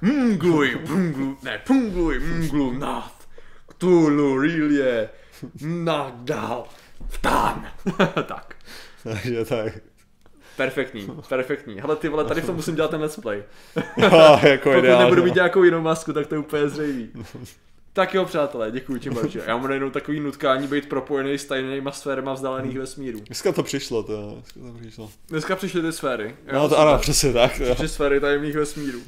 Mngluj, 0.01 0.75
punglu, 0.87 1.37
ne, 1.43 1.61
pungluj, 1.67 2.19
mnglu, 2.19 2.73
nath, 2.73 3.27
ktulu, 3.67 4.39
rilje, 4.41 5.09
nagdal, 5.61 6.63
vtán. 7.09 7.67
tak, 8.27 8.55
Takže 9.03 9.45
tak. 9.45 9.73
Perfektní, 10.57 11.07
perfektní. 11.29 11.79
Hele 11.81 11.95
ty 11.95 12.09
vole, 12.09 12.23
tady 12.25 12.41
v 12.41 12.45
tom 12.45 12.55
musím 12.55 12.75
dělat 12.75 12.91
ten 12.91 13.01
let's 13.01 13.15
play. 13.15 13.43
Jo, 13.97 14.39
jako 14.43 14.69
Pokud 14.69 14.79
ideálně. 14.79 15.03
nebudu 15.03 15.23
mít 15.23 15.35
nějakou 15.35 15.63
jinou 15.63 15.81
masku, 15.81 16.13
tak 16.13 16.27
to 16.27 16.35
je 16.35 16.39
úplně 16.39 16.69
zřejmý. 16.69 17.09
Tak 17.93 18.13
jo, 18.13 18.25
přátelé, 18.25 18.71
děkuji 18.71 18.99
ti 18.99 19.09
Marče. 19.09 19.41
Já 19.47 19.57
mám 19.57 19.71
jenom 19.71 19.91
takový 19.91 20.19
nutkání 20.19 20.67
být 20.67 20.89
propojený 20.89 21.37
s 21.37 21.45
tajnýma 21.45 21.91
sférama 21.91 22.33
vzdálených 22.33 22.79
vesmírů. 22.79 23.19
Dneska 23.27 23.51
to 23.51 23.63
přišlo, 23.63 24.03
to, 24.03 24.33
dneska 24.55 24.59
to 24.71 24.79
přišlo. 24.79 25.09
Dneska 25.29 25.55
přišly 25.55 25.81
ty 25.81 25.91
sféry. 25.91 26.35
No 26.53 26.69
to 26.69 26.79
ano, 26.79 26.97
přesně 26.99 27.33
tak. 27.33 27.59
Jo. 27.59 27.75
Tři 27.75 27.87
sféry 27.87 28.19
tajemných 28.19 28.55
vesmírů. 28.55 28.99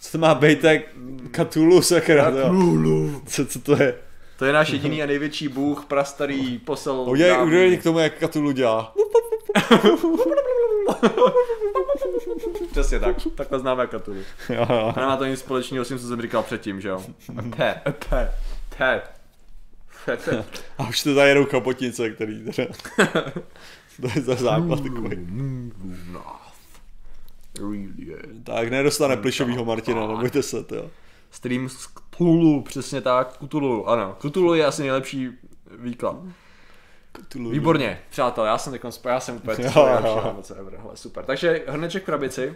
Co 0.00 0.12
to 0.12 0.18
má 0.18 0.34
být 0.34 0.60
tak 0.60 0.80
Cthulhu 1.32 1.82
sakra, 1.82 2.28
jo. 2.28 2.44
Cthulhu. 2.44 3.22
Co, 3.26 3.46
co 3.46 3.58
to 3.60 3.82
je? 3.82 3.94
To 4.38 4.44
je 4.44 4.52
náš 4.52 4.68
jediný 4.70 5.02
a 5.02 5.06
největší 5.06 5.48
bůh, 5.48 5.84
prastarý 5.84 6.58
posel. 6.58 6.94
Udělej, 7.00 7.42
udělej 7.46 7.78
k 7.78 7.82
tomu, 7.82 7.98
jak 7.98 8.28
Cthulhu 8.28 8.52
dělá. 8.52 8.94
Přesně 12.70 13.00
tak. 13.00 13.16
Takhle 13.34 13.58
známe 13.58 13.88
Cthulhu. 13.88 14.20
Jo, 14.48 14.66
jo. 14.70 14.92
A 14.96 15.00
nemá 15.00 15.16
to 15.16 15.24
nic 15.24 15.40
společného 15.40 15.84
s 15.84 15.88
tím, 15.88 15.98
co 15.98 16.08
jsem 16.08 16.22
říkal 16.22 16.42
předtím, 16.42 16.80
že 16.80 16.88
jo? 16.88 17.04
Pe, 17.56 17.74
pe, 17.84 18.32
pe. 18.78 19.02
Pe, 20.04 20.16
pe. 20.16 20.44
A 20.78 20.88
už 20.88 21.02
to 21.02 21.14
tady 21.14 21.28
jedou 21.28 21.44
kapotnice, 21.44 22.10
který 22.10 22.44
teda... 22.44 22.68
to 24.00 24.08
je 24.14 24.20
za 24.22 24.34
základ 24.34 24.82
takový. 24.82 25.72
Tak 28.44 28.68
nedostane 28.68 29.16
plišovýho 29.16 29.64
Martina, 29.64 30.06
nebojte 30.06 30.42
se, 30.42 30.64
to 30.64 30.74
jo. 30.74 30.90
Stream 31.30 31.68
z 31.68 31.86
Cthulhu, 31.86 32.62
přesně 32.62 33.00
tak, 33.00 33.38
Cthulhu, 33.46 33.88
ano. 33.88 34.16
Cthulhu 34.20 34.54
je 34.54 34.66
asi 34.66 34.82
nejlepší 34.82 35.30
výklad. 35.78 36.16
Cthulhu. 37.28 37.50
Výborně, 37.50 38.00
přátelé, 38.10 38.48
já 38.48 38.58
jsem 38.58 38.72
teď 38.72 38.82
já 39.04 39.20
jsem 39.20 39.36
úplně 39.36 39.56
Jo, 39.64 39.72
to 40.48 40.90
super. 40.94 41.24
Takže 41.24 41.62
hrneček 41.66 42.02
v 42.02 42.06
krabici, 42.06 42.54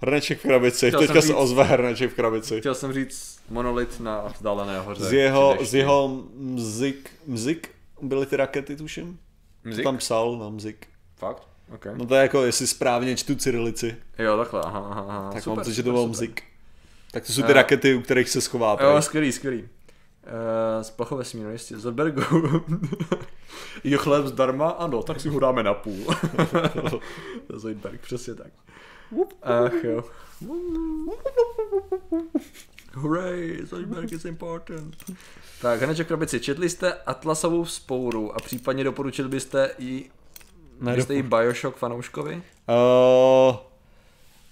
Hrneček 0.00 0.38
v 0.38 0.42
krabici, 0.42 0.88
Chtěl 0.88 1.00
teďka 1.00 1.20
se 1.20 1.26
říct- 1.28 1.36
ozve 1.36 1.64
hrneček 1.64 2.10
v 2.10 2.14
krabici. 2.14 2.60
chtěl 2.60 2.74
jsem 2.74 2.92
říct 2.92 3.38
monolit 3.48 4.00
na 4.00 4.24
vzdálené 4.34 4.80
hoře. 4.80 5.04
Z 5.04 5.12
jeho, 5.12 5.56
z 5.60 5.74
jeho 5.74 6.22
mzik, 6.34 7.10
mzik 7.26 7.70
byly 8.02 8.26
ty 8.26 8.36
rakety, 8.36 8.76
tuším? 8.76 9.18
Mzik? 9.64 9.84
Tam 9.84 9.96
psal 9.96 10.38
na 10.38 10.48
mzik. 10.48 10.86
Fakt? 11.16 11.42
Okay. 11.74 11.92
No 11.96 12.06
to 12.06 12.14
je 12.14 12.22
jako, 12.22 12.44
jestli 12.44 12.66
správně 12.66 13.16
čtu 13.16 13.34
cyrilici, 13.34 13.96
Jo, 14.18 14.36
takhle, 14.36 14.60
aha, 14.62 14.88
aha, 14.90 15.06
aha. 15.08 15.30
tak 15.32 15.42
super, 15.42 15.56
mám 15.56 15.64
to, 15.64 15.70
že 15.70 15.82
to 15.82 15.92
byl 15.92 16.06
mzik. 16.08 16.42
Tak 17.10 17.26
to 17.26 17.32
jsou 17.32 17.42
ty 17.42 17.52
rakety, 17.52 17.94
u 17.94 18.00
kterých 18.02 18.28
se 18.28 18.40
schová. 18.40 18.76
Jo, 18.80 19.02
skvělý, 19.02 19.32
skvělý. 19.32 19.68
Uh, 20.26 20.82
z 20.82 20.90
plachové 20.90 21.24
smíru, 21.24 21.50
jistě, 21.50 21.78
z 21.78 21.90
Bergu. 21.90 22.22
je 23.84 23.96
chléb 23.96 24.26
zdarma? 24.26 24.68
Ano, 24.68 25.02
tak 25.02 25.20
si 25.20 25.28
ho 25.28 25.40
dáme 25.40 25.62
na 25.62 25.74
půl. 25.74 26.06
Zoidberg, 27.48 28.00
přesně 28.00 28.34
tak. 28.34 28.52
Ach 29.42 29.84
jo. 29.84 30.04
Hooray, 32.94 33.58
Zoidberg 33.62 34.12
is 34.12 34.24
important. 34.24 34.96
Tak, 35.60 35.82
hned 35.82 36.04
krabici, 36.04 36.40
četli 36.40 36.70
jste 36.70 36.92
Atlasovou 36.92 37.64
spouru 37.64 38.32
a 38.32 38.36
případně 38.38 38.84
doporučili 38.84 39.28
byste 39.28 39.70
i 39.78 40.10
Ne, 40.80 40.94
byste 40.94 41.14
i 41.14 41.22
Bioshock 41.22 41.76
fanouškovi? 41.76 42.42
Uh, 42.68 43.56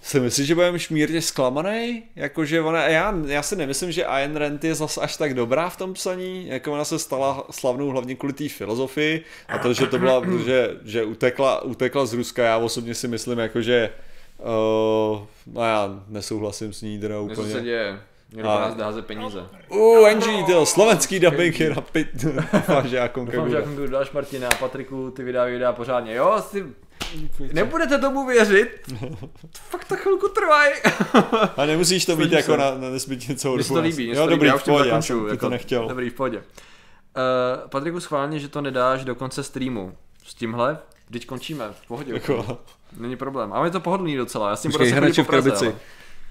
si 0.04 0.20
myslíš, 0.20 0.46
že 0.46 0.54
budeme 0.54 0.78
šmírně 0.78 1.22
zklamaný? 1.22 2.02
Jakože 2.16 2.60
ona, 2.60 2.82
já, 2.88 3.14
já 3.26 3.42
si 3.42 3.56
nemyslím, 3.56 3.92
že 3.92 4.06
Ayn 4.06 4.36
Rand 4.36 4.64
je 4.64 4.74
zas 4.74 4.98
až 4.98 5.16
tak 5.16 5.34
dobrá 5.34 5.68
v 5.70 5.76
tom 5.76 5.94
psaní, 5.94 6.48
jako 6.48 6.72
ona 6.72 6.84
se 6.84 6.98
stala 6.98 7.46
slavnou 7.50 7.88
hlavně 7.88 8.14
kvůli 8.14 8.32
té 8.32 8.48
filozofii 8.48 9.24
a 9.48 9.58
to, 9.58 9.72
že 9.72 9.86
to 9.86 9.98
byla, 9.98 10.22
že, 10.44 10.70
že 10.84 11.04
utekla, 11.04 11.62
utekla 11.62 12.06
z 12.06 12.12
Ruska, 12.12 12.44
já 12.44 12.56
osobně 12.56 12.94
si 12.94 13.08
myslím, 13.08 13.38
jakože 13.38 13.90
uh, 14.38 15.18
no 15.46 15.62
já 15.64 16.02
nesouhlasím 16.08 16.72
s 16.72 16.82
ní 16.82 16.98
teda 17.00 17.14
Co 17.34 17.34
se 17.34 17.40
úplně. 17.50 17.60
děje? 17.64 18.00
Měli 18.32 18.48
A- 18.48 18.60
nás 18.60 18.76
házet 18.76 19.06
peníze. 19.06 19.42
Uh, 19.68 20.08
Angie, 20.08 20.44
to 20.44 20.66
slovenský 20.66 21.20
dubbing 21.20 21.60
je 21.60 21.74
na 21.74 21.80
pit. 21.80 22.08
Doufám, 22.52 22.88
že 22.88 22.96
já 22.96 23.06
Doufám, 23.14 23.50
že 23.50 23.56
konkuruju. 23.56 23.80
mi 23.80 23.88
dáš 23.88 24.10
Martina 24.12 24.48
a 24.48 24.54
Patriku, 24.54 25.10
ty 25.10 25.22
videa 25.22 25.44
videa 25.44 25.72
pořádně. 25.72 26.14
Jo, 26.14 26.42
si... 26.50 26.64
Nebudete 27.52 27.98
tomu 27.98 28.26
věřit? 28.26 28.68
Fakt 29.70 29.84
to 29.88 29.96
chvilku 29.96 30.28
trvají. 30.28 30.72
A 31.56 31.66
nemusíš 31.66 32.04
to 32.04 32.16
mít 32.16 32.32
jako 32.32 32.52
se. 32.52 32.56
na, 32.58 32.74
na 32.74 32.90
nezbytně 32.90 33.36
celou 33.36 33.54
Mně 33.54 33.62
dobu. 33.64 33.74
to 33.74 33.80
líbí, 33.80 34.06
mně 34.06 34.14
se 34.14 34.20
jo, 34.20 34.24
to 34.26 34.30
líbí, 34.30 34.36
dobrý, 34.36 34.46
já 34.48 34.52
v 34.54 34.56
už 34.56 34.62
tím 34.62 34.72
pohodě, 34.72 34.90
já 34.90 35.02
jsem 35.02 35.30
ti 35.30 35.36
to 35.36 35.48
nechtěl. 35.50 35.88
Dobrý, 35.88 36.10
v 36.10 36.14
pohodě. 36.14 36.38
Uh, 36.38 36.44
Patriku 37.68 38.00
schválně, 38.00 38.38
že 38.38 38.48
to 38.48 38.60
nedáš 38.60 39.04
do 39.04 39.14
konce 39.14 39.42
streamu. 39.42 39.94
s 40.26 40.34
tímhle, 40.34 40.78
teď 41.10 41.26
končíme, 41.26 41.64
v 41.72 41.86
pohodě. 41.88 42.12
Jako, 42.12 42.58
Není 42.96 43.16
problém. 43.16 43.52
Ale 43.52 43.66
je 43.66 43.70
to 43.70 43.80
pohodlný 43.80 44.16
docela, 44.16 44.50
já 44.50 44.56
s 44.56 44.62
tím 44.62 44.72
Počkej, 44.72 45.00
budu 45.00 45.14
se 45.14 45.22
v 45.22 45.26
krabici. 45.26 45.64
ale- 45.66 45.74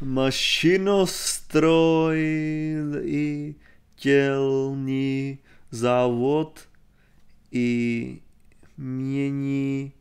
Mašinostroj 0.01 2.17
i 3.03 3.55
tělní 3.95 5.37
závod 5.71 6.59
i 7.51 8.17
mění 8.77 9.91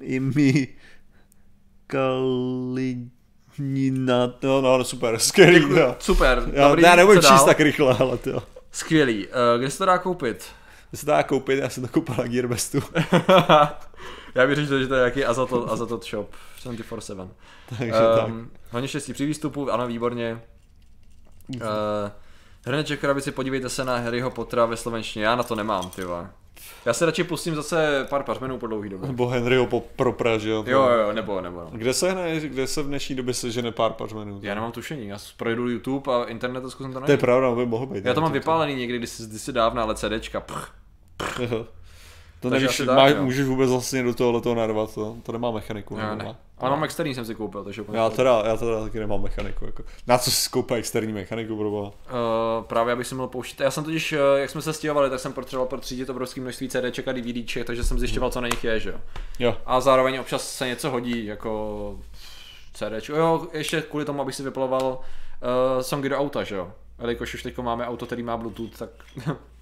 i 0.00 0.20
mi 0.20 0.68
kalinina. 1.86 3.06
No, 4.42 4.60
no, 4.60 4.84
super, 4.84 5.18
skvělý. 5.18 5.60
Děkuji. 5.60 5.78
Jo. 5.78 5.96
Super, 5.98 6.42
Já, 6.52 6.68
dobrý, 6.68 6.82
já 6.82 6.96
nebudu 6.96 7.20
číst 7.20 7.44
tak 7.44 7.60
rychle, 7.60 7.96
ale 7.98 8.18
to. 8.18 8.42
Skvělý, 8.70 9.26
uh, 9.26 9.32
kde 9.58 9.70
se 9.70 9.78
to 9.78 9.84
dá 9.84 9.98
koupit? 9.98 10.44
Já 10.92 10.98
se 10.98 11.06
to 11.06 11.12
dá 11.12 11.22
koupit, 11.22 11.58
já 11.58 11.68
jsem 11.68 11.82
to 11.82 11.88
koupil 11.88 12.14
na 12.18 12.24
Gearbestu. 12.24 12.78
já 14.34 14.46
bych 14.46 14.56
řekl, 14.56 14.78
že 14.78 14.86
to 14.86 14.94
je 14.94 14.98
nějaký 14.98 15.24
Azatot, 15.24 15.72
Azatot 15.72 16.06
shop 16.06 16.34
24-7. 16.64 17.28
Takže 17.78 17.92
tak. 17.92 18.28
Um, 18.28 18.50
hodně 18.70 18.88
štěstí 18.88 19.12
při 19.12 19.26
výstupu, 19.26 19.70
ano, 19.70 19.86
výborně. 19.86 20.40
Uh, 21.54 21.60
Hrneček 22.66 22.98
v 22.98 23.00
krabici, 23.00 23.32
podívejte 23.32 23.68
se 23.68 23.84
na 23.84 23.96
Harryho 23.96 24.30
Pottera 24.30 24.66
ve 24.66 24.76
slovenštině, 24.76 25.24
já 25.24 25.36
na 25.36 25.42
to 25.42 25.54
nemám, 25.54 25.90
ty 25.90 26.04
vole. 26.04 26.30
Já 26.86 26.92
se 26.92 27.06
radši 27.06 27.24
pustím 27.24 27.54
zase 27.54 28.06
pár 28.10 28.22
pařmenů 28.22 28.58
po 28.58 28.66
dlouhý 28.66 28.88
době. 28.90 29.08
Nebo 29.08 29.26
Henryho 29.28 29.66
po, 29.66 29.80
pro 29.96 30.12
Praž, 30.12 30.42
jo. 30.42 30.64
Jo, 30.66 30.88
jo, 30.88 31.12
nebo, 31.12 31.40
nebo. 31.40 31.60
No. 31.60 31.70
Kde 31.72 31.94
se, 31.94 32.10
hne, 32.12 32.40
kde 32.40 32.66
se 32.66 32.82
v 32.82 32.86
dnešní 32.86 33.14
době 33.16 33.34
sežene 33.34 33.72
pár 33.72 33.92
pařmenů? 33.92 34.38
Já 34.42 34.54
nemám 34.54 34.72
tušení, 34.72 35.08
já 35.08 35.18
projdu 35.36 35.68
YouTube 35.68 36.12
a 36.12 36.24
internet 36.24 36.64
a 36.64 36.70
zkusím 36.70 36.92
to 36.92 37.00
To 37.00 37.04
je 37.04 37.08
najít. 37.08 37.20
pravda, 37.20 37.54
by 37.54 37.66
mohl 37.66 37.86
být. 37.86 38.04
Já 38.04 38.14
to 38.14 38.20
mám 38.20 38.32
vypálený 38.32 38.74
někdy, 38.74 38.98
když 38.98 39.10
si, 39.10 39.26
když 39.26 39.42
si 39.42 39.52
dávna, 39.52 39.82
ale 39.82 39.94
CDčka. 39.94 40.40
Pch. 40.40 40.72
Jo. 41.50 41.66
To 42.44 42.50
Takže 42.50 42.66
nevíš, 42.66 42.80
asi 42.80 42.86
tak, 42.86 42.96
máš, 42.96 43.12
jo. 43.12 43.22
můžeš 43.22 43.46
vůbec 43.46 43.70
vlastně 43.70 44.02
do 44.02 44.14
tohohle 44.14 44.40
toho 44.40 44.54
narvat, 44.54 44.94
to, 44.94 45.16
to 45.22 45.32
nemá 45.32 45.50
mechaniku. 45.50 45.96
Já 45.96 46.14
ne. 46.14 46.24
má? 46.24 46.36
Ale 46.58 46.70
mám 46.70 46.84
externí 46.84 47.14
jsem 47.14 47.24
si 47.24 47.34
koupil, 47.34 47.64
takže 47.64 47.82
úplně 47.82 47.98
Já 47.98 48.10
teda, 48.10 48.42
já 48.46 48.56
teda 48.56 48.80
taky 48.80 48.98
nemám 48.98 49.22
mechaniku. 49.22 49.64
Jako. 49.64 49.82
Na 50.06 50.18
co 50.18 50.30
si 50.30 50.50
koupá 50.50 50.74
externí 50.74 51.12
mechaniku, 51.12 51.56
bro? 51.56 51.70
Uh, 51.70 51.90
právě 52.66 52.92
abych 52.92 53.06
si 53.06 53.14
mohl 53.14 53.28
pouštět. 53.28 53.64
Já 53.64 53.70
jsem 53.70 53.84
totiž, 53.84 54.12
uh, 54.12 54.18
jak 54.36 54.50
jsme 54.50 54.62
se 54.62 54.72
stěhovali, 54.72 55.10
tak 55.10 55.20
jsem 55.20 55.32
potřeboval 55.32 55.68
protřídit 55.68 56.10
obrovské 56.10 56.40
množství 56.40 56.68
CDček 56.68 57.08
a 57.08 57.12
DVDček, 57.12 57.66
takže 57.66 57.84
jsem 57.84 57.98
zjišťoval, 57.98 58.30
co 58.30 58.40
na 58.40 58.48
nich 58.48 58.64
je, 58.64 58.80
že 58.80 58.90
jo. 58.90 58.98
Jo. 59.38 59.56
A 59.66 59.80
zároveň 59.80 60.20
občas 60.20 60.50
se 60.50 60.66
něco 60.66 60.90
hodí, 60.90 61.26
jako 61.26 61.98
CDčko. 62.72 63.16
Jo, 63.16 63.46
ještě 63.52 63.80
kvůli 63.80 64.04
tomu, 64.04 64.22
abych 64.22 64.34
si 64.34 64.42
vyploval 64.42 64.82
uh, 64.82 65.82
songy 65.82 66.08
do 66.08 66.18
auta, 66.18 66.44
že 66.44 66.54
jo. 66.54 66.72
Jelikož 67.00 67.34
už 67.34 67.42
teď 67.42 67.58
máme 67.58 67.86
auto, 67.86 68.06
který 68.06 68.22
má 68.22 68.36
Bluetooth, 68.36 68.78
tak 68.78 68.90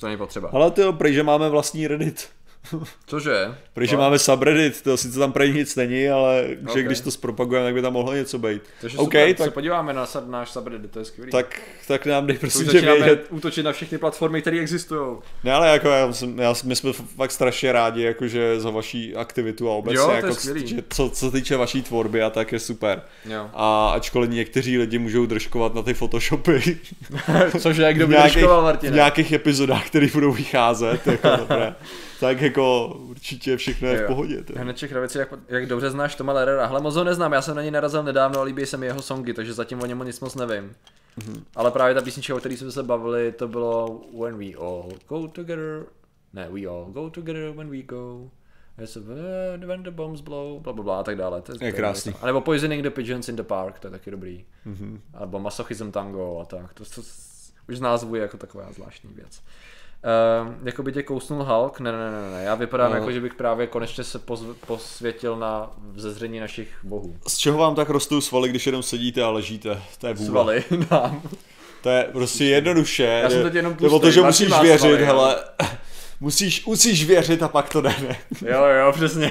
to 0.00 0.06
není 0.06 0.18
potřeba. 0.18 0.50
Ale 0.52 0.70
ty 0.70 0.80
jo, 0.80 0.92
prej, 0.92 1.14
že 1.14 1.22
máme 1.22 1.48
vlastní 1.48 1.86
Reddit. 1.86 2.28
Cože? 3.06 3.54
Prej, 3.74 3.86
že 3.88 3.96
No. 3.96 4.02
máme 4.02 4.18
subreddit, 4.18 4.82
to 4.82 4.96
sice 4.96 5.18
tam 5.18 5.32
prej 5.32 5.52
nic 5.52 5.76
není, 5.76 6.08
ale 6.08 6.44
Ok. 6.68 6.76
že 6.76 6.82
když 6.82 7.00
to 7.00 7.10
zpropagujeme, 7.10 7.66
tak 7.66 7.74
by 7.74 7.82
tam 7.82 7.92
mohlo 7.92 8.14
něco 8.14 8.38
být. 8.38 8.62
Takže 8.80 8.98
OK, 8.98 9.04
super, 9.12 9.28
se 9.28 9.34
tak, 9.44 9.54
podíváme 9.54 9.92
na 9.92 10.06
náš 10.26 10.50
subreddit, 10.50 10.90
to 10.90 10.98
je 10.98 11.04
skvělý. 11.04 11.32
tak, 11.32 11.60
tak 11.88 12.06
nám 12.06 12.26
dej 12.26 12.38
prosím 12.38 12.66
tě 12.68 12.80
vědět. 12.80 13.26
útočit 13.30 13.62
na 13.62 13.72
všechny 13.72 13.98
platformy, 13.98 14.40
které 14.40 14.58
existují. 14.58 15.16
Ne, 15.44 15.52
ale 15.52 15.68
jako 15.68 15.88
já, 15.88 16.12
jsem, 16.12 16.38
já, 16.38 16.54
my 16.64 16.76
jsme 16.76 16.92
fakt 16.92 17.30
strašně 17.32 17.72
rádi 17.72 18.02
jakože 18.02 18.60
za 18.60 18.70
vaší 18.70 19.16
aktivitu 19.16 19.70
a 19.70 19.72
obecně 19.72 19.96
Jo, 19.98 20.10
jako 20.10 20.34
že, 20.66 20.76
co, 20.90 21.10
co 21.10 21.26
se 21.30 21.30
týče 21.36 21.56
vaší 21.56 21.82
tvorby 21.82 22.22
a 22.22 22.30
tak 22.30 22.52
je 22.52 22.58
super. 22.58 23.02
Jo. 23.24 23.50
A 23.54 23.90
ačkoliv 23.90 24.30
někteří 24.30 24.78
lidi 24.78 24.98
můžou 24.98 25.26
držkovat 25.26 25.74
na 25.74 25.82
ty 25.82 25.94
photoshopy 25.94 26.78
Cože, 27.60 27.82
jak 27.82 27.96
kdo 27.96 28.06
v 28.06 28.10
by 28.10 28.16
držkoval, 28.16 28.60
v 28.60 28.64
Martine? 28.64 28.96
nějakých 28.96 29.32
epizodách, 29.32 29.86
které 29.86 30.06
budou 30.12 30.32
vycházet, 30.32 31.06
jako 31.06 31.28
dobré, 31.38 31.74
tak 32.20 32.40
jako 32.40 32.94
určitě 33.08 33.56
všechno 33.56 33.88
je 33.88 34.04
v 34.04 34.06
pohodě. 34.06 34.42
To. 34.42 34.52
Hnedček 34.56 34.90
Kravici, 34.90 35.18
jak, 35.18 35.34
jak 35.48 35.66
dobře 35.66 35.90
znáš 35.90 36.14
Toma 36.14 36.32
Lerera. 36.32 36.66
Hele, 36.66 36.80
moc 36.80 36.94
ho 36.94 37.04
neznám, 37.04 37.32
já 37.32 37.42
jsem 37.42 37.56
na 37.56 37.62
něj 37.62 37.70
narazil 37.70 38.02
nedávno 38.02 38.40
a 38.40 38.42
líbí 38.42 38.66
se 38.66 38.76
mi 38.76 38.86
jeho 38.86 39.02
songy, 39.02 39.34
takže 39.34 39.52
zatím 39.52 39.82
o 39.82 39.86
něm 39.86 40.04
nic 40.04 40.20
moc 40.20 40.34
nevím. 40.34 40.64
Mhm. 40.64 40.74
Mm-hmm. 41.18 41.42
Ale 41.56 41.70
právě 41.70 41.94
ta 41.94 42.02
písnička, 42.02 42.34
o 42.34 42.38
které 42.38 42.56
jsme 42.56 42.72
se 42.72 42.82
bavili, 42.82 43.32
to 43.32 43.48
bylo 43.48 44.00
When 44.22 44.38
we 44.38 44.54
all 44.58 44.88
go 45.08 45.28
together. 45.28 45.86
Ne, 46.32 46.48
we 46.50 46.66
all 46.66 46.84
go 46.84 47.10
together 47.10 47.50
when 47.50 47.70
we 47.70 47.82
go. 47.82 48.30
When 49.66 49.82
the 49.82 49.90
bombs 49.90 50.20
blow, 50.20 50.60
bla, 50.60 50.72
bla, 50.72 50.84
bla 50.84 51.00
a 51.00 51.02
tak 51.02 51.16
dále. 51.16 51.42
To, 51.42 51.58
to 51.58 51.64
Je 51.64 51.72
krásný. 51.72 52.14
A 52.20 52.26
nebo 52.26 52.40
Poisoning 52.40 52.82
the 52.82 52.90
Pigeons 52.90 53.28
in 53.28 53.36
the 53.36 53.42
Park, 53.42 53.78
to 53.78 53.86
je 53.86 53.90
taky 53.90 54.10
dobrý. 54.10 54.44
Mhm. 54.64 54.74
Mm-hmm. 54.74 55.00
Alebo 55.14 55.38
Masochism 55.38 55.90
Tango 55.90 56.40
a 56.40 56.44
tak. 56.44 56.74
To, 56.74 56.84
to, 56.84 56.90
to 56.90 57.02
už 57.68 57.78
z 57.78 57.80
názvu 57.80 58.14
je 58.14 58.22
jako 58.22 58.36
taková 58.36 58.72
zvláštní 58.72 59.14
věc. 59.14 59.42
Uh, 60.04 60.54
jako 60.66 60.82
by 60.82 60.92
tě 60.92 61.02
kousnul 61.02 61.44
Hulk? 61.44 61.80
Ne, 61.80 61.92
ne, 61.92 61.98
ne, 62.10 62.30
ne. 62.36 62.42
Já 62.44 62.54
vypadám 62.54 62.90
No. 62.90 62.96
jako, 62.96 63.12
že 63.12 63.20
bych 63.20 63.34
právě 63.34 63.66
konečně 63.66 64.04
se 64.04 64.18
pozv- 64.18 64.54
posvětil 64.66 65.36
na 65.36 65.70
vzezření 65.92 66.40
našich 66.40 66.68
bohů. 66.82 67.16
Z 67.28 67.36
čeho 67.36 67.58
vám 67.58 67.74
tak 67.74 67.88
rostou 67.90 68.20
svaly, 68.20 68.48
když 68.48 68.66
jenom 68.66 68.82
sedíte 68.82 69.22
a 69.22 69.30
ležíte? 69.30 69.82
To 69.98 70.06
je 70.06 70.14
vůle. 70.14 70.26
Svaly 70.30 70.64
nám. 70.90 71.22
To 71.82 71.88
je 71.90 72.08
prostě 72.12 72.44
jednoduše. 72.44 73.04
Já 73.22 73.30
jsem 73.30 73.42
teď 73.42 73.54
jenom 73.54 73.74
to 73.74 73.84
je 73.84 73.90
o 73.90 73.98
to, 73.98 74.10
že 74.10 74.22
musíš 74.22 74.60
věřit, 74.60 74.78
svaly, 74.78 75.02
jo. 75.04 75.34
Musíš, 76.22 76.64
musíš 76.66 77.04
věřit 77.04 77.42
a 77.42 77.48
pak 77.48 77.68
to 77.68 77.80
jde. 77.80 77.94
ne? 78.08 78.16
Jo, 78.50 78.64
jo, 78.64 78.92
přesně. 78.92 79.30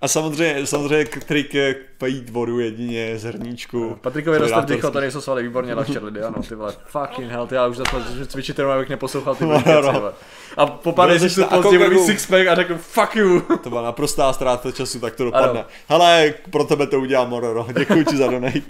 A 0.00 0.08
samozřejmě, 0.08 0.66
samozřejmě 0.66 1.04
k- 1.04 1.24
trik 1.24 1.54
je 1.54 1.74
pít 2.04 2.30
vodu 2.30 2.58
jedině 2.60 3.18
z 3.18 3.24
hrníčku. 3.24 3.98
Patrikovi 4.00 4.38
Predátorský. 4.38 4.72
vdycho, 4.72 4.90
tady 4.90 5.10
jsou 5.10 5.20
svaly 5.20 5.42
výborně 5.42 5.74
naštěrli, 5.74 6.22
ano, 6.22 6.42
ty 6.48 6.54
vole. 6.54 6.74
Fucking 6.86 7.30
hell, 7.30 7.46
ty 7.46 7.54
já 7.54 7.66
už 7.66 7.76
za 7.76 7.84
to 7.84 8.00
že 8.18 8.26
cvičit 8.26 8.58
jenom, 8.58 8.72
abych 8.74 8.88
neposlouchal 8.88 9.34
ty 9.34 9.44
No, 9.46 9.62
no. 9.82 9.92
vole. 9.92 10.12
A 10.56 10.66
po 10.66 10.92
pár 10.92 11.08
No, 11.08 11.14
měsíců 11.14 11.44
později 11.44 11.78
budu 11.78 11.90
mít 12.00 12.06
sixpack 12.06 12.46
a 12.46 12.54
řeknu 12.54 12.76
fuck 12.78 13.16
you. 13.16 13.40
To 13.62 13.68
byla 13.68 13.82
naprostá 13.82 14.32
ztráta 14.32 14.72
času, 14.72 15.00
tak 15.00 15.16
to 15.16 15.24
dopadne. 15.24 15.50
Ano. 15.60 15.64
Hele, 15.88 16.34
pro 16.50 16.64
tebe 16.64 16.86
to 16.86 17.00
udělám, 17.00 17.28
Mororo. 17.30 17.66
Děkuji 17.78 18.04
ti 18.04 18.16
za 18.16 18.26
donate. 18.26 18.60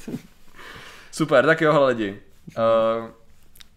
Super, 1.13 1.47
tak 1.47 1.61
jo, 1.61 1.73
hele 1.73 1.89
lidi. 1.89 2.21
Uh, 2.59 3.09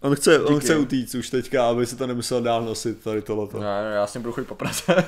On 0.00 0.14
chce, 0.14 0.44
on 0.44 0.54
Díky. 0.54 0.64
chce 0.64 0.76
utíct 0.76 1.14
už 1.14 1.30
teďka, 1.30 1.68
aby 1.68 1.86
se 1.86 1.96
to 1.96 2.06
nemusel 2.06 2.42
dál 2.42 2.62
nosit, 2.64 3.04
tady 3.04 3.22
tohleto. 3.22 3.58
no, 3.58 3.90
já 3.90 4.06
s 4.06 4.14
ním 4.14 4.22
budu 4.22 4.32
chodit 4.32 4.46
po 4.46 4.54
Praze. 4.54 4.82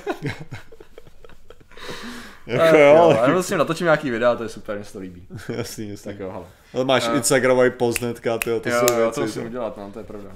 Jako 2.46 2.76
jo, 2.76 2.84
jo, 2.84 2.96
ale... 3.02 3.18
ale 3.20 3.42
s 3.42 3.48
ním 3.50 3.58
natočím 3.58 3.84
nějaký 3.84 4.10
videa, 4.10 4.34
to 4.36 4.42
je 4.42 4.48
super, 4.48 4.76
mě 4.76 4.84
se 4.84 4.92
to 4.92 4.98
líbí. 4.98 5.26
jasný, 5.48 5.88
jasný. 5.90 6.12
Tak 6.12 6.20
jo, 6.20 6.30
hele. 6.32 6.44
Ale 6.74 6.84
máš 6.84 7.08
Eh. 7.12 7.16
Instagramový 7.16 7.70
post 7.70 8.00
hnedka, 8.00 8.38
tyjo, 8.38 8.60
to 8.60 8.68
jo, 8.68 8.80
jsou 8.88 8.94
jo, 8.94 8.98
věci. 9.00 9.14
to 9.14 9.20
musím 9.20 9.46
udělat, 9.46 9.76
no, 9.76 9.90
to 9.92 9.98
je 9.98 10.04
pravda. 10.04 10.30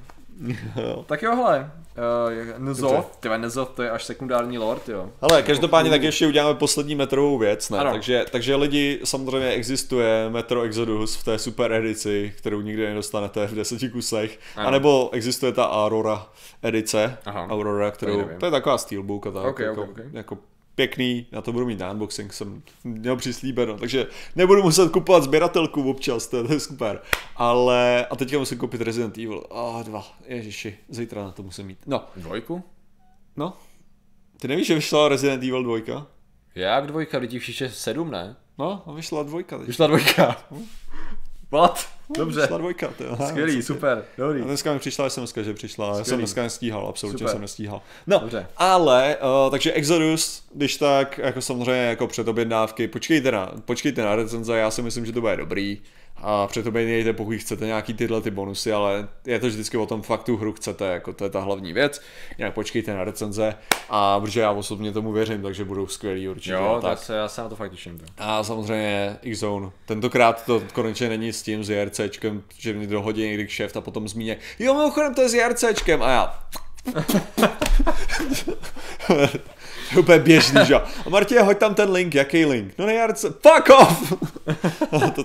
Tak 1.07 1.23
jo, 1.23 1.35
hele, 1.37 1.71
uh, 2.59 2.67
Dobře. 2.81 2.97
tyhle 3.21 3.39
Nzoth, 3.39 3.71
to 3.75 3.83
je 3.83 3.91
až 3.91 4.05
sekundární 4.05 4.59
lord, 4.59 4.89
jo. 4.89 5.09
Hele, 5.23 5.43
každopádně 5.43 5.91
tak 5.91 6.03
ještě 6.03 6.27
uděláme 6.27 6.55
poslední 6.59 6.95
metrovou 6.95 7.39
věc, 7.39 7.71
ne? 7.71 7.79
Ano. 7.79 7.91
Takže, 7.93 8.25
takže 8.31 8.55
lidi, 8.57 9.01
samozřejmě 9.05 9.49
existuje 9.49 10.31
Metro 10.31 10.63
Exodus 10.63 11.17
v 11.17 11.25
té 11.25 11.39
super 11.39 11.73
edici, 11.73 12.33
kterou 12.39 12.61
nikdy 12.61 12.87
nedostanete 12.89 13.47
v 13.47 13.55
deseti 13.55 13.89
kusech, 13.89 14.39
Ano. 14.57 14.69
anebo 14.69 15.11
existuje 15.13 15.53
ta 15.53 15.71
Aurora 15.71 16.27
edice, 16.63 17.19
Aha. 17.25 17.47
Aurora, 17.51 17.91
To 17.91 17.97
kterou, 17.97 18.19
nevím. 18.19 18.39
to 18.39 18.45
je 18.47 18.51
taková 18.53 18.79
steelbook 18.79 19.27
a 19.27 19.31
tak, 19.31 19.45
Ok, 19.45 19.51
ok, 19.51 19.61
jako, 19.61 19.83
ok. 19.83 19.99
jako 20.13 20.39
pěkný, 20.75 21.27
na 21.33 21.41
to 21.41 21.53
budu 21.53 21.67
mít 21.67 21.79
na 21.79 21.91
unboxing, 21.91 22.33
jsem 22.33 22.63
měl 22.85 23.17
přislíbeno, 23.17 23.79
takže 23.79 24.07
nebudu 24.37 24.63
muset 24.63 24.93
kupovat 24.93 25.23
sběratelku 25.23 25.91
občas, 25.91 26.27
to 26.27 26.37
je, 26.37 26.43
to 26.43 26.53
je 26.53 26.61
super. 26.61 27.03
Ale, 27.37 28.07
a 28.07 28.17
teďka 28.17 28.39
musím 28.39 28.59
koupit 28.59 28.81
Resident 28.81 29.19
Evil, 29.19 29.45
a 29.51 29.55
oh, 29.55 29.83
dva, 29.83 30.07
ježiši, 30.27 30.79
zítra 30.89 31.25
na 31.25 31.31
to 31.31 31.43
musím 31.43 31.67
mít. 31.67 31.79
No, 31.87 32.05
Dvojku? 32.17 32.63
no, 33.37 33.53
ty 34.41 34.49
nevíš, 34.49 34.67
že 34.67 34.75
vyšla 34.75 35.09
Resident 35.09 35.43
Evil 35.43 35.63
2? 35.63 36.07
Jak 36.55 36.87
dvojka, 36.87 37.19
lidi 37.19 37.41
je 37.61 37.71
sedm, 37.71 38.11
ne? 38.11 38.37
No, 38.59 38.83
a 38.87 38.93
vyšla 38.93 39.23
dvojka 39.23 39.59
teď. 39.59 39.67
Vyšla 39.67 39.87
dvojka. 39.87 40.45
What? 41.53 41.87
Dobře. 42.17 42.41
Vyšla 42.41 42.59
dvojka, 42.59 42.89
to 42.99 43.05
jo. 43.05 43.17
Skvělý, 43.29 43.63
super, 43.63 44.05
dobrý. 44.19 44.41
A 44.41 44.45
dneska 44.45 44.73
mi 44.73 44.79
přišla 44.79 45.11
SMS, 45.11 45.35
že 45.43 45.55
přišla, 45.55 45.87
já 45.87 45.95
jsem 45.95 46.05
Skvělý. 46.05 46.21
dneska 46.23 46.43
nestíhal, 46.43 46.87
absolutně 46.89 47.19
Super. 47.19 47.33
jsem 47.33 47.41
nestíhal. 47.41 47.83
No, 48.07 48.19
Dobře. 48.19 48.47
ale, 48.57 49.17
uh, 49.45 49.51
takže 49.51 49.73
Exodus, 49.73 50.43
když 50.55 50.77
tak, 50.77 51.19
jako 51.19 51.41
samozřejmě 51.41 51.83
jako 51.83 52.07
předobjednávky, 52.07 52.89
počkejte 52.89 53.33
na, 53.33 53.53
počkejte 53.65 54.03
na 54.03 54.17
recenze, 54.17 54.57
já 54.57 54.71
si 54.71 54.83
myslím, 54.83 55.07
že 55.07 55.13
to 55.13 55.21
bude 55.21 55.37
dobrý. 55.37 55.83
A 56.25 56.47
předobjednejte, 56.47 57.13
pokud 57.13 57.37
chcete 57.37 57.67
nějaký 57.67 57.95
tyhle 57.95 58.21
ty 58.21 58.31
bonusy, 58.31 58.73
ale 58.73 59.09
je 59.27 59.39
to 59.39 59.47
vždycky 59.47 59.77
o 59.77 59.87
tom 59.87 60.03
fakt 60.03 60.23
tu 60.23 60.37
hru 60.37 60.53
chcete, 60.53 60.85
jako 60.85 61.13
to 61.13 61.25
je 61.25 61.31
ta 61.31 61.41
hlavní 61.41 61.73
věc. 61.73 62.01
Jinak 62.39 62.55
počkejte 62.55 62.95
na 62.95 63.05
recenze 63.05 63.55
a 63.91 64.21
protože 64.21 64.41
já 64.41 64.51
osobně 64.51 64.93
tomu 64.93 65.13
věřím, 65.13 65.43
takže 65.43 65.65
budou 65.65 65.87
skvělý 65.87 66.29
určitě. 66.29 66.53
Jo, 66.53 66.79
tak. 66.83 66.91
tak 66.91 66.99
se, 66.99 67.15
já 67.15 67.29
se 67.29 67.41
na 67.41 67.49
to 67.49 67.57
fakt 67.57 67.71
těším. 67.71 67.99
to. 67.99 68.05
A 68.19 68.45
samozřejmě 68.45 69.17
X-Zone. 69.23 69.71
Tentokrát 69.87 70.47
to 70.47 70.63
konečně 70.73 71.09
není 71.09 71.33
s 71.33 71.43
tím 71.43 71.65
s 71.65 71.71
JRCčkem, 71.71 72.43
že 72.59 72.73
mě 72.73 72.87
dohodí 72.87 73.23
někdy 73.23 73.49
šéf 73.49 73.77
a 73.77 73.81
potom 73.81 74.09
zmíně, 74.09 74.37
jo, 74.59 74.75
mimochodem 74.75 75.15
to 75.15 75.23
je 75.23 75.29
s 75.29 75.35
JRCčkem 75.35 76.03
a 76.03 76.11
já. 76.11 76.39
to 79.07 79.15
je 79.15 79.29
úplně 79.99 80.19
běžný, 80.19 80.61
že 80.67 80.73
jo. 80.73 80.83
A 81.07 81.11
Martě, 81.11 81.41
hoď 81.41 81.59
tam 81.59 81.75
ten 81.75 81.91
link, 81.91 82.15
jaký 82.15 82.45
link? 82.45 82.75
No 82.79 82.87
ne 82.87 82.95
JRC, 82.95 83.23
fuck 83.23 83.71
off! 83.81 84.13
to, 85.15 85.25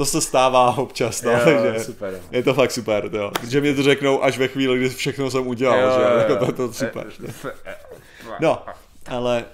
to, 0.00 0.06
se 0.06 0.20
stává 0.20 0.78
občas, 0.78 1.22
no, 1.22 1.30
Jo, 1.30 1.38
takže 1.44 1.84
super, 1.84 2.14
jo. 2.14 2.20
je 2.30 2.42
to 2.42 2.54
fakt 2.54 2.70
super, 2.70 3.10
jo. 3.12 3.30
Že 3.48 3.60
mě 3.60 3.74
to 3.74 3.82
řeknou 3.82 4.24
až 4.24 4.38
ve 4.38 4.48
chvíli, 4.48 4.78
kdy 4.78 4.88
všechno 4.88 5.30
jsem 5.30 5.46
udělal, 5.46 5.78
Jo, 5.80 5.90
že 5.96 6.02
jo, 6.12 6.18
jako 6.18 6.32
jo. 6.32 6.38
to, 6.38 6.52
to 6.52 6.72
super. 6.72 7.06
Eh, 7.64 7.74
No, 8.40 8.62
Ale 9.06 9.44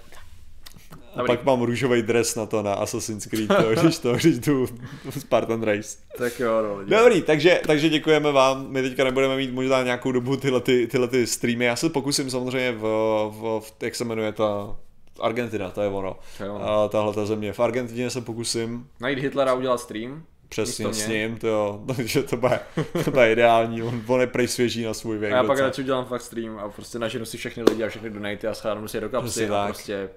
a 1.14 1.18
Dobrý. 1.18 1.36
pak 1.36 1.44
mám 1.44 1.62
růžový 1.62 2.02
dres 2.02 2.34
na 2.34 2.46
to 2.46 2.62
na 2.62 2.74
Assassin's 2.74 3.26
Creed, 3.26 3.48
to, 3.48 3.82
když 3.82 3.98
to, 3.98 4.12
když 4.12 4.38
tu 4.38 4.66
Spartan 5.18 5.62
Race. 5.62 5.98
Tak 6.18 6.40
jo, 6.40 6.62
no, 6.62 6.76
lidi. 6.78 6.90
Dobrý, 6.90 7.22
takže, 7.22 7.60
takže 7.66 7.88
děkujeme 7.88 8.32
vám. 8.32 8.66
My 8.70 8.82
teďka 8.82 9.04
nebudeme 9.04 9.36
mít 9.36 9.52
možná 9.52 9.82
nějakou 9.82 10.12
dobu 10.12 10.36
tyhle, 10.36 10.60
ty, 10.60 10.86
tyhle 10.86 11.08
ty 11.08 11.26
streamy. 11.26 11.64
Já 11.64 11.76
se 11.76 11.90
pokusím 11.90 12.30
samozřejmě 12.30 12.72
v, 12.72 12.80
v, 13.30 13.60
v 13.60 13.72
jak 13.82 13.94
se 13.94 14.04
jmenuje 14.04 14.32
ta 14.32 14.76
Argentina, 15.20 15.70
to 15.70 15.82
je 15.82 15.88
ono. 15.88 16.16
To 16.38 16.44
je 16.44 16.50
ono. 16.50 16.64
A 16.70 16.88
tahle 16.88 17.14
ta 17.14 17.26
země. 17.26 17.52
V 17.52 17.60
Argentině 17.60 18.10
se 18.10 18.20
pokusím 18.20 18.86
Najít 19.00 19.18
Hitlera 19.18 19.50
a 19.50 19.54
udělat 19.54 19.80
stream. 19.80 20.22
Přesně 20.48 20.94
s 20.94 21.08
ním, 21.08 21.36
to 21.36 21.46
jo, 21.48 21.84
takže 21.96 22.22
to 22.22 22.36
bude, 22.36 22.60
to 23.04 23.10
bude 23.10 23.32
ideální. 23.32 23.82
On, 23.82 24.02
on 24.06 24.20
je 24.20 24.26
prej 24.26 24.48
svěží 24.48 24.84
na 24.84 24.94
svůj 24.94 25.18
věk. 25.18 25.32
A 25.32 25.36
já 25.36 25.44
pak 25.44 25.58
radši 25.58 25.82
udělám 25.82 26.04
fakt 26.04 26.22
stream 26.22 26.58
a 26.58 26.68
prostě 26.68 26.98
naženu 26.98 27.24
si 27.24 27.36
všechny 27.36 27.62
lidi 27.62 27.84
a 27.84 27.88
všechny 27.88 28.10
donaty 28.10 28.46
a 28.46 28.54
schánu 28.54 28.88
si 28.88 28.96
je 28.96 29.00
do 29.00 29.08
kapsy 29.08 29.30
Přesně 29.30 29.46
a 29.46 29.50
tak. 29.50 29.66
prostě 29.66 30.08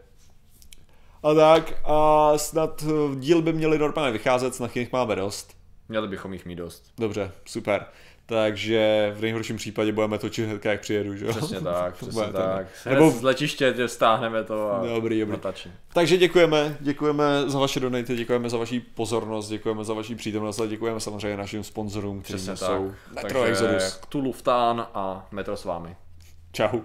A 1.24 1.34
tak, 1.34 1.74
a 1.86 2.32
snad 2.38 2.84
eh, 2.88 3.16
díl 3.16 3.42
by 3.42 3.54
měly 3.54 3.78
normálně 3.78 4.12
vycházet, 4.12 4.56
snad 4.56 4.76
jich 4.78 4.92
máme 4.92 5.16
dost. 5.16 5.54
měli 5.90 6.08
bychom 6.08 6.34
jich 6.34 6.46
mít 6.46 6.56
dost. 6.56 6.84
Dobře, 6.98 7.32
super. 7.46 7.86
Takže 8.30 9.14
v 9.18 9.22
nejhorším 9.22 9.58
případě 9.58 9.92
budeme 9.92 10.18
točit 10.18 10.46
hnedka, 10.46 10.72
jak 10.72 10.82
přijedu, 10.82 11.16
že 11.16 11.26
jo? 11.26 11.32
Přesně 11.32 11.62
tak, 11.62 11.94
přesně 11.96 12.22
tak. 12.34 12.68
Nebo- 12.86 12.96
Nebo 13.06 13.12
z 13.12 13.22
letiště 13.22 13.74
tě 13.74 13.88
stáhneme 13.88 14.44
to 14.44 14.72
a 14.72 14.80
Dobrý, 14.88 15.20
dobrý. 15.20 15.32
natačím. 15.32 15.72
Takže 15.94 16.18
děkujeme, 16.18 16.78
děkujeme 16.80 17.24
za 17.48 17.60
vaše 17.60 17.80
donaty, 17.80 18.16
děkujeme 18.16 18.50
za 18.50 18.58
vaši 18.58 18.80
pozornost, 18.80 19.50
děkujeme 19.50 19.84
za 19.84 19.94
vaši 19.94 20.16
přítomnost 20.16 20.60
a 20.60 20.66
děkujeme 20.66 21.00
samozřejmě 21.00 21.38
našim 21.38 21.64
sponzorům, 21.64 22.22
kteří 22.22 22.46
jsou 22.56 22.56
tak. 22.56 23.16
Metro 23.24 23.42
Takže 23.42 23.52
Exodus. 23.66 23.98
Cthulhu 24.00 24.32
Vtán 24.32 24.88
a 24.94 25.28
Metro 25.32 25.58
s 25.58 25.66
vámi. 25.66 25.96
Čau. 26.52 26.80